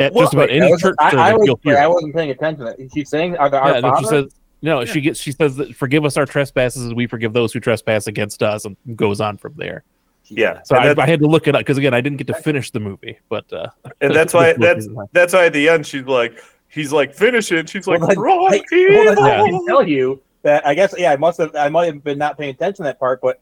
At 0.00 0.14
Well, 0.14 0.24
just 0.24 0.34
about 0.34 0.48
that 0.48 0.54
any 0.54 0.70
was- 0.70 0.80
church 0.80 0.96
I, 0.98 1.06
I, 1.06 1.10
service, 1.10 1.38
was, 1.38 1.46
you'll 1.46 1.60
hear 1.62 1.76
I 1.78 1.84
it. 1.84 1.90
wasn't 1.90 2.14
paying 2.14 2.30
attention. 2.30 2.64
to 2.66 2.74
that. 2.76 2.90
She's 2.94 3.08
saying, 3.10 3.36
"Are 3.36 3.48
the 3.50 3.58
Our 3.58 3.74
Yeah, 3.74 3.80
no, 3.80 3.94
she 3.98 4.04
says 4.06 4.34
no. 4.62 4.84
She 4.84 5.00
gets 5.00 5.20
she 5.20 5.32
says 5.32 5.56
that 5.56 5.74
forgive 5.76 6.04
us 6.04 6.16
our 6.16 6.26
trespasses 6.26 6.84
as 6.86 6.94
we 6.94 7.06
forgive 7.06 7.32
those 7.32 7.52
who 7.52 7.60
trespass 7.60 8.06
against 8.06 8.42
us, 8.42 8.64
and 8.64 8.76
goes 8.96 9.20
on 9.20 9.36
from 9.38 9.54
there. 9.56 9.84
Yeah, 10.28 10.62
So 10.64 10.76
I, 10.76 10.94
I 11.02 11.06
had 11.06 11.20
to 11.20 11.26
look 11.26 11.46
it 11.48 11.54
up 11.54 11.60
because 11.60 11.78
again, 11.78 11.94
I 11.94 12.00
didn't 12.00 12.18
get 12.18 12.26
to 12.28 12.34
finish 12.34 12.70
the 12.70 12.80
movie, 12.80 13.18
but 13.28 13.50
uh, 13.52 13.68
and 14.00 14.14
that's 14.14 14.34
why 14.34 14.52
that's 14.54 14.88
that's 15.12 15.32
why 15.32 15.46
at 15.46 15.52
the 15.52 15.68
end 15.68 15.86
she's 15.86 16.04
like, 16.04 16.38
he's 16.68 16.92
like, 16.92 17.14
finish 17.14 17.50
it. 17.52 17.68
She's 17.68 17.86
like, 17.86 18.00
Well, 18.00 18.08
then, 18.08 18.18
"Wrong 18.18 18.48
I, 18.52 18.62
well, 18.72 19.14
then 19.14 19.18
I 19.18 19.48
can 19.50 19.66
tell 19.66 19.86
you 19.86 20.20
that 20.42 20.66
I 20.66 20.74
guess 20.74 20.94
yeah, 20.98 21.12
I 21.12 21.16
must 21.16 21.38
have 21.38 21.54
I 21.56 21.68
might 21.68 21.86
have 21.86 22.04
been 22.04 22.18
not 22.18 22.38
paying 22.38 22.50
attention 22.50 22.76
to 22.76 22.82
that 22.84 22.98
part, 22.98 23.20
but 23.20 23.40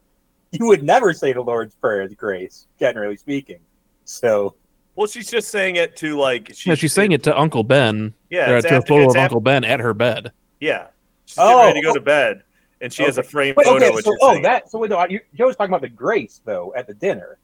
you 0.53 0.67
would 0.67 0.83
never 0.83 1.13
say 1.13 1.33
the 1.33 1.43
Lord's 1.43 1.75
Prayer 1.75 2.03
as 2.03 2.15
grace, 2.15 2.67
generally 2.79 3.17
speaking. 3.17 3.59
So 4.05 4.55
Well, 4.95 5.07
she's 5.09 5.29
just 5.31 5.49
saying 5.49 5.77
it 5.77 5.97
to 5.97 6.17
like. 6.19 6.49
She's, 6.49 6.67
yeah, 6.67 6.75
she's 6.77 6.93
saying 6.93 7.13
it 7.13 7.23
to 7.25 7.39
Uncle 7.39 7.65
Ben, 7.65 8.15
Yeah, 8.31 8.51
or 8.51 8.57
it's 8.59 8.67
to 8.69 8.79
a 8.79 8.83
photo 8.83 9.05
of 9.05 9.17
after- 9.17 9.19
Uncle 9.21 9.41
Ben 9.41 9.65
at 9.65 9.81
her 9.81 9.93
bed. 9.93 10.33
Yeah, 10.61 10.87
she's 11.27 11.37
Oh, 11.39 11.59
getting 11.59 11.67
ready 11.67 11.81
to 11.81 11.85
go 11.85 11.91
oh. 11.91 11.95
to 11.95 12.01
bed, 12.01 12.43
and 12.81 12.93
she 12.93 13.03
has 13.05 13.19
a 13.19 13.23
framed 13.23 13.57
wait, 13.57 13.67
photo. 13.67 13.87
okay, 13.87 14.01
so 14.03 14.15
oh 14.21 14.33
saying- 14.33 14.43
that 14.43 14.71
so 14.71 14.79
wait, 14.79 14.91
no, 14.91 15.07
you, 15.09 15.21
Joe 15.35 15.47
was 15.47 15.57
talking 15.57 15.71
about 15.71 15.83
the 15.83 15.89
grace 15.89 16.41
though 16.45 16.73
at 16.77 16.87
the 16.87 16.95
dinner. 16.95 17.39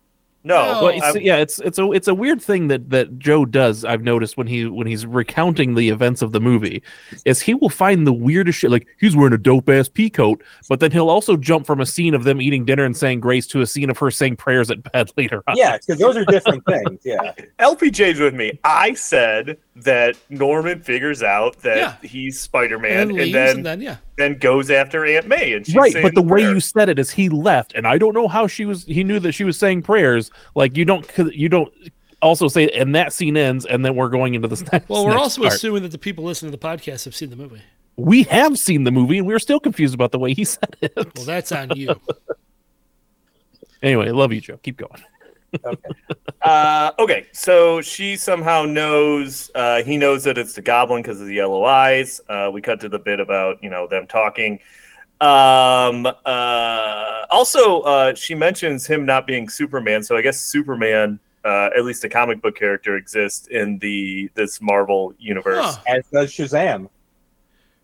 no, 0.44 0.56
No. 0.56 0.82
Well, 0.82 0.90
I'm- 1.02 1.16
it's, 1.16 1.24
yeah, 1.24 1.36
it's 1.36 1.58
it's 1.60 1.78
a 1.78 1.90
it's 1.92 2.08
a 2.08 2.14
weird 2.14 2.42
thing 2.42 2.66
that 2.68 2.90
that 2.90 3.18
Joe 3.18 3.44
does. 3.44 3.84
I've 3.84 4.02
noticed 4.02 4.36
when 4.36 4.46
he 4.48 4.66
when 4.66 4.86
he's 4.88 5.06
recounting 5.06 5.74
the 5.76 5.88
events 5.88 6.20
of 6.20 6.32
the 6.32 6.40
movie, 6.40 6.82
is 7.24 7.40
he 7.40 7.54
will 7.54 7.68
find 7.70 8.06
the 8.06 8.12
weirdest 8.12 8.58
shit. 8.58 8.70
Like 8.70 8.86
he's 8.98 9.14
wearing 9.16 9.32
a 9.34 9.38
dope 9.38 9.68
ass 9.68 9.88
pea 9.88 10.10
coat, 10.10 10.42
but 10.68 10.80
then 10.80 10.90
he'll 10.90 11.08
also 11.10 11.36
jump 11.36 11.64
from 11.64 11.80
a 11.80 11.86
scene 11.86 12.12
of 12.12 12.24
them 12.24 12.42
eating 12.42 12.64
dinner 12.64 12.84
and 12.84 12.96
saying 12.96 13.20
grace 13.20 13.46
to 13.48 13.60
a 13.60 13.66
scene 13.66 13.88
of 13.88 13.96
her 13.98 14.10
saying 14.10 14.36
prayers 14.36 14.68
at 14.70 14.82
bed 14.92 15.10
later 15.16 15.42
on. 15.46 15.56
Yeah, 15.56 15.78
because 15.78 15.98
those 16.00 16.16
are 16.16 16.24
different 16.24 16.64
things. 16.66 17.00
Yeah, 17.04 17.32
LPJ's 17.60 18.18
with 18.18 18.34
me. 18.34 18.58
I 18.64 18.94
said 18.94 19.58
that 19.74 20.16
Norman 20.28 20.80
figures 20.82 21.22
out 21.22 21.58
that 21.62 21.76
Yeah. 21.76 22.08
he's 22.08 22.38
Spider 22.38 22.78
Man, 22.78 23.10
and 23.10 23.18
and, 23.20 23.34
then 23.34 23.56
and 23.56 23.66
then 23.66 23.80
yeah. 23.80 23.96
then 24.16 24.36
goes 24.38 24.70
after 24.70 25.04
Aunt 25.06 25.26
May, 25.26 25.54
and 25.54 25.64
she's 25.64 25.74
right. 25.74 25.94
But 26.02 26.14
the 26.14 26.22
way 26.22 26.42
you 26.42 26.60
said 26.60 26.88
it 26.90 26.98
is 26.98 27.10
he 27.10 27.28
left, 27.30 27.72
and 27.74 27.86
I 27.86 27.96
don't 27.98 28.14
know 28.14 28.28
how 28.28 28.46
she 28.46 28.64
was. 28.66 28.84
He 28.84 29.02
knew 29.02 29.18
that 29.20 29.32
she 29.32 29.44
was 29.44 29.56
saying 29.58 29.82
prayers. 29.82 30.30
Like 30.54 30.76
you 30.76 30.84
don't 30.84 31.06
you 31.32 31.48
don't 31.48 31.72
also 32.20 32.48
say, 32.48 32.68
and 32.68 32.94
that 32.94 33.12
scene 33.14 33.36
ends, 33.36 33.64
and 33.64 33.82
then 33.84 33.96
we're 33.96 34.10
going 34.10 34.34
into 34.34 34.46
this 34.48 34.62
next. 34.72 34.88
Well, 34.88 35.04
we're 35.04 35.12
next 35.12 35.22
also 35.22 35.42
part. 35.42 35.54
assuming 35.54 35.82
that 35.84 35.92
the 35.92 35.98
people 35.98 36.22
listening 36.24 36.52
to 36.52 36.58
the 36.58 36.66
podcast 36.66 37.04
have 37.06 37.16
seen 37.16 37.30
the 37.30 37.36
movie. 37.36 37.62
we 37.96 38.24
have 38.24 38.58
seen 38.58 38.84
the 38.84 38.90
movie, 38.92 39.16
and 39.18 39.26
we're 39.26 39.38
still 39.38 39.58
confused 39.60 39.94
about 39.94 40.12
the 40.12 40.18
way 40.18 40.34
he 40.34 40.44
said 40.44 40.76
it. 40.82 40.92
Well, 41.16 41.24
that's 41.24 41.50
on 41.50 41.70
you. 41.76 41.98
Anyway, 43.82 44.10
love 44.10 44.32
you, 44.32 44.40
Joe. 44.40 44.58
Keep 44.62 44.76
going. 44.76 45.02
Uh, 46.42 46.90
okay, 46.98 47.26
so 47.32 47.80
she 47.80 48.16
somehow 48.16 48.64
knows. 48.64 49.48
Uh, 49.54 49.80
he 49.82 49.96
knows 49.96 50.24
that 50.24 50.36
it's 50.38 50.54
the 50.54 50.62
goblin 50.62 51.00
because 51.00 51.20
of 51.20 51.28
the 51.28 51.34
yellow 51.34 51.64
eyes. 51.64 52.20
Uh, 52.28 52.50
we 52.52 52.60
cut 52.60 52.80
to 52.80 52.88
the 52.88 52.98
bit 52.98 53.20
about 53.20 53.62
you 53.62 53.70
know 53.70 53.86
them 53.86 54.08
talking. 54.08 54.58
Um, 55.20 56.06
uh, 56.06 57.26
also, 57.30 57.82
uh, 57.82 58.14
she 58.14 58.34
mentions 58.34 58.86
him 58.86 59.06
not 59.06 59.24
being 59.24 59.48
Superman. 59.48 60.02
So 60.02 60.16
I 60.16 60.22
guess 60.22 60.40
Superman, 60.40 61.20
uh, 61.44 61.70
at 61.76 61.84
least 61.84 62.02
a 62.02 62.08
comic 62.08 62.42
book 62.42 62.56
character, 62.56 62.96
exists 62.96 63.46
in 63.46 63.78
the 63.78 64.28
this 64.34 64.60
Marvel 64.60 65.14
universe. 65.18 65.64
Huh. 65.64 65.82
as 65.86 66.04
does 66.12 66.32
Shazam. 66.32 66.88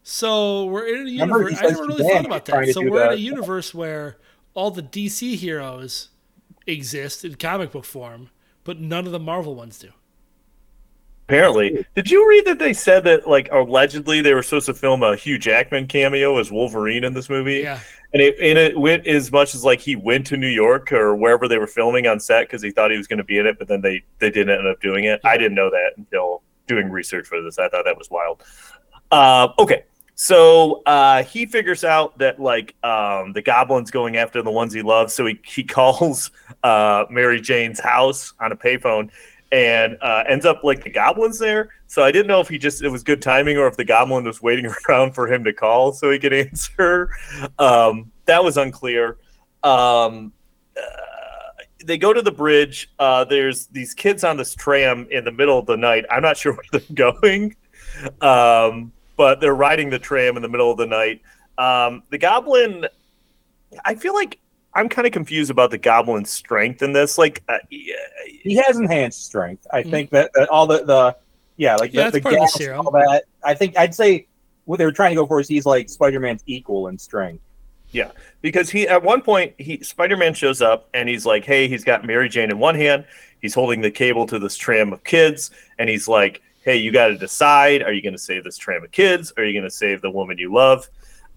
So 0.03 0.65
we're 0.65 0.87
in 0.87 1.07
a 1.07 1.11
universe. 1.11 1.61
he 1.61 1.67
I 1.67 1.69
never 1.69 1.85
really 1.85 2.03
Shazam 2.03 2.13
thought 2.13 2.27
about 2.27 2.45
that. 2.47 2.69
So 2.71 2.81
we're 2.81 3.07
in 3.07 3.13
a 3.13 3.17
universe 3.17 3.73
where 3.73 4.19
all 4.55 4.73
the 4.73 4.83
DC 4.83 5.37
heroes 5.37 6.09
exist 6.69 7.25
in 7.25 7.35
comic 7.37 7.73
book 7.73 7.85
form, 7.85 8.31
but 8.65 8.79
none 8.81 9.07
of 9.07 9.13
the 9.13 9.19
Marvel 9.19 9.55
ones 9.55 9.79
do. 9.79 9.91
Apparently, 11.29 11.85
did 11.95 12.11
you 12.11 12.27
read 12.27 12.47
that 12.47 12.59
they 12.59 12.73
said 12.73 13.05
that 13.05 13.29
like 13.29 13.51
allegedly 13.53 14.23
they 14.23 14.33
were 14.33 14.43
supposed 14.43 14.65
to 14.67 14.75
film 14.75 15.03
a 15.03 15.15
Hugh 15.15 15.39
Jackman 15.39 15.87
cameo 15.87 16.39
as 16.39 16.51
Wolverine 16.51 17.05
in 17.05 17.13
this 17.13 17.29
movie? 17.29 17.59
Yeah. 17.59 17.81
And 18.15 18.23
it 18.23 18.37
and 18.41 18.59
it 18.59 18.79
went 18.79 19.07
as 19.07 19.31
much 19.31 19.55
as 19.55 19.63
like 19.63 19.79
he 19.79 19.95
went 19.95 20.27
to 20.29 20.39
New 20.39 20.49
York 20.49 20.91
or 20.91 21.15
wherever 21.15 21.47
they 21.47 21.59
were 21.59 21.67
filming 21.67 22.07
on 22.07 22.19
set 22.19 22.47
because 22.47 22.63
he 22.63 22.71
thought 22.71 22.91
he 22.91 22.97
was 22.97 23.07
going 23.07 23.19
to 23.19 23.25
be 23.25 23.37
in 23.37 23.47
it, 23.47 23.59
but 23.59 23.69
then 23.69 23.83
they 23.83 24.03
they 24.21 24.31
didn't 24.31 24.57
end 24.57 24.67
up 24.67 24.81
doing 24.81 25.05
it. 25.05 25.21
I 25.23 25.37
didn't 25.37 25.55
know 25.55 25.69
that 25.69 25.91
until 25.99 26.43
doing 26.67 26.91
research 26.91 27.27
for 27.27 27.43
this. 27.43 27.59
I 27.59 27.69
thought 27.69 27.85
that 27.85 27.99
was 27.99 28.09
wild. 28.11 28.43
Uh, 29.11 29.49
okay, 29.59 29.85
so 30.21 30.83
uh, 30.85 31.23
he 31.23 31.47
figures 31.47 31.85
out 31.85 32.19
that 32.19 32.41
like 32.41 32.75
um, 32.83 33.33
the 33.35 33.41
goblin's 33.41 33.93
going 33.93 34.17
after 34.17 34.43
the 34.43 34.51
ones 34.51 34.73
he 34.73 34.83
loves, 34.83 35.15
so 35.15 35.25
he 35.27 35.41
he 35.45 35.63
calls 35.79 36.33
uh, 36.65 37.05
Mary 37.09 37.41
Jane's 37.41 37.79
house 37.79 38.35
on 38.41 38.51
a 38.51 38.57
payphone. 38.57 39.11
And 39.51 39.97
uh, 40.03 40.25
ends 40.29 40.45
up 40.45 40.63
like 40.63 40.85
the 40.85 40.91
goblin's 40.91 41.39
there, 41.39 41.71
so 41.87 42.03
I 42.03 42.13
didn't 42.13 42.27
know 42.27 42.41
if 42.41 42.49
he 42.51 42.59
just 42.59 42.83
it 42.83 42.91
was 42.91 43.03
good 43.03 43.23
timing 43.23 43.57
or 43.57 43.67
if 43.67 43.79
the 43.79 43.85
goblin 43.85 44.25
was 44.25 44.43
waiting 44.43 44.67
around 44.89 45.13
for 45.13 45.33
him 45.33 45.43
to 45.45 45.55
call 45.55 45.93
so 45.95 46.11
he 46.11 46.19
could 46.19 46.33
answer. 46.35 47.09
Um, 47.59 48.13
that 48.27 48.45
was 48.45 48.59
unclear. 48.59 49.17
Um, 49.63 50.35
uh, 50.77 51.63
they 51.83 51.97
go 51.97 52.13
to 52.13 52.21
the 52.21 52.31
bridge. 52.33 52.91
Uh, 52.99 53.25
there's 53.25 53.69
these 53.69 53.95
kids 53.95 54.23
on 54.23 54.37
this 54.37 54.55
tram 54.55 55.07
in 55.11 55.25
the 55.25 55.33
middle 55.33 55.59
of 55.59 55.65
the 55.65 55.79
night. 55.79 56.05
I'm 56.11 56.23
not 56.23 56.37
sure 56.37 56.53
where 56.53 56.65
they're 56.73 56.83
going, 56.93 57.57
um, 58.21 58.93
but 59.19 59.41
they're 59.41 59.55
riding 59.55 59.91
the 59.91 59.99
tram 59.99 60.37
in 60.37 60.43
the 60.43 60.49
middle 60.49 60.71
of 60.71 60.79
the 60.79 60.87
night. 60.87 61.21
Um, 61.59 62.05
the 62.09 62.17
goblin, 62.17 62.87
I 63.85 63.97
feel 63.97 64.15
like 64.15 64.39
I'm 64.75 64.89
kind 64.89 65.07
of 65.07 65.13
confused 65.13 65.51
about 65.51 65.71
the 65.71 65.77
goblin's 65.77 66.31
strength 66.31 66.83
in 66.83 66.93
this. 66.93 67.19
Like, 67.19 67.43
uh, 67.49 67.59
He 67.69 68.55
has 68.65 68.79
enhanced 68.79 69.27
strength. 69.27 69.67
I 69.73 69.83
think 69.83 70.11
that, 70.11 70.31
that 70.35 70.49
all 70.49 70.67
the 70.67 70.85
the 70.85 71.17
yeah, 71.57 71.77
like 71.77 71.91
Mm-hmm. 71.91 71.99
Yeah, 71.99 72.11
the, 72.11 72.13
that's 72.13 72.15
the 72.15 72.21
part 72.23 72.35
of 72.35 72.53
the 72.53 72.65
gas, 72.65 72.79
all 72.79 72.91
that. 72.93 73.25
I 73.45 73.55
think 73.55 73.77
I'd 73.77 73.95
say 73.95 74.29
what 74.65 74.79
they 74.79 74.85
were 74.85 74.93
trying 74.93 75.11
to 75.11 75.17
go 75.17 75.27
for 75.27 75.41
is 75.41 75.49
he's 75.49 75.67
like 75.67 75.89
Spider 75.89 76.21
Man's 76.21 76.45
equal 76.47 76.87
in 76.87 76.97
strength. 76.97 77.43
Yeah, 77.91 78.11
because 78.43 78.71
he 78.71 78.87
at 78.87 79.03
one 79.03 79.23
point 79.23 79.55
he 79.59 79.83
Spider-Man 79.83 80.35
shows 80.35 80.61
up 80.61 80.91
and 80.93 81.09
he's 81.09 81.25
like, 81.25 81.45
"Hey, 81.45 81.69
he's 81.69 81.85
got 81.85 82.05
Mary 82.05 82.29
Jane 82.29 82.51
in 82.51 82.59
one 82.59 82.75
hand, 82.75 83.07
he's 83.41 83.55
holding 83.55 83.81
the 83.81 83.91
cable 83.91 84.27
to 84.27 84.39
this 84.39 84.57
tram 84.57 84.93
of 84.93 85.03
kids, 85.05 85.51
and 85.79 85.89
he's 85.89 86.07
like, 86.07 86.43
"Hey, 86.69 86.77
you 86.77 86.93
got 86.93 87.09
to 87.09 87.17
decide: 87.17 87.83
are 87.83 87.93
you 87.93 88.03
going 88.03 88.13
to 88.15 88.19
save 88.19 88.45
this 88.45 88.59
tram 88.59 88.85
of 88.85 88.91
kids, 88.91 89.33
are 89.37 89.45
you 89.45 89.53
going 89.53 89.65
to 89.65 89.71
save 89.75 90.03
the 90.03 90.11
woman 90.11 90.39
you 90.39 90.53
love?" 90.53 90.89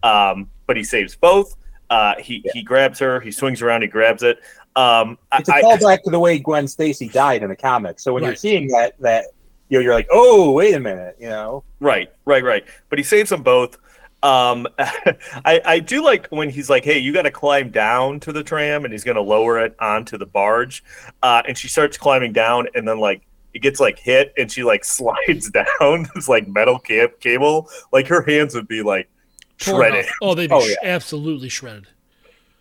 Um, 0.03 0.49
but 0.67 0.75
he 0.77 0.83
saves 0.83 1.15
both. 1.15 1.55
Uh, 1.89 2.15
he 2.19 2.43
he 2.53 2.61
grabs 2.61 2.99
her, 2.99 3.19
he 3.19 3.31
swings 3.31 3.61
around, 3.61 3.81
he 3.81 3.87
grabs 3.87 4.23
it. 4.23 4.39
Um, 4.75 5.17
It's 5.37 5.49
a 5.49 5.53
I- 5.53 5.57
I- 5.57 5.61
callback 5.61 6.03
to 6.03 6.09
the 6.09 6.19
way 6.19 6.39
Gwen 6.39 6.67
Stacy 6.67 7.09
died 7.09 7.43
in 7.43 7.49
the 7.49 7.55
comics. 7.55 8.03
So 8.03 8.13
when 8.13 8.23
you're 8.23 8.35
seeing 8.35 8.67
that 8.69 8.93
that 8.99 9.25
you 9.69 9.77
know, 9.77 9.83
you're 9.83 9.93
like, 9.93 10.07
oh, 10.11 10.51
wait 10.51 10.73
a 10.75 10.79
minute, 10.79 11.15
you 11.19 11.29
know. 11.29 11.63
Right, 11.79 12.11
right, 12.25 12.43
right. 12.43 12.65
But 12.89 12.99
he 12.99 13.03
saves 13.03 13.29
them 13.29 13.41
both. 13.41 13.77
Um, 14.23 14.67
I, 14.79 15.61
I 15.65 15.79
do 15.79 16.03
like 16.03 16.27
when 16.27 16.49
he's 16.49 16.69
like, 16.69 16.83
"Hey, 16.83 16.99
you 16.99 17.11
got 17.13 17.23
to 17.23 17.31
climb 17.31 17.71
down 17.71 18.19
to 18.21 18.31
the 18.31 18.43
tram," 18.43 18.85
and 18.85 18.93
he's 18.93 19.03
going 19.03 19.15
to 19.15 19.21
lower 19.21 19.59
it 19.59 19.75
onto 19.79 20.17
the 20.17 20.25
barge. 20.25 20.83
Uh, 21.23 21.41
and 21.47 21.57
she 21.57 21.67
starts 21.67 21.97
climbing 21.97 22.33
down, 22.33 22.67
and 22.75 22.87
then 22.87 22.99
like 22.99 23.21
it 23.53 23.59
gets 23.59 23.79
like 23.79 23.99
hit, 23.99 24.33
and 24.37 24.51
she 24.51 24.63
like 24.63 24.83
slides 24.97 25.49
down 25.51 26.07
this 26.15 26.27
like 26.27 26.47
metal 26.47 26.79
ca- 26.79 27.07
cable. 27.19 27.69
Like 27.91 28.07
her 28.07 28.21
hands 28.21 28.55
would 28.55 28.67
be 28.67 28.81
like 28.83 29.09
shredded. 29.57 30.05
Oh, 30.21 30.33
they'd 30.35 30.47
be 30.49 30.53
Oh, 30.55 30.65
yeah. 30.65 30.75
absolutely 30.83 31.49
shredded. 31.49 31.87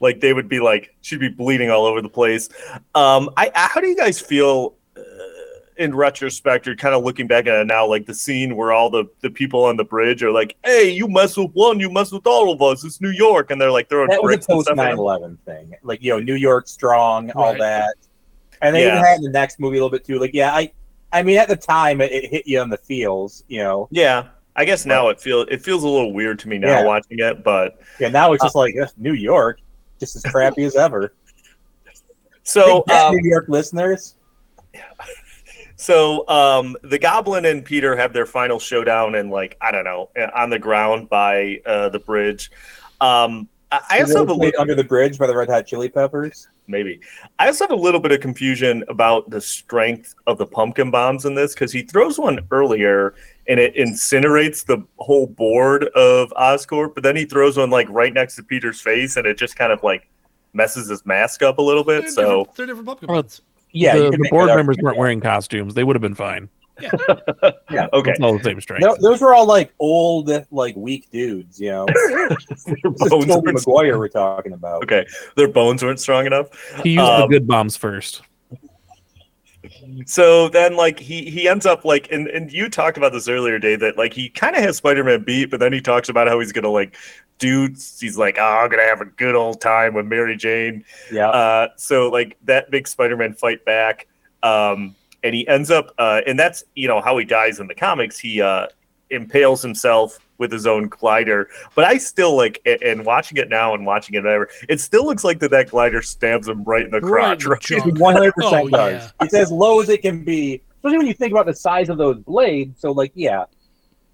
like 0.00 0.20
they 0.20 0.32
would 0.32 0.48
be 0.48 0.60
like 0.60 0.94
she'd 1.02 1.20
be 1.20 1.28
bleeding 1.28 1.70
all 1.70 1.84
over 1.86 2.00
the 2.02 2.08
place. 2.08 2.48
Um, 2.94 3.30
I, 3.36 3.50
I 3.54 3.68
how 3.68 3.80
do 3.80 3.86
you 3.88 3.96
guys 3.96 4.20
feel 4.20 4.74
uh, 4.96 5.00
in 5.76 5.94
retrospect 5.94 6.68
or 6.68 6.76
kind 6.76 6.94
of 6.94 7.02
looking 7.04 7.26
back 7.26 7.46
at 7.46 7.54
it 7.58 7.66
now, 7.66 7.86
like 7.86 8.04
the 8.04 8.12
scene 8.12 8.54
where 8.54 8.70
all 8.72 8.90
the 8.90 9.04
the 9.20 9.30
people 9.30 9.64
on 9.64 9.76
the 9.78 9.84
bridge 9.84 10.22
are 10.22 10.30
like, 10.30 10.56
"Hey, 10.62 10.90
you 10.90 11.08
mess 11.08 11.36
with 11.38 11.52
one, 11.52 11.80
you 11.80 11.88
mess 11.90 12.12
with 12.12 12.26
all 12.26 12.52
of 12.52 12.60
us. 12.60 12.84
It's 12.84 13.00
New 13.00 13.10
York," 13.10 13.50
and 13.50 13.58
they're 13.58 13.70
like 13.70 13.88
throwing 13.88 14.08
That 14.10 14.22
was 14.22 14.34
a 14.34 14.36
bricks 14.36 14.46
and 14.48 14.56
post 14.56 14.68
9/11 14.68 15.38
thing. 15.46 15.74
Like, 15.82 16.02
you 16.02 16.10
know, 16.12 16.18
New 16.20 16.34
York 16.34 16.68
strong, 16.68 17.30
all 17.32 17.56
that. 17.56 17.94
And 18.60 18.76
they 18.76 18.82
Yeah. 18.84 18.92
even 18.96 19.04
had 19.04 19.16
in 19.16 19.22
the 19.22 19.30
next 19.30 19.58
movie 19.58 19.78
a 19.78 19.80
little 19.80 19.90
bit 19.90 20.04
too. 20.04 20.18
Like, 20.18 20.34
yeah, 20.34 20.52
I 20.54 20.70
I 21.12 21.22
mean, 21.22 21.38
at 21.38 21.48
the 21.48 21.56
time, 21.56 22.00
it, 22.00 22.12
it 22.12 22.30
hit 22.30 22.46
you 22.46 22.60
on 22.60 22.70
the 22.70 22.76
feels, 22.76 23.44
you 23.48 23.62
know. 23.62 23.88
Yeah, 23.90 24.28
I 24.56 24.64
guess 24.64 24.86
now 24.86 25.08
it 25.08 25.20
feels 25.20 25.46
it 25.50 25.62
feels 25.62 25.82
a 25.84 25.88
little 25.88 26.12
weird 26.12 26.38
to 26.40 26.48
me 26.48 26.58
now 26.58 26.68
Yeah. 26.68 26.84
watching 26.84 27.18
it, 27.18 27.42
but 27.42 27.80
Yeah, 27.98 28.08
now 28.08 28.32
it's 28.32 28.42
just 28.42 28.54
like 28.54 28.74
uh, 28.80 28.86
New 28.96 29.14
York, 29.14 29.60
just 29.98 30.16
as 30.16 30.22
crappy 30.22 30.64
as 30.64 30.76
ever. 30.76 31.14
so 32.42 32.84
um, 32.90 33.16
New 33.16 33.28
York 33.28 33.46
listeners. 33.48 34.16
So 35.76 36.28
um, 36.28 36.76
the 36.82 36.98
Goblin 36.98 37.46
and 37.46 37.64
Peter 37.64 37.96
have 37.96 38.12
their 38.12 38.26
final 38.26 38.58
showdown, 38.58 39.14
and 39.14 39.30
like 39.30 39.56
I 39.62 39.70
don't 39.70 39.84
know, 39.84 40.10
on 40.36 40.50
the 40.50 40.58
ground 40.58 41.08
by 41.08 41.62
uh, 41.64 41.88
the 41.88 41.98
bridge. 41.98 42.50
Um, 43.00 43.48
I, 43.72 43.80
I 43.90 44.00
also 44.00 44.18
have 44.18 44.28
a 44.28 44.34
little, 44.34 44.60
under 44.60 44.74
the 44.74 44.84
bridge 44.84 45.18
by 45.18 45.26
the 45.26 45.36
Red 45.36 45.48
Hot 45.48 45.66
Chili 45.66 45.88
Peppers. 45.88 46.48
maybe. 46.66 47.00
I 47.38 47.46
also 47.46 47.64
have 47.64 47.70
a 47.70 47.80
little 47.80 48.00
bit 48.00 48.12
of 48.12 48.20
confusion 48.20 48.84
about 48.88 49.30
the 49.30 49.40
strength 49.40 50.14
of 50.26 50.38
the 50.38 50.46
pumpkin 50.46 50.90
bombs 50.90 51.24
in 51.24 51.34
this 51.34 51.54
because 51.54 51.72
he 51.72 51.82
throws 51.82 52.18
one 52.18 52.40
earlier 52.50 53.14
and 53.48 53.60
it 53.60 53.74
incinerates 53.76 54.64
the 54.64 54.84
whole 54.98 55.26
board 55.26 55.84
of 55.88 56.30
Oscorp, 56.30 56.94
but 56.94 57.02
then 57.02 57.16
he 57.16 57.24
throws 57.24 57.56
one 57.56 57.70
like 57.70 57.88
right 57.90 58.12
next 58.12 58.36
to 58.36 58.42
Peter's 58.42 58.80
face 58.80 59.16
and 59.16 59.26
it 59.26 59.38
just 59.38 59.56
kind 59.56 59.72
of 59.72 59.82
like 59.82 60.08
messes 60.52 60.88
his 60.88 61.04
mask 61.06 61.42
up 61.42 61.58
a 61.58 61.62
little 61.62 61.84
bit. 61.84 62.02
They're 62.02 62.10
So 62.10 62.22
different, 62.22 62.56
they're 62.56 62.66
different 62.66 62.86
pumpkin 62.86 63.08
Well. 63.08 63.24
Yeah, 63.72 63.96
the, 63.96 64.10
the 64.10 64.28
board 64.30 64.48
members 64.48 64.78
weren't 64.80 64.98
wearing 64.98 65.20
costumes. 65.20 65.74
They 65.74 65.84
would 65.84 65.94
have 65.94 66.02
been 66.02 66.16
fine. 66.16 66.48
Yeah. 67.70 67.86
okay, 67.92 68.10
It's 68.12 68.20
all 68.20 68.36
the 68.36 68.42
same 68.44 68.60
strength. 68.60 68.82
No, 68.84 68.96
those 69.00 69.20
were 69.20 69.34
all 69.34 69.46
like 69.46 69.72
old, 69.78 70.30
like 70.50 70.74
weak 70.76 71.08
dudes. 71.10 71.60
You 71.60 71.70
know, 71.70 71.86
their 72.16 72.28
bones 72.90 73.00
Tobey 73.08 73.26
weren't- 73.30 73.44
Maguire 73.66 73.98
we're 73.98 74.08
talking 74.08 74.52
about. 74.52 74.82
okay, 74.84 75.06
their 75.36 75.48
bones 75.48 75.82
weren't 75.82 76.00
strong 76.00 76.26
enough. 76.26 76.48
He 76.82 76.90
used 76.94 77.06
the 77.06 77.22
Um, 77.24 77.30
good 77.30 77.46
bombs 77.46 77.76
first. 77.76 78.22
So 80.06 80.48
then, 80.48 80.74
like 80.76 80.98
he 80.98 81.28
he 81.30 81.46
ends 81.48 81.66
up 81.66 81.84
like, 81.84 82.10
and 82.10 82.26
and 82.28 82.50
you 82.52 82.68
talked 82.70 82.96
about 82.96 83.12
this 83.12 83.28
earlier, 83.28 83.58
Dave, 83.58 83.80
that 83.80 83.98
like 83.98 84.12
he 84.14 84.28
kind 84.30 84.56
of 84.56 84.62
has 84.62 84.78
Spider-Man 84.78 85.22
beat, 85.24 85.50
but 85.50 85.60
then 85.60 85.72
he 85.72 85.80
talks 85.80 86.08
about 86.08 86.28
how 86.28 86.40
he's 86.40 86.50
gonna 86.52 86.70
like 86.70 86.96
dudes. 87.38 88.00
He's 88.00 88.16
like, 88.16 88.36
oh, 88.38 88.42
I'm 88.42 88.70
gonna 88.70 88.84
have 88.84 89.00
a 89.02 89.04
good 89.06 89.34
old 89.34 89.60
time 89.60 89.94
with 89.94 90.06
Mary 90.06 90.36
Jane. 90.36 90.84
Yeah, 91.12 91.28
Uh, 91.28 91.68
so 91.76 92.08
like 92.08 92.38
that 92.44 92.70
makes 92.70 92.90
Spider-Man 92.92 93.34
fight 93.34 93.64
back, 93.66 94.06
um, 94.42 94.94
and 95.22 95.34
he 95.34 95.46
ends 95.48 95.70
up, 95.70 95.94
uh, 95.98 96.20
and 96.26 96.38
that's 96.38 96.64
you 96.74 96.88
know 96.88 97.00
how 97.00 97.16
he 97.18 97.24
dies 97.24 97.60
in 97.60 97.66
the 97.66 97.74
comics. 97.74 98.18
He 98.18 98.40
uh, 98.40 98.66
impales 99.10 99.62
himself 99.62 100.18
with 100.38 100.50
his 100.50 100.66
own 100.66 100.88
glider. 100.88 101.48
But 101.74 101.84
I 101.84 101.98
still 101.98 102.34
like, 102.36 102.60
and 102.82 103.04
watching 103.04 103.36
it 103.38 103.48
now 103.50 103.74
and 103.74 103.84
watching 103.84 104.14
it 104.14 104.22
whatever, 104.24 104.48
it 104.68 104.80
still 104.80 105.04
looks 105.04 105.22
like 105.24 105.38
that 105.40 105.50
that 105.50 105.68
glider 105.70 106.00
stabs 106.00 106.48
him 106.48 106.64
right 106.64 106.84
in 106.84 106.90
the 106.90 107.00
Right 107.00 107.32
in 107.32 107.38
crotch. 107.40 107.68
the 107.68 107.74
Right? 107.76 107.84
junk. 107.84 107.98
one 108.00 108.14
hundred 108.14 108.32
Oh, 108.38 108.50
percent 108.50 108.70
does. 108.70 109.02
yeah. 109.02 109.10
It's 109.26 109.34
as 109.34 109.52
low 109.52 109.80
as 109.80 109.88
it 109.90 110.00
can 110.00 110.24
be, 110.24 110.62
especially 110.76 110.96
when 110.98 111.06
you 111.06 111.12
think 111.14 111.32
about 111.32 111.44
the 111.46 111.54
size 111.54 111.88
of 111.90 111.98
those 111.98 112.18
blades. 112.20 112.80
So, 112.80 112.92
like, 112.92 113.12
yeah, 113.14 113.44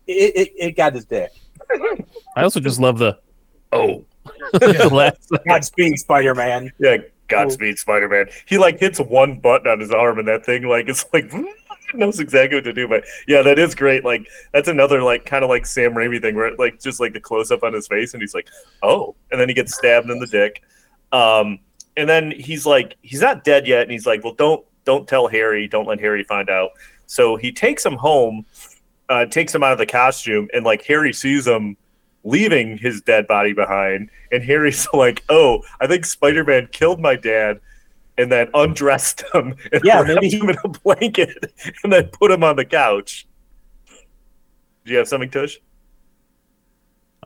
it 0.09 0.35
it, 0.37 0.53
it 0.59 0.71
got 0.77 0.95
his 0.95 1.05
dick. 1.05 1.31
I 2.37 2.43
also 2.43 2.59
just 2.61 2.81
love 2.81 2.99
the 2.99 3.19
oh. 3.73 4.05
Yeah. 4.61 4.87
Last- 4.87 5.31
Godspeed, 5.47 5.99
Spider 6.01 6.35
Man. 6.35 6.73
Yeah, 6.81 6.97
Godspeed, 7.29 7.79
Spider 7.79 8.09
Man. 8.09 8.27
He 8.47 8.59
like 8.59 8.79
hits 8.79 8.99
one 8.99 9.39
button 9.39 9.71
on 9.71 9.81
his 9.81 9.91
arm, 9.91 10.19
and 10.19 10.29
that 10.29 10.45
thing 10.45 10.65
like 10.65 10.89
it's 10.89 11.05
like 11.13 11.33
knows 11.95 12.21
exactly 12.21 12.57
what 12.57 12.65
to 12.65 12.73
do. 12.73 12.89
But 12.89 13.05
yeah, 13.27 13.43
that 13.43 13.59
is 13.59 13.75
great. 13.75 14.05
Like 14.05 14.29
that's 14.53 14.69
another 14.69 15.03
like 15.03 15.25
kind 15.25 15.45
of 15.45 15.51
like 15.51 15.67
Sam 15.67 15.93
Raimi 15.93 16.21
thing 16.21 16.35
where 16.35 16.47
it, 16.47 16.59
like 16.59 16.81
just 16.81 17.01
like 17.01 17.13
the 17.13 17.21
close 17.21 17.51
up 17.51 17.63
on 17.63 17.73
his 17.73 17.89
face, 17.89 18.15
and 18.15 18.21
he's 18.21 18.35
like, 18.35 18.49
oh, 18.83 19.15
and 19.31 19.41
then 19.41 19.49
he 19.49 19.55
gets 19.55 19.77
stabbed 19.77 20.11
in 20.11 20.19
the 20.19 20.27
dick. 20.27 20.63
Um, 21.13 21.61
and 21.97 22.09
then 22.09 22.31
he's 22.31 22.67
like, 22.67 22.97
he's 23.03 23.21
not 23.21 23.45
dead 23.45 23.67
yet, 23.67 23.83
and 23.83 23.91
he's 23.91 24.07
like, 24.07 24.25
well, 24.25 24.35
don't 24.35 24.65
don't 24.85 25.09
tell 25.09 25.29
Harry, 25.29 25.69
don't 25.69 25.87
let 25.87 26.01
Harry 26.01 26.25
find 26.25 26.49
out. 26.49 26.71
So 27.07 27.37
he 27.37 27.53
takes 27.53 27.85
him 27.85 27.95
home, 27.95 28.45
uh, 29.09 29.27
takes 29.27 29.55
him 29.55 29.63
out 29.63 29.73
of 29.73 29.79
the 29.79 29.87
costume, 29.87 30.49
and 30.53 30.65
like 30.65 30.85
Harry 30.85 31.13
sees 31.13 31.47
him 31.47 31.77
leaving 32.27 32.77
his 32.77 33.01
dead 33.01 33.27
body 33.27 33.53
behind, 33.55 34.11
and 34.33 34.43
Harry's 34.43 34.87
like, 34.93 35.23
"Oh, 35.29 35.63
I 35.81 35.87
think 35.87 36.05
Spider-Man 36.05 36.69
killed 36.73 37.01
my 37.01 37.17
dad." 37.17 37.61
And 38.19 38.33
then 38.33 38.49
undressed 38.55 39.23
him 39.35 39.55
and 39.73 39.83
Yeah, 39.85 40.01
wrapped 40.01 40.09
maybe 40.15 40.29
he- 40.31 40.39
him 40.39 40.49
in 40.49 40.57
a 40.65 40.69
blanket 40.69 41.53
and 41.85 41.93
then 41.93 42.07
put 42.09 42.31
him 42.31 42.43
on 42.43 42.57
the 42.57 42.65
couch. 42.65 43.27
Do 44.87 44.93
you 44.93 44.97
have 44.97 45.07
something, 45.07 45.29
Tush? 45.29 45.59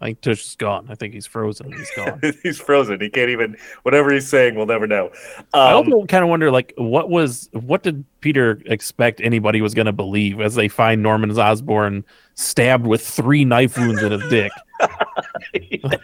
I 0.02 0.06
think 0.06 0.20
Tush 0.22 0.44
is 0.46 0.56
gone. 0.56 0.86
I 0.88 0.94
think 0.96 1.12
he's 1.14 1.26
frozen. 1.26 1.70
He's 1.72 1.90
gone. 1.94 2.20
he's 2.42 2.58
frozen. 2.58 3.00
He 3.00 3.10
can't 3.10 3.28
even. 3.30 3.56
Whatever 3.82 4.12
he's 4.12 4.26
saying, 4.28 4.54
we'll 4.56 4.66
never 4.66 4.86
know. 4.88 5.10
I 5.52 5.72
Um, 5.74 5.92
also 5.92 6.06
kind 6.06 6.24
of 6.24 6.30
wonder, 6.30 6.50
like, 6.50 6.72
what 6.76 7.10
was 7.10 7.48
what 7.52 7.82
did 7.84 8.04
Peter 8.20 8.60
expect 8.66 9.20
anybody 9.20 9.60
was 9.60 9.74
going 9.74 9.86
to 9.86 9.92
believe 9.92 10.40
as 10.40 10.54
they 10.56 10.68
find 10.68 11.02
Norman 11.02 11.30
Osborn 11.38 12.02
stabbed 12.34 12.86
with 12.86 13.06
three 13.06 13.44
knife 13.44 13.76
wounds 13.78 14.02
in 14.02 14.10
his 14.10 14.28
dick? 14.30 14.50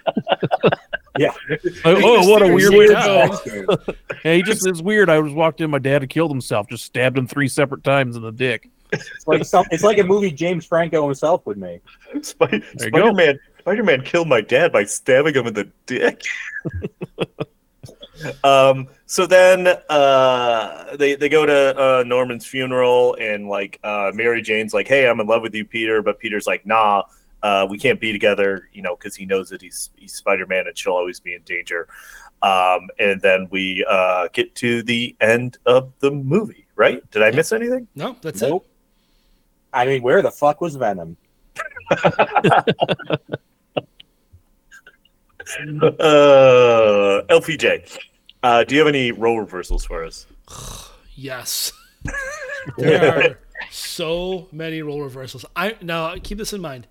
Yeah. 1.18 1.32
Like, 1.48 1.60
oh, 1.84 2.28
what 2.28 2.42
a 2.42 2.52
weird 2.52 2.74
way 2.74 2.86
to 2.88 2.92
go! 2.92 3.66
go. 3.66 3.94
Yeah, 4.24 4.34
he 4.34 4.42
just 4.42 4.66
it's 4.66 4.82
weird. 4.82 5.08
I 5.08 5.18
was 5.18 5.32
walked 5.32 5.60
in, 5.60 5.70
my 5.70 5.78
dad 5.78 6.02
had 6.02 6.10
killed 6.10 6.30
himself, 6.30 6.68
just 6.68 6.84
stabbed 6.84 7.16
him 7.16 7.26
three 7.26 7.48
separate 7.48 7.84
times 7.84 8.16
in 8.16 8.22
the 8.22 8.32
dick. 8.32 8.70
It's 8.92 9.26
like 9.26 9.44
some, 9.44 9.64
it's 9.70 9.82
like 9.82 9.98
a 9.98 10.04
movie 10.04 10.30
James 10.30 10.66
Franco 10.66 11.04
himself 11.04 11.46
would 11.46 11.58
make. 11.58 11.82
Sp- 12.22 12.62
Spider-Man. 12.76 13.38
Spider-Man 13.60 14.02
killed 14.02 14.28
my 14.28 14.40
dad 14.40 14.72
by 14.72 14.84
stabbing 14.84 15.34
him 15.34 15.46
in 15.46 15.54
the 15.54 15.68
dick. 15.86 16.22
um. 18.44 18.88
So 19.08 19.24
then, 19.24 19.68
uh, 19.88 20.96
they 20.96 21.14
they 21.14 21.28
go 21.28 21.46
to 21.46 21.80
uh, 21.80 22.04
Norman's 22.04 22.44
funeral, 22.44 23.16
and 23.20 23.48
like 23.48 23.78
uh, 23.84 24.10
Mary 24.14 24.42
Jane's 24.42 24.74
like, 24.74 24.88
"Hey, 24.88 25.08
I'm 25.08 25.20
in 25.20 25.26
love 25.26 25.42
with 25.42 25.54
you, 25.54 25.64
Peter," 25.64 26.02
but 26.02 26.18
Peter's 26.18 26.46
like, 26.46 26.66
"Nah, 26.66 27.04
uh, 27.46 27.66
we 27.68 27.78
can't 27.78 28.00
be 28.00 28.12
together," 28.12 28.68
you 28.72 28.82
know, 28.82 28.96
because 28.96 29.14
he 29.14 29.24
knows 29.26 29.48
that 29.50 29.62
he's 29.62 29.90
he's 29.96 30.14
Spider-Man 30.14 30.66
and 30.66 30.76
she'll 30.76 30.94
always 30.94 31.20
be 31.20 31.34
in 31.34 31.42
danger. 31.42 31.88
Um, 32.42 32.88
and 32.98 33.20
then 33.20 33.48
we 33.50 33.84
uh, 33.88 34.28
get 34.32 34.54
to 34.56 34.82
the 34.82 35.16
end 35.20 35.58
of 35.66 35.92
the 36.00 36.10
movie. 36.10 36.66
Right? 36.76 37.08
Did 37.10 37.22
I 37.22 37.30
miss 37.30 37.52
anything? 37.52 37.88
No, 37.94 38.16
that's 38.20 38.42
Nope. 38.42 38.68
I 39.72 39.86
mean, 39.86 40.02
where 40.02 40.22
the 40.22 40.30
fuck 40.30 40.60
was 40.60 40.76
Venom? 40.76 41.16
Uh, 45.48 47.22
LPJ, 47.28 47.98
uh, 48.42 48.64
do 48.64 48.74
you 48.74 48.80
have 48.80 48.88
any 48.88 49.12
role 49.12 49.38
reversals 49.38 49.84
for 49.84 50.04
us? 50.04 50.26
Yes. 51.18 51.72
there 52.76 53.30
are 53.30 53.38
so 53.70 54.48
many 54.52 54.82
role 54.82 55.00
reversals. 55.00 55.46
I 55.56 55.76
now 55.80 56.14
keep 56.22 56.36
this 56.36 56.52
in 56.52 56.60
mind. 56.60 56.86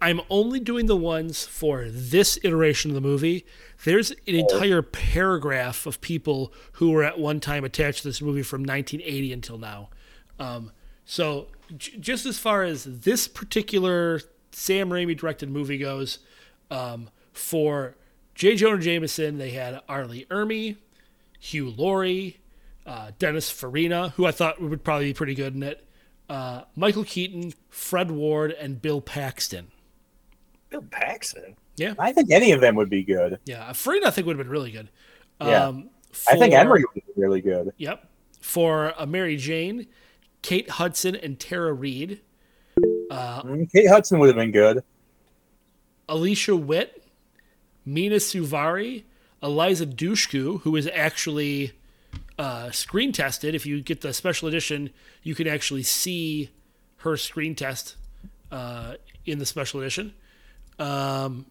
I'm 0.00 0.20
only 0.28 0.60
doing 0.60 0.86
the 0.86 0.96
ones 0.96 1.46
for 1.46 1.86
this 1.88 2.38
iteration 2.42 2.90
of 2.90 2.94
the 2.94 3.00
movie. 3.00 3.46
There's 3.84 4.10
an 4.10 4.34
entire 4.34 4.82
paragraph 4.82 5.86
of 5.86 6.00
people 6.00 6.52
who 6.72 6.90
were 6.90 7.02
at 7.02 7.18
one 7.18 7.40
time 7.40 7.64
attached 7.64 8.02
to 8.02 8.08
this 8.08 8.20
movie 8.20 8.42
from 8.42 8.60
1980 8.62 9.32
until 9.32 9.58
now. 9.58 9.88
Um, 10.38 10.70
so, 11.04 11.46
j- 11.76 11.96
just 11.98 12.26
as 12.26 12.38
far 12.38 12.62
as 12.62 12.84
this 12.84 13.26
particular 13.26 14.20
Sam 14.52 14.90
Raimi 14.90 15.16
directed 15.16 15.50
movie 15.50 15.78
goes, 15.78 16.18
um, 16.70 17.08
for 17.32 17.94
J. 18.34 18.56
Jonah 18.56 18.80
Jameson, 18.80 19.38
they 19.38 19.50
had 19.50 19.80
R. 19.88 20.06
Lee 20.06 20.26
Ermey, 20.30 20.76
Hugh 21.38 21.70
Laurie, 21.70 22.38
uh, 22.84 23.12
Dennis 23.18 23.50
Farina, 23.50 24.10
who 24.10 24.26
I 24.26 24.30
thought 24.30 24.60
would 24.60 24.84
probably 24.84 25.06
be 25.06 25.14
pretty 25.14 25.34
good 25.34 25.54
in 25.54 25.62
it, 25.62 25.86
uh, 26.28 26.62
Michael 26.74 27.04
Keaton, 27.04 27.54
Fred 27.68 28.10
Ward, 28.10 28.52
and 28.52 28.80
Bill 28.82 29.00
Paxton. 29.00 29.68
Bill 30.70 30.82
Paxton. 30.90 31.56
Yeah, 31.76 31.94
I 31.98 32.12
think 32.12 32.30
any 32.30 32.52
of 32.52 32.60
them 32.60 32.74
would 32.76 32.88
be 32.90 33.02
good. 33.04 33.38
yeah. 33.44 33.72
Farina 33.72 34.06
I 34.06 34.10
think 34.10 34.26
would 34.26 34.36
have 34.38 34.46
been 34.46 34.50
really 34.52 34.70
good. 34.70 34.88
Yeah. 35.40 35.66
Um, 35.66 35.90
I 36.28 36.36
think 36.38 36.54
Ermey 36.54 36.80
would 36.80 36.94
be 36.94 37.02
really 37.16 37.40
good. 37.42 37.72
Yep. 37.76 38.08
For 38.40 38.94
a 38.98 39.06
Mary 39.06 39.36
Jane, 39.36 39.86
Kate 40.42 40.70
Hudson 40.70 41.14
and 41.14 41.38
Tara 41.38 41.72
Reid, 41.72 42.20
Mm, 43.10 43.70
Kate 43.72 43.88
Hudson 43.88 44.18
would 44.18 44.26
have 44.28 44.36
been 44.36 44.50
good. 44.52 44.82
Alicia 46.08 46.56
Witt, 46.56 47.02
Mena 47.84 48.16
Suvari, 48.16 49.04
Eliza 49.42 49.86
Dushku, 49.86 50.60
who 50.62 50.76
is 50.76 50.88
actually 50.92 51.72
uh, 52.38 52.70
screen 52.70 53.12
tested. 53.12 53.54
If 53.54 53.64
you 53.66 53.80
get 53.80 54.00
the 54.00 54.12
special 54.12 54.48
edition, 54.48 54.90
you 55.22 55.34
can 55.34 55.46
actually 55.46 55.82
see 55.82 56.50
her 56.98 57.16
screen 57.16 57.54
test 57.54 57.96
uh, 58.50 58.94
in 59.24 59.38
the 59.38 59.46
special 59.46 59.80
edition. 59.80 60.14
Um, 60.78 61.46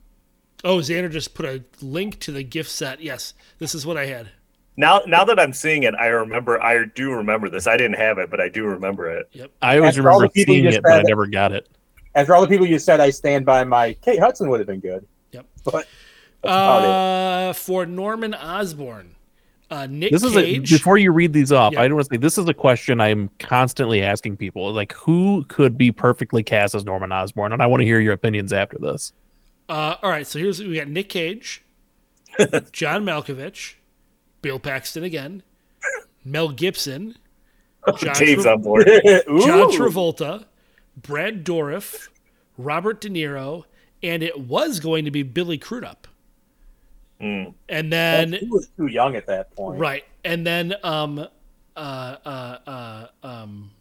oh, 0.63 0.77
Xander 0.77 1.11
just 1.11 1.33
put 1.33 1.45
a 1.45 1.63
link 1.81 2.19
to 2.21 2.31
the 2.31 2.43
gift 2.43 2.69
set. 2.69 3.01
Yes, 3.01 3.33
this 3.59 3.73
is 3.75 3.85
what 3.85 3.97
I 3.97 4.05
had. 4.05 4.29
Now, 4.77 5.01
now 5.07 5.23
that 5.23 5.39
I'm 5.39 5.53
seeing 5.53 5.83
it, 5.83 5.95
I 5.95 6.07
remember. 6.07 6.61
I 6.61 6.85
do 6.85 7.11
remember 7.13 7.49
this. 7.49 7.65
I 7.65 7.77
didn't 7.77 7.97
have 7.97 8.17
it, 8.17 8.29
but 8.29 8.41
I 8.41 8.49
do 8.49 8.65
remember 8.65 9.09
it. 9.09 9.29
Yep. 9.31 9.51
I 9.61 9.77
always 9.77 9.89
After 9.89 10.01
remember 10.03 10.27
the 10.27 10.31
people 10.31 10.53
you 10.53 10.63
seeing 10.63 10.73
it, 10.73 10.83
but 10.83 10.99
I 10.99 11.01
never 11.03 11.27
got 11.27 11.53
it. 11.53 11.69
As 12.13 12.27
for 12.27 12.35
all 12.35 12.41
the 12.41 12.47
people 12.47 12.65
you 12.65 12.79
said, 12.79 12.99
I 12.99 13.09
stand 13.09 13.45
by 13.45 13.63
my 13.63 13.93
Kate 13.93 14.19
Hudson 14.19 14.49
would 14.49 14.59
have 14.59 14.67
been 14.67 14.79
good. 14.79 15.05
Yep. 15.31 15.45
But 15.63 15.73
that's 15.73 15.87
about 16.41 16.83
it. 16.83 16.89
Uh, 17.49 17.53
for 17.53 17.85
Norman 17.85 18.33
Osborn, 18.33 19.14
uh, 19.71 19.87
Nick 19.89 20.11
This 20.11 20.23
is 20.23 20.35
a, 20.37 20.59
before 20.59 20.97
you 20.97 21.11
read 21.11 21.33
these 21.33 21.51
off. 21.51 21.73
Yeah. 21.73 21.81
I 21.81 21.87
don't 21.87 21.95
want 21.95 22.07
to 22.09 22.15
say 22.15 22.17
this 22.17 22.37
is 22.37 22.47
a 22.47 22.53
question 22.53 23.01
I'm 23.01 23.29
constantly 23.39 24.01
asking 24.01 24.37
people. 24.37 24.71
Like, 24.71 24.93
who 24.93 25.43
could 25.47 25.77
be 25.77 25.91
perfectly 25.91 26.43
cast 26.43 26.75
as 26.75 26.85
Norman 26.85 27.11
Osborn? 27.11 27.51
And 27.51 27.61
I 27.61 27.65
want 27.65 27.81
to 27.81 27.85
hear 27.85 27.99
your 27.99 28.13
opinions 28.13 28.53
after 28.53 28.77
this. 28.77 29.13
Uh, 29.67 29.95
all 30.03 30.09
right, 30.09 30.27
so 30.27 30.37
here's 30.37 30.59
we 30.59 30.75
got 30.75 30.87
Nick 30.87 31.09
Cage, 31.09 31.63
John 32.71 33.03
Malkovich, 33.03 33.75
Bill 34.43 34.59
Paxton 34.59 35.03
again, 35.03 35.41
Mel 36.23 36.49
Gibson, 36.49 37.17
John, 37.97 38.15
Dave's 38.15 38.43
Tra- 38.43 38.53
on 38.53 38.61
board. 38.61 38.85
John 39.03 39.23
Travolta, 39.71 40.45
Brad 40.95 41.43
Dourif, 41.43 42.09
Robert 42.59 43.01
De 43.01 43.09
Niro, 43.09 43.63
and 44.03 44.21
it 44.21 44.39
was 44.39 44.79
going 44.79 45.05
to 45.05 45.11
be 45.11 45.23
Billy 45.23 45.57
Crudup. 45.57 46.04
Mm. 47.25 47.53
and 47.69 47.91
then 47.91 48.33
he 48.33 48.47
was 48.47 48.67
too 48.77 48.85
young 48.85 49.15
at 49.15 49.25
that 49.25 49.55
point. 49.55 49.79
right, 49.79 50.03
and 50.23 50.45
then 50.45 50.75
um, 50.83 51.17
uh, 51.75 51.79
uh, 51.79 52.57
uh, 52.67 53.07
um, 53.23 53.71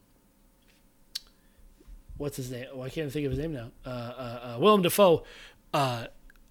what's 2.17 2.37
his 2.37 2.51
name? 2.51 2.67
Oh, 2.73 2.81
I 2.83 2.89
can't 2.89 3.13
think 3.13 3.27
of 3.27 3.33
his 3.33 3.39
name 3.39 3.53
now. 3.53 3.71
Uh, 3.85 3.89
uh, 3.89 4.55
uh, 4.57 4.59
Willem 4.61 4.83
Dafoe, 4.83 5.25
uh, 5.73 6.07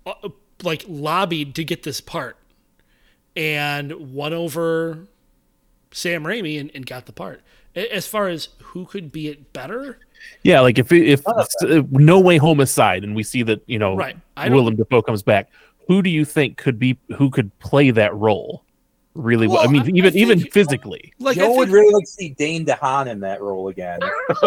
uh, 0.05 0.29
like 0.61 0.85
lobbied 0.87 1.55
to 1.55 1.63
get 1.63 1.83
this 1.83 1.99
part, 1.99 2.37
and 3.35 4.13
won 4.13 4.33
over 4.33 5.07
Sam 5.91 6.23
Raimi 6.23 6.59
and, 6.59 6.71
and 6.75 6.85
got 6.85 7.05
the 7.07 7.13
part. 7.13 7.41
As 7.75 8.05
far 8.05 8.27
as 8.27 8.49
who 8.61 8.85
could 8.85 9.11
be 9.11 9.29
it 9.29 9.51
better, 9.51 9.97
Yeah, 10.43 10.59
like 10.59 10.77
if 10.77 10.91
if 10.91 11.27
uh, 11.27 11.43
No 11.89 12.19
Way 12.19 12.37
Home 12.37 12.59
aside, 12.59 13.03
and 13.03 13.15
we 13.15 13.23
see 13.23 13.41
that 13.43 13.63
you 13.65 13.79
know 13.79 13.95
Right. 13.95 14.15
Willem 14.37 14.75
Dafoe 14.75 15.01
comes 15.01 15.23
back, 15.23 15.49
who 15.87 16.01
do 16.01 16.09
you 16.09 16.25
think 16.25 16.57
could 16.57 16.79
be 16.79 16.97
who 17.17 17.29
could 17.29 17.57
play 17.59 17.91
that 17.91 18.13
role 18.15 18.63
really 19.15 19.47
well? 19.47 19.59
I 19.59 19.67
mean, 19.67 19.81
I- 19.83 19.85
I 19.85 19.89
even 19.89 20.15
even 20.17 20.39
physically. 20.39 21.13
like 21.19 21.37
I 21.37 21.41
Joe 21.41 21.55
would 21.55 21.69
really 21.69 21.93
like 21.93 22.05
to 22.05 22.09
see 22.11 22.29
Dane 22.29 22.65
DeHaan 22.65 23.07
in 23.07 23.19
that 23.21 23.41
role 23.41 23.67
again, 23.67 23.99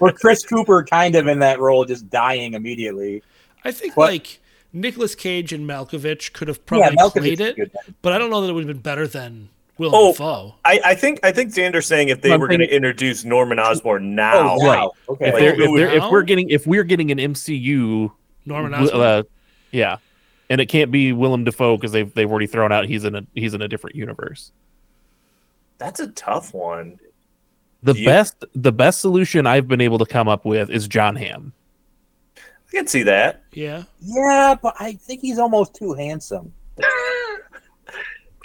or 0.00 0.12
Chris 0.12 0.44
Cooper 0.44 0.84
kind 0.84 1.14
of 1.16 1.26
in 1.26 1.38
that 1.40 1.60
role, 1.60 1.84
just 1.84 2.08
dying 2.10 2.54
immediately. 2.54 3.22
I 3.64 3.72
think 3.72 3.94
But- 3.94 4.10
like 4.10 4.40
Nicolas 4.72 5.14
Cage 5.14 5.52
and 5.52 5.68
Malkovich 5.68 6.32
could 6.32 6.48
have 6.48 6.64
probably 6.66 6.96
Malkovich 6.96 7.36
played 7.36 7.40
it, 7.40 7.72
but 8.02 8.12
I 8.12 8.18
don't 8.18 8.30
know 8.30 8.40
that 8.40 8.48
it 8.48 8.52
would 8.52 8.64
have 8.66 8.72
been 8.74 8.82
better 8.82 9.06
than 9.06 9.48
Willem 9.78 9.94
Oh, 9.96 10.12
Dafoe. 10.12 10.54
I, 10.64 10.80
I 10.84 10.94
think 10.94 11.20
I 11.24 11.32
think 11.32 11.52
Xander's 11.52 11.86
saying 11.86 12.08
if 12.08 12.20
they 12.22 12.32
I'm 12.32 12.40
were 12.40 12.46
going 12.48 12.60
to 12.60 12.72
introduce 12.74 13.24
Norman 13.24 13.58
Osborn 13.58 14.14
now, 14.14 14.54
Oh, 14.54 14.64
wow. 14.66 14.92
Okay. 15.08 15.28
If, 15.28 15.34
Like, 15.34 15.42
if, 15.42 15.70
would- 15.70 15.80
if 15.94 16.04
we're 16.10 16.22
getting 16.22 16.50
if 16.50 16.66
we're 16.66 16.84
getting 16.84 17.10
an 17.10 17.18
MCU, 17.18 18.10
Norman 18.46 18.74
Osborn. 18.74 19.00
uh, 19.02 19.22
yeah, 19.70 19.98
and 20.48 20.60
it 20.60 20.66
can't 20.66 20.90
be 20.90 21.12
Willem 21.12 21.44
Dafoe 21.44 21.76
because 21.76 21.92
they've 21.92 22.12
they've 22.14 22.30
already 22.30 22.46
thrown 22.46 22.72
out 22.72 22.86
he's 22.86 23.04
in 23.04 23.14
a 23.14 23.26
he's 23.34 23.54
in 23.54 23.62
a 23.62 23.68
different 23.68 23.96
universe. 23.96 24.52
that's 25.78 26.00
a 26.00 26.08
tough 26.08 26.52
one. 26.54 26.98
The 27.82 27.94
You- 27.94 28.04
best 28.06 28.44
the 28.54 28.72
best 28.72 29.00
solution 29.00 29.46
I've 29.46 29.66
been 29.68 29.80
able 29.80 29.98
to 29.98 30.06
come 30.06 30.28
up 30.28 30.44
with 30.44 30.70
is 30.70 30.86
John 30.88 31.16
Hamm. 31.16 31.52
I 32.36 32.70
can 32.70 32.86
see 32.86 33.02
that. 33.04 33.42
yeah, 33.52 33.82
Yeah, 34.00 34.54
but 34.62 34.76
I 34.78 34.92
think 34.92 35.20
he's 35.22 35.38
almost 35.38 35.74
too 35.74 35.92
handsome. 35.94 36.52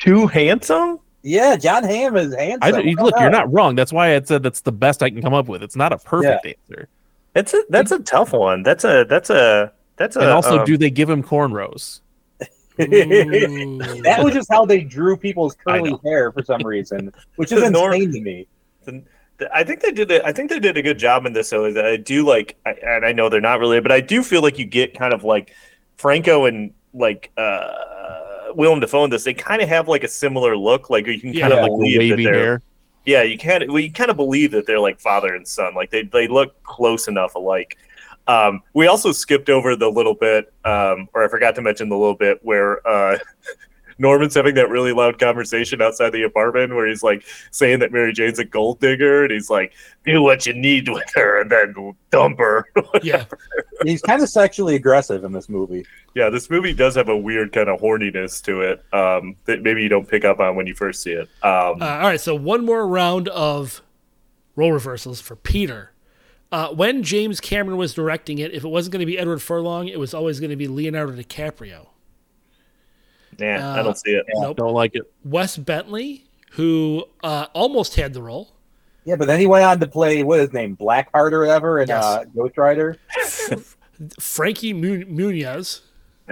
Too 0.01 0.27
handsome? 0.27 0.99
Yeah, 1.23 1.55
John 1.55 1.83
Hamm 1.83 2.15
is 2.17 2.35
handsome. 2.35 2.75
I, 2.75 2.79
look, 3.01 3.13
you're 3.19 3.29
not 3.29 3.51
wrong. 3.51 3.75
That's 3.75 3.91
why 3.93 4.15
I 4.15 4.21
said 4.21 4.43
that's 4.43 4.61
the 4.61 4.71
best 4.71 5.01
I 5.01 5.09
can 5.09 5.21
come 5.21 5.33
up 5.33 5.47
with. 5.47 5.63
It's 5.63 5.75
not 5.75 5.91
a 5.93 5.97
perfect 5.97 6.45
answer. 6.45 6.87
That's 7.33 7.53
a 7.53 7.63
that's 7.69 7.91
a 7.91 7.99
tough 7.99 8.31
one. 8.33 8.61
That's 8.63 8.83
a 8.83 9.05
that's 9.09 9.29
a 9.29 9.71
that's 9.97 10.15
a 10.15 10.19
And 10.19 10.29
also, 10.29 10.59
um, 10.59 10.65
do 10.65 10.77
they 10.77 10.89
give 10.89 11.09
him 11.09 11.23
cornrows? 11.23 12.01
Ooh. 12.81 13.77
that 14.03 14.19
was 14.21 14.33
just 14.33 14.51
how 14.51 14.65
they 14.65 14.81
drew 14.81 15.15
people's 15.15 15.55
curly 15.55 15.97
hair 16.03 16.31
for 16.31 16.43
some 16.43 16.61
reason, 16.65 17.13
which 17.37 17.51
is 17.51 17.61
The 17.61 17.69
Nor- 17.69 17.93
insane 17.93 18.11
to 18.11 18.21
me. 18.21 18.47
I 19.53 19.63
think 19.63 19.81
they 19.81 19.91
did. 19.91 20.11
A, 20.11 20.25
I 20.25 20.31
think 20.31 20.49
they 20.49 20.59
did 20.59 20.77
a 20.77 20.81
good 20.81 20.97
job 20.99 21.25
in 21.25 21.33
this. 21.33 21.49
So 21.49 21.71
that 21.71 21.85
I 21.85 21.97
do 21.97 22.25
like, 22.25 22.57
I, 22.65 22.71
and 22.71 23.05
I 23.05 23.11
know 23.11 23.29
they're 23.29 23.41
not 23.41 23.59
really, 23.59 23.79
but 23.81 23.91
I 23.91 24.01
do 24.01 24.23
feel 24.23 24.41
like 24.41 24.57
you 24.59 24.65
get 24.65 24.97
kind 24.97 25.13
of 25.13 25.23
like 25.23 25.53
Franco 25.97 26.45
and 26.45 26.73
like 26.93 27.31
uh 27.37 27.73
Willem 28.55 28.79
Dafoe 28.79 29.03
in 29.05 29.09
this. 29.09 29.23
They 29.23 29.33
kind 29.33 29.61
of 29.61 29.67
have 29.69 29.87
like 29.87 30.03
a 30.03 30.07
similar 30.07 30.55
look. 30.55 30.89
Like 30.89 31.07
you 31.07 31.19
can 31.19 31.33
kind 31.33 31.51
Yeah, 31.51 31.57
of 31.57 31.61
like 31.63 31.71
believe 31.71 32.09
that 32.09 32.23
they're. 32.23 32.33
hair. 32.33 32.61
Yeah, 33.05 33.23
you 33.23 33.37
can't. 33.37 33.67
Well, 33.69 33.79
you 33.79 33.91
kind 33.91 34.09
of 34.09 34.17
believe 34.17 34.51
that 34.51 34.65
they're 34.65 34.79
like 34.79 34.99
father 34.99 35.35
and 35.35 35.47
son. 35.47 35.75
Like 35.75 35.91
they 35.91 36.03
they 36.03 36.27
look 36.27 36.61
close 36.63 37.07
enough 37.07 37.35
alike. 37.35 37.77
Um, 38.27 38.61
we 38.73 38.87
also 38.87 39.11
skipped 39.11 39.49
over 39.49 39.75
the 39.75 39.89
little 39.89 40.15
bit, 40.15 40.51
um, 40.63 41.07
or 41.13 41.23
I 41.23 41.27
forgot 41.27 41.55
to 41.55 41.61
mention 41.61 41.89
the 41.89 41.97
little 41.97 42.15
bit 42.15 42.39
where 42.43 42.85
uh, 42.87 43.17
Norman's 43.97 44.33
having 44.33 44.55
that 44.55 44.69
really 44.69 44.91
loud 44.91 45.19
conversation 45.19 45.81
outside 45.81 46.09
the 46.09 46.23
apartment 46.23 46.73
where 46.75 46.85
he's 46.87 47.01
like 47.03 47.23
saying 47.51 47.79
that 47.79 47.91
Mary 47.93 48.11
Jane's 48.11 48.39
a 48.39 48.43
gold 48.43 48.79
digger, 48.81 49.23
and 49.23 49.31
he's 49.31 49.49
like, 49.49 49.73
"Do 50.05 50.21
what 50.21 50.45
you 50.45 50.53
need 50.53 50.89
with 50.89 51.09
her, 51.15 51.39
and 51.39 51.49
then 51.49 51.93
dump 52.09 52.39
her." 52.39 52.67
yeah, 53.03 53.25
He's 53.83 54.01
kind 54.01 54.21
of 54.21 54.27
sexually 54.27 54.75
aggressive 54.75 55.23
in 55.23 55.31
this 55.31 55.47
movie. 55.47 55.85
yeah, 56.13 56.29
this 56.29 56.49
movie 56.49 56.73
does 56.73 56.95
have 56.95 57.07
a 57.09 57.15
weird 57.17 57.53
kind 57.53 57.69
of 57.69 57.79
horniness 57.79 58.43
to 58.45 58.61
it 58.61 58.83
um, 58.91 59.35
that 59.45 59.61
maybe 59.61 59.81
you 59.83 59.89
don't 59.89 60.09
pick 60.09 60.25
up 60.25 60.39
on 60.39 60.55
when 60.55 60.65
you 60.67 60.73
first 60.73 61.01
see 61.01 61.11
it. 61.11 61.29
Um, 61.43 61.81
Uh, 61.81 61.85
all 61.85 62.07
right, 62.07 62.19
so 62.19 62.35
one 62.35 62.65
more 62.65 62.85
round 62.87 63.29
of 63.29 63.81
role 64.57 64.71
reversals 64.73 65.21
for 65.21 65.35
Peter. 65.37 65.91
Uh, 66.55 66.69
when 66.69 67.03
James 67.03 67.41
Cameron 67.41 67.75
was 67.77 67.93
directing 67.93 68.37
it, 68.37 68.53
if 68.53 68.63
it 68.63 68.69
wasn't 68.69 68.93
going 68.93 69.01
to 69.01 69.05
be 69.05 69.19
Edward 69.19 69.41
Furlong, 69.41 69.89
it 69.89 69.99
was 69.99 70.13
always 70.13 70.39
going 70.39 70.51
to 70.51 70.55
be 70.55 70.69
Leonardo 70.69 71.11
DiCaprio. 71.11 71.87
yeah, 73.37 73.73
I 73.75 73.79
uh, 73.79 73.83
don't 73.83 73.97
see 73.97 74.11
it. 74.11 74.25
Nope. 74.35 74.55
Don't 74.55 74.71
like 74.73 74.95
it. 74.95 75.01
Wes 75.25 75.57
Bentley, 75.57 76.23
who 76.51 77.03
uh, 77.21 77.47
almost 77.51 77.95
had 77.97 78.13
the 78.13 78.21
role. 78.21 78.53
Yeah, 79.03 79.17
but 79.17 79.27
then 79.27 79.41
he 79.41 79.47
went 79.47 79.65
on 79.65 79.81
to 79.81 79.87
play 79.87 80.23
what 80.23 80.39
is 80.39 80.45
his 80.45 80.53
name, 80.53 80.77
Blackheart 80.77 81.33
or 81.33 81.41
whatever, 81.41 81.79
and 81.79 81.89
Yes. 81.89 82.01
uh, 82.05 82.23
Ghost 82.33 82.57
Rider. 82.57 82.95
Frankie 84.21 84.71
Mu- 84.71 85.03
Muniz, 85.07 85.81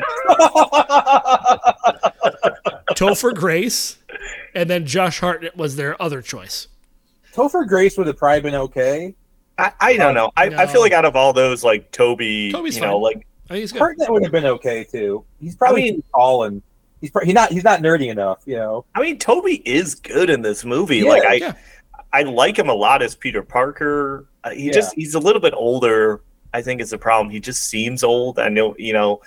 Topher 2.95 3.35
Grace, 3.35 3.97
and 4.55 4.69
then 4.69 4.85
Josh 4.85 5.19
Hartnett 5.19 5.57
was 5.57 5.75
their 5.75 6.01
other 6.01 6.21
choice. 6.21 6.69
Topher 7.33 7.67
Grace 7.67 7.97
would 7.97 8.07
have 8.07 8.15
probably 8.15 8.39
been 8.39 8.55
okay. 8.55 9.15
I, 9.57 9.71
I 9.79 9.97
don't 9.97 10.13
know. 10.15 10.31
I, 10.35 10.45
I 10.47 10.65
feel 10.67 10.81
like 10.81 10.93
out 10.93 11.05
of 11.05 11.15
all 11.15 11.33
those, 11.33 11.63
like 11.63 11.91
Tobey, 11.91 12.51
Tobey's 12.51 12.75
you 12.75 12.81
know, 12.81 12.93
fine. 12.93 13.01
like 13.01 13.27
I 13.49 13.53
think 13.53 13.59
he's 13.61 13.71
good. 13.71 13.79
Hartnett 13.79 14.11
would 14.11 14.23
have 14.23 14.31
been 14.31 14.45
okay 14.45 14.83
too. 14.83 15.23
He's 15.39 15.55
probably 15.55 15.89
I 15.89 15.91
mean- 15.91 16.03
tall 16.13 16.43
and 16.45 16.61
he's 17.01 17.11
pro- 17.11 17.23
he's 17.25 17.33
not 17.35 17.51
he's 17.51 17.63
not 17.63 17.81
nerdy 17.81 18.09
enough, 18.09 18.41
you 18.45 18.55
know. 18.55 18.85
I 18.95 19.01
mean, 19.01 19.19
Tobey 19.19 19.61
is 19.65 19.95
good 19.95 20.29
in 20.29 20.41
this 20.41 20.65
movie. 20.65 20.97
Yeah, 20.99 21.09
like 21.09 21.23
I, 21.25 21.33
yeah. 21.35 21.53
I 22.11 22.23
like 22.23 22.57
him 22.57 22.69
a 22.69 22.73
lot 22.73 23.01
as 23.01 23.15
Peter 23.15 23.43
Parker. 23.43 24.25
Uh, 24.43 24.51
he 24.51 24.67
Yeah. 24.67 24.71
just 24.73 24.95
he's 24.95 25.13
a 25.15 25.19
little 25.19 25.41
bit 25.41 25.53
older. 25.55 26.21
I 26.53 26.61
think 26.61 26.81
is 26.81 26.91
the 26.91 26.97
problem. 26.99 27.31
He 27.31 27.39
just 27.39 27.63
seems 27.63 28.03
old. 28.03 28.37
I 28.39 28.47
know, 28.49 28.75
you 28.77 28.93
know, 28.93 29.21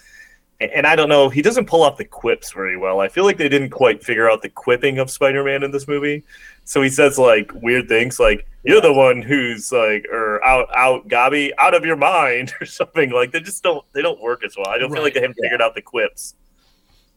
and, 0.61 0.87
I 0.87 0.97
don't 0.97 1.09
know. 1.09 1.29
He 1.29 1.43
doesn't 1.43 1.67
pull 1.67 1.83
off 1.83 1.99
the 1.99 2.05
quips 2.05 2.53
very 2.53 2.77
well. 2.77 3.01
I 3.01 3.09
feel 3.09 3.25
like 3.25 3.37
they 3.37 3.49
didn't 3.49 3.71
quite 3.71 4.03
figure 4.03 4.31
out 4.31 4.43
the 4.43 4.49
quipping 4.49 4.99
of 4.99 5.11
Spider-Man 5.11 5.63
in 5.63 5.71
this 5.71 5.87
movie. 5.87 6.25
So 6.65 6.83
he 6.83 6.89
says 6.89 7.19
like 7.19 7.53
weird 7.55 7.89
things, 7.89 8.19
like 8.19 8.47
"You're 8.65 8.81
the 8.81 8.93
one 8.93 9.23
who's 9.23 9.71
like," 9.71 10.07
or 10.11 10.43
"out, 10.45 10.69
out, 10.75 11.07
Gabi, 11.09 11.51
out 11.59 11.75
of 11.75 11.85
your 11.85 11.97
mind," 11.97 12.55
or 12.61 12.67
something. 12.67 13.11
Like 13.11 13.33
they 13.33 13.41
just 13.41 13.63
don't 13.63 13.85
they 13.93 14.03
don't 14.03 14.21
work 14.21 14.45
as 14.45 14.57
well. 14.57 14.69
I 14.69 14.79
don't 14.79 14.93
feel 14.93 15.03
like 15.03 15.15
they 15.15 15.21
haven't 15.21 15.39
figured 15.41 15.63
out 15.63 15.75
the 15.75 15.83
quips. 15.83 16.35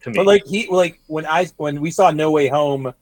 To 0.02 0.10
me, 0.12 0.18
But 0.18 0.28
like 0.28 0.46
he 0.46 0.68
like 0.68 1.00
when 1.08 1.26
I 1.26 1.48
when 1.58 1.82
we 1.82 1.92
saw 1.92 2.12
No 2.12 2.32
Way 2.32 2.48
Home 2.48 2.94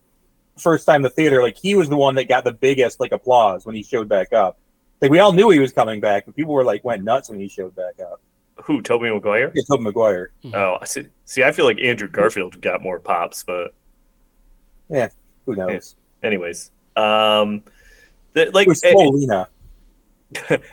first 0.57 0.85
time 0.85 1.01
the 1.01 1.09
theater, 1.09 1.41
like 1.41 1.57
he 1.57 1.75
was 1.75 1.89
the 1.89 1.97
one 1.97 2.15
that 2.15 2.27
got 2.29 2.43
the 2.43 2.51
biggest 2.51 2.99
like 2.99 3.11
applause 3.11 3.65
when 3.65 3.75
he 3.75 3.83
showed 3.83 4.07
back 4.07 4.33
up. 4.33 4.57
Like 5.01 5.11
we 5.11 5.19
all 5.19 5.33
knew 5.33 5.49
he 5.49 5.59
was 5.59 5.73
coming 5.73 5.99
back, 5.99 6.25
but 6.25 6.35
people 6.35 6.53
were 6.53 6.63
like 6.63 6.83
went 6.83 7.03
nuts 7.03 7.29
when 7.29 7.39
he 7.39 7.47
showed 7.47 7.75
back 7.75 7.99
up. 7.99 8.16
Who 8.63 8.81
Tobey 8.81 9.09
Maguire? 9.09 9.51
Yeah, 9.55 9.63
Tobey 9.69 9.83
Maguire. 9.83 10.31
Oh, 10.53 10.77
I 10.81 10.85
see. 10.85 11.05
See, 11.25 11.43
I 11.43 11.51
feel 11.51 11.65
like 11.65 11.79
Andrew 11.79 12.07
Garfield 12.07 12.59
got 12.61 12.81
more 12.81 12.99
pops, 12.99 13.43
but 13.43 13.73
yeah, 14.89 15.09
Who 15.45 15.55
knows? 15.55 15.95
anyways, 16.23 16.71
um, 16.95 17.63
the, 18.33 18.49
like 18.51 18.67
It 18.67 18.83
and, 18.83 18.93
Paulina. 18.95 19.47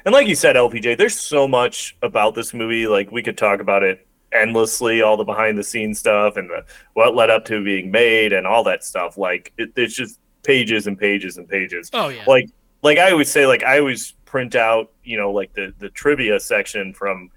and 0.05 0.13
like 0.13 0.27
you 0.27 0.35
said, 0.35 0.57
LPJ, 0.57 0.97
there's 0.99 1.19
so 1.19 1.47
much 1.47 1.97
about 2.03 2.35
this 2.35 2.55
movie. 2.55 2.87
Like 2.87 3.11
we 3.13 3.23
could 3.23 3.39
talk 3.39 3.61
about 3.61 3.83
it 3.83 4.07
endlessly, 4.33 5.03
all 5.03 5.17
the 5.17 5.25
behind 5.25 5.57
the 5.57 5.63
scenes 5.65 5.99
stuff 5.99 6.37
and 6.37 6.51
the 6.51 6.65
what 6.95 7.15
led 7.15 7.31
up 7.31 7.45
to 7.47 7.63
being 7.63 7.91
made 7.91 8.33
and 8.33 8.47
all 8.47 8.65
that 8.65 8.83
stuff. 8.85 9.17
Like 9.17 9.53
it, 9.59 9.73
it's 9.77 9.95
just 9.95 10.19
pages 10.43 10.87
and 10.87 10.99
pages 10.99 11.37
and 11.39 11.49
pages. 11.49 11.91
Oh 11.93 12.09
yeah. 12.09 12.25
Like 12.27 12.49
like 12.83 12.99
I 12.99 13.11
always 13.13 13.31
say, 13.31 13.47
like 13.47 13.63
I 13.63 13.79
always 13.79 14.13
print 14.25 14.55
out, 14.57 14.91
you 15.05 15.17
know, 15.17 15.31
like 15.31 15.53
the 15.55 15.73
the 15.79 15.89
trivia 15.91 16.39
section 16.41 16.93
from 16.93 17.31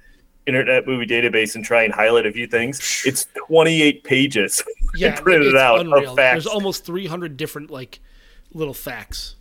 Internet 0.48 0.88
Movie 0.88 1.06
Database 1.06 1.56
and 1.56 1.64
try 1.64 1.84
and 1.84 1.94
highlight 1.94 2.26
a 2.26 2.32
few 2.32 2.48
things. 2.48 3.04
It's 3.06 3.28
28 3.48 4.04
pages. 4.04 4.64
yeah, 4.96 5.20
printed 5.20 5.48
it's 5.48 5.56
out 5.58 5.86
of 5.86 6.16
facts. 6.16 6.46
There's 6.46 6.48
almost 6.48 6.86
300 6.86 7.38
different 7.38 7.70
like 7.70 8.00
little 8.54 8.74
facts. 8.74 9.36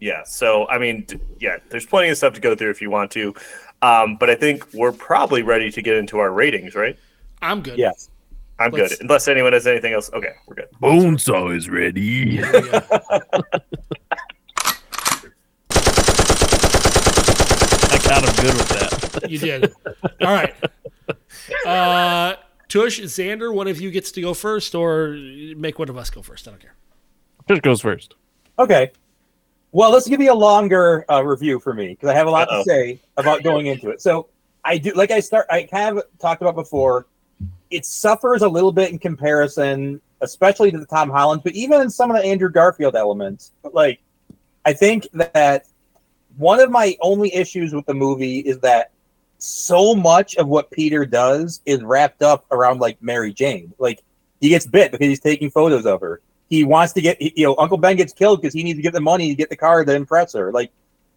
Yeah. 0.00 0.22
So, 0.24 0.68
I 0.68 0.78
mean, 0.78 1.06
yeah, 1.40 1.56
there's 1.70 1.86
plenty 1.86 2.10
of 2.10 2.16
stuff 2.18 2.34
to 2.34 2.40
go 2.40 2.54
through 2.54 2.70
if 2.70 2.82
you 2.82 2.90
want 2.90 3.10
to. 3.12 3.34
Um, 3.80 4.16
but 4.16 4.28
I 4.30 4.34
think 4.34 4.66
we're 4.74 4.92
probably 4.92 5.42
ready 5.42 5.70
to 5.70 5.82
get 5.82 5.96
into 5.96 6.18
our 6.18 6.30
ratings, 6.30 6.74
right? 6.74 6.98
I'm 7.42 7.62
good. 7.62 7.78
Yes. 7.78 8.10
I'm 8.58 8.70
Let's- 8.70 8.92
good. 8.96 9.00
Unless 9.02 9.28
anyone 9.28 9.52
has 9.52 9.66
anything 9.66 9.94
else. 9.94 10.10
Okay, 10.12 10.32
we're 10.46 10.54
good. 10.56 10.68
Bonesaw 10.80 11.56
is 11.56 11.68
ready. 11.68 12.40
Yeah. 12.40 12.50
I 17.90 17.98
got 18.06 18.22
him 18.24 18.34
good 18.44 18.54
with 18.54 18.68
that. 18.70 18.93
You 19.28 19.38
did. 19.38 19.72
All 20.20 20.34
right. 20.34 20.54
Uh, 21.66 22.34
Tush, 22.68 23.00
Xander, 23.00 23.52
one 23.54 23.68
of 23.68 23.80
you 23.80 23.90
gets 23.90 24.10
to 24.12 24.20
go 24.20 24.34
first, 24.34 24.74
or 24.74 25.16
make 25.56 25.78
one 25.78 25.88
of 25.88 25.96
us 25.96 26.10
go 26.10 26.22
first. 26.22 26.48
I 26.48 26.52
don't 26.52 26.60
care. 26.60 26.74
Just 27.48 27.62
goes 27.62 27.80
first. 27.80 28.14
Okay. 28.58 28.90
Well, 29.72 29.92
this 29.92 30.06
give 30.08 30.20
me 30.20 30.28
a 30.28 30.34
longer 30.34 31.04
uh, 31.10 31.24
review 31.24 31.58
for 31.60 31.74
me 31.74 31.88
because 31.88 32.08
I 32.08 32.14
have 32.14 32.26
a 32.26 32.30
lot 32.30 32.48
Uh-oh. 32.48 32.58
to 32.58 32.64
say 32.64 33.00
about 33.16 33.42
going 33.42 33.66
into 33.66 33.90
it. 33.90 34.00
So 34.00 34.28
I 34.64 34.78
do, 34.78 34.92
like 34.92 35.10
I 35.10 35.20
start, 35.20 35.46
I 35.50 35.64
kind 35.64 35.98
of 35.98 36.04
talked 36.18 36.42
about 36.42 36.54
before. 36.54 37.06
it 37.74 37.84
suffers 37.84 38.42
a 38.42 38.48
little 38.48 38.72
bit 38.72 38.90
in 38.92 38.98
comparison, 38.98 40.00
especially 40.20 40.70
to 40.70 40.78
the 40.78 40.86
Tom 40.86 41.10
Holland, 41.10 41.42
but 41.42 41.52
even 41.54 41.80
in 41.80 41.90
some 41.90 42.10
of 42.10 42.16
the 42.16 42.24
Andrew 42.24 42.48
Garfield 42.48 42.94
elements. 42.94 43.52
But 43.62 43.74
like, 43.74 44.00
I 44.64 44.72
think 44.72 45.08
that 45.12 45.66
one 46.36 46.60
of 46.60 46.70
my 46.70 46.96
only 47.00 47.34
issues 47.34 47.74
with 47.74 47.84
the 47.86 47.94
movie 47.94 48.38
is 48.38 48.58
that 48.60 48.92
so 49.38 49.94
much 49.94 50.36
of 50.36 50.48
what 50.48 50.70
Peter 50.70 51.04
does 51.04 51.60
is 51.66 51.82
wrapped 51.82 52.22
up 52.22 52.46
around 52.50 52.80
like 52.80 53.00
Mary 53.02 53.32
Jane. 53.32 53.72
Like 53.78 54.02
he 54.40 54.48
gets 54.48 54.66
bit 54.66 54.92
because 54.92 55.06
he's 55.06 55.20
taking 55.20 55.50
photos 55.50 55.86
of 55.86 56.00
her. 56.00 56.20
He 56.48 56.64
wants 56.64 56.92
to 56.94 57.00
get, 57.00 57.20
you 57.20 57.46
know, 57.46 57.56
Uncle 57.58 57.78
Ben 57.78 57.96
gets 57.96 58.12
killed 58.12 58.40
because 58.40 58.54
he 58.54 58.62
needs 58.62 58.78
to 58.78 58.82
get 58.82 58.92
the 58.92 59.00
money 59.00 59.28
to 59.28 59.34
get 59.34 59.48
the 59.50 59.56
car 59.56 59.84
to 59.84 59.94
impress 59.94 60.32
her. 60.34 60.52
Like 60.52 60.70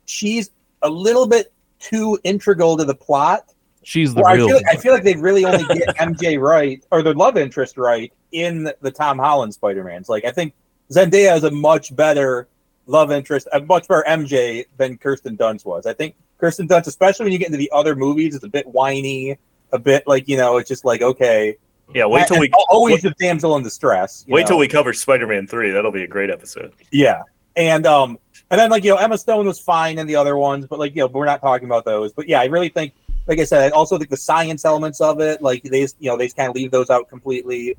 she's 0.06 0.52
a 0.81 0.89
little 0.89 1.27
bit 1.27 1.52
too 1.80 2.18
integral 2.23 2.77
to 2.77 2.85
the 2.85 2.95
plot. 2.95 3.53
She's 3.84 4.14
the 4.14 4.22
Well, 4.22 4.31
I 4.31 4.35
real. 4.35 4.48
feel, 4.48 4.57
like, 4.57 4.68
I 4.69 4.76
feel 4.76 4.94
like 4.94 5.03
they 5.03 5.15
really 5.15 5.45
only 5.45 5.64
get 5.65 5.95
MJ 5.98 6.39
right 6.41 6.84
or 6.91 7.02
their 7.03 7.14
love 7.14 7.38
interest 7.38 7.77
right 7.77 8.11
in 8.31 8.64
the, 8.64 8.76
the 8.81 8.91
Tom 8.91 9.18
Holland 9.19 9.53
Spider 9.53 9.84
Man's. 9.84 10.10
Like 10.10 10.26
I 10.26 10.31
think 10.31 10.53
Zendaya 10.91 11.35
is 11.38 11.44
a 11.44 11.52
much 11.52 11.95
better 11.95 12.48
love 12.85 13.11
interest, 13.11 13.48
a 13.53 13.60
much 13.61 13.88
better 13.88 14.03
MJ 14.07 14.65
than 14.77 14.98
Kirsten 14.98 15.38
Dunst 15.38 15.65
was. 15.65 15.85
I 15.85 15.94
think 15.94 16.15
Kirsten 16.38 16.68
Dunst, 16.68 16.88
especially 16.88 17.26
when 17.26 17.34
you 17.34 17.39
get 17.39 17.47
into 17.47 17.57
the 17.57 17.72
other 17.73 17.95
movies, 17.95 18.35
it's 18.35 18.43
a 18.43 18.49
bit 18.49 18.68
whiny, 18.68 19.38
a 19.72 19.80
bit 19.80 20.05
like 20.07 20.27
you 20.27 20.38
know, 20.38 20.57
it's 20.57 20.69
just 20.69 20.85
like 20.85 21.01
okay, 21.01 21.57
Yeah, 21.93 22.05
wait 22.05 22.27
till 22.27 22.35
And 22.35 22.41
we 22.41 22.51
always 22.69 23.01
the 23.01 23.11
damsel 23.19 23.55
in 23.57 23.64
distress. 23.64 24.23
you 24.27 24.34
wait 24.34 24.41
know? 24.41 24.47
till 24.47 24.57
we 24.59 24.68
cover 24.68 24.93
Spider-Man 24.93 25.47
three. 25.47 25.72
That'll 25.72 25.91
be 25.91 26.03
a 26.03 26.07
great 26.07 26.30
episode. 26.30 26.73
Yeah, 26.91 27.23
and 27.55 27.85
um, 27.85 28.19
and 28.49 28.59
then 28.59 28.69
like 28.69 28.84
you 28.84 28.91
know, 28.91 28.97
Emma 28.97 29.18
Stone 29.18 29.45
was 29.47 29.59
fine 29.59 29.97
in 29.97 30.07
the 30.07 30.15
other 30.15 30.38
ones, 30.38 30.65
but 30.68 30.80
like 30.80 30.95
you 30.95 31.01
know, 31.01 31.07
we're 31.07 31.26
not 31.26 31.41
talking 31.41 31.68
about 31.68 31.85
those. 31.85 32.14
But 32.14 32.27
yeah, 32.30 32.39
I 32.39 32.45
really 32.45 32.69
think, 32.69 32.93
like 33.26 33.39
I 33.39 33.43
said, 33.43 33.72
I 33.72 33.76
also 33.76 33.97
think 33.97 34.09
the 34.09 34.18
science 34.18 34.64
elements 34.64 35.01
of 35.01 35.19
it, 35.19 35.41
like 35.41 35.64
they, 35.64 35.81
just, 35.81 35.95
you 35.99 36.09
know, 36.09 36.18
they 36.18 36.26
just 36.26 36.38
kind 36.38 36.49
of 36.49 36.55
leave 36.55 36.72
those 36.72 36.89
out 36.89 37.09
completely. 37.09 37.76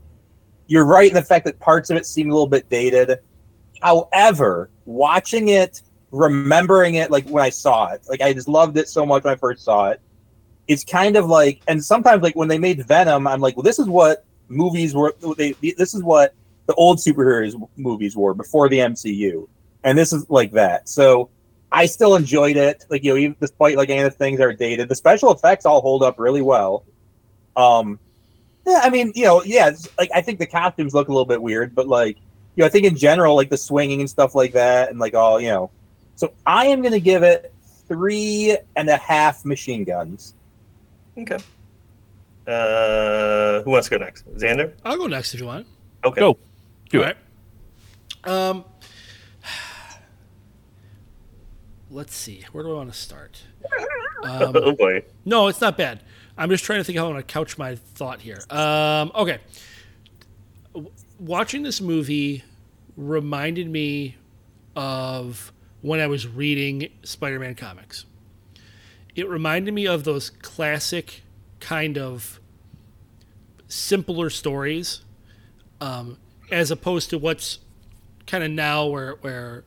You're 0.67 0.85
right 0.85 1.09
in 1.09 1.15
the 1.15 1.23
fact 1.23 1.47
that 1.47 1.59
parts 1.61 1.89
of 1.89 1.97
it 1.97 2.05
seem 2.05 2.29
a 2.29 2.35
little 2.35 2.49
bit 2.49 2.69
dated. 2.69 3.19
However, 3.81 4.69
watching 4.85 5.49
it, 5.49 5.83
remembering 6.11 6.95
it, 6.95 7.11
like 7.11 7.29
when 7.29 7.45
I 7.45 7.51
saw 7.51 7.93
it, 7.93 8.03
like 8.09 8.21
I 8.21 8.33
just 8.33 8.49
loved 8.49 8.77
it 8.77 8.89
so 8.89 9.05
much 9.05 9.25
when 9.25 9.33
I 9.33 9.37
first 9.37 9.65
saw 9.65 9.91
it. 9.91 10.01
It's 10.67 10.85
kind 10.85 11.17
of 11.17 11.27
like, 11.27 11.63
and 11.67 11.83
sometimes 11.83 12.23
like 12.23 12.37
when 12.37 12.49
they 12.49 12.59
made 12.59 12.87
Venom, 12.87 13.27
I'm 13.27 13.41
like, 13.41 13.57
well, 13.57 13.65
this 13.65 13.79
is 13.79 13.87
what 13.87 14.25
movies 14.49 14.95
were. 14.95 15.15
They, 15.37 15.53
this 15.53 15.95
is 15.95 16.03
what 16.03 16.35
the 16.67 16.75
old 16.75 16.99
superheroes 16.99 17.55
movies 17.77 18.17
were 18.17 18.35
before 18.35 18.69
the 18.69 18.79
MCU, 18.79 19.49
and 19.85 19.97
this 19.97 20.13
is 20.13 20.29
like 20.29 20.53
that. 20.53 20.89
So 20.89 21.31
I 21.73 21.87
still 21.87 22.17
enjoyed 22.17 22.57
it. 22.57 22.85
Like 22.91 23.03
you 23.03 23.13
know, 23.13 23.19
even 23.19 23.37
despite 23.41 23.77
like 23.77 23.89
any 23.89 24.01
of 24.01 24.13
the 24.13 24.19
things 24.19 24.39
that 24.39 24.45
are 24.45 24.53
dated, 24.53 24.89
the 24.89 24.95
special 24.95 25.33
effects 25.33 25.65
all 25.65 25.81
hold 25.81 26.03
up 26.03 26.19
really 26.19 26.43
well. 26.43 26.85
Um, 27.57 27.99
yeah, 28.67 28.81
I 28.83 28.91
mean, 28.91 29.13
you 29.15 29.25
know, 29.25 29.43
yeah, 29.43 29.71
like 29.97 30.11
I 30.15 30.21
think 30.21 30.39
the 30.39 30.47
costumes 30.47 30.93
look 30.93 31.09
a 31.09 31.11
little 31.11 31.25
bit 31.25 31.41
weird, 31.41 31.75
but 31.75 31.89
like, 31.89 32.19
you 32.55 32.63
know, 32.63 32.67
I 32.67 32.69
think 32.69 32.85
in 32.85 32.97
general, 32.97 33.35
like 33.35 33.49
the 33.49 33.57
swinging 33.57 34.01
and 34.01 34.11
stuff 34.11 34.35
like 34.35 34.53
that, 34.53 34.91
and 34.91 34.99
like 34.99 35.15
all, 35.15 35.41
you 35.41 35.49
know, 35.49 35.71
so 36.19 36.33
I 36.45 36.67
am 36.67 36.83
gonna 36.83 36.99
give 36.99 37.23
it 37.23 37.53
three 37.87 38.59
and 38.75 38.89
a 38.89 38.97
half 38.97 39.45
machine 39.45 39.85
guns. 39.85 40.35
Okay. 41.17 41.39
Uh, 42.45 43.63
who 43.63 43.71
wants 43.71 43.89
to 43.89 43.97
go 43.99 44.05
next? 44.05 44.27
Xander. 44.37 44.73
I'll 44.85 44.97
go 44.97 45.07
next 45.07 45.33
if 45.35 45.39
you 45.41 45.47
want. 45.47 45.69
Okay. 46.05 46.19
Go. 46.21 46.37
Do 46.91 47.03
All 47.05 47.09
it. 47.09 47.17
right. 48.27 48.29
Um, 48.51 48.65
let's 51.91 52.15
see. 52.15 52.45
Where 52.53 52.65
do 52.65 52.73
I 52.73 52.75
want 52.75 52.93
to 52.93 52.99
start? 52.99 53.43
Um, 54.21 54.53
oh 54.57 54.73
boy. 54.73 55.05
No, 55.25 55.47
it's 55.47 55.61
not 55.61 55.77
bad. 55.79 56.01
I'm 56.37 56.51
just 56.51 56.65
trying 56.65 56.81
to 56.81 56.85
think 56.85 56.99
how 56.99 57.07
I 57.07 57.13
want 57.13 57.25
to 57.29 57.33
couch 57.33 57.57
my 57.57 57.77
thought 57.77 58.21
here. 58.21 58.41
Um, 58.51 59.13
okay. 59.15 59.39
W- 60.75 60.91
Watching 61.21 61.63
this 61.63 61.81
movie 61.81 62.43
reminded 62.97 63.71
me 63.71 64.17
of 64.75 65.53
when 65.81 66.01
I 66.01 66.07
was 66.07 66.27
reading 66.27 66.91
Spider 67.03 67.39
Man 67.39 67.55
comics. 67.55 68.05
It 69.15 69.29
reminded 69.29 69.75
me 69.75 69.87
of 69.87 70.05
those 70.05 70.31
classic 70.31 71.23
kind 71.61 71.99
of 71.99 72.41
simpler 73.69 74.31
stories 74.31 75.03
um, 75.81 76.19
as 76.51 76.71
opposed 76.71 77.11
to 77.11 77.19
what's 77.19 77.59
kind 78.27 78.45
of 78.45 78.51
now 78.51 78.87
where, 78.87 79.15
where 79.21 79.65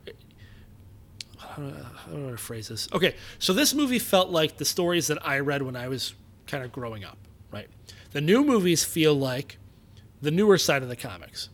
how 1.38 1.62
do, 1.62 1.68
I, 1.68 2.10
don't 2.10 2.20
know 2.20 2.24
how 2.26 2.30
to 2.30 2.36
phrase 2.36 2.68
this? 2.68 2.88
Okay, 2.92 3.14
so 3.38 3.52
this 3.52 3.74
movie 3.74 3.98
felt 3.98 4.30
like 4.30 4.56
the 4.56 4.64
stories 4.64 5.06
that 5.08 5.26
I 5.26 5.40
read 5.40 5.62
when 5.62 5.76
I 5.76 5.88
was 5.88 6.14
kind 6.46 6.64
of 6.64 6.72
growing 6.72 7.04
up, 7.04 7.18
right? 7.50 7.68
The 8.12 8.20
new 8.20 8.44
movies 8.44 8.84
feel 8.84 9.14
like 9.14 9.58
the 10.20 10.30
newer 10.30 10.58
side 10.58 10.82
of 10.82 10.88
the 10.88 10.96
comics. 10.96 11.48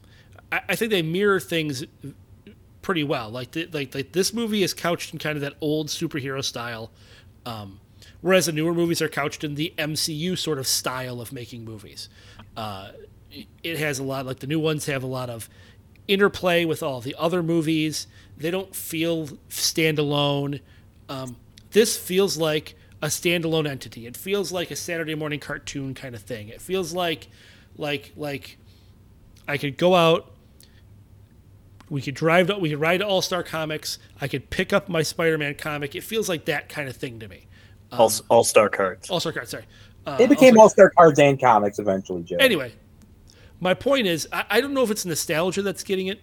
I, 0.53 0.61
I 0.71 0.77
think 0.77 0.91
they 0.91 1.03
mirror 1.03 1.41
things 1.41 1.85
pretty 2.89 3.05
well. 3.05 3.29
Like, 3.29 3.55
like, 3.75 3.95
like 3.95 4.13
this 4.13 4.33
movie 4.33 4.63
is 4.63 4.73
couched 4.73 5.13
in 5.13 5.19
kind 5.19 5.37
of 5.37 5.43
that 5.43 5.53
old 5.61 5.89
superhero 5.89 6.43
style, 6.43 6.91
um, 7.45 7.81
whereas 8.23 8.47
the 8.47 8.53
newer 8.53 8.73
movies 8.73 9.03
are 9.03 9.11
couched 9.11 9.45
in 9.45 9.57
the 9.57 9.75
MCU 9.77 10.39
sort 10.39 10.59
of 10.59 10.67
style 10.67 11.21
of 11.21 11.31
making 11.31 11.67
movies. 11.67 12.09
Uh, 12.57 12.93
it 13.63 13.79
has 13.79 13.99
a 13.99 14.03
lot 14.03 14.25
like 14.25 14.39
the 14.39 14.47
new 14.47 14.59
ones 14.59 14.87
have 14.87 15.03
a 15.03 15.07
lot 15.07 15.29
of 15.29 15.51
interplay 16.07 16.65
with 16.65 16.83
all 16.83 17.03
the 17.03 17.15
other 17.19 17.43
movies. 17.43 18.07
They 18.39 18.51
don't 18.51 18.75
feel 18.75 19.27
standalone. 19.51 20.63
Um, 21.11 21.37
this 21.73 21.99
feels 21.99 22.39
like 22.39 22.75
a 23.03 23.09
standalone 23.09 23.69
entity. 23.69 24.07
It 24.07 24.17
feels 24.17 24.51
like 24.51 24.71
a 24.71 24.77
Saturday 24.77 25.15
morning 25.15 25.41
cartoon 25.41 25.93
kind 25.93 26.15
of 26.15 26.23
thing. 26.23 26.49
It 26.49 26.63
feels 26.63 26.95
like, 26.95 27.29
like, 27.77 28.13
like 28.17 28.57
I 29.47 29.59
could 29.59 29.77
go 29.77 29.95
out. 29.95 30.33
We 31.91 32.03
could 32.03 32.15
drive. 32.15 32.49
To, 32.49 32.59
we 32.59 32.71
could 32.71 32.81
ride 32.81 32.99
to 32.99 33.07
All 33.07 33.23
Star 33.23 33.43
Comics. 33.43 33.99
I 34.21 34.29
could 34.29 34.51
pick 34.51 34.73
up 34.73 34.89
my 34.89 35.03
Spider-Man 35.03 35.55
comic. 35.55 35.95
It 35.95 36.03
feels 36.05 36.29
like 36.29 36.45
that 36.47 36.69
kind 36.69 36.89
of 36.89 36.97
thing 36.97 37.19
to 37.21 37.29
me. 37.29 37.47
All 37.93 38.13
All 38.29 38.45
Star 38.45 38.69
cards. 38.69 39.09
All 39.11 39.21
Star 39.21 39.33
cards. 39.33 39.51
Sorry. 39.51 39.65
Uh, 40.07 40.17
It 40.21 40.29
became 40.29 40.59
All-Star- 40.59 40.87
All 40.87 40.95
Star 40.95 41.05
Cards 41.07 41.19
and 41.19 41.41
comics 41.41 41.79
eventually, 41.79 42.23
Joe. 42.23 42.37
Anyway, 42.39 42.73
my 43.61 43.75
point 43.75 44.07
is, 44.07 44.29
I, 44.33 44.45
I 44.51 44.61
don't 44.61 44.75
know 44.75 44.83
if 44.83 44.91
it's 44.91 45.05
nostalgia 45.05 45.63
that's 45.63 45.83
getting 45.85 46.07
it, 46.07 46.21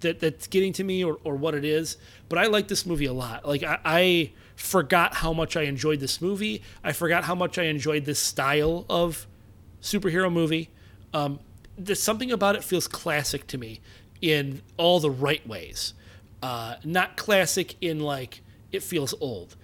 that 0.00 0.20
that's 0.20 0.46
getting 0.46 0.72
to 0.74 0.84
me, 0.84 1.04
or, 1.04 1.18
or 1.24 1.36
what 1.36 1.54
it 1.54 1.64
is. 1.64 1.96
But 2.28 2.38
I 2.38 2.46
like 2.46 2.68
this 2.68 2.86
movie 2.86 3.06
a 3.06 3.12
lot. 3.12 3.46
Like 3.46 3.62
I, 3.62 3.78
I 3.84 4.32
forgot 4.56 5.14
how 5.14 5.32
much 5.32 5.56
I 5.56 5.62
enjoyed 5.62 6.00
this 6.00 6.20
movie. 6.20 6.62
I 6.82 6.92
forgot 6.92 7.24
how 7.24 7.34
much 7.34 7.58
I 7.58 7.64
enjoyed 7.64 8.04
this 8.04 8.18
style 8.18 8.84
of 8.88 9.26
superhero 9.80 10.32
movie. 10.32 10.70
Um, 11.14 11.40
there's 11.76 12.02
something 12.02 12.32
about 12.32 12.56
it 12.56 12.64
feels 12.64 12.88
classic 12.88 13.46
to 13.46 13.58
me 13.58 13.80
in 14.20 14.62
all 14.76 15.00
the 15.00 15.10
right 15.10 15.46
ways. 15.46 15.94
Uh, 16.42 16.76
not 16.84 17.16
classic 17.16 17.74
in 17.80 18.00
like 18.00 18.42
it 18.72 18.82
feels 18.82 19.14
old. 19.20 19.56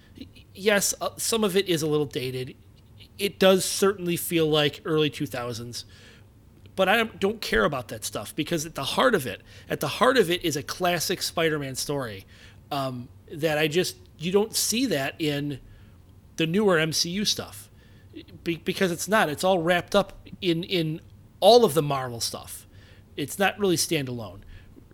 Yes, 0.53 0.93
uh, 1.01 1.09
some 1.17 1.43
of 1.43 1.55
it 1.55 1.67
is 1.67 1.81
a 1.81 1.87
little 1.87 2.05
dated. 2.05 2.55
It 3.17 3.39
does 3.39 3.63
certainly 3.65 4.17
feel 4.17 4.47
like 4.47 4.81
early 4.85 5.09
2000s, 5.09 5.85
but 6.75 6.89
I 6.89 7.03
don't- 7.03 7.41
care 7.41 7.63
about 7.63 7.87
that 7.89 8.03
stuff 8.03 8.35
because 8.35 8.65
at 8.65 8.75
the 8.75 8.83
heart 8.83 9.15
of 9.15 9.25
it, 9.25 9.41
at 9.69 9.79
the 9.79 9.87
heart 9.87 10.17
of 10.17 10.29
it 10.29 10.43
is 10.43 10.55
a 10.57 10.63
classic 10.63 11.21
Spider-Man 11.21 11.75
story 11.75 12.25
um, 12.71 13.07
that 13.31 13.57
I 13.57 13.67
just 13.67 13.95
you 14.17 14.31
don't 14.31 14.55
see 14.55 14.85
that 14.87 15.15
in 15.19 15.59
the 16.37 16.47
newer 16.47 16.77
MCU 16.77 17.25
stuff 17.25 17.69
Be- 18.43 18.57
because 18.57 18.91
it's 18.91 19.07
not. 19.07 19.29
It's 19.29 19.43
all 19.43 19.59
wrapped 19.59 19.95
up 19.95 20.27
in 20.41 20.63
in 20.63 21.01
all 21.39 21.63
of 21.65 21.73
the 21.73 21.81
Marvel 21.81 22.19
stuff. 22.21 22.65
It's 23.15 23.37
not 23.37 23.57
really 23.59 23.75
standalone. 23.77 24.39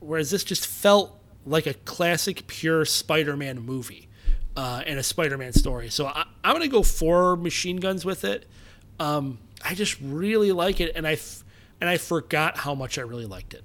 Whereas 0.02 0.30
this 0.32 0.44
just 0.44 0.68
felt 0.68 1.18
like 1.46 1.66
a 1.66 1.74
classic, 1.74 2.48
pure 2.48 2.84
Spider-Man 2.86 3.60
movie 3.62 4.10
uh, 4.56 4.84
and 4.86 5.00
a 5.00 5.04
Spider-Man 5.04 5.54
story. 5.54 5.90
So 5.90 6.08
I, 6.08 6.26
I'm 6.44 6.54
gonna 6.54 6.68
go 6.68 6.84
four 6.84 7.38
machine 7.38 7.78
guns 7.78 8.04
with 8.04 8.24
it. 8.26 8.46
Um, 9.00 9.40
I 9.64 9.74
just 9.76 9.98
really 10.02 10.52
like 10.52 10.82
it, 10.82 10.92
and 10.96 11.08
I 11.08 11.14
f- 11.14 11.44
and 11.80 11.90
I 11.90 11.98
forgot 11.98 12.58
how 12.58 12.76
much 12.76 12.98
I 12.98 13.02
really 13.02 13.26
liked 13.26 13.54
it. 13.54 13.64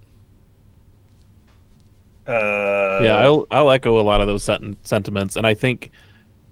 Uh, 2.26 3.00
yeah, 3.02 3.16
I'll 3.18 3.46
I'll 3.50 3.70
echo 3.70 4.00
a 4.00 4.02
lot 4.02 4.20
of 4.20 4.26
those 4.26 4.42
sent- 4.42 4.86
sentiments, 4.86 5.36
and 5.36 5.46
I 5.46 5.54
think 5.54 5.90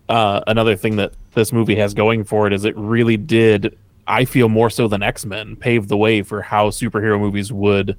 uh, 0.09 0.41
another 0.47 0.77
thing 0.77 0.97
that 0.97 1.13
this 1.35 1.53
movie 1.53 1.77
has 1.77 1.95
going 1.95 2.25
for 2.25 2.47
it 2.47 2.53
is 2.53 2.65
it 2.65 2.77
really 2.77 3.17
did. 3.17 3.77
I 4.07 4.25
feel 4.25 4.49
more 4.49 4.69
so 4.71 4.87
than 4.87 5.03
X 5.03 5.25
Men 5.25 5.57
pave 5.57 5.89
the 5.89 5.97
way 5.97 6.23
for 6.23 6.43
how 6.43 6.71
superhero 6.71 7.19
movies 7.19 7.53
would 7.53 7.97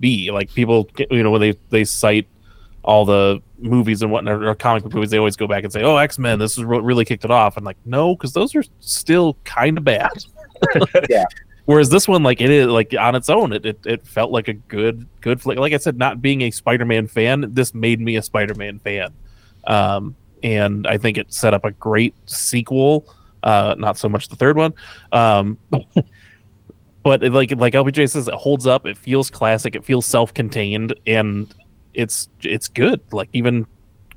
be. 0.00 0.30
Like 0.30 0.52
people, 0.52 0.88
you 1.10 1.22
know, 1.22 1.30
when 1.30 1.40
they 1.40 1.54
they 1.68 1.84
cite 1.84 2.26
all 2.82 3.04
the 3.04 3.40
movies 3.58 4.02
and 4.02 4.10
whatnot 4.10 4.42
or 4.42 4.54
comic 4.54 4.82
book 4.82 4.94
movies, 4.94 5.10
they 5.10 5.18
always 5.18 5.36
go 5.36 5.46
back 5.46 5.64
and 5.64 5.72
say, 5.72 5.82
"Oh, 5.82 5.96
X 5.96 6.18
Men, 6.18 6.38
this 6.38 6.58
is 6.58 6.64
what 6.64 6.82
really 6.82 7.04
kicked 7.04 7.24
it 7.24 7.30
off." 7.30 7.56
And 7.56 7.64
like, 7.64 7.76
no, 7.84 8.14
because 8.14 8.32
those 8.32 8.54
are 8.54 8.64
still 8.80 9.36
kind 9.44 9.78
of 9.78 9.84
bad. 9.84 10.10
Yeah. 11.08 11.24
Whereas 11.64 11.88
this 11.88 12.08
one, 12.08 12.22
like 12.22 12.40
it 12.40 12.50
is 12.50 12.66
like 12.66 12.94
on 12.98 13.14
its 13.14 13.30
own, 13.30 13.52
it, 13.52 13.64
it, 13.64 13.78
it 13.86 14.06
felt 14.06 14.30
like 14.30 14.48
a 14.48 14.54
good 14.54 15.06
good 15.20 15.40
flick. 15.40 15.58
Like 15.58 15.72
I 15.72 15.76
said, 15.76 15.96
not 15.96 16.20
being 16.20 16.42
a 16.42 16.50
Spider-Man 16.50 17.06
fan, 17.06 17.46
this 17.48 17.74
made 17.74 18.00
me 18.00 18.16
a 18.16 18.22
Spider-Man 18.22 18.80
fan, 18.80 19.14
um, 19.68 20.16
and 20.42 20.86
I 20.86 20.98
think 20.98 21.16
it 21.16 21.32
set 21.32 21.54
up 21.54 21.64
a 21.64 21.70
great 21.70 22.14
sequel. 22.26 23.06
Uh, 23.42 23.74
not 23.78 23.96
so 23.96 24.08
much 24.08 24.28
the 24.28 24.36
third 24.36 24.56
one. 24.56 24.74
Um, 25.12 25.58
but 27.02 27.22
it, 27.22 27.32
like 27.32 27.52
like 27.56 27.74
LPJ 27.74 28.10
says, 28.10 28.28
it 28.28 28.34
holds 28.34 28.66
up. 28.66 28.86
It 28.86 28.96
feels 28.96 29.30
classic. 29.30 29.74
It 29.74 29.84
feels 29.84 30.06
self-contained, 30.06 30.94
and 31.06 31.52
it's 31.94 32.28
it's 32.42 32.68
good. 32.68 33.00
Like 33.12 33.28
even 33.32 33.66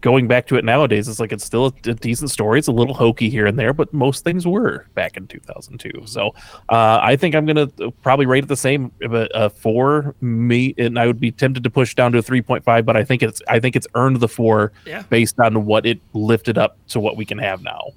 going 0.02 0.28
back 0.28 0.46
to 0.48 0.58
it 0.58 0.66
nowadays, 0.66 1.08
it's 1.08 1.22
like 1.22 1.32
it's 1.32 1.46
still 1.46 1.68
a, 1.68 1.90
a 1.90 1.94
decent 1.94 2.30
story. 2.30 2.60
It's 2.60 2.68
a 2.68 2.74
little 2.74 2.94
hokey 2.94 3.30
here 3.30 3.46
and 3.46 3.58
there, 3.58 3.72
but 3.72 3.94
most 3.94 4.26
things 4.26 4.46
were 4.46 4.86
back 4.96 5.16
in 5.16 5.28
2002. 5.28 6.02
So 6.08 6.36
uh, 6.68 7.00
I 7.02 7.16
think 7.16 7.36
I'm 7.36 7.46
gonna 7.46 7.68
probably 8.02 8.26
rate 8.26 8.44
it 8.44 8.48
the 8.48 8.58
same, 8.58 8.92
but 9.10 9.34
uh, 9.34 9.48
four 9.48 10.14
me, 10.20 10.76
and 10.78 11.00
I 11.00 11.08
would 11.08 11.22
be 11.22 11.32
tempted 11.32 11.64
to 11.64 11.70
push 11.70 11.96
down 11.96 12.12
to 12.12 12.18
a 12.18 12.22
3.5, 12.22 12.84
but 12.86 12.98
I 12.98 13.06
think 13.06 13.24
it's 13.24 13.42
I 13.48 13.62
think 13.62 13.78
it's 13.78 13.88
earned 13.96 14.20
the 14.20 14.28
four 14.28 14.74
Yeah. 14.86 15.04
based 15.04 15.40
on 15.40 15.66
what 15.66 15.86
it 15.86 16.02
lifted 16.12 16.58
up 16.58 16.78
to 16.90 17.00
what 17.00 17.16
we 17.16 17.24
can 17.24 17.38
have 17.38 17.64
now. 17.64 17.92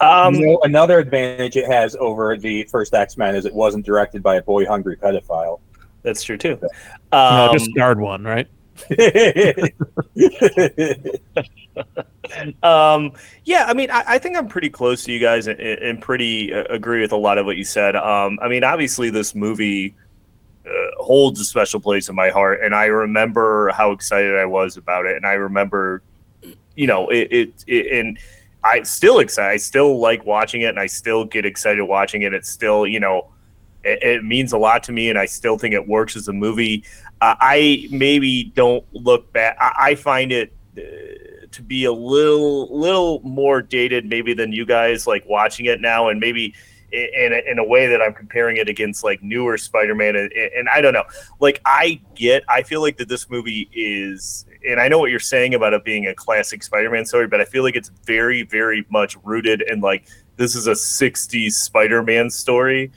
Um, 0.00 0.34
you 0.34 0.46
know, 0.46 0.60
another 0.62 0.98
advantage 0.98 1.56
it 1.56 1.66
has 1.66 1.94
over 1.96 2.36
the 2.36 2.64
first 2.64 2.94
X 2.94 3.16
Men 3.16 3.34
is 3.34 3.44
it 3.44 3.54
wasn't 3.54 3.84
directed 3.84 4.22
by 4.22 4.36
a 4.36 4.42
boy 4.42 4.64
hungry 4.66 4.96
pedophile. 4.96 5.60
That's 6.02 6.22
true 6.22 6.38
too. 6.38 6.58
no, 7.12 7.18
Um, 7.18 7.52
just 7.52 7.74
guard 7.74 8.00
one, 8.00 8.24
right? 8.24 8.48
um, 12.62 13.12
yeah, 13.44 13.64
I 13.66 13.74
mean, 13.74 13.90
I, 13.90 14.04
I 14.06 14.18
think 14.18 14.36
I'm 14.36 14.48
pretty 14.48 14.70
close 14.70 15.04
to 15.04 15.12
you 15.12 15.20
guys 15.20 15.46
and, 15.46 15.60
and 15.60 16.00
pretty 16.00 16.54
uh, 16.54 16.64
agree 16.70 17.02
with 17.02 17.12
a 17.12 17.16
lot 17.16 17.36
of 17.38 17.46
what 17.46 17.56
you 17.58 17.64
said. 17.64 17.96
Um, 17.96 18.38
I 18.40 18.48
mean, 18.48 18.64
obviously, 18.64 19.10
this 19.10 19.34
movie 19.34 19.94
uh, 20.66 20.70
holds 20.98 21.40
a 21.40 21.44
special 21.44 21.80
place 21.80 22.08
in 22.08 22.14
my 22.14 22.30
heart, 22.30 22.60
and 22.62 22.74
I 22.74 22.86
remember 22.86 23.70
how 23.70 23.92
excited 23.92 24.36
I 24.36 24.46
was 24.46 24.78
about 24.78 25.04
it, 25.06 25.16
and 25.16 25.26
I 25.26 25.34
remember, 25.34 26.02
you 26.74 26.86
know, 26.86 27.08
it, 27.08 27.28
it, 27.30 27.64
it 27.66 27.98
and 27.98 28.18
I 28.62 28.82
still 28.82 29.20
excited. 29.20 29.54
I 29.54 29.56
still 29.56 29.98
like 29.98 30.24
watching 30.26 30.62
it, 30.62 30.66
and 30.66 30.78
I 30.78 30.86
still 30.86 31.24
get 31.24 31.46
excited 31.46 31.82
watching 31.84 32.22
it. 32.22 32.34
It's 32.34 32.50
still, 32.50 32.86
you 32.86 33.00
know, 33.00 33.32
it, 33.84 34.02
it 34.02 34.24
means 34.24 34.52
a 34.52 34.58
lot 34.58 34.82
to 34.84 34.92
me, 34.92 35.08
and 35.08 35.18
I 35.18 35.26
still 35.26 35.56
think 35.56 35.74
it 35.74 35.88
works 35.88 36.14
as 36.16 36.28
a 36.28 36.32
movie. 36.32 36.84
Uh, 37.20 37.36
I 37.40 37.88
maybe 37.90 38.44
don't 38.54 38.84
look 38.92 39.32
back. 39.32 39.56
I, 39.60 39.72
I 39.78 39.94
find 39.94 40.30
it 40.32 40.52
uh, 40.76 41.46
to 41.50 41.62
be 41.62 41.84
a 41.84 41.92
little, 41.92 42.78
little 42.78 43.20
more 43.20 43.62
dated, 43.62 44.06
maybe 44.06 44.34
than 44.34 44.52
you 44.52 44.66
guys 44.66 45.06
like 45.06 45.24
watching 45.26 45.66
it 45.66 45.80
now, 45.80 46.08
and 46.08 46.20
maybe 46.20 46.54
in 46.92 47.08
in 47.14 47.32
a, 47.32 47.50
in 47.52 47.58
a 47.58 47.64
way 47.64 47.86
that 47.86 48.02
I'm 48.02 48.12
comparing 48.12 48.56
it 48.56 48.68
against 48.68 49.04
like 49.04 49.22
newer 49.22 49.56
Spider-Man, 49.56 50.16
and, 50.16 50.32
and 50.32 50.68
I 50.68 50.80
don't 50.80 50.92
know. 50.92 51.04
Like 51.38 51.60
I 51.64 52.00
get, 52.14 52.44
I 52.48 52.62
feel 52.62 52.82
like 52.82 52.98
that 52.98 53.08
this 53.08 53.30
movie 53.30 53.70
is, 53.72 54.44
and 54.66 54.80
I 54.80 54.88
know 54.88 54.98
what 54.98 55.10
you're 55.10 55.20
saying 55.20 55.54
about 55.54 55.72
it 55.72 55.84
being 55.84 56.06
a 56.06 56.14
classic 56.14 56.62
Spider-Man 56.62 57.04
story, 57.06 57.26
but 57.26 57.40
I 57.40 57.44
feel 57.44 57.62
like 57.62 57.76
it's 57.76 57.90
very, 58.04 58.42
very 58.42 58.84
much 58.90 59.16
rooted 59.24 59.62
in 59.62 59.80
like 59.80 60.06
this 60.36 60.54
is 60.54 60.66
a 60.66 60.72
'60s 60.72 61.52
Spider-Man 61.52 62.30
story 62.30 62.90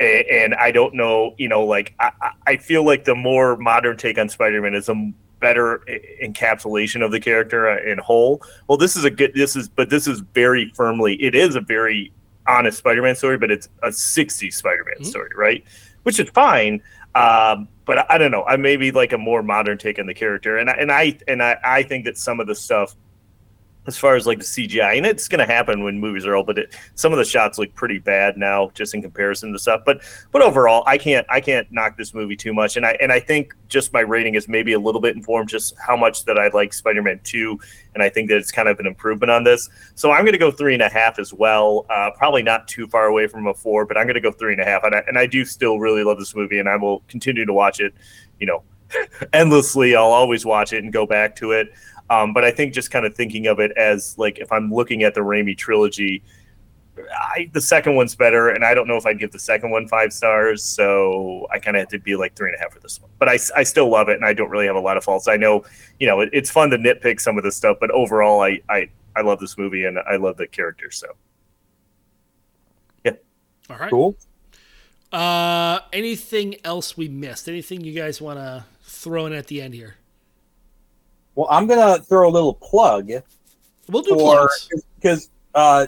and, 0.00 0.26
and 0.26 0.54
I 0.54 0.70
don't 0.70 0.94
know, 0.94 1.34
you 1.38 1.48
know, 1.48 1.64
like 1.64 1.94
I, 1.98 2.12
I- 2.46 2.56
feel 2.56 2.84
like 2.84 3.04
the 3.04 3.14
more 3.14 3.56
modern 3.56 3.96
take 3.96 4.18
on 4.18 4.28
Spider-Man 4.28 4.74
is 4.74 4.88
a 4.88 5.12
better 5.40 5.82
encapsulation 6.22 7.04
of 7.04 7.10
the 7.12 7.20
character 7.20 7.68
uh, 7.68 7.82
in 7.82 7.98
whole. 7.98 8.42
Well, 8.68 8.78
this 8.78 8.96
is 8.96 9.04
a 9.04 9.10
good. 9.10 9.32
This 9.34 9.56
is, 9.56 9.68
but 9.68 9.90
this 9.90 10.06
is 10.06 10.20
very 10.34 10.70
firmly. 10.74 11.14
It 11.22 11.34
is 11.34 11.54
a 11.56 11.60
very 11.60 12.12
honest 12.46 12.78
Spider-Man 12.78 13.14
story, 13.16 13.38
but 13.38 13.50
it's 13.50 13.68
a 13.82 13.88
'60s 13.88 14.52
Spider-Man 14.54 15.04
story, 15.04 15.30
right? 15.36 15.64
Which 16.04 16.18
is 16.20 16.28
fine. 16.30 16.82
Um, 17.14 17.68
but 17.84 18.10
I, 18.10 18.18
don't 18.18 18.30
know. 18.30 18.44
I 18.44 18.56
maybe 18.56 18.90
like 18.90 19.12
a 19.12 19.18
more 19.18 19.42
modern 19.42 19.78
take 19.78 19.98
on 19.98 20.06
the 20.06 20.14
character, 20.14 20.58
and 20.58 20.68
I, 20.68 20.72
and 20.74 20.92
I 20.92 21.18
and 21.26 21.42
I, 21.42 21.56
I 21.64 21.82
think 21.82 22.04
that 22.04 22.18
some 22.18 22.38
of 22.38 22.46
the 22.46 22.54
stuff 22.54 22.94
as 23.88 23.96
far 23.98 24.14
as 24.14 24.26
like 24.26 24.38
the 24.38 24.44
CGI, 24.44 24.98
and 24.98 25.06
it's 25.06 25.26
going 25.26 25.38
to 25.40 25.52
happen 25.52 25.82
when 25.82 25.98
movies 25.98 26.26
are 26.26 26.36
old. 26.36 26.46
But 26.46 26.58
it, 26.58 26.74
some 26.94 27.12
of 27.12 27.18
the 27.18 27.24
shots 27.24 27.58
look 27.58 27.74
pretty 27.74 27.98
bad 27.98 28.36
now, 28.36 28.70
just 28.74 28.94
in 28.94 29.02
comparison 29.02 29.52
to 29.52 29.58
stuff. 29.58 29.80
But 29.84 30.02
but 30.30 30.42
overall, 30.42 30.84
I 30.86 30.98
can't 30.98 31.26
I 31.30 31.40
can't 31.40 31.66
knock 31.72 31.96
this 31.96 32.14
movie 32.14 32.36
too 32.36 32.52
much, 32.52 32.76
and 32.76 32.86
I 32.86 32.96
and 33.00 33.10
I 33.10 33.18
think 33.18 33.54
just 33.68 33.92
my 33.92 34.00
rating 34.00 34.34
is 34.34 34.46
maybe 34.46 34.74
a 34.74 34.78
little 34.78 35.00
bit 35.00 35.16
informed 35.16 35.48
just 35.48 35.74
how 35.84 35.96
much 35.96 36.24
that 36.26 36.38
I 36.38 36.48
like 36.48 36.72
Spider-Man 36.72 37.20
Two, 37.24 37.58
and 37.94 38.02
I 38.02 38.08
think 38.08 38.28
that 38.28 38.36
it's 38.36 38.52
kind 38.52 38.68
of 38.68 38.78
an 38.78 38.86
improvement 38.86 39.30
on 39.30 39.42
this. 39.42 39.68
So 39.94 40.12
I'm 40.12 40.22
going 40.22 40.32
to 40.32 40.38
go 40.38 40.50
three 40.50 40.74
and 40.74 40.82
a 40.82 40.90
half 40.90 41.18
as 41.18 41.32
well. 41.32 41.86
Uh, 41.90 42.10
probably 42.14 42.42
not 42.42 42.68
too 42.68 42.86
far 42.86 43.06
away 43.06 43.26
from 43.26 43.46
a 43.46 43.54
four, 43.54 43.86
but 43.86 43.96
I'm 43.96 44.04
going 44.04 44.14
to 44.14 44.20
go 44.20 44.32
three 44.32 44.52
and 44.52 44.60
a 44.60 44.66
half, 44.66 44.84
and 44.84 44.94
I, 44.94 45.02
and 45.08 45.18
I 45.18 45.26
do 45.26 45.44
still 45.44 45.80
really 45.80 46.04
love 46.04 46.18
this 46.18 46.34
movie, 46.36 46.58
and 46.58 46.68
I 46.68 46.76
will 46.76 47.02
continue 47.08 47.46
to 47.46 47.52
watch 47.52 47.80
it. 47.80 47.94
You 48.38 48.46
know, 48.46 48.62
endlessly. 49.32 49.96
I'll 49.96 50.04
always 50.04 50.44
watch 50.44 50.72
it 50.72 50.84
and 50.84 50.92
go 50.92 51.06
back 51.06 51.36
to 51.36 51.52
it. 51.52 51.72
Um, 52.10 52.32
but 52.32 52.44
I 52.44 52.50
think 52.50 52.72
just 52.72 52.90
kind 52.90 53.04
of 53.04 53.14
thinking 53.14 53.46
of 53.46 53.60
it 53.60 53.72
as 53.72 54.16
like 54.18 54.38
if 54.38 54.50
I'm 54.50 54.72
looking 54.72 55.02
at 55.02 55.14
the 55.14 55.20
Raimi 55.20 55.56
trilogy, 55.56 56.22
I, 57.16 57.50
the 57.52 57.60
second 57.60 57.94
one's 57.94 58.14
better, 58.14 58.48
and 58.48 58.64
I 58.64 58.74
don't 58.74 58.88
know 58.88 58.96
if 58.96 59.06
I'd 59.06 59.18
give 59.18 59.30
the 59.30 59.38
second 59.38 59.70
one 59.70 59.86
five 59.86 60.12
stars. 60.12 60.64
So 60.64 61.46
I 61.52 61.58
kind 61.58 61.76
of 61.76 61.82
had 61.82 61.90
to 61.90 61.98
be 61.98 62.16
like 62.16 62.34
three 62.34 62.50
and 62.50 62.56
a 62.56 62.60
half 62.60 62.72
for 62.72 62.80
this 62.80 63.00
one. 63.00 63.10
But 63.18 63.28
I, 63.28 63.38
I 63.54 63.62
still 63.62 63.88
love 63.88 64.08
it, 64.08 64.16
and 64.16 64.24
I 64.24 64.32
don't 64.32 64.50
really 64.50 64.66
have 64.66 64.76
a 64.76 64.80
lot 64.80 64.96
of 64.96 65.04
faults. 65.04 65.28
I 65.28 65.36
know, 65.36 65.64
you 66.00 66.06
know, 66.06 66.20
it, 66.20 66.30
it's 66.32 66.50
fun 66.50 66.70
to 66.70 66.78
nitpick 66.78 67.20
some 67.20 67.38
of 67.38 67.44
this 67.44 67.56
stuff, 67.56 67.76
but 67.80 67.90
overall, 67.90 68.40
I, 68.40 68.60
I 68.68 68.88
I 69.18 69.22
love 69.22 69.40
this 69.40 69.58
movie 69.58 69.84
and 69.84 69.98
I 69.98 70.16
love 70.16 70.36
the 70.36 70.46
character. 70.46 70.92
So 70.92 71.08
yeah, 73.04 73.12
All 73.68 73.76
right. 73.76 73.90
cool. 73.90 74.16
Uh, 75.12 75.80
anything 75.92 76.56
else 76.64 76.96
we 76.96 77.08
missed? 77.08 77.48
Anything 77.48 77.82
you 77.82 77.92
guys 77.92 78.20
want 78.20 78.38
to 78.38 78.64
throw 78.82 79.26
in 79.26 79.32
at 79.32 79.48
the 79.48 79.60
end 79.60 79.74
here? 79.74 79.96
Well, 81.38 81.46
I'm 81.52 81.68
gonna 81.68 82.00
throw 82.00 82.28
a 82.28 82.32
little 82.32 82.52
plug 82.52 83.12
We'll 83.88 84.02
do 84.02 84.18
for 84.18 84.50
because 84.96 85.30
uh, 85.54 85.86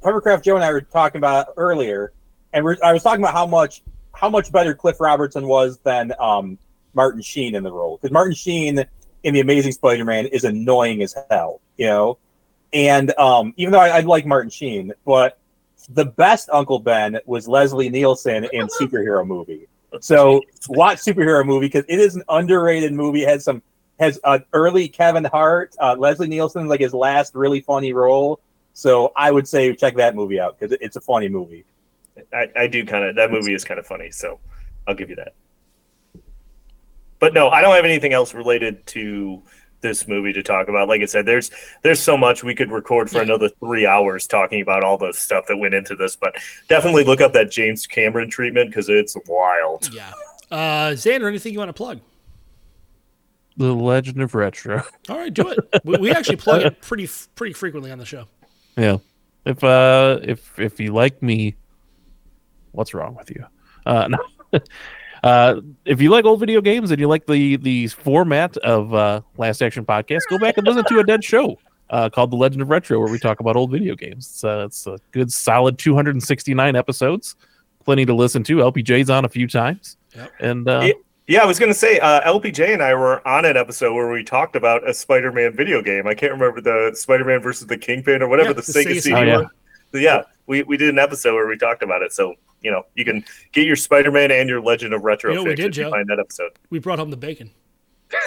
Hovercraft 0.00 0.44
Joe 0.44 0.54
and 0.54 0.64
I 0.64 0.70
were 0.70 0.80
talking 0.80 1.18
about 1.18 1.48
earlier, 1.56 2.12
and 2.52 2.64
we're, 2.64 2.76
I 2.80 2.92
was 2.92 3.02
talking 3.02 3.20
about 3.20 3.34
how 3.34 3.48
much 3.48 3.82
how 4.14 4.30
much 4.30 4.52
better 4.52 4.72
Cliff 4.72 5.00
Robertson 5.00 5.48
was 5.48 5.78
than 5.78 6.12
um, 6.20 6.56
Martin 6.94 7.20
Sheen 7.20 7.56
in 7.56 7.64
the 7.64 7.72
role. 7.72 7.96
Because 7.96 8.12
Martin 8.12 8.36
Sheen 8.36 8.86
in 9.24 9.34
the 9.34 9.40
Amazing 9.40 9.72
Spider-Man 9.72 10.26
is 10.26 10.44
annoying 10.44 11.02
as 11.02 11.16
hell, 11.32 11.60
you 11.76 11.86
know. 11.86 12.18
And 12.72 13.12
um, 13.18 13.52
even 13.56 13.72
though 13.72 13.80
I, 13.80 13.88
I 13.88 14.00
like 14.02 14.24
Martin 14.24 14.50
Sheen, 14.50 14.92
but 15.04 15.40
the 15.88 16.04
best 16.04 16.48
Uncle 16.48 16.78
Ben 16.78 17.18
was 17.26 17.48
Leslie 17.48 17.88
Nielsen 17.88 18.44
in 18.52 18.68
Superhero 18.80 19.26
Movie. 19.26 19.66
So 19.98 20.42
watch 20.68 20.98
Superhero 20.98 21.44
Movie 21.44 21.66
because 21.66 21.86
it 21.88 21.98
is 21.98 22.14
an 22.14 22.22
underrated 22.28 22.92
movie. 22.92 23.24
It 23.24 23.30
has 23.30 23.42
some 23.42 23.62
has 24.00 24.18
an 24.24 24.44
early 24.52 24.88
Kevin 24.88 25.24
Hart, 25.24 25.76
uh, 25.78 25.94
Leslie 25.96 26.26
Nielsen, 26.26 26.66
like 26.66 26.80
his 26.80 26.94
last 26.94 27.34
really 27.34 27.60
funny 27.60 27.92
role. 27.92 28.40
So 28.72 29.12
I 29.14 29.30
would 29.30 29.46
say 29.46 29.74
check 29.76 29.94
that 29.96 30.16
movie 30.16 30.40
out 30.40 30.58
because 30.58 30.76
it's 30.80 30.96
a 30.96 31.00
funny 31.00 31.28
movie. 31.28 31.64
I, 32.32 32.48
I 32.56 32.66
do 32.66 32.84
kind 32.84 33.04
of 33.04 33.16
that 33.16 33.30
movie 33.30 33.54
is 33.54 33.64
kind 33.64 33.78
of 33.78 33.86
funny. 33.86 34.10
So 34.10 34.40
I'll 34.88 34.94
give 34.94 35.10
you 35.10 35.16
that. 35.16 35.34
But 37.18 37.34
no, 37.34 37.50
I 37.50 37.60
don't 37.60 37.74
have 37.74 37.84
anything 37.84 38.14
else 38.14 38.32
related 38.32 38.86
to 38.88 39.42
this 39.82 40.08
movie 40.08 40.32
to 40.32 40.42
talk 40.42 40.68
about. 40.68 40.88
Like 40.88 41.02
I 41.02 41.06
said, 41.06 41.26
there's 41.26 41.50
there's 41.82 42.00
so 42.00 42.16
much 42.16 42.42
we 42.42 42.54
could 42.54 42.70
record 42.70 43.10
for 43.10 43.20
another 43.20 43.50
three 43.60 43.86
hours 43.86 44.26
talking 44.26 44.62
about 44.62 44.82
all 44.82 44.96
the 44.96 45.12
stuff 45.12 45.46
that 45.48 45.58
went 45.58 45.74
into 45.74 45.94
this. 45.94 46.16
But 46.16 46.36
definitely 46.68 47.04
look 47.04 47.20
up 47.20 47.34
that 47.34 47.50
James 47.50 47.86
Cameron 47.86 48.30
treatment 48.30 48.70
because 48.70 48.88
it's 48.88 49.14
wild. 49.26 49.92
Yeah. 49.92 50.12
Uh, 50.50 50.92
Xander, 50.92 51.28
anything 51.28 51.52
you 51.52 51.58
want 51.58 51.68
to 51.68 51.74
plug? 51.74 52.00
The 53.60 53.74
Legend 53.74 54.22
of 54.22 54.34
Retro. 54.34 54.82
All 55.10 55.18
right, 55.18 55.32
do 55.32 55.46
it. 55.50 55.58
we, 55.84 55.98
we 55.98 56.10
actually 56.10 56.36
plug 56.36 56.62
it 56.62 56.80
pretty 56.82 57.08
pretty 57.34 57.52
frequently 57.52 57.92
on 57.92 57.98
the 57.98 58.06
show. 58.06 58.24
Yeah. 58.76 58.96
If 59.44 59.62
uh 59.62 60.18
if 60.22 60.58
if 60.58 60.80
you 60.80 60.92
like 60.92 61.22
me, 61.22 61.56
what's 62.72 62.94
wrong 62.94 63.14
with 63.14 63.30
you? 63.30 63.44
Uh 63.86 64.08
no. 64.08 64.60
Uh, 65.22 65.60
if 65.84 66.00
you 66.00 66.08
like 66.08 66.24
old 66.24 66.40
video 66.40 66.62
games 66.62 66.90
and 66.90 66.98
you 66.98 67.06
like 67.06 67.26
the 67.26 67.56
the 67.56 67.86
format 67.88 68.56
of 68.56 68.94
uh, 68.94 69.20
Last 69.36 69.60
Action 69.60 69.84
Podcast, 69.84 70.20
go 70.30 70.38
back 70.38 70.56
and 70.56 70.66
listen 70.66 70.82
to 70.88 70.98
a 71.00 71.04
dead 71.04 71.22
show 71.22 71.58
uh, 71.90 72.08
called 72.08 72.30
The 72.30 72.36
Legend 72.38 72.62
of 72.62 72.70
Retro, 72.70 72.98
where 72.98 73.12
we 73.12 73.18
talk 73.18 73.40
about 73.40 73.54
old 73.54 73.70
video 73.70 73.94
games. 73.94 74.26
It's, 74.26 74.44
uh, 74.44 74.62
it's 74.64 74.86
a 74.86 74.96
good, 75.10 75.30
solid 75.30 75.76
269 75.76 76.74
episodes, 76.74 77.36
plenty 77.84 78.06
to 78.06 78.14
listen 78.14 78.42
to. 78.44 78.56
LPJ's 78.60 79.10
on 79.10 79.26
a 79.26 79.28
few 79.28 79.46
times, 79.46 79.98
Yep. 80.16 80.32
and 80.40 80.66
uh, 80.66 80.80
Yeah. 80.86 80.92
Yeah, 81.30 81.44
I 81.44 81.46
was 81.46 81.60
gonna 81.60 81.72
say 81.72 82.00
uh, 82.00 82.20
LPJ 82.22 82.74
and 82.74 82.82
I 82.82 82.92
were 82.92 83.26
on 83.26 83.44
an 83.44 83.56
episode 83.56 83.94
where 83.94 84.10
we 84.10 84.24
talked 84.24 84.56
about 84.56 84.88
a 84.88 84.92
Spider-Man 84.92 85.54
video 85.54 85.80
game. 85.80 86.08
I 86.08 86.12
can't 86.12 86.32
remember 86.32 86.60
the 86.60 86.92
Spider-Man 86.96 87.40
versus 87.40 87.68
the 87.68 87.78
Kingpin 87.78 88.20
or 88.20 88.26
whatever 88.26 88.48
Yeah, 88.48 88.54
the, 88.54 88.62
the 88.62 88.72
Sega 88.72 88.82
Sega 88.82 88.86
CD 88.86 89.00
CD. 89.00 89.14
Oh, 89.14 89.22
yeah. 89.22 89.36
one. 89.36 89.50
But 89.92 90.00
yeah, 90.00 90.22
we, 90.48 90.64
we 90.64 90.76
did 90.76 90.88
an 90.88 90.98
episode 90.98 91.34
where 91.34 91.46
we 91.46 91.56
talked 91.56 91.84
about 91.84 92.02
it. 92.02 92.12
So 92.12 92.34
you 92.62 92.72
know, 92.72 92.82
you 92.96 93.04
can 93.04 93.24
get 93.52 93.64
your 93.64 93.76
Spider-Man 93.76 94.32
and 94.32 94.48
your 94.48 94.60
Legend 94.60 94.92
of 94.92 95.04
Retro 95.04 95.30
You 95.30 95.36
know 95.36 95.42
what 95.42 95.50
we 95.50 95.54
did, 95.54 95.66
if 95.66 95.76
you 95.76 95.84
Joe? 95.84 95.90
find 95.90 96.08
that 96.08 96.18
episode. 96.18 96.50
We 96.68 96.80
brought 96.80 96.98
home 96.98 97.10
the 97.10 97.16
bacon. 97.16 97.52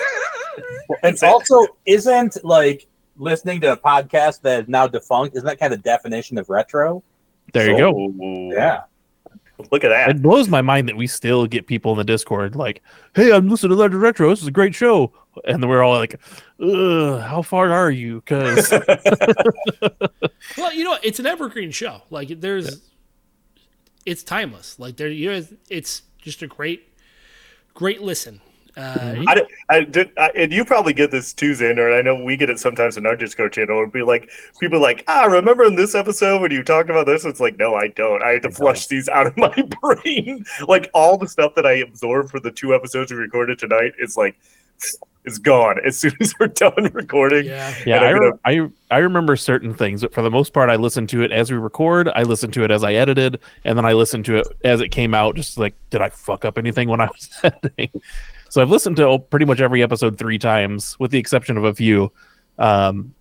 And 1.01 1.17
also, 1.23 1.65
isn't 1.85 2.37
like 2.45 2.87
listening 3.17 3.59
to 3.61 3.71
a 3.73 3.77
podcast 3.77 4.41
that 4.41 4.63
is 4.63 4.69
now 4.69 4.85
defunct? 4.85 5.35
Isn't 5.35 5.47
that 5.47 5.59
kind 5.59 5.73
of 5.73 5.81
definition 5.81 6.37
of 6.37 6.49
retro? 6.49 7.03
there 7.51 7.71
you 7.71 7.77
go. 7.77 8.09
go. 8.09 8.53
Yeah. 8.53 8.83
Look 9.71 9.83
at 9.83 9.89
that. 9.89 10.09
It 10.09 10.21
blows 10.21 10.47
my 10.47 10.61
mind 10.61 10.87
that 10.89 10.97
we 10.97 11.07
still 11.07 11.45
get 11.47 11.67
people 11.67 11.91
in 11.91 11.97
the 11.97 12.03
Discord 12.03 12.55
like, 12.55 12.81
"Hey, 13.15 13.31
I'm 13.31 13.49
listening 13.49 13.71
to 13.71 13.75
Legend 13.75 14.01
Retro. 14.01 14.29
This 14.29 14.41
is 14.41 14.47
a 14.47 14.51
great 14.51 14.75
show," 14.75 15.11
and 15.45 15.61
then 15.61 15.69
we're 15.69 15.83
all 15.83 15.97
like, 15.97 16.19
Ugh, 16.61 17.21
"How 17.21 17.41
far 17.41 17.71
are 17.71 17.91
you?" 17.91 18.21
Because 18.21 18.71
Well, 20.57 20.73
you 20.73 20.83
know, 20.83 20.97
it's 21.03 21.19
an 21.19 21.25
evergreen 21.25 21.71
show. 21.71 22.01
Like 22.09 22.39
there's 22.41 22.81
it's 24.05 24.23
timeless. 24.23 24.79
Like 24.79 24.97
there, 24.97 25.09
you 25.09 25.45
it's 25.69 26.03
just 26.17 26.41
a 26.41 26.47
great, 26.47 26.89
great 27.73 28.01
listen. 28.01 28.41
Uh, 28.75 29.23
I, 29.27 29.35
did- 29.35 29.47
I 29.69 29.83
did, 29.83 30.11
I, 30.17 30.31
and 30.35 30.51
you 30.51 30.65
probably 30.65 30.93
get 30.93 31.11
this 31.11 31.33
too, 31.33 31.51
Xander. 31.51 31.87
And 31.87 31.95
I 31.95 32.01
know 32.01 32.23
we 32.23 32.35
get 32.37 32.49
it 32.49 32.59
sometimes 32.59 32.97
in 32.97 33.05
our 33.05 33.15
Discord 33.15 33.53
channel. 33.53 33.77
It'd 33.79 33.91
be 33.91 34.01
like 34.01 34.29
people 34.59 34.77
are 34.79 34.81
like, 34.81 35.03
ah, 35.07 35.25
remember 35.25 35.63
in 35.63 35.75
this 35.75 35.93
episode 35.95 36.41
when 36.41 36.51
you 36.51 36.63
talked 36.63 36.89
about 36.89 37.05
this? 37.05 37.23
It's 37.25 37.39
like, 37.39 37.57
no, 37.59 37.75
I 37.75 37.89
don't. 37.89 38.23
I 38.23 38.29
had 38.31 38.41
to 38.43 38.51
flush 38.51 38.87
these 38.87 39.07
out 39.09 39.27
of 39.27 39.37
my 39.37 39.53
brain. 39.81 40.43
like 40.67 40.89
all 40.93 41.17
the 41.17 41.27
stuff 41.27 41.53
that 41.55 41.65
I 41.65 41.73
absorbed 41.73 42.31
for 42.31 42.39
the 42.39 42.51
two 42.51 42.73
episodes 42.73 43.11
we 43.11 43.17
recorded 43.17 43.59
tonight 43.59 43.93
is 43.99 44.17
like, 44.17 44.35
is 45.25 45.37
gone 45.37 45.79
as 45.85 45.97
soon 45.97 46.11
as 46.19 46.33
we're 46.37 46.47
done 46.47 46.89
recording. 46.93 47.45
yeah, 47.45 47.73
Yeah, 47.85 48.01
I, 48.01 48.09
I'm 48.11 48.19
re- 48.19 48.31
I 48.43 48.69
I 48.91 48.97
remember 48.97 49.35
certain 49.37 49.73
things, 49.73 50.01
but 50.01 50.13
for 50.13 50.21
the 50.21 50.29
most 50.31 50.51
part, 50.51 50.69
I 50.69 50.75
listen 50.75 51.07
to 51.07 51.21
it 51.23 51.31
as 51.31 51.49
we 51.51 51.57
record. 51.57 52.09
I 52.09 52.23
listen 52.23 52.51
to 52.51 52.63
it 52.65 52.71
as 52.71 52.83
I 52.83 52.93
edited, 52.95 53.39
and 53.63 53.77
then 53.77 53.85
I 53.85 53.93
listen 53.93 54.21
to 54.23 54.37
it 54.39 54.47
as 54.65 54.81
it 54.81 54.89
came 54.89 55.13
out. 55.13 55.35
Just 55.35 55.57
like, 55.57 55.75
did 55.91 56.01
I 56.01 56.09
fuck 56.09 56.43
up 56.43 56.57
anything 56.57 56.89
when 56.89 56.99
I 56.99 57.05
was 57.05 57.29
editing? 57.43 57.89
So 58.53 58.61
I've 58.61 58.69
listened 58.69 58.97
to 58.97 59.17
pretty 59.17 59.47
much 59.47 59.61
every 59.61 59.81
episode 59.81 60.19
three 60.19 60.37
times, 60.37 60.95
with 60.99 61.09
the 61.09 61.17
exception 61.17 61.57
of 61.57 61.63
a 61.63 61.73
few. 61.73 62.11
Um, 62.59 63.15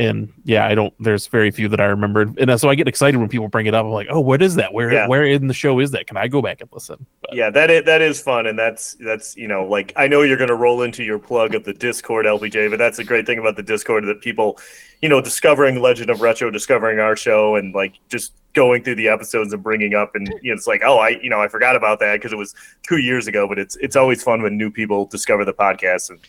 and 0.00 0.32
yeah, 0.44 0.66
I 0.66 0.74
don't. 0.74 0.94
There's 0.98 1.26
very 1.26 1.50
few 1.50 1.68
that 1.68 1.78
I 1.78 1.84
remembered, 1.84 2.38
and 2.38 2.58
so 2.58 2.70
I 2.70 2.74
get 2.74 2.88
excited 2.88 3.18
when 3.18 3.28
people 3.28 3.48
bring 3.48 3.66
it 3.66 3.74
up. 3.74 3.84
I'm 3.84 3.92
like, 3.92 4.06
oh, 4.08 4.20
what 4.20 4.40
is 4.40 4.54
that? 4.54 4.72
Where 4.72 4.90
Yeah. 4.90 5.06
where 5.06 5.24
in 5.26 5.46
the 5.46 5.52
show 5.54 5.78
is 5.78 5.90
that? 5.90 6.06
Can 6.06 6.16
I 6.16 6.26
go 6.26 6.40
back 6.40 6.62
and 6.62 6.70
listen? 6.72 7.04
But, 7.20 7.34
Yeah, 7.34 7.50
that 7.50 7.70
is, 7.70 7.84
that 7.84 8.00
is 8.00 8.18
fun, 8.22 8.46
and 8.46 8.58
that's 8.58 8.94
that's 8.94 9.36
you 9.36 9.46
know 9.46 9.66
like 9.66 9.92
I 9.96 10.08
know 10.08 10.22
you're 10.22 10.38
going 10.38 10.48
to 10.48 10.54
roll 10.54 10.80
into 10.82 11.04
your 11.04 11.18
plug 11.18 11.54
of 11.54 11.64
the 11.64 11.74
Discord 11.74 12.24
LPJ, 12.24 12.70
but 12.70 12.78
that's 12.78 12.96
the 12.96 13.04
great 13.04 13.26
thing 13.26 13.38
about 13.38 13.56
the 13.56 13.62
Discord 13.62 14.04
that 14.06 14.22
people, 14.22 14.58
you 15.02 15.08
know, 15.10 15.20
discovering 15.20 15.82
Legend 15.82 16.08
of 16.08 16.22
Retro, 16.22 16.50
discovering 16.50 16.98
our 16.98 17.14
show, 17.14 17.56
and 17.56 17.74
like 17.74 17.96
just 18.08 18.32
going 18.54 18.82
through 18.82 18.96
the 18.96 19.08
episodes 19.08 19.52
and 19.52 19.62
bringing 19.62 19.94
up, 19.94 20.14
and 20.14 20.28
you 20.42 20.50
know, 20.50 20.56
it's 20.56 20.66
like 20.66 20.80
oh 20.82 20.96
I 20.96 21.10
you 21.10 21.28
know 21.28 21.42
I 21.42 21.48
forgot 21.48 21.76
about 21.76 22.00
that 22.00 22.14
because 22.14 22.32
it 22.32 22.36
was 22.36 22.54
two 22.82 22.96
years 22.96 23.26
ago, 23.26 23.46
but 23.46 23.58
it's 23.58 23.76
it's 23.76 23.96
always 23.96 24.22
fun 24.22 24.40
when 24.40 24.56
new 24.56 24.70
people 24.70 25.04
discover 25.04 25.44
the 25.44 25.52
podcast, 25.52 26.08
and 26.08 26.20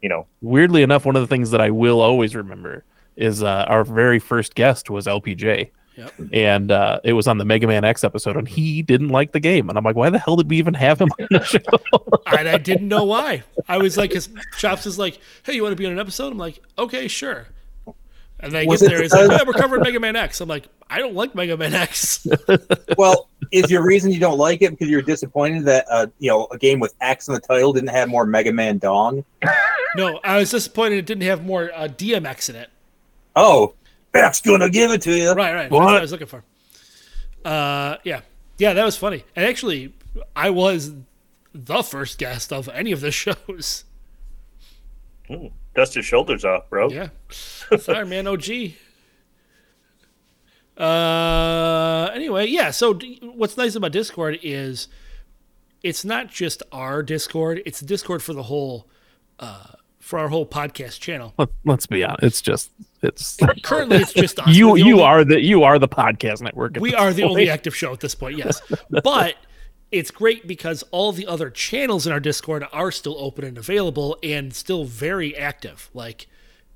you 0.00 0.08
know 0.08 0.26
weirdly 0.42 0.82
enough, 0.82 1.04
one 1.04 1.16
of 1.16 1.22
the 1.22 1.26
things 1.26 1.50
that 1.50 1.60
I 1.60 1.70
will 1.70 2.00
always 2.00 2.36
remember 2.36 2.84
is 3.16 3.42
uh, 3.42 3.64
our 3.68 3.84
very 3.84 4.18
first 4.18 4.54
guest 4.54 4.90
was 4.90 5.06
LPJ. 5.06 5.70
Yep. 5.96 6.12
And 6.32 6.70
uh, 6.70 7.00
it 7.04 7.14
was 7.14 7.26
on 7.26 7.38
the 7.38 7.44
Mega 7.44 7.66
Man 7.66 7.82
X 7.84 8.04
episode, 8.04 8.36
and 8.36 8.46
he 8.46 8.82
didn't 8.82 9.08
like 9.08 9.32
the 9.32 9.40
game. 9.40 9.70
And 9.70 9.78
I'm 9.78 9.84
like, 9.84 9.96
why 9.96 10.10
the 10.10 10.18
hell 10.18 10.36
did 10.36 10.50
we 10.50 10.58
even 10.58 10.74
have 10.74 11.00
him 11.00 11.08
on 11.18 11.26
the 11.30 11.42
show? 11.42 12.20
and 12.38 12.48
I 12.48 12.58
didn't 12.58 12.88
know 12.88 13.04
why. 13.04 13.44
I 13.66 13.78
was 13.78 13.96
like, 13.96 14.12
his 14.12 14.28
Chops 14.58 14.86
is 14.86 14.98
like, 14.98 15.18
"Hey, 15.42 15.54
you 15.54 15.62
want 15.62 15.72
to 15.72 15.76
be 15.76 15.86
on 15.86 15.92
an 15.92 15.98
episode?" 15.98 16.32
I'm 16.32 16.38
like, 16.38 16.60
"Okay, 16.78 17.08
sure." 17.08 17.46
And 18.38 18.52
then 18.52 18.62
I 18.62 18.66
Was 18.66 18.82
get 18.82 18.86
it 18.86 18.90
there, 18.90 19.02
he's 19.02 19.12
like, 19.12 19.30
"Yeah, 19.30 19.44
we're 19.46 19.54
covering 19.54 19.82
Mega 19.82 19.98
Man 19.98 20.14
X." 20.14 20.42
I'm 20.42 20.48
like, 20.48 20.68
"I 20.90 20.98
don't 20.98 21.14
like 21.14 21.34
Mega 21.34 21.56
Man 21.56 21.74
X." 21.74 22.26
Well, 22.98 23.28
is 23.52 23.70
your 23.70 23.84
reason 23.84 24.10
you 24.10 24.20
don't 24.20 24.38
like 24.38 24.62
it 24.62 24.70
because 24.70 24.88
you're 24.88 25.02
disappointed 25.02 25.64
that 25.66 25.84
uh, 25.90 26.06
you 26.18 26.30
know 26.30 26.48
a 26.50 26.58
game 26.58 26.80
with 26.80 26.94
X 27.00 27.28
in 27.28 27.34
the 27.34 27.40
title 27.40 27.72
didn't 27.72 27.90
have 27.90 28.08
more 28.08 28.24
Mega 28.24 28.52
Man 28.52 28.78
Dong? 28.78 29.24
no, 29.96 30.18
I 30.24 30.38
was 30.38 30.50
disappointed 30.50 30.98
it 30.98 31.06
didn't 31.06 31.24
have 31.24 31.44
more 31.44 31.70
uh, 31.74 31.88
DMX 31.88 32.50
in 32.50 32.56
it. 32.56 32.70
Oh, 33.36 33.74
X 34.14 34.40
gonna 34.40 34.70
give 34.70 34.90
it 34.90 35.02
to 35.02 35.14
you. 35.16 35.28
Right, 35.32 35.52
right. 35.54 35.70
That's 35.70 35.72
what 35.72 35.96
I 35.96 36.00
was 36.00 36.10
looking 36.12 36.26
for. 36.26 36.42
Uh, 37.44 37.96
yeah, 38.02 38.22
yeah, 38.58 38.72
that 38.72 38.84
was 38.84 38.96
funny. 38.96 39.24
And 39.36 39.44
actually, 39.46 39.92
I 40.34 40.50
was 40.50 40.92
the 41.54 41.82
first 41.82 42.18
guest 42.18 42.52
of 42.52 42.68
any 42.70 42.92
of 42.92 43.00
the 43.00 43.10
shows. 43.12 43.84
dust 45.74 45.94
your 45.94 46.02
shoulders 46.02 46.44
off, 46.44 46.68
bro. 46.70 46.88
Yeah. 46.88 47.08
Sorry, 47.30 48.06
man. 48.06 48.26
OG. 48.26 48.44
Uh, 50.76 52.10
anyway, 52.14 52.46
yeah. 52.46 52.70
So 52.70 52.94
d- 52.94 53.20
what's 53.22 53.56
nice 53.56 53.74
about 53.74 53.92
Discord 53.92 54.38
is 54.42 54.88
it's 55.82 56.04
not 56.04 56.28
just 56.28 56.62
our 56.72 57.02
Discord; 57.02 57.62
it's 57.64 57.80
the 57.80 57.86
Discord 57.86 58.22
for 58.22 58.34
the 58.34 58.42
whole, 58.44 58.86
uh, 59.40 59.68
for 60.00 60.18
our 60.18 60.28
whole 60.28 60.44
podcast 60.46 61.00
channel. 61.00 61.32
Let, 61.38 61.48
let's 61.64 61.86
be 61.86 62.04
honest. 62.04 62.22
It's 62.22 62.42
just 62.42 62.70
it's 63.06 63.36
Currently, 63.62 63.98
it's 63.98 64.12
just 64.12 64.38
us. 64.40 64.48
you. 64.48 64.76
You 64.76 64.92
only- 64.94 65.02
are 65.02 65.24
the 65.24 65.40
you 65.40 65.62
are 65.62 65.78
the 65.78 65.88
podcast 65.88 66.42
network. 66.42 66.76
We 66.80 66.94
are 66.94 67.12
the 67.12 67.22
only 67.24 67.48
active 67.48 67.74
show 67.74 67.92
at 67.92 68.00
this 68.00 68.14
point. 68.14 68.36
Yes, 68.44 68.60
but. 68.90 69.36
It's 69.92 70.10
great 70.10 70.48
because 70.48 70.82
all 70.90 71.12
the 71.12 71.28
other 71.28 71.48
channels 71.48 72.08
in 72.08 72.12
our 72.12 72.18
Discord 72.18 72.66
are 72.72 72.90
still 72.90 73.14
open 73.20 73.44
and 73.44 73.56
available 73.56 74.18
and 74.20 74.52
still 74.52 74.84
very 74.84 75.34
active. 75.36 75.90
Like 75.94 76.26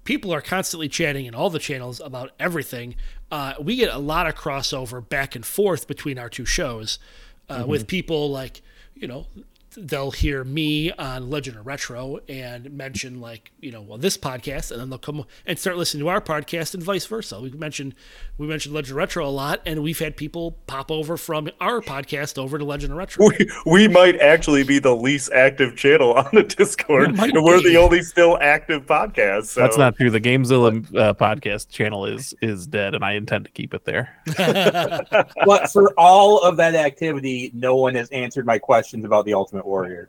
people 0.04 0.32
are 0.32 0.40
constantly 0.40 0.88
chatting 0.88 1.26
in 1.26 1.34
all 1.34 1.50
the 1.50 1.58
channels 1.58 1.98
about 1.98 2.30
everything. 2.38 2.94
Uh, 3.30 3.54
we 3.60 3.74
get 3.74 3.92
a 3.92 3.98
lot 3.98 4.28
of 4.28 4.36
crossover 4.36 5.06
back 5.06 5.34
and 5.34 5.44
forth 5.44 5.88
between 5.88 6.20
our 6.20 6.28
two 6.28 6.44
shows 6.44 7.00
uh, 7.48 7.64
with 7.66 7.88
people 7.88 8.30
like, 8.30 8.62
you 8.94 9.08
know, 9.08 9.26
they'll 9.76 10.10
hear 10.10 10.44
me 10.44 10.92
on 10.92 11.30
Legend 11.30 11.58
of 11.58 11.66
Retro 11.66 12.20
and 12.28 12.70
mention 12.72 13.20
like, 13.20 13.52
you 13.60 13.70
know, 13.70 13.82
well 13.82 13.98
this 13.98 14.16
podcast, 14.16 14.70
and 14.70 14.80
then 14.80 14.90
they'll 14.90 14.98
come 14.98 15.24
and 15.46 15.58
start 15.58 15.76
listening 15.76 16.02
to 16.04 16.08
our 16.08 16.20
podcast 16.20 16.74
and 16.74 16.82
vice 16.82 17.06
versa. 17.06 17.40
We 17.40 17.50
mentioned 17.50 17.94
we 18.38 18.46
mentioned 18.46 18.74
Legend 18.74 18.92
of 18.92 18.96
Retro 18.96 19.26
a 19.26 19.30
lot, 19.30 19.60
and 19.66 19.82
we've 19.82 19.98
had 19.98 20.16
people 20.16 20.58
pop 20.66 20.90
over 20.90 21.16
from 21.16 21.50
our 21.60 21.80
podcast 21.80 22.38
over 22.38 22.58
to 22.58 22.64
Legend 22.64 22.92
of 22.92 22.98
Retro. 22.98 23.28
We, 23.28 23.50
we 23.66 23.88
might 23.88 24.18
actually 24.20 24.64
be 24.64 24.78
the 24.78 24.94
least 24.94 25.32
active 25.32 25.76
channel 25.76 26.14
on 26.14 26.28
the 26.32 26.42
Discord, 26.42 27.12
We 27.12 27.16
might 27.16 27.34
and 27.34 27.44
we're 27.44 27.62
the 27.62 27.76
only 27.76 28.02
still 28.02 28.38
active 28.40 28.86
podcast. 28.86 29.46
So. 29.46 29.60
That's 29.60 29.78
not 29.78 29.96
true. 29.96 30.10
The 30.10 30.20
Gamezilla 30.20 30.96
uh, 30.96 31.14
podcast 31.14 31.68
channel 31.70 32.06
is 32.06 32.34
is 32.40 32.66
dead, 32.66 32.94
and 32.94 33.04
I 33.04 33.12
intend 33.12 33.44
to 33.44 33.50
keep 33.50 33.74
it 33.74 33.84
there. 33.84 34.16
But 35.46 35.70
for 35.70 35.92
all 35.98 36.42
of 36.42 36.56
that 36.58 36.74
activity, 36.74 37.50
no 37.54 37.76
one 37.76 37.94
has 37.94 38.08
answered 38.10 38.46
my 38.46 38.58
questions 38.58 39.04
about 39.04 39.24
the 39.24 39.34
Ultimate 39.34 39.59
Warrior. 39.66 40.08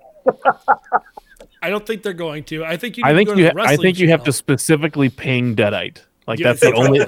I 1.62 1.70
don't 1.70 1.86
think 1.86 2.04
they're 2.04 2.14
going 2.14 2.44
to. 2.46 2.64
I 2.64 2.78
think 2.78 2.98
you. 2.98 3.04
I 3.06 3.14
think 3.14 3.30
to 3.30 3.36
go 3.36 3.36
to 3.36 3.42
you. 3.42 3.52
Ha- 3.56 3.72
I 3.72 3.78
think 3.78 4.00
you 4.00 4.10
have 4.10 4.24
to 4.24 4.34
specifically 4.34 5.10
ping 5.10 5.56
Deadite. 5.56 6.00
Like 6.28 6.40
Yeah, 6.40 6.48
that's 6.54 6.62
the 6.62 6.74
only, 6.74 7.02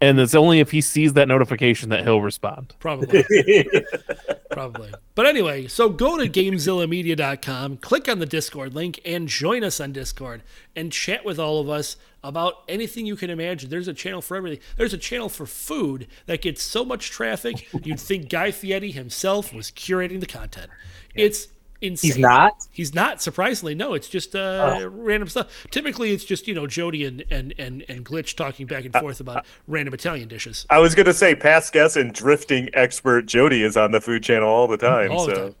and 0.00 0.18
it's 0.18 0.34
only 0.34 0.60
if 0.60 0.70
he 0.70 0.80
sees 0.80 1.12
that 1.14 1.28
notification 1.28 1.90
that 1.90 2.04
he'll 2.04 2.22
respond. 2.22 2.74
Probably. 2.78 3.24
Probably. 4.50 4.92
But 5.14 5.26
anyway, 5.26 5.66
so 5.68 5.88
go 5.88 6.16
to 6.16 6.28
GameZillaMedia.com, 6.28 7.76
click 7.78 8.08
on 8.08 8.18
the 8.18 8.26
Discord 8.26 8.74
link, 8.74 9.00
and 9.04 9.28
join 9.28 9.62
us 9.62 9.80
on 9.80 9.92
Discord 9.92 10.42
and 10.74 10.90
chat 10.90 11.24
with 11.24 11.38
all 11.38 11.60
of 11.60 11.68
us 11.68 11.96
about 12.22 12.64
anything 12.68 13.06
you 13.06 13.16
can 13.16 13.30
imagine. 13.30 13.70
There's 13.70 13.88
a 13.88 13.94
channel 13.94 14.20
for 14.20 14.36
everything. 14.36 14.60
There's 14.76 14.92
a 14.92 14.98
channel 14.98 15.28
for 15.28 15.46
food 15.46 16.08
that 16.26 16.42
gets 16.42 16.62
so 16.62 16.84
much 16.84 17.10
traffic, 17.10 17.68
you'd 17.84 18.00
think 18.00 18.28
Guy 18.28 18.50
Fieri 18.50 18.90
himself 18.90 19.52
was 19.52 19.70
curating 19.70 20.20
the 20.20 20.26
content. 20.26 20.70
It's 21.14 21.48
insane. 21.80 22.10
He's 22.10 22.18
not. 22.18 22.66
He's 22.70 22.94
not, 22.94 23.22
surprisingly. 23.22 23.74
No, 23.74 23.94
it's 23.94 24.08
just 24.08 24.34
uh, 24.34 24.88
random 24.92 25.28
stuff. 25.28 25.66
Typically, 25.70 26.12
it's 26.12 26.24
just, 26.24 26.46
you 26.48 26.54
know, 26.54 26.66
Jody 26.66 27.04
and, 27.04 27.24
and, 27.30 27.54
and, 27.58 27.84
and 27.88 28.04
Glitch 28.04 28.36
talking 28.36 28.66
back 28.66 28.84
and 28.84 28.94
forth 28.94 29.20
about 29.20 29.46
random 29.66 29.94
Italian 29.94 30.28
dishes. 30.28 30.66
I 30.70 30.78
was 30.78 30.94
gonna 30.94 31.14
say 31.14 31.34
past 31.34 31.72
guest 31.72 31.96
and 31.96 32.12
drifting 32.12 32.68
expert 32.74 33.26
Jody 33.26 33.62
is 33.62 33.76
on 33.76 33.92
the 33.92 34.00
food 34.00 34.22
channel 34.22 34.48
all 34.48 34.66
the 34.68 34.76
time. 34.76 35.10
All 35.10 35.26
the 35.26 35.34
so 35.34 35.42
time. 35.46 35.54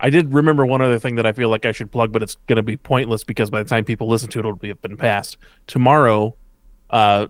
I 0.00 0.10
did 0.10 0.32
remember 0.32 0.64
one 0.64 0.80
other 0.80 0.98
thing 1.00 1.16
that 1.16 1.26
I 1.26 1.32
feel 1.32 1.48
like 1.48 1.66
I 1.66 1.72
should 1.72 1.90
plug, 1.90 2.12
but 2.12 2.22
it's 2.22 2.36
going 2.46 2.56
to 2.56 2.62
be 2.62 2.76
pointless 2.76 3.24
because 3.24 3.50
by 3.50 3.62
the 3.62 3.68
time 3.68 3.84
people 3.84 4.06
listen 4.08 4.28
to 4.30 4.38
it, 4.38 4.42
it'll 4.42 4.54
be 4.54 4.72
been 4.72 4.96
past. 4.96 5.38
Tomorrow, 5.66 6.36
uh, 6.90 7.26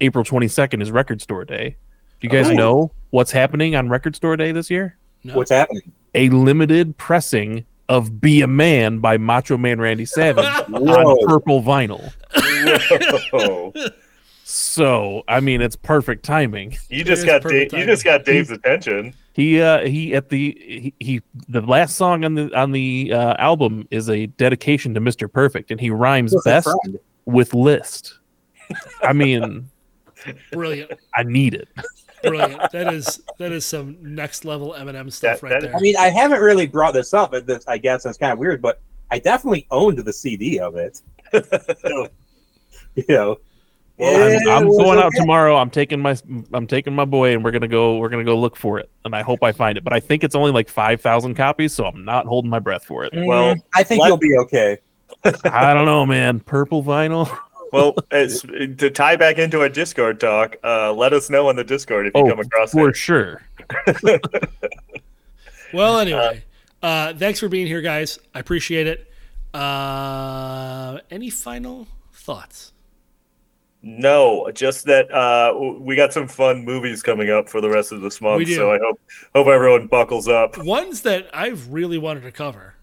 April 0.00 0.24
twenty 0.24 0.48
second 0.48 0.80
is 0.80 0.90
Record 0.90 1.20
Store 1.20 1.44
Day. 1.44 1.76
Do 2.20 2.26
you 2.26 2.30
guys 2.30 2.48
Oh. 2.48 2.54
know 2.54 2.92
what's 3.10 3.30
happening 3.30 3.76
on 3.76 3.88
Record 3.90 4.16
Store 4.16 4.36
Day 4.36 4.52
this 4.52 4.70
year? 4.70 4.96
No. 5.22 5.34
What's 5.34 5.50
happening? 5.50 5.92
A 6.14 6.28
limited 6.30 6.96
pressing 6.96 7.64
of 7.88 8.20
"Be 8.20 8.42
a 8.42 8.46
Man" 8.46 8.98
by 8.98 9.18
Macho 9.18 9.56
Man 9.56 9.80
Randy 9.80 10.04
Savage 10.04 10.44
on 10.72 11.28
purple 11.28 11.62
vinyl. 11.62 12.12
Whoa. 13.32 13.72
So, 14.50 15.24
I 15.28 15.40
mean, 15.40 15.60
it's 15.60 15.76
perfect 15.76 16.24
timing. 16.24 16.74
you 16.88 17.04
just 17.04 17.26
got 17.26 17.42
perfect 17.42 17.72
Dave, 17.72 17.80
you 17.80 17.84
just 17.84 18.02
got 18.02 18.24
Dave's 18.24 18.50
attention. 18.50 19.14
He 19.34 19.60
uh 19.60 19.86
he 19.86 20.14
at 20.14 20.30
the 20.30 20.56
he, 20.58 20.94
he 20.98 21.22
the 21.48 21.60
last 21.60 21.96
song 21.96 22.24
on 22.24 22.34
the 22.34 22.50
on 22.58 22.72
the 22.72 23.12
uh, 23.12 23.34
album 23.34 23.86
is 23.90 24.08
a 24.08 24.24
dedication 24.24 24.94
to 24.94 25.02
Mr. 25.02 25.30
Perfect 25.30 25.70
and 25.70 25.78
he 25.78 25.90
rhymes 25.90 26.32
Who's 26.32 26.46
a 26.46 26.48
best 26.48 26.70
with 27.26 27.52
list. 27.52 28.20
I 29.02 29.12
mean, 29.12 29.68
Brilliant. 30.50 30.92
I 31.14 31.24
need 31.24 31.52
it. 31.52 31.68
Brilliant. 32.22 32.60
That 32.72 32.92
is 32.92 33.22
that 33.38 33.52
is 33.52 33.64
some 33.64 33.96
next 34.00 34.44
level 34.44 34.74
Eminem 34.78 35.12
stuff 35.12 35.40
That- 35.40 35.42
right 35.42 35.60
that- 35.60 35.62
there. 35.62 35.76
I 35.76 35.80
mean, 35.80 35.96
I 35.96 36.08
haven't 36.08 36.40
really 36.40 36.66
brought 36.66 36.94
this 36.94 37.14
up. 37.14 37.34
At 37.34 37.46
this, 37.46 37.66
I 37.66 37.78
guess 37.78 38.02
that's 38.02 38.18
kind 38.18 38.32
of 38.32 38.38
weird, 38.38 38.60
but 38.62 38.80
I 39.10 39.18
definitely 39.18 39.66
owned 39.70 39.98
the 39.98 40.12
CD 40.12 40.58
of 40.60 40.76
it. 40.76 41.00
So, 41.80 42.08
you 42.94 43.04
know, 43.08 43.38
I'm, 44.00 44.48
I'm 44.48 44.68
was 44.68 44.78
going 44.78 44.98
out 44.98 45.12
tomorrow. 45.14 45.56
I'm 45.56 45.70
taking 45.70 46.00
my 46.00 46.16
I'm 46.52 46.66
taking 46.66 46.94
my 46.94 47.04
boy 47.04 47.32
and 47.34 47.44
we're 47.44 47.50
gonna 47.50 47.68
go 47.68 47.98
we're 47.98 48.08
gonna 48.08 48.24
go 48.24 48.38
look 48.38 48.56
for 48.56 48.78
it 48.78 48.88
and 49.04 49.14
I 49.14 49.22
hope 49.22 49.42
I 49.42 49.52
find 49.52 49.76
it. 49.76 49.84
But 49.84 49.92
I 49.92 50.00
think 50.00 50.24
it's 50.24 50.34
only 50.34 50.52
like 50.52 50.68
five 50.68 51.00
thousand 51.00 51.34
copies, 51.34 51.72
so 51.72 51.84
I'm 51.84 52.04
not 52.04 52.26
holding 52.26 52.50
my 52.50 52.58
breath 52.60 52.84
for 52.84 53.04
it. 53.04 53.12
Well, 53.14 53.54
mm-hmm. 53.54 53.60
I 53.74 53.82
think 53.82 54.02
let- 54.02 54.08
you'll 54.08 54.16
be 54.16 54.36
okay. 54.42 54.78
I 55.44 55.74
don't 55.74 55.84
know, 55.84 56.06
man. 56.06 56.40
Purple 56.40 56.82
vinyl. 56.84 57.26
well, 57.72 57.94
as, 58.10 58.42
to 58.42 58.90
tie 58.90 59.16
back 59.16 59.38
into 59.38 59.60
our 59.60 59.68
Discord 59.68 60.20
talk, 60.20 60.56
uh, 60.64 60.92
let 60.92 61.12
us 61.12 61.30
know 61.30 61.48
on 61.48 61.56
the 61.56 61.64
Discord 61.64 62.06
if 62.06 62.12
you 62.14 62.22
Oh, 62.22 62.28
come 62.28 62.40
across 62.40 62.72
it. 62.74 62.76
for 62.76 62.88
it. 62.90 62.96
sure. 62.96 63.42
Well, 65.72 65.98
anyway, 66.00 66.44
uh, 66.82 67.12
thanks 67.14 67.40
for 67.40 67.48
being 67.48 67.66
here, 67.66 67.82
guys. 67.82 68.18
I 68.34 68.38
appreciate 68.40 68.86
it. 68.86 69.12
Uh, 69.52 70.98
any 71.10 71.28
final 71.28 71.86
thoughts? 72.12 72.72
No, 73.82 74.50
just 74.54 74.86
that 74.86 75.10
uh, 75.12 75.54
we 75.78 75.94
got 75.94 76.12
some 76.12 76.26
fun 76.26 76.64
movies 76.64 77.02
coming 77.02 77.30
up 77.30 77.48
for 77.48 77.60
the 77.60 77.68
rest 77.68 77.92
of 77.92 78.00
this 78.00 78.20
month. 78.20 78.48
So 78.48 78.72
I 78.72 78.78
hope 78.78 79.00
hope 79.34 79.46
everyone 79.46 79.86
buckles 79.88 80.26
up. 80.26 80.56
Ones 80.58 81.02
that 81.02 81.28
I've 81.32 81.68
really 81.72 81.98
wanted 81.98 82.22
to 82.22 82.32
cover. 82.32 82.74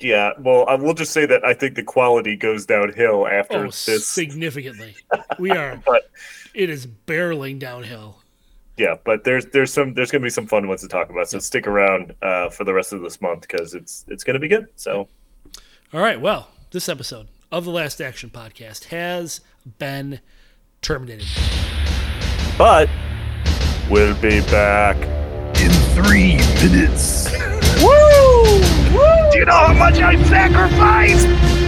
Yeah, 0.00 0.32
well, 0.38 0.64
I 0.68 0.74
will 0.76 0.94
just 0.94 1.12
say 1.12 1.26
that 1.26 1.44
I 1.44 1.52
think 1.54 1.74
the 1.74 1.82
quality 1.82 2.34
goes 2.36 2.64
downhill 2.66 3.26
after 3.26 3.58
Oh, 3.58 3.70
this. 3.70 4.06
significantly. 4.06 4.96
We 5.38 5.50
are. 5.60 5.80
But 5.84 6.10
It 6.54 6.70
is 6.70 6.86
barreling 6.86 7.58
downhill. 7.58 8.16
yeah, 8.78 8.96
but 9.04 9.24
there's 9.24 9.44
there's 9.46 9.72
some 9.72 9.92
there's 9.94 10.10
gonna 10.10 10.24
be 10.24 10.30
some 10.30 10.46
fun 10.46 10.66
ones 10.68 10.80
to 10.82 10.88
talk 10.88 11.10
about. 11.10 11.28
So 11.28 11.38
stick 11.38 11.66
around 11.66 12.14
uh, 12.22 12.48
for 12.48 12.64
the 12.64 12.72
rest 12.72 12.92
of 12.92 13.02
this 13.02 13.20
month 13.20 13.42
because 13.42 13.74
it's 13.74 14.04
it's 14.08 14.24
gonna 14.24 14.38
be 14.38 14.48
good. 14.48 14.68
So 14.76 15.06
All 15.92 16.00
right. 16.00 16.20
Well, 16.20 16.48
this 16.70 16.88
episode 16.88 17.28
of 17.52 17.64
the 17.66 17.70
Last 17.70 18.00
Action 18.00 18.30
Podcast 18.30 18.84
has 18.84 19.40
been 19.78 20.20
terminated. 20.82 21.26
but 22.56 22.88
we'll 23.90 24.14
be 24.20 24.40
back. 24.42 24.96
In 25.60 25.70
three 25.94 26.36
minutes. 26.64 27.28
Do 28.90 29.38
you 29.38 29.44
know 29.44 29.52
how 29.52 29.72
much 29.74 30.00
I 30.00 30.20
sacrificed? 30.24 31.59